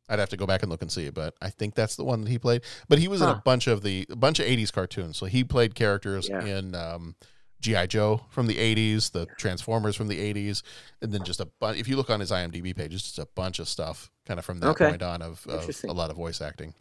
I'd 0.09 0.19
have 0.19 0.29
to 0.31 0.37
go 0.37 0.47
back 0.47 0.63
and 0.63 0.71
look 0.71 0.83
and 0.83 0.93
see, 0.93 1.09
but 1.11 1.35
I 1.41 1.49
think 1.51 1.75
that's 1.75 1.97
the 1.97 2.05
one 2.05 2.21
that 2.23 2.31
he 2.31 2.39
played. 2.39 2.63
But 2.89 2.99
he 2.99 3.09
was 3.09 3.23
in 3.23 3.29
a 3.29 3.35
bunch 3.35 3.67
of 3.67 3.83
the 3.83 4.07
a 4.11 4.17
bunch 4.17 4.39
of 4.39 4.47
'80s 4.47 4.71
cartoons. 4.73 5.17
So 5.17 5.27
he 5.27 5.45
played 5.45 5.75
characters 5.75 6.29
Yeah. 6.29 6.45
in 6.45 6.75
um, 6.75 7.15
GI 7.61 7.87
Joe 7.87 8.27
from 8.29 8.47
the 8.47 8.57
'80s, 8.59 9.13
the 9.13 9.27
Transformers 9.39 9.97
from 9.97 10.09
the 10.09 10.19
'80s, 10.21 10.63
and 11.01 11.11
then 11.13 11.25
just 11.25 11.41
a 11.41 11.47
bunch. 11.47 11.79
If 11.79 11.89
you 11.89 11.97
look 11.97 12.11
on 12.11 12.21
his 12.21 12.31
IMDb 12.31 12.77
page, 12.77 12.93
it's 12.93 13.05
just 13.05 13.19
a 13.19 13.27
bunch 13.35 13.59
of 13.59 13.69
stuff, 13.69 14.11
kind 14.27 14.39
of 14.39 14.45
from 14.45 14.61
that 14.61 14.69
Okay. 14.71 14.89
point 14.89 15.03
on 15.03 15.23
of, 15.23 15.47
of 15.47 15.71
a 15.85 15.93
lot 15.95 16.11
of 16.11 16.17
voice 16.17 16.43
acting. 16.43 16.75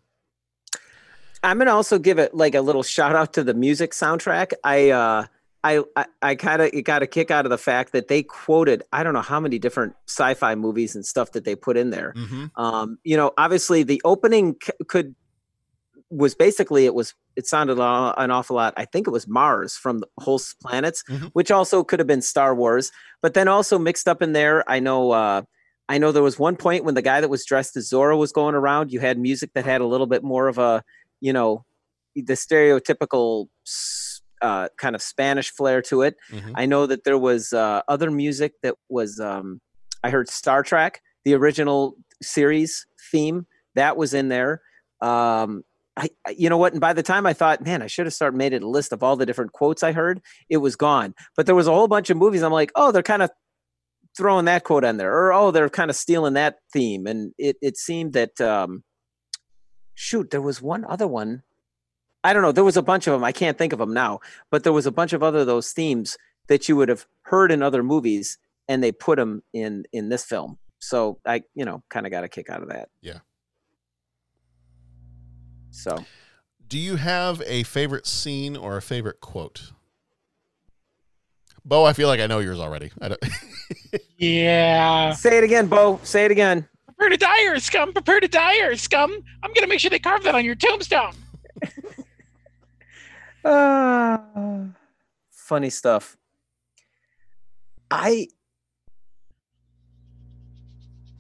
I'm 1.44 1.58
gonna 1.58 1.72
also 1.74 2.00
give 2.00 2.20
it 2.20 2.34
like 2.34 2.56
a 2.56 2.62
little 2.62 2.84
shout 2.84 3.16
out 3.16 3.34
to 3.34 3.44
the 3.44 3.54
music 3.54 3.92
soundtrack. 3.92 4.54
I 4.64 4.90
uh 4.92 5.26
I 5.64 5.84
I, 5.96 6.06
I 6.22 6.36
kind 6.36 6.62
of 6.62 6.84
got 6.84 7.04
a 7.04 7.08
kick 7.08 7.32
out 7.32 7.46
of 7.46 7.50
the 7.50 7.58
fact 7.58 7.92
that 7.94 8.08
they 8.08 8.24
quoted 8.24 8.84
I 8.92 9.04
don't 9.04 9.14
know 9.14 9.22
how 9.22 9.40
many 9.40 9.60
different 9.60 9.94
sci-fi 10.08 10.56
movies 10.56 10.96
and 10.96 11.06
stuff 11.06 11.32
that 11.34 11.46
they 11.46 11.56
put 11.56 11.78
in 11.78 11.90
there. 11.90 12.14
Mm-hmm. 12.16 12.46
Um, 12.62 12.98
you 13.04 13.16
know, 13.18 13.32
obviously 13.38 13.84
the 13.84 14.02
opening 14.06 14.56
c- 14.64 14.72
could 14.88 15.16
was 16.10 16.36
basically 16.36 16.86
it 16.86 16.94
was 16.94 17.14
it 17.36 17.48
sounded 17.48 17.80
an 17.80 18.30
awful 18.32 18.56
lot. 18.56 18.74
I 18.78 18.86
think 18.86 19.08
it 19.08 19.12
was 19.12 19.28
Mars 19.28 19.76
from 19.76 20.00
the 20.00 20.08
whole 20.20 20.36
s- 20.40 20.54
planets, 20.62 21.04
Mhm. 21.10 21.32
which 21.34 21.50
also 21.50 21.84
could 21.84 21.98
have 22.00 22.08
been 22.08 22.22
Star 22.22 22.54
Wars. 22.54 22.92
But 23.24 23.34
then 23.34 23.48
also 23.48 23.80
mixed 23.80 24.08
up 24.08 24.22
in 24.22 24.34
there, 24.34 24.64
I 24.70 24.80
know. 24.80 25.12
uh 25.12 25.42
I 25.90 25.98
know 25.98 26.12
there 26.14 26.24
was 26.24 26.40
one 26.40 26.56
point 26.56 26.86
when 26.86 26.96
the 26.96 27.02
guy 27.02 27.20
that 27.20 27.30
was 27.30 27.44
dressed 27.46 27.76
as 27.76 27.90
Zorro 27.90 28.18
was 28.18 28.32
going 28.32 28.56
around. 28.56 28.92
You 28.94 29.00
had 29.02 29.18
music 29.20 29.52
that 29.54 29.66
had 29.66 29.82
a 29.82 29.86
little 29.86 30.08
bit 30.08 30.24
more 30.24 30.48
of 30.48 30.58
a, 30.58 30.82
you 31.20 31.34
know, 31.34 31.66
the 32.16 32.34
stereotypical 32.36 33.48
s- 33.68 34.13
uh, 34.44 34.68
kind 34.78 34.94
of 34.96 35.02
Spanish 35.02 35.50
flair 35.52 35.82
to 35.84 36.04
it. 36.04 36.16
Mhm. 36.32 36.52
I 36.56 36.66
know 36.68 36.86
that 36.86 37.04
there 37.06 37.18
was 37.18 37.52
uh, 37.54 37.82
other 37.88 38.12
music 38.12 38.54
that 38.62 38.76
was. 38.90 39.20
Um, 39.20 39.60
I 40.04 40.10
heard 40.10 40.30
Star 40.30 40.62
Trek, 40.64 41.02
the 41.26 41.34
original 41.34 41.96
series 42.22 42.86
theme, 43.12 43.48
that 43.76 43.96
was 43.98 44.14
in 44.14 44.28
there. 44.28 44.62
Um, 45.02 45.64
I, 45.96 46.10
I- 46.28 46.36
you 46.38 46.50
know 46.50 46.58
what? 46.58 46.74
And 46.74 46.82
by 46.82 46.92
the 46.94 47.04
time 47.04 47.26
I 47.26 47.34
thought, 47.34 47.64
man, 47.64 47.82
I 47.82 47.88
should 47.88 48.06
have 48.06 48.14
started 48.14 48.36
made 48.38 48.52
it 48.54 48.64
a 48.64 48.68
list 48.68 48.92
of 48.92 49.02
all 49.02 49.16
the 49.16 49.26
different 49.26 49.54
quotes 49.54 49.82
I 49.84 49.92
heard. 49.94 50.22
It 50.50 50.58
was 50.58 50.76
gone. 50.76 51.14
But 51.38 51.46
there 51.46 51.56
was 51.56 51.68
a 51.68 51.74
whole 51.74 51.88
bunch 51.88 52.10
of 52.10 52.18
movies. 52.18 52.44
I'm 52.44 52.52
like, 52.52 52.72
oh, 52.76 52.92
they're 52.92 53.02
kind 53.04 53.22
of 53.22 53.30
throwing 54.18 54.46
that 54.46 54.64
quote 54.64 54.84
on 54.84 54.98
there, 54.98 55.14
or 55.14 55.32
oh, 55.34 55.52
they're 55.52 55.70
kind 55.70 55.90
of 55.90 55.96
stealing 55.96 56.34
that 56.34 56.58
theme. 56.74 57.08
And 57.08 57.34
it 57.38 57.56
it 57.62 57.78
seemed 57.78 58.14
that, 58.14 58.40
um, 58.42 58.84
shoot, 59.96 60.32
there 60.32 60.42
was 60.42 60.62
one 60.62 60.84
other 60.86 61.08
one. 61.08 61.44
I 62.24 62.34
don't 62.34 62.42
know. 62.42 62.52
There 62.52 62.64
was 62.64 62.78
a 62.78 62.82
bunch 62.82 63.08
of 63.08 63.14
them. 63.14 63.24
I 63.24 63.32
can't 63.32 63.58
think 63.58 63.74
of 63.74 63.80
them 63.80 63.94
now, 63.94 64.20
but 64.50 64.64
there 64.64 64.74
was 64.74 64.86
a 64.86 64.92
bunch 64.92 65.14
of 65.14 65.22
other 65.24 65.44
those 65.46 65.72
themes 65.72 66.18
that 66.48 66.68
you 66.70 66.76
would 66.76 66.90
have 66.90 67.06
heard 67.24 67.52
in 67.52 67.62
other 67.62 67.84
movies, 67.84 68.38
and 68.68 68.84
they 68.84 68.92
put 68.92 69.18
them 69.18 69.44
in 69.54 69.84
in 69.92 70.10
this 70.10 70.24
film. 70.24 70.58
So 70.80 71.20
I, 71.26 71.44
you 71.56 71.66
know, 71.66 71.84
kind 71.90 72.06
of 72.06 72.12
got 72.12 72.24
a 72.24 72.30
kick 72.30 72.50
out 72.50 72.62
of 72.62 72.70
that. 72.70 72.90
Yeah. 73.02 73.20
So 75.72 76.04
Do 76.68 76.78
you 76.78 76.96
have 76.98 77.42
a 77.46 77.64
favorite 77.64 78.06
scene 78.08 78.56
or 78.56 78.78
a 78.78 78.82
favorite 78.82 79.20
quote? 79.22 79.72
Bo, 81.66 81.86
I 81.86 81.94
feel 81.94 82.08
like 82.10 82.20
I 82.20 82.28
know 82.28 82.40
yours 82.40 82.60
already. 82.60 82.92
I 83.02 83.10
don't. 83.10 83.24
Yeah. 84.18 85.14
say 85.14 85.38
it 85.38 85.44
again, 85.44 85.68
Bo. 85.68 86.00
Say 86.04 86.24
it 86.26 86.32
again. 86.32 86.68
Prepare 86.86 87.10
to 87.10 87.18
die, 87.18 87.46
or 87.48 87.60
scum. 87.60 87.92
Prepare 87.92 88.20
to 88.22 88.28
die, 88.28 88.60
or 88.62 88.76
scum. 88.78 89.12
I'm 89.44 89.54
gonna 89.54 89.68
make 89.68 89.80
sure 89.80 89.90
they 89.90 90.00
carve 90.00 90.24
that 90.24 90.36
on 90.36 90.46
your 90.46 90.56
tombstone. 90.56 91.14
Uh, 93.44 94.18
funny 95.30 95.70
stuff. 95.70 96.18
I 97.92 98.28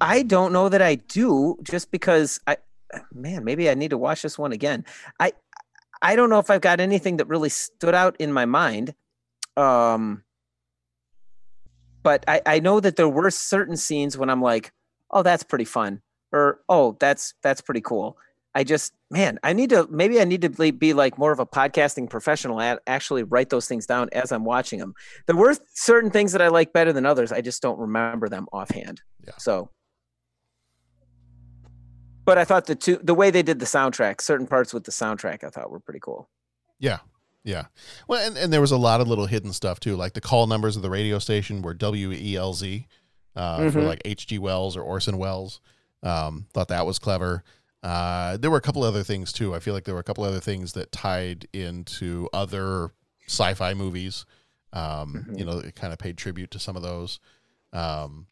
I 0.02 0.24
don't 0.24 0.54
know 0.54 0.70
that 0.70 0.82
I 0.82 0.96
do 0.96 1.58
just 1.64 1.92
because 1.92 2.40
I 2.48 2.58
man, 3.14 3.44
maybe 3.44 3.70
I 3.70 3.74
need 3.74 3.92
to 3.92 3.98
watch 3.98 4.22
this 4.22 4.38
one 4.38 4.52
again. 4.52 4.86
I 5.20 5.34
I 6.02 6.16
don't 6.16 6.30
know 6.30 6.40
if 6.40 6.50
I've 6.50 6.62
got 6.62 6.80
anything 6.80 7.18
that 7.18 7.28
really 7.28 7.50
stood 7.50 7.96
out 7.96 8.16
in 8.20 8.34
my 8.34 8.46
mind. 8.46 8.96
Um 9.58 10.24
but 12.04 12.26
I, 12.28 12.42
I 12.46 12.60
know 12.60 12.80
that 12.80 12.98
there 12.98 13.08
were 13.08 13.32
certain 13.32 13.78
scenes 13.78 14.18
when 14.18 14.30
I'm 14.30 14.42
like, 14.42 14.74
oh, 15.10 15.24
that's 15.24 15.44
pretty 15.44 15.66
fun. 15.66 16.02
Or 16.34 16.60
oh, 16.68 16.98
that's 17.00 17.36
that's 17.42 17.62
pretty 17.62 17.82
cool. 17.82 18.18
I 18.56 18.64
just, 18.64 18.94
man, 19.10 19.40
I 19.44 19.54
need 19.54 19.72
to 19.72 19.88
maybe 19.90 20.22
I 20.22 20.26
need 20.26 20.42
to 20.44 20.72
be- 20.72 20.94
like 20.94 21.18
more 21.18 21.32
of 21.32 21.40
a 21.40 21.46
podcasting 21.46 22.10
professional 22.10 22.62
and 22.62 22.80
actually 22.86 23.24
write 23.24 23.50
those 23.50 23.68
things 23.68 23.86
down 23.88 24.10
as 24.14 24.32
I'm 24.32 24.46
watching 24.46 24.80
them. 24.80 24.94
There 25.26 25.36
were 25.36 25.56
certain 25.74 26.12
things 26.12 26.34
that 26.34 26.42
I 26.42 26.50
like 26.50 26.72
better 26.72 26.94
than 26.94 27.06
others. 27.06 27.32
I 27.32 27.42
just 27.42 27.62
don't 27.62 27.80
remember 27.80 28.30
them 28.30 28.48
offhand. 28.54 29.02
Yeah. 29.26 29.34
So, 29.40 29.70
but 32.26 32.38
I 32.38 32.46
thought 32.46 32.66
the 32.68 32.76
two, 32.76 33.00
the 33.04 33.14
way 33.14 33.32
they 33.32 33.44
did 33.44 33.60
the 33.60 33.66
soundtrack, 33.66 34.22
certain 34.22 34.48
parts 34.48 34.74
with 34.74 34.84
the 34.86 34.92
soundtrack, 34.92 35.44
I 35.44 35.50
thought 35.50 35.72
were 35.72 35.80
pretty 35.80 36.00
cool. 36.00 36.30
Yeah. 36.80 37.00
Yeah. 37.44 37.66
Well, 38.08 38.26
and, 38.26 38.38
and 38.38 38.54
there 38.54 38.62
was 38.62 38.72
a 38.72 38.78
lot 38.78 39.02
of 39.02 39.08
little 39.10 39.26
hidden 39.26 39.52
stuff 39.52 39.80
too, 39.80 39.96
like 39.98 40.14
the 40.14 40.22
call 40.22 40.48
numbers 40.48 40.76
of 40.78 40.82
the 40.82 40.90
radio 40.90 41.20
station 41.20 41.62
were 41.62 41.76
WELZ 41.76 42.86
uh, 43.36 43.70
for 43.72 43.82
Mhm. 43.82 43.88
like 43.88 44.02
H.G. 44.06 44.40
Wells 44.40 44.78
or 44.78 44.82
Orson 44.84 45.18
Welles. 45.18 45.60
Um, 46.04 46.46
thought 46.54 46.68
that 46.70 46.86
was 46.86 47.00
clever. 47.00 47.44
Uh, 47.84 48.38
there 48.38 48.50
were 48.50 48.58
a 48.58 48.62
couple 48.62 48.82
other 48.84 49.04
things 49.04 49.34
too. 49.34 49.54
I 49.54 49.60
feel 49.60 49.74
like 49.74 49.84
there 49.84 49.94
were 49.94 50.00
a 50.00 50.06
couple 50.06 50.24
other 50.24 50.40
things 50.40 50.74
that 50.74 50.92
tied 50.92 51.48
into 51.52 52.30
other 52.34 52.92
sci-fi 53.28 53.74
movies. 53.74 54.26
Um, 54.72 55.28
You 55.36 55.46
know, 55.46 55.60
it 55.60 55.76
kind 55.76 55.94
of 55.94 56.00
paid 56.00 56.18
tribute 56.18 56.50
to 56.52 56.60
some 56.60 56.76
of 56.76 56.82
those. 56.82 57.20
Um, 57.74 58.28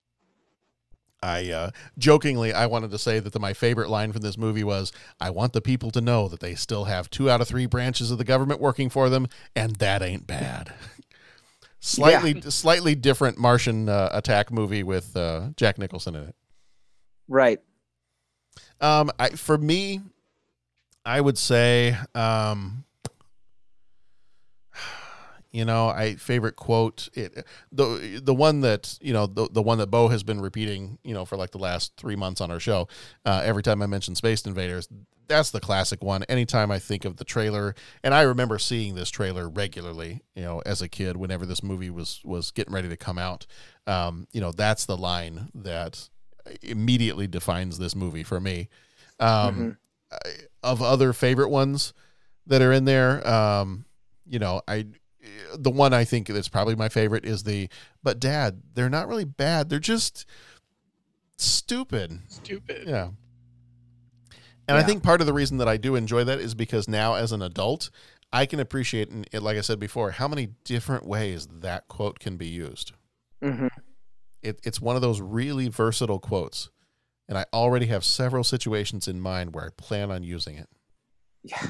I 1.23 1.51
uh, 1.51 1.71
jokingly 1.99 2.51
I 2.51 2.65
wanted 2.65 2.89
to 2.91 2.97
say 2.97 3.19
that 3.19 3.31
the, 3.31 3.39
my 3.39 3.53
favorite 3.53 3.89
line 3.89 4.11
from 4.11 4.21
this 4.21 4.37
movie 4.37 4.63
was, 4.63 4.91
"I 5.19 5.29
want 5.29 5.53
the 5.53 5.61
people 5.61 5.91
to 5.91 6.01
know 6.01 6.27
that 6.27 6.39
they 6.39 6.55
still 6.55 6.85
have 6.85 7.09
two 7.11 7.29
out 7.29 7.41
of 7.41 7.47
three 7.47 7.67
branches 7.67 8.09
of 8.09 8.17
the 8.17 8.23
government 8.23 8.59
working 8.59 8.89
for 8.89 9.09
them, 9.09 9.27
and 9.55 9.75
that 9.75 10.01
ain't 10.01 10.25
bad." 10.25 10.73
slightly 11.79 12.41
slightly 12.41 12.95
different 12.95 13.37
Martian 13.37 13.87
uh, 13.87 14.09
attack 14.11 14.51
movie 14.51 14.81
with 14.81 15.15
uh, 15.15 15.49
Jack 15.57 15.77
Nicholson 15.77 16.15
in 16.15 16.23
it. 16.29 16.35
Right. 17.27 17.59
Um, 18.81 19.11
I 19.19 19.29
for 19.29 19.57
me, 19.57 20.01
I 21.05 21.21
would 21.21 21.37
say, 21.37 21.95
um, 22.15 22.83
you 25.51 25.65
know, 25.65 25.89
I 25.89 26.15
favorite 26.15 26.55
quote 26.55 27.09
it 27.13 27.45
the 27.71 28.19
the 28.23 28.33
one 28.33 28.61
that 28.61 28.97
you 29.01 29.13
know 29.13 29.27
the 29.27 29.47
the 29.51 29.61
one 29.61 29.77
that 29.77 29.87
Bo 29.87 30.07
has 30.07 30.23
been 30.23 30.41
repeating, 30.41 30.97
you 31.03 31.13
know, 31.13 31.25
for 31.25 31.37
like 31.37 31.51
the 31.51 31.59
last 31.59 31.93
three 31.97 32.15
months 32.15 32.41
on 32.41 32.49
our 32.51 32.59
show. 32.59 32.87
Uh, 33.25 33.41
every 33.43 33.63
time 33.63 33.81
I 33.81 33.85
mention 33.85 34.15
Spaced 34.15 34.47
Invaders, 34.47 34.89
that's 35.27 35.51
the 35.51 35.59
classic 35.59 36.03
one. 36.03 36.23
Anytime 36.23 36.71
I 36.71 36.79
think 36.79 37.05
of 37.05 37.17
the 37.17 37.23
trailer, 37.23 37.75
and 38.03 38.13
I 38.13 38.21
remember 38.21 38.59
seeing 38.59 38.95
this 38.95 39.09
trailer 39.09 39.47
regularly, 39.49 40.21
you 40.35 40.43
know, 40.43 40.61
as 40.65 40.81
a 40.81 40.89
kid, 40.89 41.17
whenever 41.17 41.45
this 41.45 41.63
movie 41.63 41.89
was 41.89 42.21
was 42.23 42.51
getting 42.51 42.73
ready 42.73 42.89
to 42.89 42.97
come 42.97 43.17
out, 43.17 43.45
um, 43.87 44.27
you 44.31 44.41
know, 44.41 44.51
that's 44.51 44.85
the 44.85 44.97
line 44.97 45.49
that 45.53 46.09
immediately 46.61 47.27
defines 47.27 47.77
this 47.77 47.95
movie 47.95 48.23
for 48.23 48.39
me. 48.39 48.69
Um, 49.19 49.77
I- 50.11 50.17
Of 50.63 50.81
other 50.81 51.13
favorite 51.13 51.49
ones 51.49 51.93
that 52.45 52.61
are 52.61 52.71
in 52.71 52.85
there, 52.85 53.27
um, 53.27 53.85
you 54.27 54.39
know, 54.39 54.61
I 54.67 54.85
the 55.55 55.69
one 55.71 55.93
I 55.93 56.03
think 56.03 56.27
that's 56.27 56.49
probably 56.49 56.75
my 56.75 56.89
favorite 56.89 57.25
is 57.25 57.43
the 57.43 57.69
but 58.03 58.19
dad, 58.19 58.61
they're 58.73 58.89
not 58.89 59.07
really 59.07 59.25
bad. 59.25 59.69
They're 59.69 59.79
just 59.79 60.25
stupid. 61.37 62.19
Stupid. 62.27 62.87
Yeah. 62.87 63.09
And 64.67 64.77
I 64.77 64.83
think 64.83 65.03
part 65.03 65.19
of 65.21 65.27
the 65.27 65.33
reason 65.33 65.57
that 65.57 65.67
I 65.67 65.77
do 65.77 65.95
enjoy 65.95 66.23
that 66.23 66.39
is 66.39 66.55
because 66.55 66.87
now 66.87 67.15
as 67.15 67.31
an 67.31 67.41
adult, 67.41 67.89
I 68.31 68.45
can 68.45 68.59
appreciate 68.59 69.09
and 69.09 69.27
it, 69.31 69.41
like 69.41 69.57
I 69.57 69.61
said 69.61 69.79
before, 69.79 70.11
how 70.11 70.27
many 70.27 70.49
different 70.63 71.05
ways 71.05 71.47
that 71.61 71.87
quote 71.87 72.19
can 72.19 72.37
be 72.37 72.47
used. 72.47 72.93
Mm-hmm. 73.43 73.67
It, 74.43 74.59
it's 74.63 74.81
one 74.81 74.95
of 74.95 75.01
those 75.01 75.21
really 75.21 75.67
versatile 75.67 76.19
quotes. 76.19 76.69
And 77.27 77.37
I 77.37 77.45
already 77.53 77.85
have 77.87 78.03
several 78.03 78.43
situations 78.43 79.07
in 79.07 79.21
mind 79.21 79.53
where 79.53 79.65
I 79.65 79.69
plan 79.77 80.11
on 80.11 80.23
using 80.23 80.57
it. 80.57 80.67
Yeah. 81.43 81.69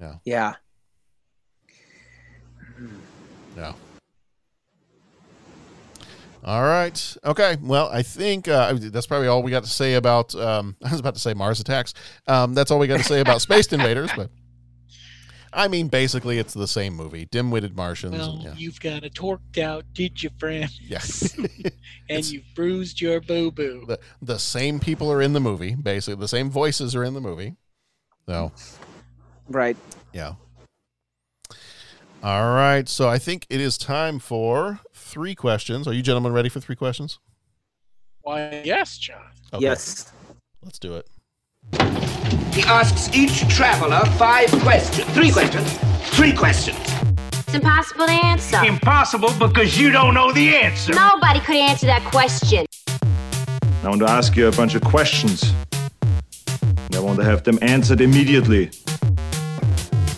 Yeah. 0.00 0.14
Yeah. 0.24 0.54
Yeah. 3.56 3.72
All 6.44 6.62
right. 6.62 7.16
Okay. 7.24 7.56
Well, 7.62 7.88
I 7.90 8.02
think 8.02 8.48
uh, 8.48 8.74
that's 8.74 9.06
probably 9.06 9.28
all 9.28 9.42
we 9.42 9.50
got 9.50 9.64
to 9.64 9.70
say 9.70 9.94
about. 9.94 10.34
Um, 10.34 10.76
I 10.84 10.90
was 10.90 11.00
about 11.00 11.14
to 11.14 11.20
say 11.20 11.32
Mars 11.32 11.60
attacks. 11.60 11.94
Um, 12.26 12.54
that's 12.54 12.70
all 12.70 12.78
we 12.78 12.86
got 12.86 12.98
to 12.98 13.04
say 13.04 13.20
about 13.20 13.40
Spaced 13.40 13.72
Invaders. 13.72 14.10
But 14.14 14.30
I 15.54 15.68
mean, 15.68 15.88
basically, 15.88 16.38
it's 16.38 16.54
the 16.54 16.68
same 16.68 16.94
movie: 16.94 17.26
dim-witted 17.30 17.76
Martians. 17.76 18.16
Well, 18.16 18.32
and, 18.32 18.42
yeah. 18.42 18.54
you've 18.56 18.80
got 18.80 19.04
a 19.04 19.10
torqued 19.10 19.58
out, 19.58 19.84
did 19.92 20.22
you, 20.22 20.30
friend? 20.38 20.70
Yeah. 20.80 21.00
and 22.08 22.24
you've 22.24 22.44
bruised 22.54 23.00
your 23.00 23.20
boo 23.20 23.50
boo. 23.50 23.84
the 23.86 23.98
the 24.20 24.38
same 24.38 24.80
people 24.80 25.10
are 25.10 25.22
in 25.22 25.32
the 25.32 25.40
movie. 25.40 25.74
Basically, 25.74 26.20
the 26.20 26.28
same 26.28 26.50
voices 26.50 26.94
are 26.94 27.04
in 27.04 27.14
the 27.14 27.20
movie. 27.20 27.56
So 28.26 28.52
Right. 29.48 29.76
yeah. 30.12 30.34
All 32.22 32.54
right. 32.54 32.88
So 32.88 33.08
I 33.08 33.18
think 33.18 33.46
it 33.50 33.60
is 33.60 33.76
time 33.76 34.18
for 34.18 34.80
three 34.94 35.34
questions. 35.34 35.86
Are 35.86 35.92
you 35.92 36.02
gentlemen 36.02 36.32
ready 36.32 36.48
for 36.48 36.58
three 36.58 36.76
questions? 36.76 37.18
Why, 38.22 38.62
yes, 38.64 38.96
John. 38.96 39.20
Yes. 39.58 40.10
Let's 40.62 40.78
do 40.78 40.94
it. 40.94 42.10
He 42.54 42.62
asks 42.62 43.12
each 43.12 43.48
traveler 43.48 44.04
five 44.16 44.48
questions. 44.60 45.10
Three 45.10 45.32
questions. 45.32 45.76
Three 46.10 46.32
questions. 46.32 46.78
It's 47.32 47.52
impossible 47.52 48.06
to 48.06 48.12
answer. 48.12 48.64
Impossible 48.64 49.32
because 49.40 49.76
you 49.76 49.90
don't 49.90 50.14
know 50.14 50.30
the 50.30 50.54
answer. 50.54 50.92
Nobody 50.92 51.40
could 51.40 51.56
answer 51.56 51.86
that 51.86 52.04
question. 52.04 52.64
I 53.82 53.88
want 53.88 54.02
to 54.02 54.08
ask 54.08 54.36
you 54.36 54.46
a 54.46 54.52
bunch 54.52 54.76
of 54.76 54.82
questions. 54.82 55.52
I 56.92 57.00
want 57.00 57.18
to 57.18 57.24
have 57.24 57.42
them 57.42 57.58
answered 57.60 58.00
immediately. 58.00 58.70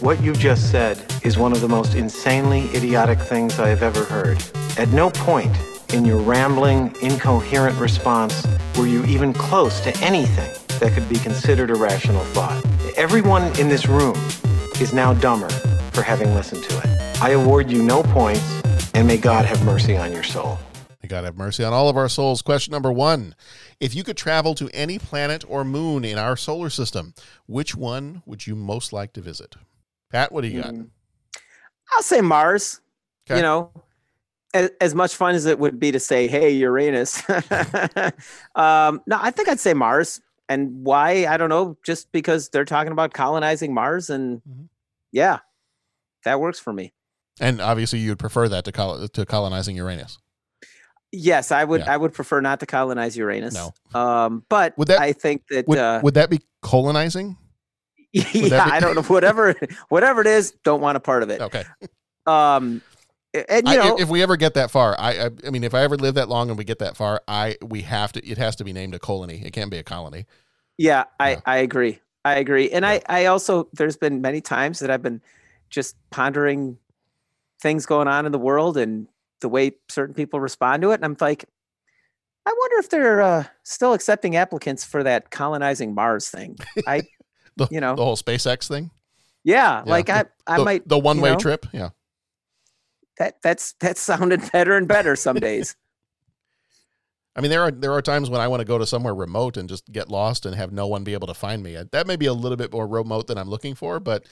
What 0.01 0.23
you 0.23 0.35
just 0.35 0.71
said 0.71 1.03
is 1.23 1.39
one 1.39 1.55
of 1.55 1.63
the 1.63 1.69
most 1.69 1.95
insanely 1.95 2.69
idiotic 2.75 3.19
things 3.19 3.59
I 3.59 3.69
have 3.69 3.83
ever 3.83 4.05
heard. 4.05 4.45
At 4.77 4.91
no 4.91 5.09
point 5.09 5.57
in 5.95 6.05
your 6.05 6.19
rambling, 6.19 6.95
incoherent 7.01 7.81
response 7.81 8.47
were 8.77 8.87
you 8.87 9.07
even 9.07 9.33
close 9.33 9.81
to 9.81 9.97
anything 10.05 10.55
that 10.81 10.93
could 10.93 11.09
be 11.09 11.19
considered 11.19 11.71
a 11.71 11.75
rational 11.75 12.25
thought. 12.27 12.65
Everyone 12.97 13.45
in 13.59 13.69
this 13.69 13.87
room 13.87 14.15
is 14.81 14.93
now 14.93 15.15
dumber 15.15 15.49
for 15.93 16.03
having 16.03 16.35
listened 16.35 16.65
to 16.65 16.79
it. 16.79 16.87
I 17.21 17.31
award 17.31 17.71
you 17.71 17.83
no 17.83 18.03
points, 18.03 18.63
and 18.95 19.07
may 19.07 19.17
God 19.17 19.45
have 19.45 19.65
mercy 19.65 19.97
on 19.97 20.13
your 20.13 20.23
soul. 20.23 20.59
May 21.03 21.09
God 21.09 21.25
have 21.25 21.37
mercy 21.37 21.63
on 21.63 21.73
all 21.73 21.89
of 21.89 21.97
our 21.97 22.09
souls. 22.09 22.43
Question 22.43 22.73
number 22.73 22.91
one 22.91 23.35
If 23.81 23.95
you 23.95 24.05
could 24.05 24.17
travel 24.17 24.55
to 24.57 24.69
any 24.75 24.99
planet 24.99 25.45
or 25.49 25.65
moon 25.65 26.05
in 26.05 26.19
our 26.19 26.37
solar 26.37 26.69
system, 26.69 27.15
which 27.47 27.75
one 27.75 28.23
would 28.27 28.47
you 28.47 28.55
most 28.55 28.93
like 28.93 29.13
to 29.15 29.21
visit? 29.21 29.57
Pat, 30.11 30.33
what 30.33 30.43
do 30.43 30.49
you 30.49 30.63
got? 30.63 30.75
Mm. 30.75 30.89
I'll 31.93 32.03
say 32.03 32.21
Mars. 32.21 32.81
Okay. 33.29 33.39
You 33.39 33.43
know, 33.43 33.71
as, 34.53 34.71
as 34.81 34.95
much 34.95 35.15
fun 35.15 35.35
as 35.35 35.47
it 35.47 35.59
would 35.59 35.79
be 35.79 35.93
to 35.93 36.01
say, 36.01 36.27
"Hey, 36.27 36.51
Uranus." 36.51 37.23
um, 38.55 39.01
no, 39.07 39.19
I 39.21 39.31
think 39.31 39.49
I'd 39.49 39.61
say 39.61 39.75
Mars. 39.75 40.21
And 40.49 40.85
why? 40.85 41.27
I 41.27 41.37
don't 41.37 41.49
know. 41.49 41.77
Just 41.85 42.13
because 42.13 42.49
they're 42.51 42.65
talking 42.65 42.93
about 42.93 43.13
colonizing 43.13 43.75
Mars, 43.75 44.11
and 44.11 44.41
yeah, 45.13 45.39
that 46.25 46.41
works 46.41 46.59
for 46.59 46.73
me. 46.73 46.93
And 47.41 47.61
obviously, 47.61 47.99
you'd 47.99 48.19
prefer 48.19 48.49
that 48.49 48.65
to, 48.65 48.73
col- 48.73 49.09
to 49.09 49.27
colonizing 49.27 49.77
Uranus. 49.77 50.19
Yes, 51.13 51.51
I 51.53 51.65
would. 51.65 51.83
I 51.83 51.97
would 51.97 52.15
prefer 52.15 52.41
not 52.41 52.61
to 52.61 52.67
colonize 52.67 53.17
Uranus. 53.17 53.55
No. 53.55 53.73
Um, 53.99 54.45
but 54.49 54.77
Would 54.79 54.89
that- 54.89 55.01
I 55.01 55.13
think 55.13 55.45
that 55.51 55.67
Would, 55.69 55.79
uh, 55.79 56.01
would 56.03 56.15
that 56.15 56.31
be 56.31 56.41
colonizing? 56.63 57.37
that 58.15 58.35
yeah, 58.35 58.65
be- 58.65 58.71
I 58.71 58.81
don't 58.81 58.95
know. 58.95 59.03
Whatever, 59.03 59.55
whatever 59.89 60.21
it 60.21 60.27
is, 60.27 60.53
don't 60.65 60.81
want 60.81 60.97
a 60.97 61.01
part 61.01 61.23
of 61.23 61.31
it. 61.31 61.41
Okay. 61.41 61.65
Um, 62.27 62.83
and 63.49 63.67
you 63.69 63.75
I- 63.75 63.77
know, 63.77 63.99
if 63.99 64.09
we 64.09 64.23
ever 64.23 64.37
get 64.37 64.55
that 64.55 64.71
far, 64.71 64.95
I, 64.99 65.27
I 65.27 65.31
I 65.47 65.51
mean, 65.51 65.65
if 65.65 65.75
I 65.75 65.83
ever 65.83 65.97
live 65.97 66.15
that 66.15 66.29
long 66.29 66.49
and 66.49 66.59
we 66.59 66.65
get 66.65 66.79
that 66.81 66.97
far, 66.97 67.23
I 67.29 67.57
we 67.63 67.83
have 67.83 68.13
to. 68.13 68.27
It 68.27 68.39
has 68.39 68.57
to 68.57 68.65
be 68.65 68.73
named 68.73 68.95
a 68.95 68.99
colony. 68.99 69.43
It 69.45 69.53
can't 69.53 69.71
be 69.71 69.79
a 69.79 69.83
colony. 69.85 70.27
Yeah, 70.79 71.05
I, 71.19 71.41
I 71.47 71.59
agree. 71.59 72.01
I 72.25 72.35
agree. 72.37 72.71
And 72.71 72.85
I, 72.85 73.01
I 73.09 73.27
also, 73.27 73.69
there's 73.73 73.97
been 73.97 74.21
many 74.21 74.41
times 74.43 74.81
that 74.81 74.91
I've 74.91 75.01
been 75.03 75.23
just 75.71 75.97
pondering 76.11 76.77
things 77.63 77.87
going 77.87 78.09
on 78.09 78.27
in 78.27 78.33
the 78.33 78.39
world 78.39 78.77
and 78.77 79.09
the 79.41 79.49
way 79.49 79.73
certain 79.89 80.15
people 80.15 80.39
respond 80.39 80.83
to 80.83 80.91
it. 80.91 80.95
And 80.97 81.05
I'm 81.07 81.17
like, 81.19 81.47
I 82.45 82.55
wonder 82.59 82.77
if 82.79 82.91
they're 82.91 83.23
uh, 83.23 83.45
still 83.63 83.95
accepting 83.95 84.37
applicants 84.37 84.85
for 84.85 85.03
that 85.03 85.31
colonizing 85.31 85.95
Mars 85.95 86.29
thing. 86.29 86.59
I, 86.87 87.03
The, 87.57 87.69
you 87.71 87.81
know, 87.81 87.97
the 87.97 88.05
whole 88.05 88.17
SpaceX 88.19 88.69
thing. 88.69 88.91
yeah, 89.43 89.83
Yeah. 89.87 89.91
like 89.91 90.11
I, 90.11 90.27
I 90.47 90.59
the, 90.59 90.65
might 90.65 90.87
the 90.87 90.99
one 90.99 91.23
way 91.23 91.31
know, 91.31 91.39
trip. 91.39 91.65
Yeah. 91.73 91.89
That 93.19 93.37
that's 93.43 93.73
that 93.81 93.99
sounded 93.99 94.51
better 94.53 94.77
and 94.77 94.87
better 94.87 95.17
some 95.17 95.37
days. 95.41 95.77
I 97.35 97.41
mean, 97.43 97.51
there 97.51 97.63
are 97.63 97.71
there 97.71 97.93
are 97.93 98.03
times 98.03 98.31
when 98.31 98.41
I 98.41 98.49
want 98.49 98.61
to 98.61 98.65
go 98.67 98.79
to 98.79 98.87
somewhere 98.87 99.15
remote 99.15 99.57
and 99.57 99.69
just 99.69 99.91
get 99.93 100.09
lost 100.09 100.47
and 100.47 100.55
have 100.55 100.73
no 100.73 100.87
one 100.87 101.05
be 101.05 101.13
able 101.13 101.27
to 101.27 101.35
find 101.35 101.63
me. 101.63 101.77
That 101.93 102.07
may 102.07 102.17
be 102.17 102.27
a 102.27 102.33
little 102.33 102.57
bit 102.57 102.73
more 102.73 102.87
remote 102.87 103.27
than 103.27 103.39
I'm 103.39 103.49
looking 103.49 103.75
for, 103.75 104.01
but 104.01 104.25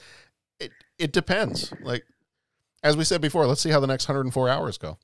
it 0.59 0.71
it 0.97 1.11
depends. 1.11 1.71
Like 1.81 2.03
as 2.83 2.95
we 2.95 3.03
said 3.03 3.21
before, 3.21 3.47
let's 3.47 3.61
see 3.61 3.71
how 3.71 3.79
the 3.79 3.87
next 3.87 4.07
104 4.07 4.49
hours 4.49 4.77
go. 4.77 4.97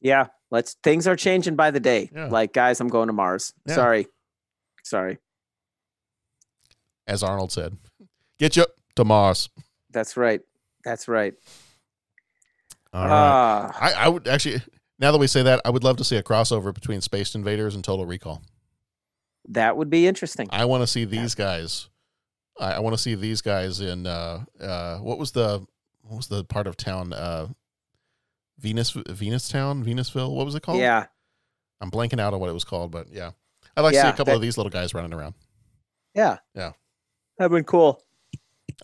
Yeah, 0.00 0.26
let's. 0.50 0.74
Things 0.82 1.06
are 1.06 1.16
changing 1.16 1.56
by 1.56 1.70
the 1.70 1.80
day. 1.80 2.10
Yeah. 2.14 2.28
Like, 2.28 2.52
guys, 2.52 2.80
I'm 2.80 2.88
going 2.88 3.08
to 3.08 3.12
Mars. 3.12 3.52
Yeah. 3.66 3.74
Sorry, 3.74 4.06
sorry. 4.84 5.18
As 7.06 7.22
Arnold 7.22 7.52
said, 7.52 7.76
get 8.38 8.56
you 8.56 8.66
to 8.96 9.04
Mars. 9.04 9.48
That's 9.90 10.16
right. 10.16 10.40
That's 10.84 11.08
right. 11.08 11.34
All 12.98 13.04
right. 13.06 13.10
Ah. 13.12 13.76
I, 13.80 13.92
I 14.04 14.08
would 14.08 14.26
actually, 14.28 14.60
now 14.98 15.12
that 15.12 15.18
we 15.18 15.26
say 15.26 15.42
that, 15.42 15.60
I 15.64 15.70
would 15.70 15.84
love 15.84 15.96
to 15.98 16.04
see 16.04 16.16
a 16.16 16.22
crossover 16.22 16.74
between 16.74 17.00
Spaced 17.00 17.34
Invaders 17.34 17.74
and 17.74 17.84
Total 17.84 18.04
Recall. 18.06 18.42
That 19.48 19.76
would 19.76 19.88
be 19.90 20.06
interesting. 20.06 20.48
I 20.50 20.64
want 20.64 20.82
to 20.82 20.86
see 20.86 21.04
these 21.04 21.34
guys. 21.34 21.88
I, 22.60 22.72
I 22.72 22.78
want 22.80 22.94
to 22.96 23.02
see 23.02 23.14
these 23.14 23.40
guys 23.40 23.80
in 23.80 24.06
uh, 24.06 24.44
uh, 24.60 24.98
what 24.98 25.18
was 25.18 25.32
the 25.32 25.64
what 26.02 26.16
was 26.16 26.26
the 26.28 26.44
part 26.44 26.66
of 26.66 26.76
town? 26.76 27.12
Uh, 27.12 27.48
Venus 28.58 28.90
Venus 29.08 29.48
Town, 29.48 29.84
Venusville. 29.84 30.34
What 30.34 30.44
was 30.44 30.54
it 30.54 30.62
called? 30.62 30.80
Yeah. 30.80 31.06
I'm 31.80 31.90
blanking 31.90 32.18
out 32.20 32.34
on 32.34 32.40
what 32.40 32.50
it 32.50 32.54
was 32.54 32.64
called, 32.64 32.90
but 32.90 33.06
yeah, 33.12 33.30
I'd 33.76 33.82
like 33.82 33.94
to 33.94 34.00
see 34.00 34.06
a 34.08 34.10
couple 34.10 34.26
that- 34.26 34.36
of 34.36 34.42
these 34.42 34.56
little 34.58 34.70
guys 34.70 34.92
running 34.94 35.14
around. 35.14 35.34
Yeah. 36.14 36.38
Yeah. 36.54 36.72
That'd 37.38 37.52
been 37.52 37.62
cool. 37.64 38.02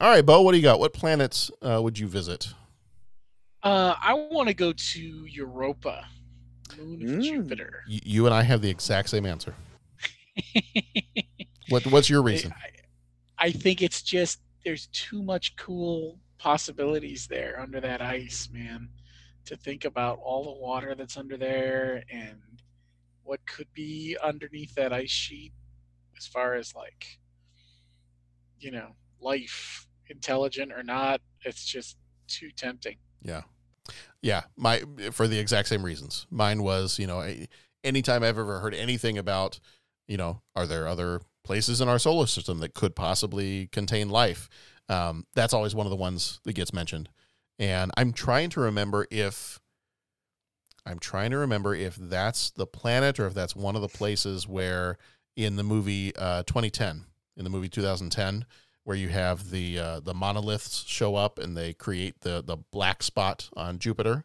All 0.01 0.09
right, 0.11 0.25
Bo, 0.25 0.43
what 0.43 0.53
do 0.53 0.59
you 0.59 0.63
got? 0.63 0.79
What 0.79 0.93
planets 0.93 1.51
uh, 1.61 1.81
would 1.83 1.99
you 1.99 2.07
visit? 2.07 2.53
Uh, 3.65 3.95
I 4.01 4.13
want 4.13 4.49
to 4.49 4.55
go 4.55 4.73
to 4.73 5.01
Europa, 5.01 6.07
moon 6.79 7.17
of 7.17 7.23
Jupiter. 7.23 7.83
Y- 7.89 8.01
you 8.05 8.27
and 8.27 8.35
I 8.35 8.43
have 8.43 8.61
the 8.61 8.69
exact 8.69 9.09
same 9.09 9.25
answer. 9.25 9.55
what 11.71 11.87
What's 11.87 12.11
your 12.11 12.23
reason? 12.23 12.53
I 13.39 13.51
think 13.51 13.83
it's 13.83 14.03
just 14.03 14.41
there's 14.65 14.87
too 14.89 15.23
much 15.23 15.57
cool 15.57 16.19
possibilities 16.39 17.27
there 17.27 17.59
under 17.61 17.81
that 17.81 18.03
ice, 18.03 18.49
man. 18.53 18.91
To 19.47 19.57
think 19.57 19.85
about 19.85 20.19
all 20.23 20.45
the 20.45 20.61
water 20.61 20.95
that's 20.95 21.17
under 21.17 21.37
there 21.37 22.03
and 22.11 22.39
what 23.23 23.45
could 23.47 23.69
be 23.75 24.17
underneath 24.23 24.75
that 24.75 24.93
ice 24.93 25.11
sheet 25.11 25.53
as 26.17 26.27
far 26.27 26.55
as 26.55 26.75
like 26.75 27.19
you 28.59 28.71
know, 28.71 28.89
life, 29.21 29.87
intelligent 30.09 30.73
or 30.73 30.83
not, 30.83 31.21
it's 31.45 31.65
just 31.65 31.99
too 32.27 32.51
tempting. 32.57 32.97
Yeah. 33.23 33.43
Yeah, 34.23 34.43
my 34.57 34.83
for 35.13 35.29
the 35.29 35.39
exact 35.39 35.69
same 35.69 35.85
reasons. 35.85 36.27
Mine 36.31 36.63
was, 36.63 36.99
you 36.99 37.07
know, 37.07 37.23
anytime 37.83 38.23
I've 38.23 38.39
ever 38.39 38.61
heard 38.61 38.75
anything 38.75 39.19
about, 39.19 39.61
you 40.09 40.17
know, 40.17 40.41
are 40.57 40.67
there 40.67 40.89
other 40.89 41.21
places 41.45 41.81
in 41.81 41.89
our 41.89 41.99
solar 41.99 42.27
system 42.27 42.59
that 42.61 42.75
could 42.75 42.97
possibly 42.97 43.69
contain 43.69 44.09
life? 44.09 44.49
Um, 44.89 45.27
that's 45.35 45.53
always 45.53 45.75
one 45.75 45.87
of 45.87 45.91
the 45.91 45.97
ones 45.97 46.41
that 46.45 46.55
gets 46.55 46.73
mentioned. 46.73 47.11
And 47.59 47.91
I'm 47.97 48.13
trying 48.13 48.51
to 48.51 48.61
remember 48.61 49.07
if 49.11 49.61
I'm 50.87 50.99
trying 50.99 51.31
to 51.31 51.39
remember 51.39 51.75
if 51.75 51.97
that's 51.97 52.51
the 52.51 52.67
planet 52.67 53.19
or 53.19 53.27
if 53.27 53.35
that's 53.35 53.57
one 53.57 53.77
of 53.77 53.83
the 53.83 53.89
places 53.89 54.47
where 54.47 54.99
in 55.37 55.57
the 55.57 55.63
movie 55.63 56.15
uh, 56.17 56.43
2010, 56.45 57.05
in 57.37 57.45
the 57.45 57.51
movie 57.51 57.69
2010, 57.69 58.45
where 58.85 58.97
you 58.97 59.09
have 59.09 59.51
the 59.51 59.79
uh, 59.79 60.01
the 60.01 60.15
monoliths 60.15 60.85
show 60.87 61.17
up 61.17 61.39
and 61.39 61.57
they 61.57 61.73
create 61.75 62.21
the 62.21 62.43
the 62.43 62.57
black 62.71 63.03
spot 63.03 63.49
on 63.57 63.79
Jupiter, 63.79 64.25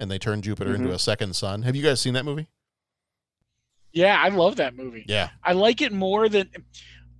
and 0.00 0.10
they 0.10 0.18
turn 0.18 0.42
Jupiter 0.42 0.74
into 0.74 0.88
Mhm. 0.88 0.94
a 0.94 0.98
second 0.98 1.36
sun. 1.36 1.62
Have 1.62 1.76
you 1.76 1.82
guys 1.82 2.00
seen 2.00 2.14
that 2.14 2.24
movie? 2.24 2.48
Yeah, 3.92 4.18
I 4.20 4.28
love 4.30 4.56
that 4.56 4.74
movie. 4.74 5.04
Yeah. 5.06 5.30
I 5.44 5.52
like 5.52 5.80
it 5.82 5.92
more 5.92 6.28
than 6.28 6.48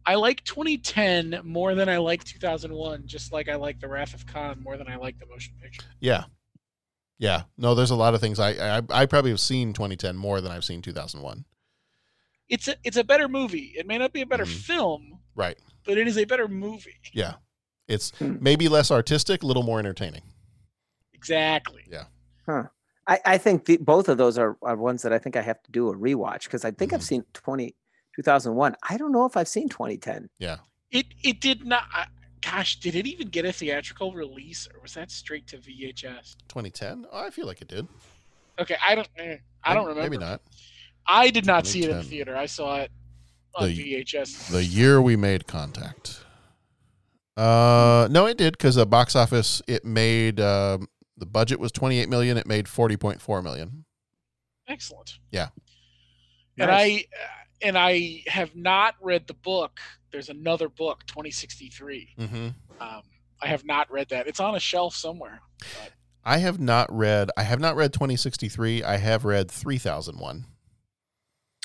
I 0.06 0.14
like 0.14 0.42
2010 0.44 1.40
more 1.44 1.74
than 1.74 1.88
I 1.88 1.98
like 1.98 2.24
2001, 2.24 3.06
just 3.06 3.30
like 3.32 3.48
I 3.48 3.54
like 3.56 3.78
The 3.78 3.88
Wrath 3.88 4.14
of 4.14 4.26
Khan 4.26 4.60
more 4.62 4.76
than 4.76 4.88
I 4.88 4.96
like 4.96 5.18
the 5.18 5.26
motion 5.26 5.54
picture. 5.62 5.84
Yeah, 6.00 6.24
yeah. 7.18 7.42
No, 7.58 7.74
there's 7.74 7.90
a 7.90 7.96
lot 7.96 8.14
of 8.14 8.20
things 8.20 8.40
I 8.40 8.78
I, 8.78 8.82
I 8.90 9.06
probably 9.06 9.30
have 9.30 9.40
seen 9.40 9.72
2010 9.74 10.16
more 10.16 10.40
than 10.40 10.50
I've 10.50 10.64
seen 10.64 10.80
2001. 10.80 11.44
It's 12.48 12.68
a 12.68 12.76
it's 12.82 12.96
a 12.96 13.04
better 13.04 13.28
movie. 13.28 13.74
It 13.76 13.86
may 13.86 13.98
not 13.98 14.12
be 14.14 14.22
a 14.22 14.26
better 14.26 14.46
film, 14.46 15.20
Right. 15.34 15.58
but 15.86 15.98
it 15.98 16.06
is 16.08 16.18
a 16.18 16.24
better 16.24 16.48
movie. 16.48 16.94
Yeah. 17.12 17.34
It's 17.88 18.12
maybe 18.20 18.68
less 18.68 18.90
artistic, 18.90 19.42
a 19.42 19.46
little 19.46 19.62
more 19.64 19.78
entertaining. 19.78 20.22
Exactly. 21.14 21.82
Yeah. 21.90 22.04
Huh. 22.46 22.64
I, 23.06 23.18
I 23.24 23.38
think 23.38 23.64
the, 23.64 23.76
both 23.78 24.08
of 24.08 24.18
those 24.18 24.38
are, 24.38 24.56
are 24.62 24.76
ones 24.76 25.02
that 25.02 25.12
I 25.12 25.18
think 25.18 25.36
I 25.36 25.42
have 25.42 25.62
to 25.64 25.70
do 25.72 25.88
a 25.88 25.94
rewatch 25.96 26.44
because 26.44 26.64
I 26.64 26.70
think 26.70 26.92
I've 26.92 27.02
seen 27.02 27.24
20, 27.32 27.74
2001. 28.16 28.76
I 28.88 28.96
don't 28.96 29.12
know 29.12 29.24
if 29.24 29.36
I've 29.36 29.48
seen 29.48 29.68
2010. 29.68 30.28
Yeah. 30.38 30.58
It 30.90 31.06
it 31.22 31.40
did 31.40 31.64
not. 31.66 31.84
I- 31.92 32.06
Gosh, 32.44 32.80
did 32.80 32.96
it 32.96 33.06
even 33.06 33.28
get 33.28 33.44
a 33.44 33.52
theatrical 33.52 34.12
release, 34.14 34.66
or 34.74 34.80
was 34.82 34.94
that 34.94 35.12
straight 35.12 35.46
to 35.46 35.58
VHS? 35.58 36.34
2010? 36.48 37.06
Oh, 37.12 37.24
I 37.24 37.30
feel 37.30 37.46
like 37.46 37.62
it 37.62 37.68
did. 37.68 37.86
Okay, 38.58 38.74
I 38.84 38.96
don't. 38.96 39.08
eh, 39.16 39.36
I 39.62 39.74
don't 39.74 39.84
Maybe- 39.84 39.94
remember. 40.00 40.10
Maybe 40.10 40.18
not. 40.18 40.42
I 41.06 41.30
did 41.30 41.46
not 41.46 41.68
see 41.68 41.84
it 41.84 41.90
in 41.90 41.98
the 41.98 42.02
theater. 42.02 42.36
I 42.36 42.46
saw 42.46 42.78
it 42.80 42.90
on 43.54 43.68
The- 43.68 44.04
VHS. 44.04 44.50
The 44.50 44.64
year 44.64 45.00
we 45.00 45.16
made 45.16 45.46
contact. 45.46 46.20
Uh, 47.36 48.08
no, 48.10 48.26
it 48.26 48.36
did 48.36 48.52
because 48.52 48.74
the 48.74 48.84
box 48.86 49.16
office 49.16 49.62
it 49.66 49.84
made 49.84 50.38
um, 50.38 50.86
the 51.16 51.24
budget 51.26 51.58
was 51.58 51.72
28 51.72 52.08
million. 52.08 52.36
It 52.36 52.46
made 52.46 52.66
40.4 52.66 53.42
million. 53.42 53.84
Excellent. 54.68 55.18
Yeah. 55.30 55.48
And 56.58 56.70
Nice. 56.70 57.04
I 57.04 57.04
and 57.66 57.78
I 57.78 58.22
have 58.26 58.54
not 58.54 58.96
read 59.00 59.26
the 59.26 59.34
book. 59.34 59.80
There's 60.10 60.28
another 60.28 60.68
book, 60.68 61.04
2063. 61.06 62.08
Mm-hmm. 62.18 62.48
Um, 62.80 63.02
I 63.40 63.46
have 63.46 63.64
not 63.64 63.90
read 63.90 64.10
that. 64.10 64.26
It's 64.26 64.40
on 64.40 64.54
a 64.54 64.60
shelf 64.60 64.94
somewhere. 64.94 65.40
I 66.24 66.38
have 66.38 66.60
not 66.60 66.92
read. 66.94 67.30
I 67.36 67.44
have 67.44 67.60
not 67.60 67.76
read 67.76 67.92
2063. 67.92 68.82
I 68.84 68.96
have 68.98 69.24
read 69.24 69.50
3001. 69.50 70.44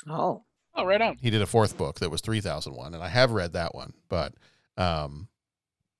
Oh. 0.08 0.44
Oh, 0.78 0.84
right 0.84 1.02
on. 1.02 1.18
He 1.20 1.30
did 1.30 1.42
a 1.42 1.46
fourth 1.46 1.76
book 1.76 1.98
that 1.98 2.10
was 2.10 2.20
3001, 2.20 2.94
and 2.94 3.02
I 3.02 3.08
have 3.08 3.32
read 3.32 3.52
that 3.54 3.74
one. 3.74 3.94
But, 4.08 4.34
um, 4.76 5.26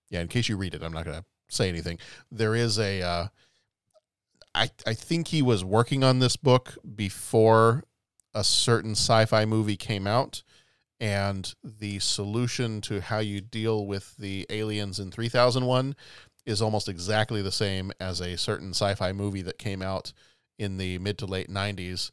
yeah, 0.09 0.21
in 0.21 0.29
case 0.29 0.49
you 0.49 0.57
read 0.57 0.73
it, 0.73 0.85
I'm 0.85 0.93
not 0.93 1.05
going 1.05 1.19
to 1.19 1.25
say 1.49 1.69
anything. 1.69 1.99
There 2.31 2.55
is 2.55 2.79
a. 2.79 3.03
Uh, 3.03 3.27
I 4.55 4.71
I 4.87 4.95
think 4.95 5.29
he 5.29 5.43
was 5.43 5.65
working 5.65 6.05
on 6.05 6.21
this 6.21 6.37
book 6.37 6.79
before 6.95 7.83
a 8.35 8.45
certain 8.45 8.93
sci-fi 8.93 9.45
movie 9.45 9.77
came 9.77 10.07
out, 10.07 10.45
and 11.01 11.53
the 11.65 11.99
solution 11.99 12.81
to 12.83 13.01
how 13.01 13.19
you 13.19 13.41
deal 13.41 13.85
with 13.85 14.17
the 14.17 14.47
aliens 14.49 15.01
in 15.01 15.11
3001 15.11 15.97
is 16.47 16.63
almost 16.63 16.89
exactly 16.89 17.43
the 17.43 17.53
same 17.53 17.93
as 17.99 18.21
a 18.21 18.37
certain 18.37 18.71
sci-fi 18.71 19.13
movie 19.13 19.43
that 19.43 19.59
came 19.59 19.83
out 19.83 20.13
in 20.57 20.77
the 20.77 20.99
mid 20.99 21.19
to 21.19 21.27
late 21.27 21.49
90s 21.51 22.11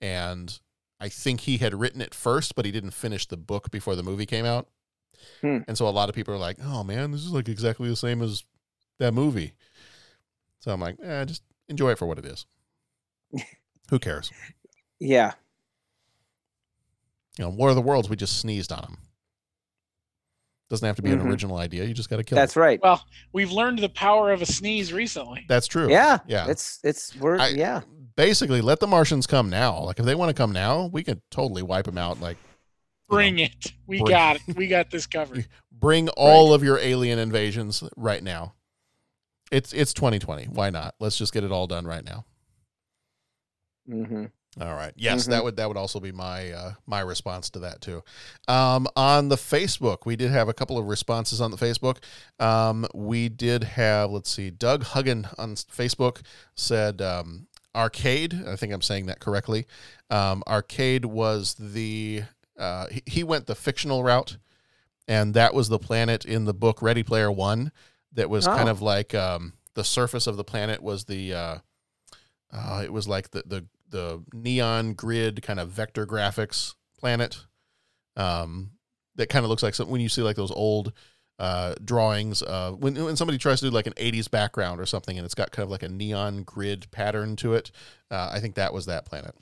and 0.00 0.60
I 1.00 1.08
think 1.08 1.40
he 1.42 1.58
had 1.58 1.74
written 1.74 2.00
it 2.00 2.14
first 2.14 2.54
but 2.54 2.64
he 2.64 2.72
didn't 2.72 2.92
finish 2.92 3.26
the 3.26 3.36
book 3.36 3.70
before 3.70 3.94
the 3.96 4.02
movie 4.02 4.26
came 4.26 4.44
out. 4.46 4.68
Hmm. 5.40 5.58
And 5.68 5.76
so 5.76 5.88
a 5.88 5.90
lot 5.90 6.08
of 6.08 6.14
people 6.14 6.34
are 6.34 6.38
like, 6.38 6.58
"Oh 6.62 6.84
man, 6.84 7.10
this 7.10 7.22
is 7.22 7.30
like 7.32 7.48
exactly 7.48 7.88
the 7.88 7.96
same 7.96 8.22
as 8.22 8.44
that 8.98 9.12
movie." 9.14 9.54
So 10.60 10.70
I'm 10.72 10.80
like, 10.80 10.96
"Eh, 11.02 11.24
just 11.24 11.42
enjoy 11.68 11.90
it 11.92 11.98
for 11.98 12.06
what 12.06 12.18
it 12.18 12.24
is." 12.26 12.46
Who 13.90 13.98
cares? 13.98 14.30
Yeah. 15.00 15.32
You 17.38 17.44
know, 17.44 17.50
War 17.50 17.68
of 17.70 17.74
the 17.76 17.82
Worlds, 17.82 18.08
we 18.08 18.16
just 18.16 18.38
sneezed 18.40 18.72
on 18.72 18.82
him. 18.84 18.96
Doesn't 20.68 20.86
have 20.86 20.96
to 20.96 21.02
be 21.02 21.10
Mhm. 21.10 21.20
an 21.20 21.28
original 21.28 21.58
idea. 21.58 21.84
You 21.84 21.94
just 21.94 22.08
got 22.10 22.16
to 22.16 22.24
kill 22.24 22.36
That's 22.36 22.56
him. 22.56 22.62
right. 22.62 22.80
Well, 22.82 23.04
we've 23.32 23.52
learned 23.52 23.78
the 23.78 23.88
power 23.88 24.32
of 24.32 24.42
a 24.42 24.46
sneeze 24.46 24.92
recently. 24.92 25.44
That's 25.48 25.66
true. 25.66 25.88
Yeah. 25.90 26.18
Yeah. 26.26 26.48
It's 26.48 26.80
it's 26.82 27.14
we're 27.16 27.38
I- 27.38 27.48
yeah. 27.48 27.82
Basically, 28.16 28.60
let 28.62 28.80
the 28.80 28.86
Martians 28.86 29.26
come 29.26 29.50
now. 29.50 29.80
Like 29.82 29.98
if 29.98 30.04
they 30.06 30.14
want 30.14 30.30
to 30.30 30.34
come 30.34 30.52
now, 30.52 30.86
we 30.86 31.04
could 31.04 31.20
totally 31.30 31.62
wipe 31.62 31.84
them 31.84 31.98
out. 31.98 32.20
Like 32.20 32.38
Bring 33.08 33.38
it. 33.38 33.72
We 33.86 33.98
bring- 34.00 34.10
got 34.10 34.36
it. 34.48 34.56
We 34.56 34.66
got 34.68 34.90
this 34.90 35.06
covered. 35.06 35.46
bring 35.70 36.08
all 36.10 36.52
of 36.54 36.62
your 36.64 36.78
alien 36.78 37.18
invasions 37.18 37.82
right 37.96 38.22
now. 38.22 38.54
It's 39.52 39.72
it's 39.72 39.92
2020. 39.94 40.46
Why 40.46 40.70
not? 40.70 40.94
Let's 40.98 41.16
just 41.18 41.32
get 41.32 41.44
it 41.44 41.52
all 41.52 41.66
done 41.66 41.86
right 41.86 42.04
now. 42.04 42.24
Mm-hmm. 43.88 44.24
All 44.60 44.74
right. 44.74 44.92
Yes, 44.96 45.26
Mhm. 45.26 45.30
that 45.30 45.44
would 45.44 45.56
that 45.56 45.68
would 45.68 45.76
also 45.76 46.00
be 46.00 46.10
my 46.12 46.50
uh, 46.50 46.72
my 46.86 47.00
response 47.00 47.50
to 47.50 47.58
that 47.60 47.80
too. 47.82 48.02
Um, 48.48 48.88
on 48.96 49.28
the 49.28 49.36
Facebook, 49.36 49.98
we 50.06 50.16
did 50.16 50.30
have 50.30 50.48
a 50.48 50.54
couple 50.54 50.78
of 50.78 50.86
responses 50.86 51.40
on 51.42 51.50
the 51.50 51.56
Facebook. 51.58 51.98
Um, 52.40 52.86
we 52.94 53.28
did 53.28 53.62
have 53.64 54.10
let's 54.10 54.30
see, 54.30 54.50
Doug 54.50 54.82
Huggin 54.84 55.32
on 55.38 55.54
Facebook 55.56 56.22
said 56.56 57.02
um, 57.02 57.46
arcade. 57.76 58.34
I 58.46 58.56
think 58.56 58.72
I'm 58.72 58.82
saying 58.82 59.06
that 59.06 59.20
correctly. 59.20 59.66
Um, 60.10 60.42
arcade 60.46 61.04
was 61.04 61.54
the 61.54 62.22
uh, 62.58 62.86
he, 62.88 63.02
he 63.06 63.22
went 63.24 63.46
the 63.46 63.54
fictional 63.54 64.02
route, 64.02 64.38
and 65.06 65.34
that 65.34 65.52
was 65.54 65.68
the 65.68 65.78
planet 65.78 66.24
in 66.24 66.44
the 66.46 66.54
book 66.54 66.80
Ready 66.82 67.02
Player 67.02 67.30
One. 67.30 67.70
That 68.12 68.30
was 68.30 68.46
kind 68.46 68.68
Oh. 68.68 68.72
of 68.72 68.80
like 68.82 69.14
um, 69.14 69.52
the 69.74 69.84
surface 69.84 70.26
of 70.26 70.36
the 70.38 70.44
planet 70.44 70.82
was 70.82 71.04
the 71.04 71.34
uh, 71.34 71.58
uh, 72.52 72.80
it 72.82 72.92
was 72.92 73.06
like 73.06 73.30
the, 73.32 73.42
the 73.46 73.66
the 73.90 74.22
neon 74.32 74.94
grid 74.94 75.42
kind 75.42 75.60
of 75.60 75.68
vector 75.68 76.06
graphics 76.06 76.74
planet. 76.98 77.44
Um, 78.16 78.70
that 79.16 79.28
kind 79.28 79.44
of 79.44 79.50
looks 79.50 79.62
like 79.62 79.74
something 79.74 79.92
when 79.92 80.00
you 80.00 80.08
see 80.08 80.22
like 80.22 80.36
those 80.36 80.50
old 80.50 80.92
uh, 81.38 81.74
drawings. 81.84 82.42
Uh, 82.42 82.72
when 82.72 82.94
when 82.94 83.16
somebody 83.16 83.38
tries 83.38 83.60
to 83.60 83.66
do 83.66 83.70
like 83.70 83.86
an 83.86 83.94
'80s 83.94 84.30
background 84.30 84.80
or 84.80 84.86
something, 84.86 85.16
and 85.16 85.24
it's 85.24 85.34
got 85.34 85.50
kind 85.52 85.64
of 85.64 85.70
like 85.70 85.82
a 85.82 85.88
neon 85.88 86.42
grid 86.42 86.90
pattern 86.90 87.36
to 87.36 87.54
it. 87.54 87.70
Uh, 88.10 88.30
I 88.32 88.40
think 88.40 88.54
that 88.54 88.72
was 88.72 88.86
that 88.86 89.06
planet. 89.06 89.34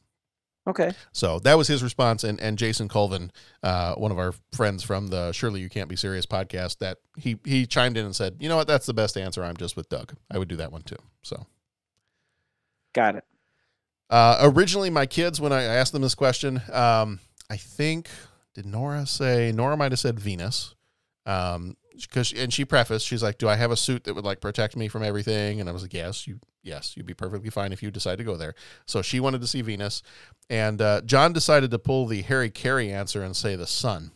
Okay. 0.67 0.93
So 1.13 1.39
that 1.41 1.59
was 1.59 1.69
his 1.69 1.83
response, 1.83 2.25
and 2.25 2.41
and 2.41 2.57
Jason 2.57 2.89
Colvin, 2.89 3.31
uh, 3.63 3.95
one 3.95 4.11
of 4.11 4.19
our 4.19 4.33
friends 4.53 4.83
from 4.83 5.09
the 5.09 5.33
Surely 5.33 5.61
You 5.61 5.69
Can't 5.69 5.89
Be 5.89 5.97
Serious 5.97 6.27
podcast, 6.27 6.79
that 6.79 6.99
he 7.17 7.39
he 7.45 7.67
chimed 7.67 7.97
in 7.97 8.07
and 8.07 8.17
said, 8.17 8.37
you 8.41 8.49
know 8.49 8.57
what, 8.57 8.67
that's 8.67 8.87
the 8.87 8.95
best 8.95 9.17
answer. 9.17 9.45
I'm 9.45 9.57
just 9.57 9.77
with 9.77 9.89
Doug. 9.89 10.15
I 10.31 10.39
would 10.39 10.49
do 10.49 10.57
that 10.57 10.73
one 10.73 10.83
too. 10.83 10.97
So. 11.23 11.47
Got 12.95 13.17
it. 13.17 13.25
Uh, 14.09 14.39
originally, 14.43 14.89
my 14.91 15.07
kids, 15.07 15.41
when 15.41 15.53
I 15.53 15.65
asked 15.65 15.93
them 15.93 16.03
this 16.03 16.15
question, 16.15 16.63
um, 16.73 17.19
I 17.51 17.57
think 17.57 18.09
did 18.55 18.67
Nora 18.67 19.05
say 19.07 19.53
Nora 19.53 19.77
might 19.77 19.93
have 19.93 19.99
said 19.99 20.21
Venus, 20.21 20.75
um, 21.27 21.77
because 22.01 22.33
and 22.33 22.53
she 22.53 22.65
prefaced, 22.65 23.07
she's 23.07 23.23
like, 23.23 23.39
"Do 23.39 23.49
I 23.49 23.57
have 23.57 23.71
a 23.71 23.77
suit 23.77 24.05
that 24.05 24.15
would 24.15 24.25
like 24.25 24.41
protect 24.41 24.77
me 24.77 24.89
from 24.89 25.03
everything?" 25.03 25.61
And 25.61 25.69
I 25.69 25.73
was 25.73 25.83
like, 25.83 25.95
"Yes, 25.95 26.27
you, 26.27 26.41
yes, 26.63 26.97
you'd 26.97 27.07
be 27.07 27.15
perfectly 27.15 27.51
fine 27.51 27.73
if 27.73 27.83
you 27.83 27.91
decide 27.91 28.19
to 28.19 28.25
go 28.25 28.37
there." 28.37 28.55
So 28.87 29.03
she 29.03 29.21
wanted 29.21 29.41
to 29.41 29.47
see 29.47 29.63
Venus, 29.63 30.03
and 30.51 30.81
uh, 30.81 31.01
John 31.03 31.33
decided 31.33 31.71
to 31.71 31.79
pull 31.79 32.07
the 32.07 32.23
Harry 32.23 32.51
Caray 32.51 32.91
answer 32.91 33.23
and 33.23 33.37
say 33.37 33.57
the 33.57 33.67
sun. 33.67 34.13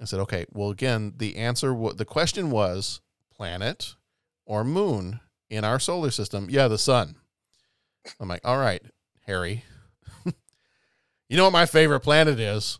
I 0.00 0.04
said, 0.04 0.20
"Okay, 0.20 0.46
well, 0.50 0.70
again, 0.70 1.14
the 1.16 1.36
answer, 1.36 1.72
wa- 1.72 1.92
the 1.92 2.04
question 2.04 2.50
was 2.50 3.00
planet 3.34 3.94
or 4.44 4.64
moon 4.64 5.20
in 5.48 5.64
our 5.64 5.78
solar 5.78 6.10
system. 6.10 6.48
Yeah, 6.50 6.68
the 6.68 6.78
sun." 6.78 7.16
I'm 8.20 8.28
like, 8.28 8.40
all 8.44 8.58
right, 8.58 8.82
Harry. 9.26 9.64
you 11.28 11.36
know 11.36 11.44
what 11.44 11.52
my 11.52 11.66
favorite 11.66 12.00
planet 12.00 12.40
is? 12.40 12.78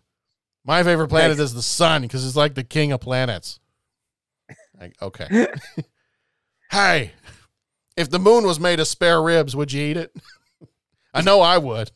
My 0.64 0.82
favorite 0.82 1.08
planet 1.08 1.38
is 1.38 1.54
the 1.54 1.62
sun 1.62 2.02
because 2.02 2.24
it's 2.26 2.36
like 2.36 2.54
the 2.54 2.64
king 2.64 2.92
of 2.92 3.00
planets. 3.00 3.58
Like, 4.80 4.94
okay. 5.02 5.48
hey, 6.70 7.12
if 7.96 8.10
the 8.10 8.18
moon 8.18 8.44
was 8.44 8.60
made 8.60 8.80
of 8.80 8.86
spare 8.86 9.22
ribs, 9.22 9.56
would 9.56 9.72
you 9.72 9.82
eat 9.82 9.96
it? 9.96 10.14
I 11.14 11.22
know 11.22 11.40
I 11.40 11.58
would. 11.58 11.90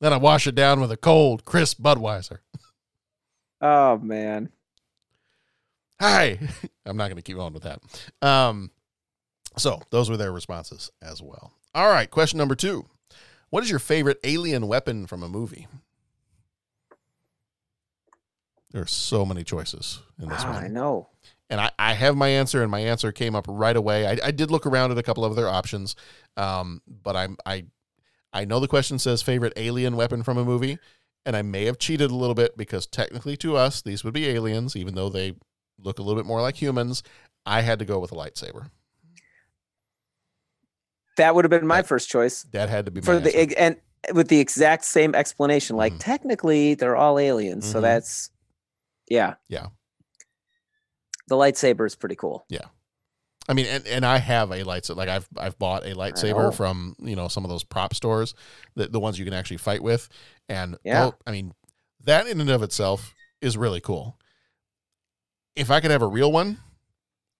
Then 0.00 0.12
I 0.12 0.16
wash 0.16 0.46
it 0.46 0.54
down 0.54 0.80
with 0.80 0.92
a 0.92 0.96
cold, 0.96 1.44
crisp 1.44 1.80
Budweiser. 1.80 2.38
Oh 3.60 3.98
man. 3.98 4.50
Hey, 5.98 6.38
I'm 6.86 6.96
not 6.96 7.06
going 7.06 7.16
to 7.16 7.22
keep 7.22 7.38
on 7.38 7.52
with 7.52 7.64
that. 7.64 7.80
Um, 8.22 8.70
so 9.56 9.80
those 9.90 10.08
were 10.08 10.16
their 10.16 10.32
responses 10.32 10.90
as 11.02 11.20
well. 11.20 11.52
All 11.74 11.90
right, 11.90 12.10
question 12.10 12.38
number 12.38 12.54
two. 12.54 12.86
What 13.50 13.64
is 13.64 13.70
your 13.70 13.78
favorite 13.78 14.20
alien 14.24 14.68
weapon 14.68 15.06
from 15.06 15.22
a 15.22 15.28
movie? 15.28 15.66
There 18.70 18.82
are 18.82 18.86
so 18.86 19.24
many 19.24 19.44
choices 19.44 20.00
in 20.20 20.28
this 20.28 20.44
Wow, 20.44 20.52
one. 20.52 20.64
I 20.64 20.68
know. 20.68 21.08
And 21.50 21.60
I, 21.60 21.70
I 21.78 21.94
have 21.94 22.16
my 22.16 22.28
answer, 22.28 22.62
and 22.62 22.70
my 22.70 22.80
answer 22.80 23.10
came 23.12 23.34
up 23.34 23.46
right 23.48 23.76
away. 23.76 24.06
I, 24.06 24.18
I 24.26 24.30
did 24.30 24.50
look 24.50 24.66
around 24.66 24.90
at 24.90 24.98
a 24.98 25.02
couple 25.02 25.24
of 25.24 25.32
other 25.32 25.48
options, 25.48 25.96
um, 26.36 26.82
but 26.86 27.16
I'm 27.16 27.38
I 27.46 27.64
I 28.34 28.44
know 28.44 28.60
the 28.60 28.68
question 28.68 28.98
says 28.98 29.22
favorite 29.22 29.54
alien 29.56 29.96
weapon 29.96 30.22
from 30.22 30.36
a 30.36 30.44
movie, 30.44 30.78
and 31.24 31.34
I 31.34 31.40
may 31.40 31.64
have 31.64 31.78
cheated 31.78 32.10
a 32.10 32.14
little 32.14 32.34
bit 32.34 32.58
because 32.58 32.86
technically 32.86 33.36
to 33.38 33.56
us 33.56 33.80
these 33.80 34.04
would 34.04 34.12
be 34.12 34.28
aliens, 34.28 34.76
even 34.76 34.94
though 34.94 35.08
they 35.08 35.34
look 35.78 35.98
a 35.98 36.02
little 36.02 36.20
bit 36.20 36.26
more 36.26 36.42
like 36.42 36.60
humans. 36.60 37.02
I 37.46 37.62
had 37.62 37.78
to 37.78 37.86
go 37.86 37.98
with 37.98 38.12
a 38.12 38.14
lightsaber. 38.14 38.68
That 41.16 41.34
would 41.34 41.44
have 41.44 41.50
been 41.50 41.66
my 41.66 41.82
first 41.82 42.08
choice. 42.10 42.42
That 42.52 42.68
had 42.68 42.84
to 42.84 42.90
be 42.92 43.00
my 43.00 43.04
for 43.06 43.18
the 43.18 43.34
answer. 43.34 43.54
and 43.58 43.76
with 44.14 44.28
the 44.28 44.38
exact 44.38 44.84
same 44.84 45.14
explanation. 45.14 45.76
Like 45.76 45.94
technically, 45.98 46.74
they're 46.74 46.96
all 46.96 47.18
aliens, 47.18 47.66
so 47.66 47.78
Mhm. 47.78 47.82
that's 47.82 48.30
yeah. 49.10 49.34
Yeah. 49.48 49.66
The 51.28 51.34
lightsaber 51.36 51.86
is 51.86 51.94
pretty 51.94 52.16
cool. 52.16 52.44
Yeah. 52.48 52.66
I 53.48 53.54
mean, 53.54 53.66
and, 53.66 53.86
and 53.86 54.04
I 54.04 54.18
have 54.18 54.50
a 54.50 54.62
lightsaber. 54.64 54.96
Like 54.96 55.08
I've 55.08 55.28
I've 55.36 55.58
bought 55.58 55.84
a 55.84 55.94
lightsaber 55.94 56.48
oh. 56.48 56.50
from 56.50 56.94
you 56.98 57.16
know 57.16 57.28
some 57.28 57.44
of 57.44 57.50
those 57.50 57.64
prop 57.64 57.94
stores, 57.94 58.34
the 58.76 58.88
the 58.88 59.00
ones 59.00 59.18
you 59.18 59.24
can 59.24 59.34
actually 59.34 59.56
fight 59.58 59.82
with, 59.82 60.08
and 60.48 60.76
Yeah. 60.84 61.04
tho- 61.06 61.14
I 61.26 61.30
mean, 61.32 61.54
that 62.04 62.26
in 62.26 62.40
and 62.40 62.50
of 62.50 62.62
itself 62.62 63.14
is 63.40 63.56
really 63.56 63.80
cool. 63.80 64.18
If 65.56 65.70
I 65.70 65.80
could 65.80 65.90
have 65.90 66.02
a 66.02 66.06
real 66.06 66.30
one, 66.30 66.58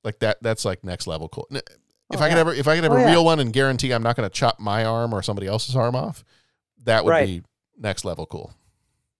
like 0.02 0.18
that, 0.20 0.38
that's 0.42 0.64
like 0.64 0.82
next 0.82 1.06
level 1.06 1.28
cool. 1.28 1.46
Oh, 1.52 1.56
if 1.56 2.20
Oh, 2.20 2.22
I 2.24 2.28
could 2.28 2.34
yeah. 2.36 2.40
ever, 2.40 2.54
if 2.54 2.66
I 2.68 2.74
could 2.74 2.84
have 2.84 2.92
Oh, 2.92 2.96
a 2.96 3.00
yeah. 3.00 3.10
real 3.10 3.24
one 3.24 3.38
and 3.38 3.52
guarantee 3.52 3.92
I'm 3.92 4.02
not 4.02 4.16
going 4.16 4.28
to 4.28 4.34
chop 4.34 4.58
my 4.58 4.84
arm 4.84 5.12
or 5.12 5.22
somebody 5.22 5.46
else's 5.46 5.76
arm 5.76 5.94
off, 5.94 6.24
that 6.84 7.04
would 7.04 7.10
Right. 7.10 7.26
be 7.26 7.42
next 7.76 8.04
level 8.04 8.24
cool. 8.26 8.54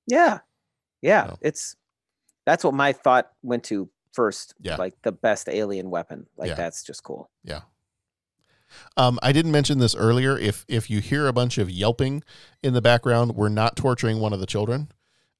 Yeah, 0.06 0.38
yeah. 1.02 1.34
It's 1.42 1.76
that's 2.48 2.64
what 2.64 2.72
my 2.72 2.94
thought 2.94 3.30
went 3.42 3.64
to 3.64 3.90
first. 4.14 4.54
Yeah. 4.58 4.76
like 4.76 4.94
the 5.02 5.12
best 5.12 5.48
alien 5.50 5.90
weapon. 5.90 6.26
Like 6.38 6.48
Yeah. 6.48 6.54
that's 6.54 6.82
just 6.82 7.02
cool. 7.02 7.30
Yeah. 7.44 7.60
Um, 8.96 9.18
I 9.22 9.32
didn't 9.32 9.52
mention 9.52 9.78
this 9.78 9.94
earlier. 9.94 10.36
If 10.38 10.64
if 10.66 10.88
you 10.88 11.00
hear 11.00 11.26
a 11.26 11.32
bunch 11.32 11.58
of 11.58 11.70
yelping 11.70 12.22
in 12.62 12.72
the 12.72 12.80
background, 12.80 13.32
we're 13.36 13.48
not 13.50 13.76
torturing 13.76 14.18
one 14.18 14.32
of 14.32 14.40
the 14.40 14.46
children. 14.46 14.90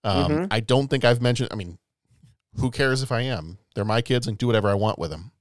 Um, 0.05 0.31
Mhm. 0.33 0.49
I 0.51 0.61
don't 0.61 0.89
think 0.89 1.05
I've 1.05 1.23
mentioned. 1.23 1.49
I 1.51 1.55
mean, 1.57 1.79
who 2.57 2.71
cares 2.71 3.03
if 3.03 3.11
I 3.11 3.23
am? 3.23 3.59
They're 3.75 3.85
my 3.87 4.03
kids, 4.03 4.27
and 4.27 4.37
do 4.37 4.47
whatever 4.47 4.69
I 4.69 4.75
want 4.75 4.99
with 4.99 5.11
them. 5.11 5.33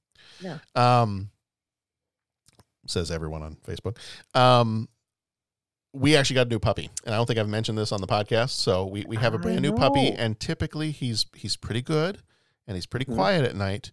We 5.98 6.16
actually 6.16 6.34
got 6.34 6.46
a 6.46 6.50
new 6.50 6.58
puppy, 6.58 6.90
and 7.04 7.14
I 7.14 7.18
don't 7.18 7.26
think 7.26 7.38
I've 7.38 7.48
mentioned 7.48 7.76
this 7.78 7.92
on 7.92 8.00
the 8.00 8.06
podcast. 8.06 8.50
So 8.50 8.86
we, 8.86 9.04
we 9.06 9.16
have 9.16 9.34
a 9.34 9.38
brand 9.38 9.62
new 9.62 9.72
puppy, 9.72 10.08
and 10.12 10.38
typically 10.38 10.90
he's 10.90 11.26
he's 11.34 11.56
pretty 11.56 11.82
good, 11.82 12.18
and 12.66 12.76
he's 12.76 12.86
pretty 12.86 13.06
Mhm. 13.06 13.14
quiet 13.14 13.44
at 13.44 13.56
night. 13.56 13.90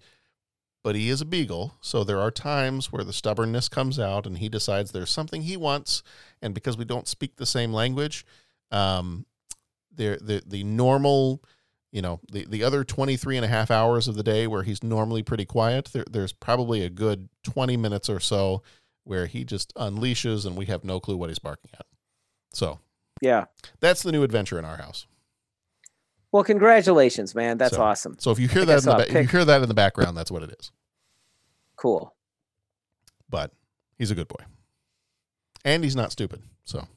But 0.84 0.95
he 0.95 1.10
is 1.10 1.19
a 1.19 1.26
beagle, 1.26 1.73
so 1.82 2.03
there 2.03 2.19
are 2.19 2.30
times 2.30 2.91
where 2.91 3.03
the 3.03 3.11
stubbornness 3.14 3.68
comes 3.69 3.98
out, 3.99 4.27
and 4.27 4.38
he 4.38 4.49
decides 4.49 4.91
there's 4.91 5.10
something 5.10 5.41
he 5.41 5.57
wants, 5.57 6.03
and 6.44 6.53
because 6.53 6.77
we 6.77 6.86
don't 6.86 7.07
speak 7.07 7.38
the 7.38 7.45
same 7.48 7.73
language, 7.73 8.23
um, 8.69 9.26
there 9.91 10.18
the 10.22 10.44
the 10.45 10.64
normal, 10.64 11.41
you 11.91 12.03
know, 12.03 12.19
the 12.32 12.45
the 12.45 12.64
other 12.64 12.84
23 12.84 13.36
and 13.36 13.44
a 13.45 13.48
half 13.48 13.72
hours 13.72 14.07
of 14.07 14.14
the 14.15 14.22
day 14.22 14.45
where 14.45 14.61
he's 14.61 14.84
normally 14.84 15.23
pretty 15.23 15.45
quiet, 15.45 15.86
there, 15.91 16.06
there's 16.10 16.34
probably 16.34 16.84
a 16.84 16.90
good 16.90 17.30
20 17.44 17.77
minutes 17.77 18.07
or 18.10 18.19
so 18.19 18.61
where 19.06 19.26
he 19.26 19.44
just 19.44 19.73
unleashes, 19.76 20.45
and 20.45 20.56
we 20.56 20.65
have 20.68 20.84
no 20.84 20.99
clue 20.99 21.18
what 21.18 21.30
he's 21.32 21.40
barking 21.40 21.72
at. 21.73 21.86
So 22.56 22.80
Yeah. 23.22 23.45
that's 23.82 24.02
the 24.02 24.14
new 24.14 24.23
adventure 24.23 24.57
in 24.57 24.64
our 24.64 24.77
house. 24.77 25.07
Well, 26.32 26.44
congratulations, 26.45 27.36
man. 27.36 27.57
That's 27.57 27.76
So- 27.76 27.82
awesome. 27.84 28.18
So 28.19 28.32
if 28.32 28.40
you 28.40 28.48
hear 28.48 28.64
that 28.65 28.72
in 28.72 28.76
the 28.77 28.82
saw 28.82 28.94
a 28.95 28.98
ba- 28.99 29.07
if 29.10 29.14
you 29.14 29.27
hear 29.27 29.45
that 29.45 29.61
in 29.61 29.68
the 29.68 29.73
background, 29.73 30.18
that's 30.18 30.32
what 30.32 30.41
it 30.41 30.56
is. 30.57 30.72
Cool. 31.76 32.15
But 33.30 33.52
he's 33.98 34.10
a 34.11 34.15
good 34.15 34.27
boy, 34.30 34.44
and 35.65 35.84
he's 35.84 35.95
not 35.95 36.11
stupid. 36.14 36.44
So 36.64 36.88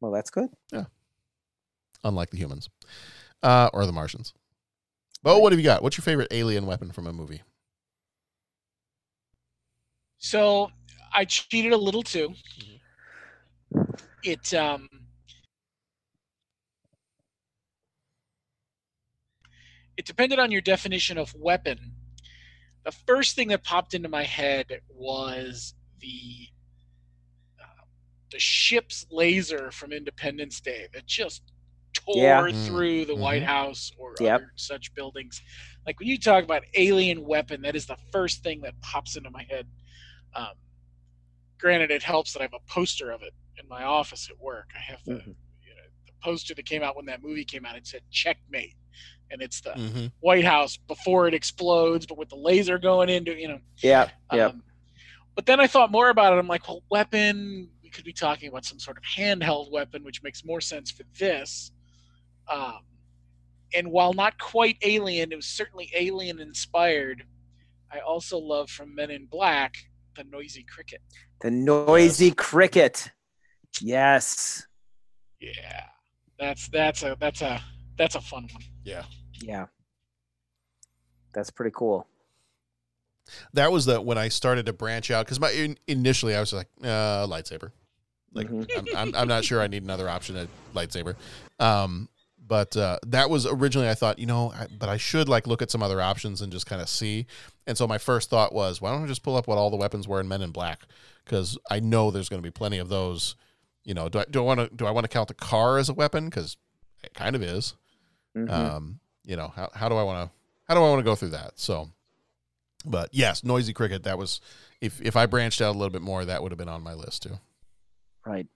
Well, 0.00 0.12
that's 0.12 0.30
good. 0.30 0.48
yeah, 0.72 0.86
unlike 2.02 2.30
the 2.30 2.38
humans 2.38 2.70
uh, 3.42 3.68
or 3.74 3.84
the 3.84 3.92
Martians. 3.92 4.32
Bo, 5.22 5.38
what 5.38 5.52
have 5.52 5.58
you 5.58 5.64
got? 5.64 5.82
What's 5.82 5.98
your 5.98 6.02
favorite 6.04 6.28
alien 6.30 6.64
weapon 6.66 6.90
from 6.92 7.06
a 7.06 7.12
movie? 7.12 7.42
So 10.18 10.70
I 11.12 11.24
cheated 11.26 11.72
a 11.72 11.76
little 11.76 12.02
too. 12.02 12.34
It 14.24 14.54
um 14.54 14.88
it 19.96 20.06
depended 20.06 20.38
on 20.38 20.50
your 20.50 20.62
definition 20.62 21.18
of 21.18 21.34
weapon. 21.34 21.92
The 22.84 22.92
first 22.92 23.36
thing 23.36 23.48
that 23.48 23.64
popped 23.64 23.94
into 23.94 24.08
my 24.08 24.24
head 24.24 24.80
was 24.90 25.74
the 26.00 26.48
uh, 27.60 27.84
the 28.32 28.38
ship's 28.38 29.06
laser 29.10 29.70
from 29.70 29.92
Independence 29.92 30.60
Day 30.60 30.88
that 30.94 31.06
just 31.06 31.42
tore 31.94 32.16
Yeah. 32.22 32.42
Mm. 32.42 32.66
through 32.66 33.04
the 33.06 33.16
White 33.16 33.42
Mhm. 33.42 33.46
House 33.46 33.92
or 33.98 34.16
Yep. 34.20 34.40
other 34.40 34.52
such 34.56 34.94
buildings. 34.94 35.42
Like 35.86 35.98
when 36.00 36.08
you 36.08 36.18
talk 36.18 36.44
about 36.44 36.64
alien 36.74 37.24
weapon, 37.24 37.62
that 37.62 37.76
is 37.76 37.86
the 37.86 37.98
first 38.12 38.42
thing 38.42 38.62
that 38.62 38.80
pops 38.80 39.16
into 39.16 39.30
my 39.30 39.44
head. 39.44 39.68
Um, 40.34 40.54
granted, 41.58 41.90
it 41.90 42.02
helps 42.02 42.32
that 42.32 42.40
I 42.40 42.44
have 42.44 42.54
a 42.54 42.60
poster 42.72 43.10
of 43.10 43.22
it 43.22 43.34
in 43.60 43.68
my 43.68 43.84
office 43.84 44.28
at 44.30 44.38
work. 44.40 44.70
I 44.74 44.80
have 44.80 45.04
the, 45.04 45.12
you 45.12 45.18
know, 45.18 45.82
the 46.06 46.12
poster 46.22 46.54
that 46.54 46.66
came 46.66 46.82
out 46.82 46.96
when 46.96 47.06
that 47.06 47.22
movie 47.22 47.44
came 47.44 47.64
out. 47.64 47.76
It 47.76 47.86
said 47.86 48.02
"Checkmate," 48.10 48.74
and 49.30 49.42
it's 49.42 49.60
the 49.60 49.70
Mhm. 49.70 50.12
White 50.20 50.44
House 50.44 50.76
before 50.76 51.28
it 51.28 51.34
explodes, 51.34 52.06
but 52.06 52.18
with 52.18 52.28
the 52.28 52.36
laser 52.36 52.78
going 52.78 53.08
into 53.08 53.38
you 53.38 53.48
know. 53.48 53.60
Yeah. 53.78 54.10
Yeah. 54.32 54.46
Um, 54.46 54.62
but 55.34 55.46
then 55.46 55.60
I 55.60 55.66
thought 55.66 55.90
more 55.90 56.10
about 56.10 56.32
it. 56.32 56.38
I'm 56.38 56.46
like, 56.48 56.68
well, 56.68 56.82
weapon. 56.90 57.70
We 57.82 57.90
could 57.90 58.04
be 58.04 58.12
talking 58.12 58.48
about 58.48 58.64
some 58.64 58.78
sort 58.78 58.96
of 58.96 59.02
handheld 59.04 59.70
weapon, 59.70 60.04
which 60.04 60.22
makes 60.22 60.44
more 60.44 60.60
sense 60.60 60.90
for 60.90 61.04
this. 61.18 61.70
Um, 62.48 62.80
and 63.74 63.90
while 63.90 64.12
not 64.12 64.38
quite 64.38 64.78
alien, 64.82 65.32
it 65.32 65.36
was 65.36 65.46
certainly 65.46 65.90
alien 65.94 66.40
inspired. 66.40 67.24
I 67.90 67.98
also 68.00 68.38
love 68.38 68.70
from 68.70 68.94
Men 68.94 69.10
in 69.10 69.26
Black 69.26 69.76
the 70.16 70.24
noisy 70.24 70.62
cricket. 70.62 71.00
The 71.40 71.50
noisy 71.50 72.30
cricket. 72.30 73.10
Yes. 73.80 74.66
Yeah, 75.40 75.84
that's 76.38 76.68
that's 76.68 77.02
a 77.02 77.16
that's 77.20 77.42
a 77.42 77.60
that's 77.96 78.14
a 78.14 78.20
fun 78.20 78.48
one. 78.52 78.62
Yeah. 78.84 79.04
Yeah. 79.34 79.66
That's 81.32 81.50
pretty 81.50 81.72
cool. 81.74 82.06
That 83.52 83.72
was 83.72 83.86
the 83.86 84.00
when 84.00 84.18
I 84.18 84.28
started 84.28 84.66
to 84.66 84.72
branch 84.72 85.10
out 85.10 85.26
because 85.26 85.40
my 85.40 85.50
in, 85.50 85.76
initially 85.86 86.34
I 86.34 86.40
was 86.40 86.52
like 86.52 86.68
uh, 86.82 87.26
lightsaber. 87.26 87.72
Like 88.32 88.48
I'm, 88.50 88.86
I'm, 88.96 89.14
I'm 89.14 89.28
not 89.28 89.44
sure 89.44 89.60
I 89.60 89.66
need 89.66 89.84
another 89.84 90.08
option 90.08 90.36
at 90.36 90.48
lightsaber. 90.74 91.14
Um, 91.60 92.08
but 92.46 92.76
uh, 92.76 92.98
that 93.06 93.30
was 93.30 93.46
originally 93.46 93.88
I 93.88 93.94
thought 93.94 94.18
you 94.18 94.26
know, 94.26 94.52
I, 94.52 94.66
but 94.78 94.88
I 94.88 94.96
should 94.96 95.28
like 95.28 95.46
look 95.46 95.62
at 95.62 95.70
some 95.70 95.82
other 95.82 96.00
options 96.00 96.42
and 96.42 96.52
just 96.52 96.66
kind 96.66 96.82
of 96.82 96.88
see. 96.88 97.26
And 97.66 97.78
so 97.78 97.86
my 97.86 97.98
first 97.98 98.28
thought 98.30 98.52
was, 98.52 98.80
why 98.80 98.90
don't 98.90 99.04
I 99.04 99.06
just 99.06 99.22
pull 99.22 99.36
up 99.36 99.46
what 99.46 99.56
all 99.56 99.70
the 99.70 99.76
weapons 99.76 100.06
were 100.06 100.20
in 100.20 100.28
Men 100.28 100.42
in 100.42 100.50
Black? 100.50 100.82
Because 101.24 101.56
I 101.70 101.80
know 101.80 102.10
there's 102.10 102.28
going 102.28 102.42
to 102.42 102.46
be 102.46 102.50
plenty 102.52 102.78
of 102.78 102.88
those. 102.88 103.36
You 103.84 103.94
know, 103.94 104.08
do 104.08 104.20
I 104.20 104.24
do 104.30 104.40
I 104.40 104.42
want 104.42 104.60
to 104.60 104.74
do 104.74 104.86
I 104.86 104.90
want 104.90 105.04
to 105.04 105.08
count 105.08 105.28
the 105.28 105.34
car 105.34 105.78
as 105.78 105.88
a 105.88 105.94
weapon? 105.94 106.26
Because 106.26 106.56
it 107.02 107.14
kind 107.14 107.36
of 107.36 107.42
is. 107.42 107.74
Mhm. 108.36 108.50
Um, 108.50 109.00
you 109.24 109.36
know, 109.36 109.48
how 109.54 109.70
how 109.74 109.88
do 109.88 109.96
I 109.96 110.02
want 110.02 110.28
to 110.28 110.34
how 110.66 110.74
do 110.74 110.80
I 110.80 110.88
want 110.88 111.00
to 111.00 111.04
go 111.04 111.14
through 111.14 111.30
that? 111.30 111.52
So, 111.56 111.90
but 112.84 113.10
yes, 113.12 113.44
noisy 113.44 113.72
cricket. 113.72 114.02
That 114.04 114.18
was 114.18 114.40
if 114.80 115.00
if 115.02 115.16
I 115.16 115.26
branched 115.26 115.60
out 115.60 115.70
a 115.74 115.78
little 115.78 115.92
bit 115.92 116.02
more, 116.02 116.24
that 116.24 116.42
would 116.42 116.50
have 116.52 116.58
been 116.58 116.68
on 116.68 116.82
my 116.82 116.94
list 116.94 117.22
too. 117.24 117.38
Right. 118.26 118.46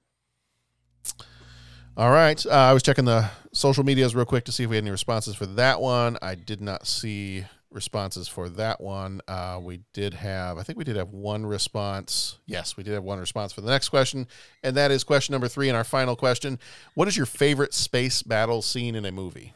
All 1.97 2.11
right. 2.11 2.45
Uh, 2.47 2.51
I 2.51 2.73
was 2.73 2.83
checking 2.83 3.05
the 3.07 3.29
social 3.53 3.83
medias 3.85 4.15
real 4.15 4.25
quick 4.25 4.45
to 4.45 4.53
see 4.53 4.63
if 4.65 4.71
we 4.71 4.77
had 4.77 4.85
any 4.85 4.91
responses 4.93 5.35
for 5.35 5.47
that 5.47 5.81
one. 5.81 6.17
I 6.23 6.37
did 6.37 6.61
not 6.61 6.87
see 6.87 7.45
responses 7.71 8.29
for 8.29 8.49
that 8.51 8.81
one. 8.81 9.21
Uh, 9.29 9.61
we 9.63 9.81
did 9.93 10.15
have, 10.15 10.59
I 10.59 10.63
think 10.63 10.79
we 10.79 10.85
did 10.85 10.97
have 10.97 11.11
one 11.11 11.45
response. 11.47 12.39
Yes, 12.47 12.77
we 12.77 12.83
did 12.83 12.95
have 12.95 13.05
one 13.05 13.19
response 13.19 13.53
for 13.53 13.61
the 13.61 13.71
next 13.71 13.89
question. 13.89 14.27
And 14.63 14.77
that 14.77 14.91
is 14.91 15.05
question 15.05 15.33
number 15.33 15.49
three 15.49 15.69
and 15.69 15.77
our 15.77 15.85
final 15.85 16.17
question. 16.17 16.59
What 16.95 17.09
is 17.09 17.17
your 17.17 17.27
favorite 17.27 17.75
space 17.75 18.23
battle 18.23 18.63
scene 18.63 18.95
in 18.95 19.05
a 19.05 19.13
movie? 19.13 19.55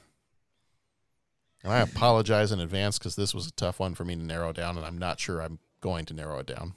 And 1.64 1.72
I 1.72 1.80
apologize 1.80 2.50
in 2.50 2.60
advance 2.60 2.98
because 2.98 3.16
this 3.16 3.34
was 3.34 3.46
a 3.46 3.52
tough 3.52 3.78
one 3.78 3.94
for 3.94 4.04
me 4.04 4.16
to 4.16 4.22
narrow 4.22 4.52
down, 4.52 4.76
and 4.76 4.84
I'm 4.84 4.98
not 4.98 5.20
sure 5.20 5.40
I'm 5.40 5.60
going 5.80 6.04
to 6.06 6.14
narrow 6.14 6.38
it 6.38 6.46
down. 6.46 6.74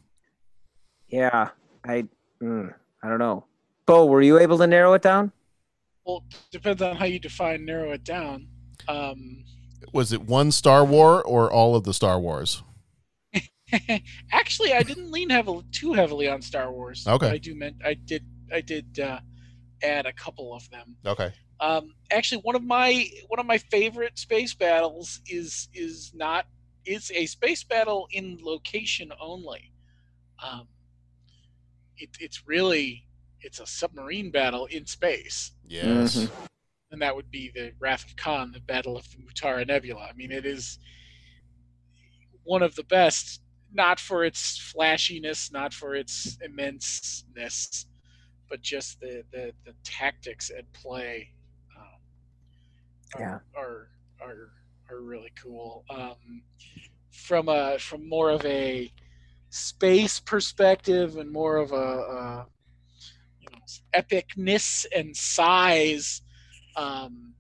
Yeah. 1.07 1.49
I 1.83 2.05
mm, 2.41 2.73
I 3.03 3.09
don't 3.09 3.19
know. 3.19 3.45
Bo, 3.85 4.05
were 4.05 4.21
you 4.21 4.39
able 4.39 4.57
to 4.57 4.67
narrow 4.67 4.93
it 4.93 5.01
down? 5.01 5.31
Well, 6.05 6.23
depends 6.51 6.81
on 6.81 6.95
how 6.95 7.05
you 7.05 7.19
define 7.19 7.65
narrow 7.65 7.91
it 7.91 8.03
down. 8.03 8.47
Um, 8.87 9.43
Was 9.93 10.11
it 10.11 10.23
one 10.23 10.51
Star 10.51 10.83
War 10.83 11.23
or 11.23 11.51
all 11.51 11.75
of 11.75 11.83
the 11.83 11.93
Star 11.93 12.19
Wars? 12.19 12.63
actually, 14.31 14.73
I 14.73 14.83
didn't 14.83 15.11
lean 15.11 15.29
heavily 15.29 15.63
too 15.71 15.93
heavily 15.93 16.27
on 16.27 16.41
Star 16.41 16.71
Wars. 16.71 17.05
Okay. 17.07 17.29
I 17.29 17.37
do 17.37 17.55
meant 17.55 17.77
I 17.83 17.95
did 17.95 18.23
I 18.53 18.61
did 18.61 18.99
uh, 18.99 19.19
add 19.83 20.05
a 20.05 20.13
couple 20.13 20.53
of 20.53 20.69
them. 20.69 20.95
Okay. 21.05 21.31
Um, 21.59 21.93
actually, 22.11 22.41
one 22.41 22.55
of 22.55 22.63
my 22.63 23.07
one 23.27 23.39
of 23.39 23.45
my 23.45 23.57
favorite 23.57 24.17
space 24.19 24.53
battles 24.53 25.21
is 25.27 25.69
is 25.73 26.11
not 26.13 26.45
is 26.85 27.11
a 27.13 27.25
space 27.25 27.63
battle 27.63 28.07
in 28.11 28.37
location 28.41 29.11
only. 29.19 29.71
Um, 30.43 30.67
it, 31.97 32.09
it's 32.19 32.47
really 32.47 33.07
it's 33.41 33.59
a 33.59 33.65
submarine 33.65 34.31
battle 34.31 34.65
in 34.65 34.85
space. 34.85 35.51
Yes. 35.63 36.17
Mhm. 36.17 36.29
And 36.95 37.01
that 37.01 37.13
would 37.13 37.29
be 37.29 37.51
the 37.53 37.73
Wrath 37.77 38.05
of 38.05 38.15
Khan, 38.15 38.53
the 38.53 38.61
Battle 38.61 38.95
of 38.95 39.05
the 39.11 39.17
Mutara 39.17 39.67
Nebula. 39.67 40.07
I 40.09 40.13
mean, 40.13 40.31
it 40.31 40.45
is 40.45 40.79
one 42.45 42.63
of 42.63 42.75
the 42.75 42.85
best, 42.85 43.41
not 43.73 43.99
for 43.99 44.23
its 44.23 44.57
flashiness, 44.57 45.51
not 45.51 45.73
for 45.73 45.93
its 45.93 46.37
immenseness, 46.37 47.85
but 48.49 48.61
just 48.61 49.01
the 49.01 49.25
the, 49.33 49.51
the 49.65 49.73
tactics 49.83 50.49
at 50.57 50.71
play. 50.71 51.31
Um, 51.77 51.99
Yeah. 53.19 53.39
are 53.57 53.89
are 54.21 54.51
are 54.89 55.01
really 55.01 55.33
cool. 55.43 55.83
Um, 55.89 56.43
from 57.11 57.49
a 57.49 57.77
from 57.77 58.07
more 58.07 58.29
of 58.29 58.45
a 58.45 58.89
space 59.49 60.21
perspective 60.21 61.17
and 61.17 61.29
more 61.29 61.57
of 61.57 61.73
a, 61.73 61.75
a 61.75 62.47
you 63.41 63.49
know 63.51 63.59
epicness 63.93 64.85
and 64.95 65.13
size 65.17 66.21
um, 66.75 67.33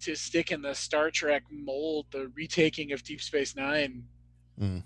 to 0.00 0.14
stick 0.14 0.50
in 0.50 0.62
the 0.62 0.74
Star 0.74 1.10
Trek 1.10 1.42
mold, 1.50 2.06
the 2.10 2.30
retaking 2.34 2.92
of 2.92 3.02
Deep 3.02 3.20
Space 3.20 3.54
Nine 3.56 4.04
Mm. 4.60 4.82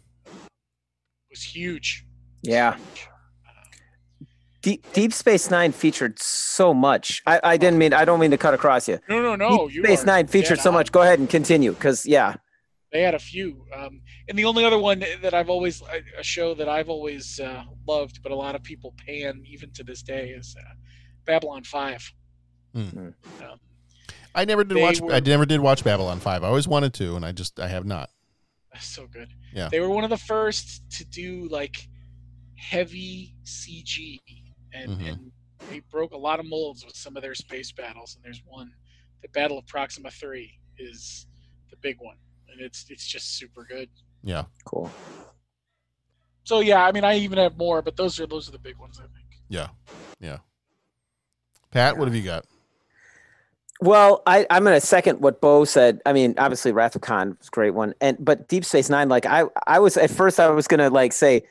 was 1.30 1.42
huge. 1.42 2.04
Yeah. 2.42 2.76
Deep, 4.62 4.84
Deep 4.92 5.12
Space 5.12 5.50
Nine 5.50 5.72
featured 5.72 6.18
so 6.18 6.72
much. 6.72 7.22
I, 7.26 7.40
I 7.42 7.56
didn't 7.56 7.78
mean 7.78 7.92
I 7.92 8.04
don't 8.04 8.20
mean 8.20 8.30
to 8.30 8.38
cut 8.38 8.54
across 8.54 8.88
you. 8.88 8.98
No, 9.08 9.20
no, 9.20 9.36
no. 9.36 9.68
Deep 9.68 9.76
you 9.76 9.84
Space 9.84 10.02
are 10.02 10.06
Nine 10.06 10.26
featured 10.26 10.60
so 10.60 10.72
much. 10.72 10.90
Go 10.92 11.02
ahead 11.02 11.18
and 11.18 11.28
continue, 11.28 11.72
because 11.72 12.06
yeah, 12.06 12.36
They 12.92 13.02
had 13.02 13.14
a 13.14 13.18
few, 13.18 13.66
um, 13.76 14.00
and 14.28 14.38
the 14.38 14.44
only 14.44 14.64
other 14.64 14.78
one 14.78 15.04
that 15.20 15.34
I've 15.34 15.50
always 15.50 15.82
a 16.18 16.22
show 16.22 16.54
that 16.54 16.68
I've 16.68 16.88
always 16.88 17.40
uh, 17.40 17.64
loved, 17.86 18.22
but 18.22 18.32
a 18.32 18.36
lot 18.36 18.54
of 18.54 18.62
people 18.62 18.94
pan 19.04 19.42
even 19.44 19.70
to 19.72 19.84
this 19.84 20.02
day 20.02 20.30
is 20.30 20.56
uh, 20.58 20.74
Babylon 21.26 21.64
Five. 21.64 22.10
Um, 22.74 23.14
I 24.34 24.44
never 24.44 24.64
did 24.64 24.76
They 24.76 24.82
watch. 24.82 25.00
were- 25.00 25.12
I 25.12 25.20
never 25.20 25.46
did 25.46 25.60
watch 25.60 25.84
Babylon 25.84 26.18
Five. 26.20 26.42
I 26.42 26.48
always 26.48 26.66
wanted 26.66 26.92
to, 26.94 27.14
and 27.16 27.24
I 27.24 27.32
just 27.32 27.60
I 27.60 27.68
have 27.68 27.84
not. 27.84 28.10
That's 28.72 28.86
so 28.86 29.06
good. 29.06 29.28
Yeah. 29.52 29.68
They 29.68 29.78
were 29.80 29.88
one 29.88 30.02
of 30.04 30.10
the 30.10 30.16
first 30.18 30.82
to 30.92 31.04
do 31.04 31.46
like 31.48 31.88
heavy 32.56 33.34
CG 33.44 34.20
and, 34.72 34.90
Mhm. 34.98 35.08
and 35.12 35.32
they 35.70 35.80
broke 35.80 36.12
a 36.12 36.16
lot 36.16 36.40
of 36.40 36.46
molds 36.46 36.84
with 36.84 36.96
some 36.96 37.16
of 37.16 37.22
their 37.22 37.34
space 37.36 37.70
battles, 37.70 38.16
and 38.16 38.24
there's 38.24 38.42
one, 38.44 38.74
the 39.22 39.28
Battle 39.28 39.58
of 39.58 39.66
Proxima 39.66 40.10
Three 40.10 40.58
is 40.78 41.26
the 41.70 41.76
big 41.76 42.00
one, 42.00 42.16
and 42.48 42.60
it's 42.60 42.86
it's 42.90 43.06
just 43.06 43.36
super 43.38 43.62
good. 43.64 43.88
Yeah. 44.24 44.46
Cool. 44.64 44.90
So 46.42 46.60
yeah, 46.60 46.84
I 46.84 46.90
mean, 46.92 47.04
I 47.04 47.18
even 47.18 47.38
have 47.38 47.56
more, 47.56 47.80
but 47.82 47.96
those 47.96 48.18
are 48.18 48.26
those 48.26 48.48
are 48.48 48.52
the 48.52 48.58
big 48.58 48.76
ones, 48.78 48.98
I 48.98 49.06
think. 49.16 49.28
Yeah. 49.48 49.68
Yeah. 50.18 50.38
Pat, 51.70 51.96
what 51.96 52.06
have 52.08 52.14
you 52.14 52.22
got? 52.22 52.44
Well, 53.80 54.22
I, 54.26 54.46
I'm 54.50 54.62
going 54.64 54.78
to 54.78 54.86
second 54.86 55.20
what 55.20 55.40
Bo 55.40 55.64
said. 55.64 56.00
I 56.06 56.12
mean, 56.12 56.34
obviously, 56.38 56.72
Wrath 56.72 56.94
of 56.94 57.02
Khan 57.02 57.36
was 57.38 57.48
a 57.48 57.50
great 57.50 57.72
one, 57.72 57.94
and 58.00 58.16
but 58.20 58.48
Deep 58.48 58.64
Space 58.64 58.88
Nine, 58.88 59.08
like 59.08 59.26
I, 59.26 59.44
I 59.66 59.80
was 59.80 59.96
at 59.96 60.10
first, 60.10 60.38
I 60.38 60.48
was 60.48 60.68
going 60.68 60.78
to 60.78 60.90
like 60.90 61.12
say, 61.12 61.42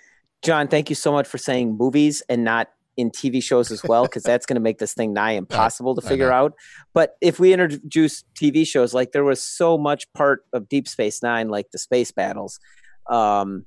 John, 0.41 0.67
thank 0.67 0.89
you 0.89 0.95
so 0.95 1.11
much 1.11 1.27
for 1.27 1.37
saying 1.37 1.77
movies 1.77 2.23
and 2.29 2.43
not 2.43 2.69
in 2.95 3.11
TV 3.11 3.43
shows 3.43 3.71
as 3.71 3.83
well, 3.83 4.03
because 4.03 4.23
that's 4.23 4.45
going 4.45 4.55
to 4.55 4.61
make 4.61 4.77
this 4.77 4.93
thing 4.93 5.13
nigh 5.13 5.31
impossible 5.33 5.95
to 5.95 6.01
figure 6.01 6.31
out. 6.31 6.53
But 6.93 7.17
if 7.21 7.39
we 7.39 7.51
introduce 7.51 8.23
TV 8.35 8.65
shows, 8.65 8.93
like 8.93 9.11
there 9.11 9.23
was 9.23 9.43
so 9.43 9.77
much 9.77 10.11
part 10.13 10.45
of 10.53 10.69
Deep 10.69 10.87
Space 10.87 11.21
Nine, 11.21 11.49
like 11.49 11.71
the 11.71 11.77
space 11.77 12.11
battles, 12.11 12.59
um, 13.09 13.65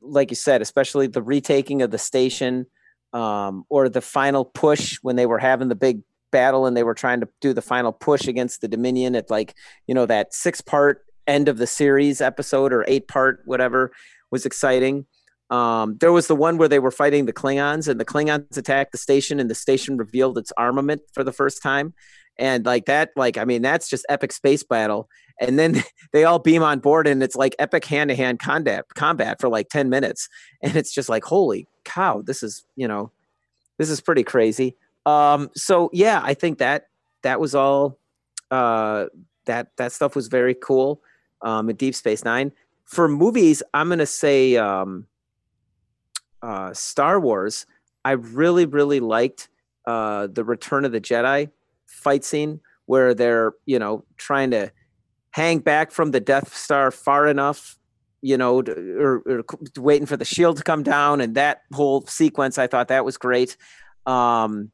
like 0.00 0.30
you 0.30 0.36
said, 0.36 0.62
especially 0.62 1.08
the 1.08 1.22
retaking 1.22 1.82
of 1.82 1.90
the 1.90 1.98
station, 1.98 2.66
um, 3.12 3.64
or 3.68 3.88
the 3.88 4.00
final 4.00 4.44
push 4.44 4.98
when 5.02 5.16
they 5.16 5.26
were 5.26 5.38
having 5.38 5.68
the 5.68 5.74
big 5.74 6.00
battle 6.30 6.66
and 6.66 6.76
they 6.76 6.82
were 6.82 6.94
trying 6.94 7.20
to 7.20 7.28
do 7.40 7.52
the 7.52 7.62
final 7.62 7.92
push 7.92 8.26
against 8.26 8.60
the 8.60 8.68
Dominion 8.68 9.14
at 9.14 9.30
like 9.30 9.54
you 9.86 9.94
know 9.94 10.06
that 10.06 10.34
six 10.34 10.60
part 10.60 11.04
end 11.26 11.48
of 11.48 11.58
the 11.58 11.66
series 11.66 12.20
episode 12.20 12.72
or 12.72 12.84
eight 12.88 13.08
part 13.08 13.42
whatever 13.44 13.92
was 14.30 14.46
exciting. 14.46 15.06
Um, 15.50 15.96
there 15.98 16.12
was 16.12 16.28
the 16.28 16.36
one 16.36 16.58
where 16.58 16.68
they 16.68 16.78
were 16.78 16.92
fighting 16.92 17.26
the 17.26 17.32
Klingons 17.32 17.88
and 17.88 17.98
the 17.98 18.04
Klingons 18.04 18.56
attacked 18.56 18.92
the 18.92 18.98
station 18.98 19.40
and 19.40 19.50
the 19.50 19.54
station 19.54 19.96
revealed 19.96 20.38
its 20.38 20.52
armament 20.56 21.02
for 21.12 21.24
the 21.24 21.32
first 21.32 21.60
time. 21.60 21.92
And 22.38 22.64
like 22.64 22.86
that, 22.86 23.10
like, 23.16 23.36
I 23.36 23.44
mean, 23.44 23.60
that's 23.60 23.88
just 23.88 24.06
epic 24.08 24.32
space 24.32 24.62
battle. 24.62 25.08
And 25.40 25.58
then 25.58 25.82
they 26.12 26.24
all 26.24 26.38
beam 26.38 26.62
on 26.62 26.78
board 26.78 27.06
and 27.08 27.22
it's 27.22 27.34
like 27.34 27.56
epic 27.58 27.84
hand 27.84 28.10
to 28.10 28.16
hand 28.16 28.38
combat 28.38 28.84
combat 28.94 29.40
for 29.40 29.48
like 29.48 29.68
10 29.68 29.90
minutes. 29.90 30.28
And 30.62 30.76
it's 30.76 30.92
just 30.94 31.08
like, 31.08 31.24
holy 31.24 31.66
cow, 31.84 32.22
this 32.24 32.42
is, 32.42 32.64
you 32.76 32.86
know, 32.86 33.10
this 33.78 33.90
is 33.90 34.00
pretty 34.00 34.22
crazy. 34.22 34.76
Um, 35.06 35.50
so 35.54 35.90
yeah, 35.92 36.20
I 36.22 36.34
think 36.34 36.58
that 36.58 36.88
that 37.22 37.40
was 37.40 37.54
all 37.54 37.98
uh 38.50 39.06
that 39.46 39.68
that 39.76 39.92
stuff 39.92 40.14
was 40.16 40.28
very 40.28 40.54
cool 40.54 41.02
um 41.42 41.70
in 41.70 41.76
Deep 41.76 41.94
Space 41.94 42.24
Nine. 42.24 42.52
For 42.84 43.08
movies, 43.08 43.62
I'm 43.72 43.88
gonna 43.88 44.06
say 44.06 44.56
um 44.56 45.06
uh 46.42 46.72
Star 46.72 47.20
Wars. 47.20 47.66
I 48.04 48.12
really, 48.12 48.66
really 48.66 49.00
liked 49.00 49.48
uh 49.86 50.28
the 50.30 50.44
Return 50.44 50.84
of 50.84 50.92
the 50.92 51.00
Jedi 51.00 51.50
fight 51.86 52.24
scene 52.24 52.60
where 52.86 53.14
they're, 53.14 53.52
you 53.66 53.78
know, 53.78 54.04
trying 54.16 54.50
to 54.50 54.72
hang 55.30 55.60
back 55.60 55.92
from 55.92 56.10
the 56.10 56.20
Death 56.20 56.56
Star 56.56 56.90
far 56.90 57.28
enough, 57.28 57.78
you 58.20 58.36
know, 58.36 58.58
or, 58.58 59.22
or 59.26 59.44
waiting 59.76 60.06
for 60.06 60.16
the 60.16 60.24
shield 60.24 60.56
to 60.56 60.64
come 60.64 60.82
down, 60.82 61.20
and 61.20 61.36
that 61.36 61.62
whole 61.72 62.02
sequence, 62.06 62.58
I 62.58 62.66
thought 62.66 62.88
that 62.88 63.04
was 63.04 63.16
great. 63.16 63.56
Um, 64.06 64.72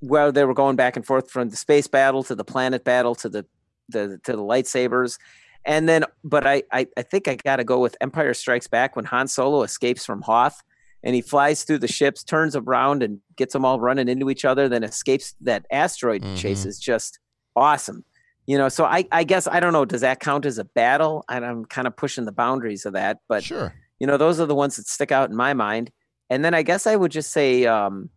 where 0.00 0.32
they 0.32 0.44
were 0.44 0.54
going 0.54 0.76
back 0.76 0.96
and 0.96 1.04
forth 1.04 1.30
from 1.30 1.48
the 1.48 1.56
space 1.56 1.86
battle 1.86 2.22
to 2.24 2.34
the 2.34 2.44
planet 2.44 2.84
battle 2.84 3.14
to 3.16 3.28
the 3.28 3.46
the 3.88 4.20
to 4.24 4.32
the 4.32 4.42
lightsabers, 4.42 5.18
and 5.64 5.88
then, 5.88 6.04
but 6.24 6.46
I 6.46 6.62
I, 6.72 6.86
I 6.96 7.02
think 7.02 7.28
I 7.28 7.36
got 7.36 7.56
to 7.56 7.64
go 7.64 7.78
with 7.78 7.96
Empire 8.00 8.34
Strikes 8.34 8.68
Back 8.68 8.96
when 8.96 9.04
Han 9.06 9.28
Solo 9.28 9.62
escapes 9.62 10.04
from 10.04 10.22
Hoth. 10.22 10.62
And 11.04 11.14
he 11.14 11.20
flies 11.20 11.62
through 11.62 11.78
the 11.78 11.86
ships, 11.86 12.24
turns 12.24 12.56
around, 12.56 13.04
and 13.04 13.20
gets 13.36 13.52
them 13.52 13.64
all 13.64 13.78
running 13.78 14.08
into 14.08 14.30
each 14.30 14.44
other. 14.44 14.68
Then 14.68 14.82
escapes 14.82 15.36
that 15.42 15.64
asteroid 15.70 16.24
chase 16.34 16.64
is 16.64 16.76
just 16.76 17.20
awesome 17.54 18.04
you 18.48 18.56
know 18.56 18.68
so 18.68 18.84
i 18.84 19.04
i 19.12 19.22
guess 19.22 19.46
i 19.46 19.60
don't 19.60 19.72
know 19.72 19.84
does 19.84 20.00
that 20.00 20.18
count 20.18 20.44
as 20.46 20.58
a 20.58 20.64
battle 20.64 21.24
and 21.28 21.44
i'm 21.44 21.64
kind 21.66 21.86
of 21.86 21.96
pushing 21.96 22.24
the 22.24 22.32
boundaries 22.32 22.86
of 22.86 22.94
that 22.94 23.18
but 23.28 23.44
sure 23.44 23.74
you 24.00 24.06
know 24.06 24.16
those 24.16 24.40
are 24.40 24.46
the 24.46 24.54
ones 24.54 24.76
that 24.76 24.86
stick 24.86 25.12
out 25.12 25.30
in 25.30 25.36
my 25.36 25.52
mind 25.52 25.90
and 26.30 26.44
then 26.44 26.54
i 26.54 26.62
guess 26.62 26.86
i 26.86 26.96
would 26.96 27.12
just 27.12 27.30
say 27.30 27.66
um 27.66 28.08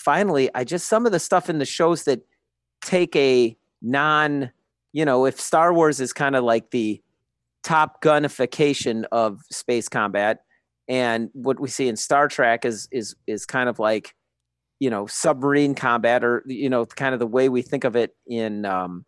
finally 0.00 0.48
i 0.54 0.64
just 0.64 0.88
some 0.88 1.06
of 1.06 1.12
the 1.12 1.20
stuff 1.20 1.50
in 1.50 1.58
the 1.58 1.64
shows 1.64 2.04
that 2.04 2.20
take 2.80 3.14
a 3.16 3.56
non 3.82 4.50
you 4.92 5.04
know 5.04 5.26
if 5.26 5.40
star 5.40 5.72
wars 5.72 6.00
is 6.00 6.12
kind 6.12 6.34
of 6.34 6.42
like 6.42 6.70
the 6.70 7.00
top 7.62 8.02
gunification 8.02 9.04
of 9.12 9.40
space 9.50 9.88
combat 9.88 10.40
and 10.88 11.28
what 11.34 11.60
we 11.60 11.68
see 11.68 11.88
in 11.88 11.96
star 11.96 12.28
trek 12.28 12.64
is 12.64 12.88
is 12.90 13.14
is 13.26 13.44
kind 13.44 13.68
of 13.68 13.78
like 13.78 14.14
you 14.80 14.88
know 14.88 15.06
submarine 15.06 15.74
combat 15.74 16.24
or 16.24 16.42
you 16.46 16.68
know 16.70 16.86
kind 16.86 17.12
of 17.14 17.20
the 17.20 17.26
way 17.26 17.48
we 17.48 17.62
think 17.62 17.84
of 17.84 17.94
it 17.94 18.16
in 18.26 18.64
um 18.64 19.04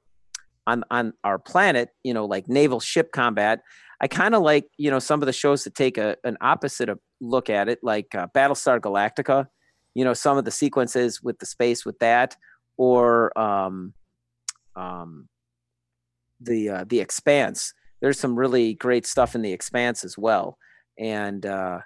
on 0.66 0.85
on 0.90 1.12
our 1.24 1.39
planet 1.39 1.89
you 2.05 2.14
know 2.14 2.24
like 2.24 2.48
naval 2.48 2.81
ship 2.81 3.10
combat. 3.12 3.60
I 4.01 4.09
kind 4.09 4.35
of 4.35 4.43
like 4.43 4.66
you 4.78 4.90
know 4.90 4.98
some 4.98 5.23
of 5.23 5.27
the 5.27 5.32
shows 5.32 5.64
that 5.64 5.74
take 5.74 5.97
a, 5.97 6.16
an 6.24 6.36
opposite 6.40 6.90
look 7.20 7.48
at 7.48 7.69
it 7.69 7.78
like 7.82 8.14
uh, 8.14 8.27
battlestar 8.35 8.81
galactica 8.81 9.47
you 9.94 10.05
know 10.05 10.14
some 10.14 10.39
of 10.39 10.44
the 10.44 10.51
sequences 10.51 11.23
with 11.23 11.39
the 11.39 11.47
space 11.47 11.85
with 11.85 11.98
that 11.98 12.36
or 12.77 13.36
um 13.39 13.93
um 14.77 15.28
the 16.40 16.69
uh, 16.69 16.85
the 16.89 17.01
expanse. 17.01 17.73
There's 18.01 18.19
some 18.19 18.36
really 18.36 18.74
great 18.74 19.06
stuff 19.06 19.35
in 19.35 19.43
the 19.43 19.52
expanse 19.52 20.05
as 20.05 20.19
well. 20.19 20.59
And 20.98 21.44
uh 21.47 21.81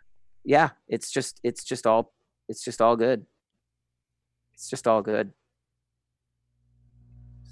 yeah 0.44 0.70
it's 0.88 1.10
just 1.10 1.40
it's 1.42 1.64
just 1.64 1.86
all 1.86 2.12
it's 2.48 2.64
just 2.64 2.80
all 2.80 2.96
good. 2.96 3.26
It's 4.54 4.70
just 4.70 4.86
all 4.86 5.02
good. 5.02 5.32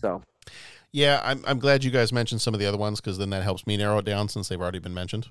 So. 0.00 0.22
Yeah, 0.92 1.20
I'm, 1.24 1.42
I'm 1.44 1.58
glad 1.58 1.82
you 1.82 1.90
guys 1.90 2.12
mentioned 2.12 2.40
some 2.40 2.54
of 2.54 2.60
the 2.60 2.66
other 2.66 2.78
ones 2.78 3.00
because 3.00 3.18
then 3.18 3.30
that 3.30 3.42
helps 3.42 3.66
me 3.66 3.76
narrow 3.76 3.98
it 3.98 4.04
down 4.04 4.28
since 4.28 4.48
they've 4.48 4.60
already 4.60 4.78
been 4.78 4.94
mentioned. 4.94 5.26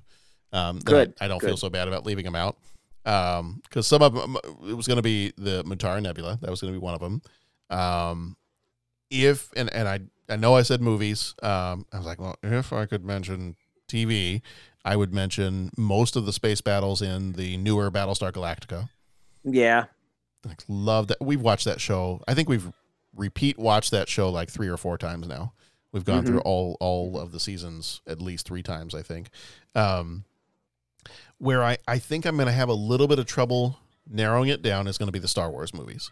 Um, 0.51 0.79
Good, 0.79 1.13
I, 1.21 1.25
I 1.25 1.27
don't 1.29 1.39
feel 1.39 1.55
so 1.55 1.69
bad 1.69 1.87
about 1.87 2.05
leaving 2.05 2.25
them 2.25 2.35
out 2.35 2.57
because 3.03 3.85
some 3.87 4.01
of 4.01 4.13
them 4.13 4.37
it 4.67 4.73
was 4.75 4.87
going 4.87 4.97
to 4.97 5.03
be 5.03 5.33
the 5.37 5.63
Mutara 5.65 6.01
Nebula. 6.01 6.37
That 6.41 6.49
was 6.49 6.61
going 6.61 6.73
to 6.73 6.79
be 6.79 6.83
one 6.83 6.93
of 6.93 6.99
them. 7.01 7.21
Um, 7.69 8.37
if 9.09 9.49
and 9.55 9.71
and 9.73 9.87
I 9.87 9.99
I 10.29 10.35
know 10.37 10.55
I 10.55 10.61
said 10.61 10.81
movies. 10.81 11.35
Um, 11.43 11.85
I 11.91 11.97
was 11.97 12.05
like, 12.05 12.19
well, 12.19 12.35
if 12.41 12.71
I 12.73 12.85
could 12.85 13.03
mention 13.05 13.55
TV, 13.87 14.41
I 14.85 14.95
would 14.95 15.13
mention 15.13 15.69
most 15.77 16.15
of 16.15 16.25
the 16.25 16.33
space 16.33 16.61
battles 16.61 17.01
in 17.01 17.33
the 17.33 17.57
newer 17.57 17.91
Battlestar 17.91 18.31
Galactica. 18.31 18.89
yeah 19.43 19.85
Like, 20.45 20.61
love 20.67 21.07
that. 21.07 21.17
We've 21.21 21.41
watched 21.41 21.65
that 21.65 21.81
show. 21.81 22.21
I 22.27 22.33
think 22.33 22.47
we've 22.49 22.71
repeat 23.15 23.57
watched 23.59 23.91
that 23.91 24.09
show 24.09 24.29
like 24.29 24.49
three 24.49 24.67
or 24.69 24.77
four 24.77 24.97
times 24.97 25.27
now. 25.27 25.53
We've 25.91 26.05
gone 26.05 26.23
Mhm. 26.23 26.27
through 26.27 26.39
all 26.41 26.77
all 26.79 27.19
of 27.19 27.31
the 27.31 27.39
seasons 27.39 28.01
at 28.07 28.21
least 28.21 28.47
three 28.47 28.63
times, 28.63 28.95
I 28.95 29.03
think. 29.03 29.29
Um, 29.75 30.23
where 31.37 31.63
I 31.63 31.77
I 31.87 31.99
think 31.99 32.25
I'm 32.25 32.35
going 32.35 32.47
to 32.47 32.53
have 32.53 32.69
a 32.69 32.73
little 32.73 33.07
bit 33.07 33.19
of 33.19 33.25
trouble 33.25 33.77
narrowing 34.09 34.49
it 34.49 34.61
down 34.61 34.87
is 34.87 34.97
going 34.97 35.07
to 35.07 35.13
be 35.13 35.19
the 35.19 35.27
Star 35.27 35.49
Wars 35.49 35.73
movies, 35.73 36.11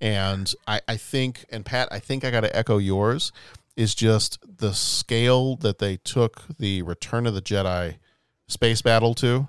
and 0.00 0.52
I 0.66 0.80
I 0.88 0.96
think 0.96 1.44
and 1.50 1.64
Pat 1.64 1.88
I 1.90 1.98
think 1.98 2.24
I 2.24 2.30
got 2.30 2.40
to 2.42 2.54
echo 2.56 2.78
yours 2.78 3.32
is 3.76 3.94
just 3.94 4.38
the 4.58 4.74
scale 4.74 5.56
that 5.56 5.78
they 5.78 5.96
took 5.98 6.42
the 6.58 6.82
Return 6.82 7.26
of 7.26 7.34
the 7.34 7.42
Jedi 7.42 7.96
space 8.48 8.82
battle 8.82 9.14
to 9.14 9.48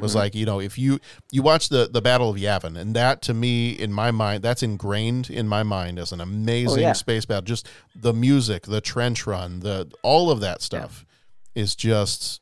was 0.00 0.12
Mhm. 0.12 0.16
like 0.16 0.34
you 0.34 0.44
know 0.44 0.60
if 0.60 0.76
you 0.76 0.98
you 1.30 1.42
watch 1.42 1.68
the 1.68 1.88
the 1.90 2.02
battle 2.02 2.28
of 2.28 2.36
yavin 2.36 2.76
and 2.76 2.96
that 2.96 3.22
to 3.22 3.32
me 3.32 3.70
in 3.70 3.92
my 3.92 4.10
mind 4.10 4.42
that's 4.42 4.60
ingrained 4.64 5.30
in 5.30 5.46
my 5.46 5.62
mind 5.62 5.96
as 6.00 6.10
an 6.10 6.20
amazing 6.20 6.82
yeah. 6.82 6.92
space 6.92 7.24
battle 7.24 7.42
just 7.44 7.68
the 7.94 8.12
music 8.12 8.64
the 8.64 8.80
trench 8.80 9.28
run 9.28 9.60
the 9.60 9.88
all 10.02 10.28
of 10.28 10.40
that 10.40 10.60
stuff 10.60 11.06
is 11.54 11.76
just 11.76 12.40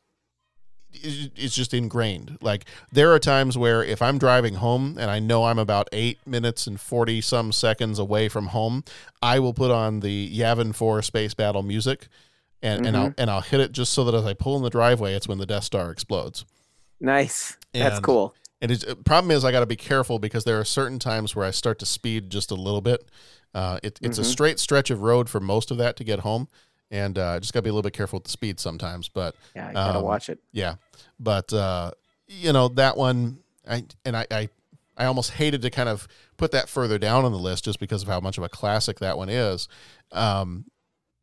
it's 1.02 1.54
just 1.54 1.74
ingrained 1.74 2.38
like 2.40 2.64
there 2.92 3.12
are 3.12 3.18
times 3.18 3.58
where 3.58 3.82
if 3.82 4.00
i'm 4.00 4.18
driving 4.18 4.54
home 4.54 4.96
and 4.98 5.10
i 5.10 5.18
know 5.18 5.44
i'm 5.44 5.58
about 5.58 5.88
eight 5.92 6.18
minutes 6.26 6.66
and 6.66 6.80
40 6.80 7.20
some 7.20 7.52
seconds 7.52 7.98
away 7.98 8.28
from 8.28 8.48
home 8.48 8.84
i 9.22 9.38
will 9.38 9.52
put 9.54 9.70
on 9.70 10.00
the 10.00 10.30
yavin 10.38 10.74
4 10.74 11.02
space 11.02 11.34
battle 11.34 11.62
music 11.62 12.08
and, 12.62 12.86
and 12.86 12.96
i'll 12.96 13.08
Mhm. 13.10 13.14
and 13.18 13.30
i'll 13.30 13.40
hit 13.40 13.60
it 13.60 13.72
just 13.72 13.92
so 13.92 14.04
that 14.04 14.14
as 14.14 14.24
i 14.24 14.34
pull 14.34 14.56
in 14.56 14.62
the 14.62 14.70
driveway 14.70 15.14
it's 15.14 15.26
when 15.28 15.38
the 15.38 15.46
death 15.46 15.64
star 15.64 15.90
explodes 15.90 16.44
nice 17.00 17.56
that's 17.72 18.00
cool 18.00 18.34
and 18.62 18.70
it's, 18.70 18.84
uh, 18.84 18.94
problem 18.94 19.30
is, 19.30 19.44
I 19.44 19.52
got 19.52 19.60
to 19.60 19.66
be 19.66 19.76
careful 19.76 20.18
because 20.18 20.44
there 20.44 20.58
are 20.58 20.64
certain 20.64 20.98
times 20.98 21.36
where 21.36 21.44
I 21.44 21.50
start 21.50 21.78
to 21.80 21.86
speed 21.86 22.30
just 22.30 22.50
a 22.50 22.54
little 22.54 22.80
bit. 22.80 23.06
Uh, 23.52 23.78
it, 23.82 23.98
it's 24.00 24.16
a 24.16 24.22
Mhm. 24.22 24.24
straight 24.24 24.58
stretch 24.58 24.88
of 24.90 25.02
road 25.02 25.28
for 25.28 25.38
most 25.38 25.70
of 25.70 25.76
that 25.76 25.96
to 25.96 26.04
get 26.04 26.20
home, 26.20 26.48
and 26.94 27.18
uh, 27.18 27.40
just 27.40 27.52
got 27.52 27.58
to 27.58 27.62
be 27.64 27.70
a 27.70 27.72
little 27.72 27.82
bit 27.82 27.92
careful 27.92 28.18
with 28.18 28.24
the 28.24 28.30
speed 28.30 28.60
sometimes. 28.60 29.08
But 29.08 29.34
Yeah, 29.56 29.68
you 29.68 29.74
gotta 29.74 29.98
um, 29.98 30.04
watch 30.04 30.28
it. 30.28 30.38
Yeah, 30.52 30.76
but 31.18 31.52
uh, 31.52 31.90
you 32.28 32.52
know 32.52 32.68
that 32.68 32.96
one, 32.96 33.38
I 33.68 33.84
and 34.04 34.16
I, 34.16 34.26
I, 34.30 34.48
I 34.96 35.06
almost 35.06 35.32
hated 35.32 35.60
to 35.62 35.70
kind 35.70 35.88
of 35.88 36.06
put 36.36 36.52
that 36.52 36.68
further 36.68 36.96
down 36.98 37.24
on 37.24 37.32
the 37.32 37.38
list 37.38 37.64
just 37.64 37.80
because 37.80 38.02
of 38.02 38.08
how 38.08 38.20
much 38.20 38.38
of 38.38 38.44
a 38.44 38.48
classic 38.48 39.00
that 39.00 39.18
one 39.18 39.28
is. 39.28 39.68
Um, 40.12 40.66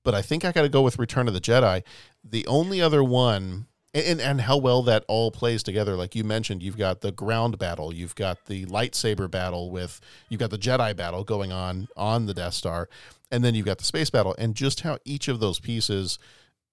but 0.04 0.14
I 0.14 0.22
think 0.22 0.44
I 0.44 0.52
got 0.52 0.64
to 0.64 0.70
go 0.70 0.82
with 0.82 1.00
Return 1.00 1.30
of 1.30 1.34
the 1.34 1.42
Jedi. 1.42 1.84
The 2.24 2.46
only 2.48 2.82
other 2.82 3.04
one 3.04 3.68
and, 3.94 4.06
and 4.06 4.22
and 4.22 4.42
how 4.42 4.58
well 4.58 4.84
that 4.84 5.06
all 5.08 5.32
plays 5.32 5.64
together. 5.64 5.96
Like 5.96 6.16
you 6.16 6.26
mentioned, 6.26 6.64
you've 6.64 6.78
got 6.78 7.02
the 7.02 7.12
ground 7.12 7.58
battle, 7.58 7.94
you've 7.94 8.16
got 8.16 8.46
the 8.46 8.66
lightsaber 8.66 9.32
battle 9.32 9.72
with, 9.72 10.02
you've 10.30 10.40
got 10.40 10.50
the 10.50 10.58
Jedi 10.58 10.96
battle 10.96 11.24
going 11.24 11.52
on 11.52 11.88
on 11.96 12.26
the 12.26 12.34
Death 12.34 12.54
Star, 12.56 12.90
and 13.32 13.44
then 13.44 13.56
you've 13.56 13.66
got 13.66 13.78
the 13.78 13.84
space 13.86 14.10
battle, 14.10 14.36
and 14.38 14.56
just 14.56 14.82
how 14.82 14.98
each 15.06 15.28
of 15.28 15.40
those 15.40 15.60
pieces 15.60 16.20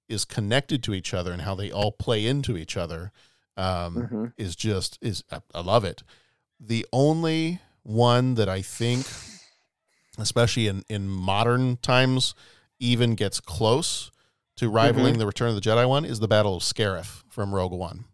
is 0.09 0.25
connected 0.25 0.83
to 0.83 0.95
each 0.95 1.13
other 1.15 1.33
and 1.33 1.43
how 1.43 1.55
they 1.55 1.71
all 1.71 1.93
play 1.93 2.27
into 2.27 2.57
each 2.57 2.77
other 2.77 3.13
um, 3.57 4.09
Mhm. 4.11 4.33
is 4.37 4.55
just 4.57 4.99
is 5.03 5.25
I, 5.31 5.41
I 5.55 5.61
love 5.61 5.85
it. 5.85 6.03
The 6.61 6.87
only 6.93 7.61
one 7.83 8.35
that 8.37 8.49
I 8.49 8.63
think, 8.63 9.07
especially 10.19 10.67
in 10.69 10.85
in 10.89 11.09
modern 11.09 11.77
times, 11.79 12.35
even 12.79 13.15
gets 13.15 13.41
close 13.41 14.11
to 14.57 14.69
rivaling 14.69 15.15
Mhm. 15.15 15.19
the 15.19 15.27
Return 15.27 15.49
of 15.51 15.55
the 15.55 15.61
Jedi 15.61 15.89
one 15.89 16.05
is 16.05 16.21
the 16.21 16.29
Battle 16.29 16.57
of 16.57 16.63
Scarif 16.63 17.23
from 17.29 17.55
Rogue 17.55 17.73
One. 17.73 18.05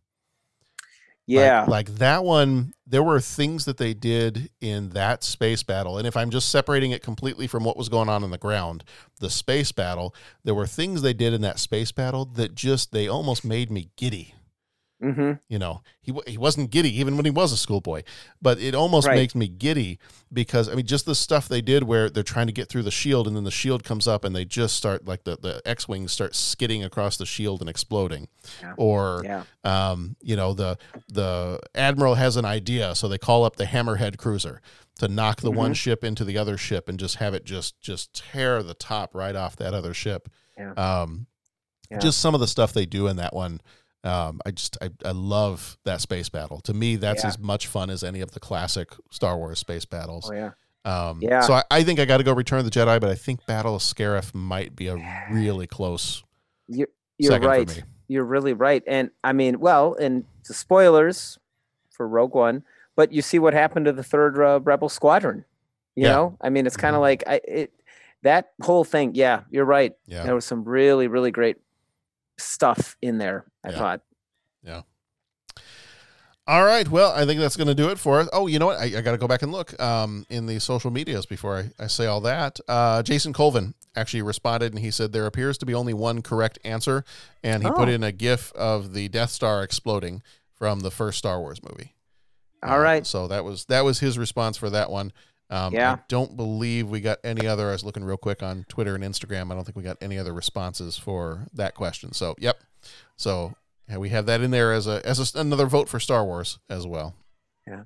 Yeah. 1.27 1.61
Like, 1.61 1.69
like 1.69 1.99
that 1.99 2.25
one, 2.25 2.75
there 2.87 3.03
were 3.03 3.21
things 3.21 3.65
that 3.65 3.79
they 3.79 3.95
did 3.95 4.51
in 4.61 4.91
that 4.91 5.25
space 5.25 5.63
battle. 5.63 5.97
And 5.99 6.07
if 6.07 6.17
I'm 6.17 6.31
just 6.31 6.51
separating 6.51 6.91
it 6.91 7.03
completely 7.03 7.47
from 7.47 7.65
what 7.65 7.77
was 7.77 7.89
going 7.89 8.09
on 8.09 8.23
on 8.23 8.31
the 8.31 8.39
ground, 8.39 8.85
the 9.21 9.31
space 9.31 9.73
battle, 9.73 10.15
there 10.45 10.55
were 10.55 10.67
things 10.67 11.03
they 11.03 11.15
did 11.15 11.33
in 11.33 11.41
that 11.41 11.59
space 11.59 11.93
battle 11.93 12.27
that 12.27 12.55
just, 12.55 12.93
they 12.93 13.09
almost 13.09 13.45
made 13.45 13.71
me 13.71 13.91
giddy. 13.97 14.35
Mm-hmm. 15.05 15.33
You 15.49 15.59
know, 15.59 15.83
he, 16.01 16.13
he 16.27 16.39
wasn't 16.39 16.71
giddy 16.71 16.99
even 16.99 17.17
when 17.17 17.25
he 17.27 17.31
was 17.31 17.53
a 17.53 17.57
schoolboy, 17.57 18.03
but 18.41 18.59
it 18.59 18.75
almost 18.75 19.07
Right. 19.07 19.17
makes 19.17 19.35
me 19.35 19.49
giddy 19.49 19.99
because, 20.33 20.69
I 20.69 20.75
mean, 20.75 20.87
just 20.87 21.05
the 21.05 21.15
stuff 21.15 21.47
they 21.49 21.61
did 21.61 21.83
where 21.85 22.09
they're 22.09 22.23
trying 22.23 22.47
to 22.47 22.53
get 22.53 22.69
through 22.69 22.85
the 22.85 22.91
shield 22.91 23.27
and 23.27 23.37
then 23.37 23.45
the 23.45 23.51
shield 23.51 23.85
comes 23.85 24.09
up 24.09 24.25
and 24.25 24.35
they 24.35 24.45
just 24.45 24.77
start, 24.77 25.05
like 25.05 25.25
the, 25.25 25.37
the 25.37 25.61
X 25.67 25.87
Wings 25.87 26.11
start 26.13 26.35
skidding 26.35 26.83
across 26.83 27.17
the 27.17 27.27
shield 27.27 27.61
and 27.61 27.69
exploding. 27.69 28.29
Yeah. 28.63 28.73
Or, 28.79 29.23
Yeah. 29.25 29.43
um, 29.65 30.17
you 30.23 30.37
know, 30.37 30.55
the 30.55 30.79
the 31.09 31.61
admiral 31.75 32.15
has 32.15 32.37
an 32.37 32.45
idea, 32.45 32.95
so 32.95 33.07
they 33.09 33.19
call 33.19 33.45
up 33.45 33.57
the 33.57 33.65
Hammerhead 33.67 34.17
cruiser 34.17 34.61
to 35.01 35.09
knock 35.09 35.41
the 35.41 35.51
one 35.51 35.73
Mhm. 35.73 35.77
ship 35.77 36.05
into 36.05 36.25
the 36.25 36.39
other 36.39 36.57
ship 36.57 36.89
and 36.89 36.99
just 36.99 37.17
have 37.17 37.35
it 37.35 37.45
just 37.45 37.81
just 37.81 38.15
tear 38.15 38.63
the 38.63 38.75
top 38.75 39.15
right 39.15 39.35
off 39.37 39.57
that 39.57 39.75
other 39.75 39.93
ship. 39.93 40.29
Yeah. 40.57 40.73
Um, 40.73 41.27
just 42.01 42.19
some 42.19 42.35
of 42.35 42.41
the 42.41 42.47
stuff 42.49 42.73
they 42.73 42.87
do 42.87 43.07
in 43.07 43.17
that 43.17 43.35
one. 43.35 43.61
Um, 44.05 44.41
I 44.45 44.51
just 44.51 44.77
I, 44.83 44.91
I 45.05 45.13
love 45.13 45.79
that 45.85 46.01
space 46.03 46.29
battle. 46.29 46.61
To 46.63 46.75
me, 46.75 46.97
that's 46.97 47.23
Yeah. 47.25 47.29
as 47.29 47.39
much 47.39 47.67
fun 47.67 47.89
as 47.91 48.05
any 48.05 48.21
of 48.21 48.33
the 48.33 48.41
classic 48.41 48.91
Star 49.11 49.37
Wars 49.39 49.59
space 49.59 49.85
battles. 49.87 50.31
Oh 50.31 50.35
yeah. 50.35 50.51
Um, 50.85 51.21
Yeah. 51.23 51.41
So 51.41 51.55
I, 51.55 51.63
I 51.71 51.83
think 51.83 51.99
I 51.99 52.05
got 52.05 52.19
to 52.19 52.25
go 52.25 52.33
Return 52.35 52.59
of 52.59 52.67
the 52.67 52.71
Jedi, 52.71 53.01
but 53.01 53.09
I 53.11 53.15
think 53.15 53.47
Battle 53.47 53.75
of 53.77 53.81
Scarif 53.83 54.35
might 54.35 54.77
be 54.77 54.89
a 54.89 54.97
really 55.33 55.67
close. 55.67 56.23
You're, 56.69 56.89
you're 57.19 57.39
right. 57.41 57.67
me. 57.67 57.83
You're 58.09 58.25
really 58.25 58.53
right. 58.53 58.83
And 58.87 59.11
I 59.25 59.33
mean, 59.33 59.61
well, 59.61 59.95
and 59.95 60.25
the 60.47 60.53
spoilers 60.53 61.39
for 61.91 62.07
Rogue 62.07 62.35
One, 62.35 62.63
but 62.97 63.11
you 63.13 63.23
see 63.23 63.39
what 63.39 63.55
happened 63.55 63.87
to 63.87 63.93
the 63.93 64.03
third 64.05 64.39
uh, 64.39 64.61
Rebel 64.61 64.91
Squadron. 64.91 65.47
You 65.97 66.03
Yeah. 66.05 66.13
know, 66.13 66.37
I 66.43 66.51
mean, 66.51 66.67
it's 66.67 66.77
kind 66.77 66.95
of 66.95 67.01
like 67.01 67.23
I 67.27 67.41
it 67.49 67.73
that 68.23 68.53
whole 68.63 68.85
thing. 68.85 69.13
Yeah, 69.15 69.45
you're 69.51 69.65
right. 69.65 69.95
Yeah. 70.07 70.25
There 70.25 70.35
was 70.35 70.45
some 70.45 70.65
really, 70.65 71.07
really 71.09 71.31
great 71.31 71.57
stuff 72.39 72.97
in 73.03 73.19
there. 73.19 73.45
I 73.65 73.71
Yeah. 73.71 73.79
thought. 73.79 74.01
Yeah. 74.63 74.83
All 76.47 76.65
right. 76.65 76.87
Well, 76.89 77.11
I 77.13 77.25
think 77.25 77.41
that's 77.41 77.57
going 77.57 77.69
to 77.69 77.75
do 77.75 77.89
it 77.89 77.99
for 77.99 78.21
us. 78.21 78.29
Oh, 78.33 78.47
you 78.47 78.59
know 78.59 78.67
what? 78.67 78.79
I, 78.79 78.85
I 78.85 79.01
got 79.01 79.13
to 79.13 79.19
go 79.19 79.27
back 79.27 79.41
and 79.41 79.51
look 79.51 79.81
um, 79.81 80.27
in 80.29 80.45
the 80.45 80.59
social 80.61 80.91
medias 80.91 81.25
before 81.25 81.57
I, 81.79 81.85
I 81.85 81.87
say 81.87 82.05
all 82.07 82.21
that. 82.23 82.61
Uh, 82.69 83.03
Jason 83.03 83.33
Colvin 83.33 83.73
actually 83.97 84.21
responded 84.23 84.73
and 84.75 84.79
he 84.83 84.91
said 84.91 85.13
there 85.13 85.25
appears 85.25 85.57
to 85.59 85.67
be 85.67 85.73
only 85.73 85.95
one 85.95 86.21
correct 86.21 86.59
answer. 86.63 87.03
And 87.43 87.63
he 87.63 87.71
put 87.71 87.89
Oh. 87.89 87.93
in 87.93 88.03
a 88.03 88.13
GIF 88.13 88.53
of 88.53 88.93
the 88.93 89.09
Death 89.09 89.31
Star 89.31 89.63
exploding 89.63 90.23
from 90.53 90.81
the 90.81 90.91
first 90.91 91.17
Star 91.17 91.41
Wars 91.41 91.63
movie. 91.63 91.95
All 92.63 92.79
right. 92.81 93.07
So 93.07 93.27
that 93.29 93.43
was 93.45 93.65
that 93.67 93.85
was 93.85 94.01
his 94.01 94.19
response 94.19 94.57
for 94.59 94.69
that 94.71 94.91
one. 94.91 95.13
Um, 95.51 95.73
Yeah. 95.75 95.93
I 95.93 95.99
don't 96.09 96.37
believe 96.37 96.89
we 96.89 97.01
got 97.01 97.19
any 97.23 97.47
other. 97.47 97.69
I 97.69 97.73
was 97.73 97.85
looking 97.85 98.05
real 98.05 98.17
quick 98.17 98.43
on 98.43 98.65
Twitter 98.69 98.95
and 98.95 99.05
Instagram. 99.05 99.51
I 99.51 99.55
don't 99.55 99.65
think 99.65 99.77
we 99.77 99.83
got 99.83 99.99
any 100.01 100.19
other 100.19 100.33
responses 100.33 100.97
for 100.97 101.47
that 101.53 101.75
question. 101.75 102.13
So, 102.13 102.35
yep. 102.39 102.59
So 103.17 103.55
yeah, 103.89 103.99
we 103.99 104.09
have 104.11 104.27
that 104.27 104.41
in 104.41 104.51
there 104.51 104.73
as 104.73 104.87
a 104.87 105.01
as 105.05 105.35
a, 105.35 105.39
another 105.39 105.67
vote 105.67 105.89
for 105.89 106.01
Star 106.01 106.25
Wars 106.25 106.59
as 106.69 106.87
well. 106.87 107.15
Yeah. 107.67 107.83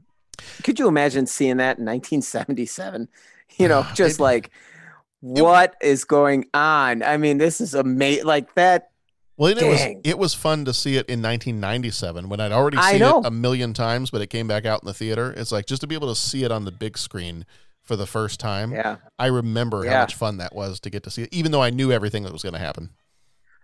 Could 0.62 0.78
you 0.78 0.86
imagine 0.89 1.26
seeing 1.26 1.56
that 1.56 1.78
in 1.78 1.85
1977? 1.85 3.09
You 3.59 3.68
know, 3.68 3.86
just 3.94 4.20
like 4.20 4.51
what 5.20 5.74
is 5.82 6.05
going 6.05 6.47
on? 6.55 7.02
I 7.02 7.16
mean, 7.16 7.39
this 7.39 7.60
is 7.60 7.74
amazing. 7.74 8.26
Like 8.26 8.55
that. 8.55 8.90
Well, 9.39 9.56
it 9.56 9.62
was 9.66 9.81
it 10.05 10.19
was 10.19 10.35
fun 10.35 10.65
to 10.66 10.74
see 10.74 10.97
it 10.97 11.06
in 11.09 11.23
1997 11.23 12.28
when 12.28 12.40
I'd 12.40 12.52
already 12.52 12.77
seen 12.82 13.02
it 13.02 13.15
a 13.24 13.31
million 13.31 13.73
times, 13.73 14.10
but 14.10 14.20
it 14.20 14.27
came 14.27 14.48
back 14.48 14.66
out 14.66 14.82
in 14.82 14.86
the 14.86 14.93
theater. 14.94 15.32
It's 15.36 15.52
like 15.52 15.66
just 15.66 15.81
to 15.82 15.86
be 15.86 15.94
able 15.94 16.09
to 16.09 16.16
see 16.20 16.43
it 16.44 16.51
on 16.51 16.65
the 16.65 16.73
big 16.73 16.98
screen 16.98 17.47
for 17.82 17.94
the 17.97 18.06
first 18.06 18.40
time. 18.40 18.73
Yeah. 18.73 18.97
I 19.19 19.27
remember 19.27 19.86
how 19.89 20.01
much 20.01 20.15
fun 20.16 20.39
that 20.39 20.55
was 20.55 20.81
to 20.81 20.90
get 20.90 21.05
to 21.05 21.10
see 21.10 21.23
it, 21.23 21.28
even 21.32 21.52
though 21.52 21.62
I 21.62 21.70
knew 21.70 21.93
everything 21.93 22.24
that 22.24 22.32
was 22.32 22.43
going 22.43 22.52
to 22.55 22.59
happen. 22.59 22.90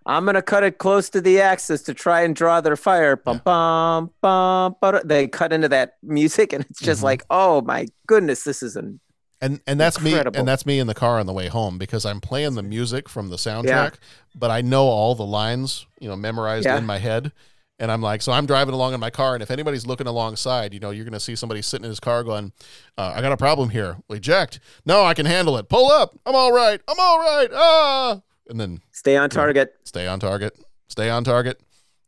I'm 0.06 0.26
gonna 0.26 0.42
cut 0.42 0.62
it 0.62 0.76
close 0.76 1.08
to 1.10 1.20
the 1.22 1.40
axis 1.40 1.80
to 1.84 1.94
try 1.94 2.20
and 2.22 2.36
draw 2.36 2.60
their 2.60 2.76
fire. 2.76 3.16
Bum 3.16 3.40
bum 3.42 4.10
bum. 4.20 4.76
They 5.02 5.26
cut 5.28 5.50
into 5.52 5.68
that 5.70 5.94
music, 6.02 6.52
and 6.52 6.62
it's 6.68 6.78
just 6.80 7.00
Mhm. 7.00 7.04
like, 7.04 7.22
oh 7.30 7.62
my 7.62 7.86
goodness, 8.06 8.44
this 8.44 8.62
is 8.62 8.76
an 8.76 9.00
and 9.44 9.60
and 9.66 9.78
that's 9.78 9.96
Incredible. 9.98 10.32
me 10.32 10.38
and 10.40 10.48
that's 10.48 10.64
me 10.66 10.78
in 10.78 10.86
the 10.86 10.94
car 10.94 11.20
on 11.20 11.26
the 11.26 11.32
way 11.32 11.48
home 11.48 11.78
because 11.78 12.04
I'm 12.04 12.20
playing 12.20 12.54
the 12.54 12.62
music 12.62 13.08
from 13.08 13.28
the 13.30 13.36
soundtrack, 13.36 13.94
but 14.34 14.50
I 14.50 14.60
know 14.60 14.84
all 14.84 15.14
the 15.14 15.26
lines, 15.26 15.86
you 16.00 16.08
know, 16.08 16.16
memorized 16.16 16.66
Yeah. 16.66 16.78
in 16.78 16.86
my 16.86 16.98
head. 16.98 17.32
And 17.80 17.90
I'm 17.90 18.00
like, 18.00 18.22
so 18.22 18.30
I'm 18.30 18.46
driving 18.46 18.72
along 18.72 18.94
in 18.94 19.00
my 19.00 19.10
car, 19.10 19.34
and 19.34 19.42
if 19.42 19.50
anybody's 19.50 19.84
looking 19.84 20.06
alongside, 20.06 20.72
you 20.72 20.78
know, 20.78 20.90
you're 20.90 21.04
gonna 21.04 21.18
see 21.18 21.34
somebody 21.34 21.60
sitting 21.60 21.84
in 21.84 21.90
his 21.90 21.98
car 21.98 22.22
going, 22.22 22.52
uh, 22.96 23.12
"I 23.16 23.20
got 23.20 23.32
a 23.32 23.36
problem 23.36 23.70
here. 23.70 23.96
Eject. 24.08 24.60
No, 24.86 25.04
I 25.04 25.12
can 25.12 25.26
handle 25.26 25.56
it. 25.56 25.68
Pull 25.68 25.90
up. 25.90 26.16
I'm 26.24 26.36
all 26.36 26.52
right. 26.52 26.80
I'm 26.86 27.00
all 27.00 27.18
right. 27.18 27.48
Ah." 27.52 28.20
And 28.48 28.60
then 28.60 28.80
stay 28.92 29.16
on 29.16 29.28
target. 29.28 29.74
stay 29.84 30.06
on 30.06 30.20
target. 30.20 30.56
Stay 30.88 31.10
on 31.10 31.24
target. 31.24 31.60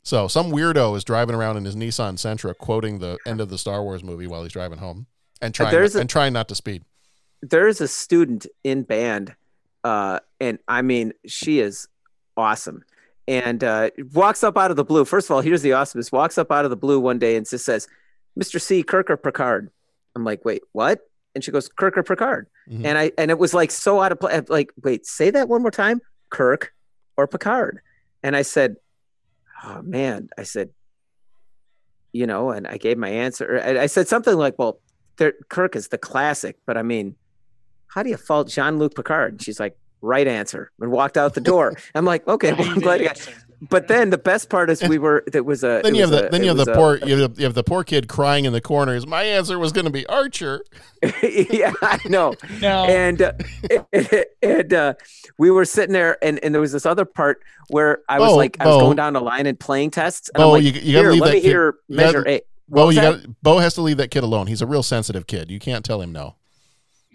So 0.04 0.28
some 0.28 0.52
weirdo 0.52 0.96
is 0.96 1.02
driving 1.02 1.34
around 1.34 1.56
in 1.56 1.64
his 1.64 1.74
Nissan 1.74 2.14
Sentra, 2.14 2.56
quoting 2.56 3.00
the 3.00 3.18
end 3.26 3.40
of 3.40 3.48
the 3.48 3.58
Star 3.58 3.82
Wars 3.82 4.04
movie 4.04 4.28
while 4.28 4.44
he's 4.44 4.52
driving 4.52 4.78
home, 4.78 5.06
and 5.42 5.52
trying 5.52 5.72
there's 5.72 5.96
a- 5.96 6.00
and 6.00 6.08
trying 6.08 6.32
not 6.32 6.46
to 6.48 6.54
speed. 6.54 6.84
There's 7.50 7.80
a 7.80 7.88
student 7.88 8.46
in 8.64 8.82
band, 8.82 9.34
uh, 9.84 10.20
and 10.40 10.58
I 10.66 10.82
mean, 10.82 11.12
she 11.26 11.60
is 11.60 11.86
awesome. 12.36 12.84
And 13.28 13.62
uh, 13.64 13.90
walks 14.12 14.44
up 14.44 14.56
out 14.56 14.70
of 14.70 14.76
the 14.76 14.84
blue. 14.84 15.04
First 15.04 15.28
of 15.28 15.34
all, 15.34 15.40
here's 15.40 15.62
the 15.62 15.72
awesomeness. 15.72 16.12
Walks 16.12 16.38
up 16.38 16.50
out 16.52 16.64
of 16.64 16.70
the 16.70 16.76
blue 16.76 17.00
one 17.00 17.18
day 17.18 17.36
and 17.36 17.48
just 17.48 17.64
says, 17.64 17.88
"Mr. 18.38 18.60
C, 18.60 18.82
Kirk 18.82 19.10
or 19.10 19.16
Picard?" 19.16 19.70
I'm 20.14 20.24
like, 20.24 20.44
"Wait, 20.44 20.62
what?" 20.72 21.00
And 21.34 21.42
she 21.42 21.50
goes, 21.50 21.68
"Kirk 21.68 21.98
or 21.98 22.02
Picard?" 22.04 22.46
Mhm. 22.70 22.84
And 22.84 22.96
I 22.98 23.12
and 23.18 23.30
it 23.30 23.38
was 23.38 23.52
like 23.52 23.70
so 23.72 24.00
out 24.00 24.12
of 24.12 24.20
place. 24.20 24.48
Like, 24.48 24.72
wait, 24.82 25.06
say 25.06 25.30
that 25.30 25.48
one 25.48 25.60
more 25.62 25.70
time. 25.72 26.00
Kirk 26.30 26.72
or 27.16 27.26
Picard? 27.26 27.80
And 28.22 28.36
I 28.36 28.42
said, 28.42 28.76
"Oh 29.64 29.82
man," 29.82 30.28
I 30.38 30.44
said, 30.44 30.70
you 32.12 32.26
know, 32.26 32.50
and 32.50 32.66
I 32.66 32.76
gave 32.76 32.96
my 32.96 33.08
answer. 33.10 33.60
I, 33.62 33.82
I 33.82 33.86
said 33.86 34.06
something 34.08 34.36
like, 34.36 34.56
"Well, 34.58 34.80
Kirk 35.48 35.74
is 35.76 35.88
the 35.88 35.98
classic, 35.98 36.58
but 36.64 36.76
I 36.76 36.82
mean, 36.82 37.16
how 37.88 38.02
do 38.02 38.10
you 38.10 38.16
fault 38.16 38.48
Jean 38.48 38.78
Luc 38.78 38.94
Picard?" 38.94 39.32
And 39.34 39.42
she's 39.42 39.60
like, 39.60 39.76
"Right 40.00 40.26
answer," 40.26 40.70
and 40.80 40.90
walked 40.90 41.16
out 41.16 41.34
the 41.34 41.40
door. 41.40 41.74
I'm 41.94 42.04
like, 42.04 42.26
"Okay, 42.26 42.52
well, 42.52 42.68
I'm 42.68 42.80
glad 42.80 43.00
you 43.00 43.06
got." 43.08 43.28
But 43.70 43.88
then 43.88 44.10
the 44.10 44.18
best 44.18 44.50
part 44.50 44.68
is 44.68 44.82
we 44.82 44.98
were. 44.98 45.24
There 45.28 45.42
was 45.42 45.64
a. 45.64 45.80
Then 45.82 45.94
it 45.94 45.98
you 45.98 46.00
have 46.02 46.10
was 46.10 46.20
the 46.20 46.26
a- 46.26 46.30
then 46.30 46.42
you 46.42 46.48
have 46.48 46.58
was 46.58 46.66
the 46.66 46.72
a- 46.72 46.76
poor 46.76 46.96
you 46.98 47.16
have 47.18 47.34
the, 47.34 47.40
you 47.40 47.44
have 47.46 47.54
the 47.54 47.64
poor 47.64 47.84
kid 47.84 48.06
crying 48.06 48.44
in 48.44 48.52
the 48.52 48.60
corners. 48.60 49.06
My 49.06 49.22
answer 49.22 49.58
was 49.58 49.72
going 49.72 49.86
to 49.86 49.90
be 49.90 50.04
Archer. 50.08 50.62
yeah, 51.22 51.72
I 51.80 51.98
know. 52.04 52.34
No. 52.60 52.84
And 52.84 53.22
uh, 53.22 53.32
and 54.42 54.72
uh, 54.74 54.94
we 55.38 55.50
were 55.50 55.64
sitting 55.64 55.94
there, 55.94 56.22
and, 56.22 56.38
and 56.44 56.54
there 56.54 56.60
was 56.60 56.72
this 56.72 56.84
other 56.86 57.04
part 57.06 57.42
where 57.68 58.00
I 58.08 58.18
was 58.20 58.30
Bo, 58.32 58.36
like, 58.36 58.56
I 58.60 58.66
was 58.66 58.76
Bo. 58.76 58.80
going 58.80 58.96
down 58.96 59.12
the 59.14 59.20
line 59.20 59.46
and 59.46 59.58
playing 59.58 59.90
tests, 59.90 60.28
and 60.34 60.40
Bo, 60.42 60.54
I'm 60.54 60.62
like, 60.62 60.74
you, 60.74 60.80
you 60.80 60.92
got 60.94 61.02
to 61.02 61.10
leave 61.12 61.20
let 61.22 61.28
that 61.28 61.34
me 61.34 61.40
kid. 61.40 61.48
hear 61.48 61.74
you 61.88 61.96
gotta- 61.96 62.06
measure 62.12 62.28
A. 62.28 62.40
What 62.68 62.82
Bo, 62.82 62.88
you 62.90 63.00
that? 63.00 63.22
got 63.26 63.42
Bo 63.42 63.58
has 63.58 63.74
to 63.74 63.80
leave 63.82 63.96
that 63.98 64.10
kid 64.10 64.24
alone. 64.24 64.48
He's 64.48 64.60
a 64.60 64.66
real 64.66 64.82
sensitive 64.82 65.26
kid. 65.26 65.50
You 65.50 65.58
can't 65.60 65.84
tell 65.84 66.00
him 66.02 66.12
no. 66.12 66.34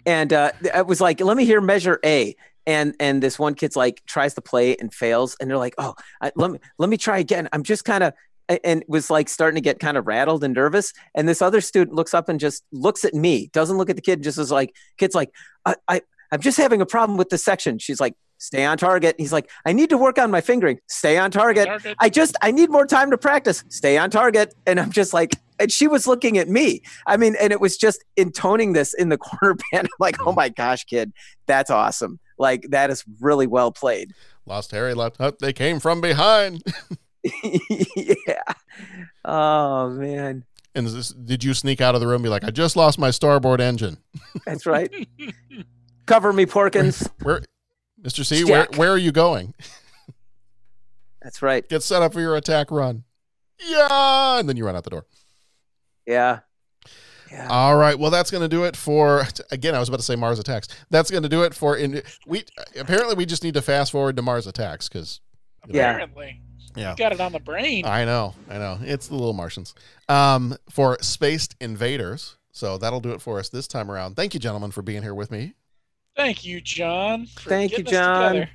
And 0.06 0.32
uh, 0.32 0.52
I 0.74 0.82
was 0.82 1.00
like, 1.00 1.20
"Let 1.20 1.36
me 1.36 1.44
hear 1.44 1.60
measure 1.60 1.98
A." 2.04 2.34
And 2.66 2.94
and 3.00 3.22
this 3.22 3.38
one 3.38 3.54
kid's 3.54 3.76
like 3.76 4.02
tries 4.06 4.34
to 4.34 4.40
play 4.40 4.76
and 4.76 4.92
fails, 4.92 5.36
and 5.40 5.50
they're 5.50 5.58
like, 5.58 5.74
"Oh, 5.78 5.94
I, 6.20 6.32
let 6.36 6.50
me 6.50 6.58
let 6.78 6.88
me 6.88 6.96
try 6.96 7.18
again." 7.18 7.48
I'm 7.52 7.62
just 7.62 7.84
kind 7.84 8.04
of 8.04 8.14
and 8.48 8.84
was 8.88 9.10
like 9.10 9.28
starting 9.28 9.56
to 9.56 9.60
get 9.60 9.78
kind 9.78 9.96
of 9.96 10.06
rattled 10.06 10.44
and 10.44 10.54
nervous. 10.54 10.92
And 11.14 11.28
this 11.28 11.42
other 11.42 11.60
student 11.60 11.96
looks 11.96 12.14
up 12.14 12.28
and 12.28 12.38
just 12.38 12.64
looks 12.72 13.04
at 13.04 13.14
me, 13.14 13.48
doesn't 13.52 13.76
look 13.76 13.90
at 13.90 13.96
the 13.96 14.02
kid, 14.02 14.22
just 14.22 14.38
is 14.38 14.50
like, 14.50 14.74
"Kid's 14.98 15.14
like, 15.14 15.30
I, 15.64 15.76
I 15.88 16.02
I'm 16.30 16.40
just 16.40 16.58
having 16.58 16.80
a 16.80 16.86
problem 16.86 17.18
with 17.18 17.30
this 17.30 17.44
section." 17.44 17.78
She's 17.78 18.00
like, 18.00 18.14
"Stay 18.42 18.64
on 18.64 18.76
target." 18.78 19.16
He's 19.18 19.32
like, 19.32 19.50
"I 19.64 19.72
need 19.72 19.90
to 19.90 19.98
work 19.98 20.18
on 20.18 20.30
my 20.30 20.40
fingering. 20.40 20.78
Stay 20.88 21.18
on 21.18 21.30
target. 21.30 21.66
Target. 21.66 21.96
I 22.00 22.08
just 22.08 22.36
I 22.42 22.50
need 22.50 22.70
more 22.70 22.86
time 22.86 23.10
to 23.10 23.18
practice. 23.18 23.64
Stay 23.68 23.98
on 23.98 24.10
target." 24.10 24.54
And 24.66 24.78
I'm 24.78 24.90
just 24.90 25.12
like, 25.12 25.36
and 25.62 25.70
she 25.70 25.86
was 25.86 26.06
looking 26.06 26.38
at 26.38 26.48
me. 26.48 26.82
I 27.06 27.16
mean, 27.16 27.36
and 27.40 27.52
it 27.52 27.60
was 27.60 27.76
just 27.76 28.04
intoning 28.16 28.72
this 28.72 28.94
in 28.94 29.08
the 29.08 29.18
corner 29.18 29.54
band. 29.54 29.86
I'm 29.86 29.98
like, 29.98 30.16
oh 30.26 30.32
my 30.32 30.48
gosh, 30.48 30.84
kid, 30.84 31.12
that's 31.46 31.70
awesome. 31.70 32.18
Like 32.38 32.66
that 32.70 32.90
is 32.90 33.04
really 33.20 33.46
well 33.46 33.70
played. 33.70 34.12
Lost 34.44 34.72
Harry 34.72 34.94
left. 34.94 35.16
Oh, 35.20 35.32
they 35.40 35.52
came 35.52 35.78
from 35.78 36.00
behind. 36.00 36.62
yeah. 37.96 38.42
Oh 39.24 39.90
man. 39.90 40.44
And 40.74 40.86
this, 40.86 41.10
did 41.10 41.44
you 41.44 41.54
sneak 41.54 41.80
out 41.80 41.94
of 41.94 42.00
the 42.00 42.06
room 42.06 42.16
and 42.16 42.24
be 42.24 42.28
like, 42.30 42.44
I 42.44 42.50
just 42.50 42.76
lost 42.76 42.98
my 42.98 43.10
starboard 43.10 43.60
engine? 43.60 43.98
That's 44.46 44.64
right. 44.66 44.90
Cover 46.06 46.32
me, 46.32 46.46
Porkins. 46.46 47.08
Where, 47.22 47.42
Mr. 48.02 48.24
C, 48.24 48.44
where, 48.44 48.66
where 48.76 48.90
are 48.90 48.98
you 48.98 49.12
going? 49.12 49.54
That's 51.22 51.40
right. 51.40 51.68
Get 51.68 51.82
set 51.82 52.02
up 52.02 52.12
for 52.12 52.20
your 52.20 52.36
attack 52.36 52.70
run. 52.70 53.04
Yeah. 53.60 54.38
And 54.38 54.48
then 54.48 54.56
you 54.56 54.66
run 54.66 54.74
out 54.74 54.84
the 54.84 54.90
door. 54.90 55.06
Yeah. 56.06 56.40
All 57.48 57.76
right. 57.76 57.98
Well, 57.98 58.10
that's 58.10 58.30
going 58.30 58.42
to 58.42 58.48
do 58.48 58.64
it 58.64 58.76
for. 58.76 59.24
Again, 59.50 59.74
I 59.74 59.78
was 59.78 59.88
about 59.88 59.98
to 59.98 60.04
say 60.04 60.16
Mars 60.16 60.38
Attacks. 60.38 60.68
That's 60.90 61.10
going 61.10 61.22
to 61.22 61.28
do 61.28 61.44
it 61.44 61.54
for. 61.54 61.76
In 61.76 62.02
we 62.26 62.44
apparently 62.78 63.14
we 63.14 63.24
just 63.24 63.42
need 63.42 63.54
to 63.54 63.62
fast 63.62 63.92
forward 63.92 64.16
to 64.16 64.22
Mars 64.22 64.46
Attacks 64.46 64.88
because. 64.88 65.20
Apparently. 65.62 66.40
Yeah. 66.74 66.90
You 66.90 66.96
got 66.96 67.12
it 67.12 67.20
on 67.20 67.32
the 67.32 67.40
brain. 67.40 67.86
I 67.86 68.04
know. 68.04 68.34
I 68.50 68.58
know. 68.58 68.78
It's 68.82 69.08
the 69.08 69.14
little 69.14 69.32
Martians. 69.32 69.74
Um, 70.08 70.56
for 70.70 70.98
Spaced 71.00 71.54
Invaders. 71.60 72.36
So 72.52 72.76
that'll 72.76 73.00
do 73.00 73.12
it 73.12 73.22
for 73.22 73.38
us 73.38 73.48
this 73.48 73.66
time 73.66 73.90
around. 73.90 74.16
Thank 74.16 74.34
you, 74.34 74.40
gentlemen, 74.40 74.70
for 74.72 74.82
being 74.82 75.02
here 75.02 75.14
with 75.14 75.30
me. 75.30 75.54
Thank 76.16 76.44
you, 76.44 76.60
John. 76.60 77.26
Thank 77.26 77.76
you, 77.76 77.84
John. 77.84 78.48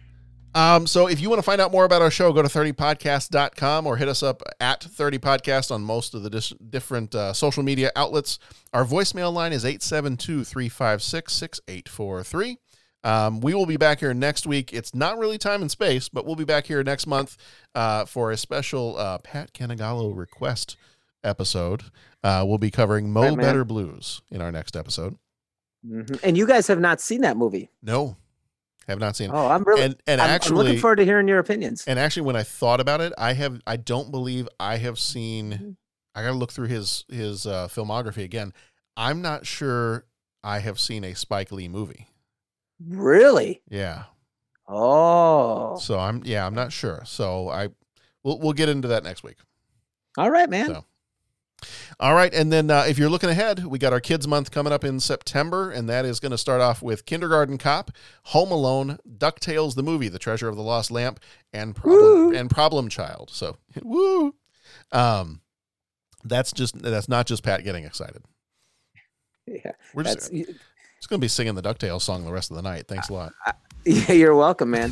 Um, 0.56 0.88
so 0.88 1.08
if 1.08 1.20
you 1.22 1.30
want 1.30 1.38
to 1.40 1.44
find 1.44 1.62
out 1.62 1.72
more 1.72 1.86
about 1.86 2.02
our 2.02 2.10
show, 2.10 2.34
go 2.34 2.42
to 2.42 2.48
30podcast.com 2.48 3.86
or 3.86 3.98
hit 3.98 4.08
us 4.08 4.24
up 4.24 4.42
at 4.60 4.82
30podcast 4.82 5.72
on 5.72 5.84
most 5.84 6.16
of 6.16 6.24
the 6.24 6.30
dis- 6.32 6.54
different 6.70 7.14
uh, 7.14 7.32
social 7.34 7.62
media 7.62 7.92
outlets. 7.96 8.40
Our 8.74 8.84
voicemail 8.84 9.32
line 9.32 9.54
is 9.54 9.66
872 9.66 10.44
356 10.44 11.34
6843. 11.34 12.58
Um, 13.04 13.40
we 13.40 13.54
will 13.54 13.68
be 13.68 13.78
back 13.78 14.00
here 14.00 14.14
next 14.14 14.48
week. 14.48 14.74
It's 14.74 14.96
not 14.96 15.20
really 15.20 15.38
time 15.38 15.62
and 15.62 15.70
space, 15.70 16.10
but 16.10 16.26
we'll 16.26 16.36
be 16.36 16.44
back 16.44 16.66
here 16.66 16.84
next 16.84 17.06
month 17.06 17.38
uh, 17.76 18.06
for 18.06 18.32
a 18.32 18.38
special 18.38 18.98
uh, 18.98 19.20
Pat 19.20 19.54
Canagallo 19.54 20.16
request 20.18 20.76
episode. 21.24 21.84
Uh, 22.24 22.44
we'll 22.48 22.58
be 22.58 22.72
covering 22.72 23.12
Mo 23.12 23.22
Right. 23.30 23.38
Better 23.38 23.64
Blues 23.64 24.22
in 24.32 24.42
our 24.42 24.52
next 24.52 24.76
episode. 24.76 25.18
Mhm. 25.88 26.20
And 26.24 26.38
you 26.38 26.46
guys 26.48 26.68
have 26.68 26.80
not 26.80 27.00
seen 27.02 27.22
that 27.22 27.38
movie. 27.38 27.70
No, 27.82 28.18
have 28.88 29.00
not 29.00 29.16
seen 29.16 29.30
it. 29.30 29.34
Oh, 29.34 29.48
I'm 29.48 29.64
really. 29.64 29.82
and, 29.84 29.96
and 30.08 30.20
I'm- 30.22 30.30
I'm 30.30 30.36
actually 30.36 30.58
looking 30.66 30.80
forward 30.80 30.98
to 30.98 31.06
hearing 31.06 31.28
your 31.28 31.40
opinions. 31.40 31.84
And 31.88 31.98
actually, 32.00 32.24
when 32.24 32.36
I 32.36 32.44
thought 32.44 32.80
about 32.80 33.02
it, 33.02 33.14
I 33.18 33.34
have 33.34 33.62
I 33.66 33.78
don't 33.78 34.12
believe 34.12 34.48
I 34.60 34.78
have 34.78 35.00
seen. 35.00 35.78
I 36.16 36.24
got 36.24 36.30
to 36.30 36.38
look 36.38 36.52
through 36.52 36.68
his 36.68 37.06
his 37.10 37.46
uh, 37.46 37.68
filmography 37.68 38.24
again. 38.24 38.54
I'm 38.96 39.22
not 39.22 39.46
sure 39.46 40.06
I 40.44 40.60
have 40.60 40.80
seen 40.80 41.04
a 41.04 41.14
Spike 41.14 41.52
Lee 41.52 41.68
movie. 41.68 42.08
Really? 42.84 43.62
Yeah. 43.70 44.06
Oh. 44.68 45.78
So 45.78 46.00
I'm 46.00 46.22
yeah 46.26 46.46
I'm 46.46 46.54
not 46.54 46.72
sure. 46.72 47.04
So 47.06 47.50
I 47.50 47.70
we'll 48.24 48.40
we'll 48.40 48.54
get 48.54 48.70
into 48.70 48.88
that 48.90 49.04
next 49.04 49.24
week. 49.24 49.38
All 50.18 50.30
right, 50.32 50.50
man. 50.50 50.68
So. 50.68 50.86
All 52.00 52.14
right, 52.14 52.34
and 52.34 52.52
then 52.52 52.70
uh, 52.70 52.86
if 52.88 53.00
you're 53.00 53.10
looking 53.10 53.30
ahead, 53.30 53.66
we 53.66 53.80
got 53.80 53.92
our 53.92 54.00
Kids 54.00 54.28
Month 54.28 54.52
coming 54.52 54.72
up 54.72 54.84
in 54.84 55.00
September, 55.00 55.72
and 55.72 55.90
that 55.90 56.06
is 56.06 56.20
going 56.20 56.32
to 56.32 56.38
start 56.38 56.62
off 56.62 56.84
with 56.84 57.06
Kindergarten 57.06 57.58
Cop, 57.58 57.92
Home 58.26 58.52
Alone, 58.52 59.00
Ducktales 59.08 59.74
the 59.76 59.82
movie, 59.82 60.08
The 60.08 60.20
Treasure 60.20 60.48
of 60.48 60.56
the 60.56 60.62
Lost 60.62 60.92
Lamp, 60.92 61.20
and 61.52 61.76
Problem 61.76 62.36
and 62.36 62.50
Problem 62.50 62.90
Child. 62.90 63.32
So 63.32 63.58
woo, 63.82 64.36
um, 64.92 65.42
that's 66.24 66.52
just 66.52 66.80
that's 66.82 67.10
not 67.10 67.26
just 67.26 67.44
Pat 67.44 67.64
getting 67.64 67.84
excited. 67.84 68.24
Yeah. 69.50 69.72
We're 69.94 70.04
just 70.04 70.30
just 70.30 71.10
going 71.10 71.22
to 71.22 71.24
be 71.24 71.30
singing 71.30 71.56
the 71.56 71.62
Ducktales 71.62 72.02
song 72.02 72.26
the 72.26 72.34
rest 72.34 72.52
of 72.52 72.58
the 72.58 72.62
night. 72.62 72.90
Thanks 72.90 73.08
a 73.08 73.14
lot. 73.14 73.34
yeah, 73.86 74.12
you're 74.12 74.36
welcome, 74.36 74.72
man. 74.72 74.92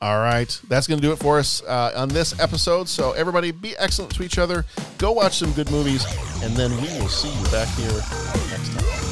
All 0.00 0.18
right. 0.18 0.60
That's 0.68 0.86
going 0.86 1.00
to 1.00 1.06
do 1.06 1.12
it 1.12 1.18
for 1.18 1.38
us 1.38 1.62
uh, 1.64 1.92
on 1.96 2.08
this 2.08 2.38
episode. 2.38 2.88
So, 2.88 3.12
everybody, 3.12 3.50
be 3.50 3.76
excellent 3.76 4.14
to 4.14 4.22
each 4.22 4.38
other. 4.38 4.64
Go 4.96 5.12
watch 5.12 5.38
some 5.38 5.52
good 5.52 5.70
movies, 5.70 6.04
and 6.42 6.54
then 6.56 6.70
we 6.76 6.86
will 7.00 7.08
see 7.08 7.28
you 7.36 7.44
back 7.50 7.68
here 7.76 9.07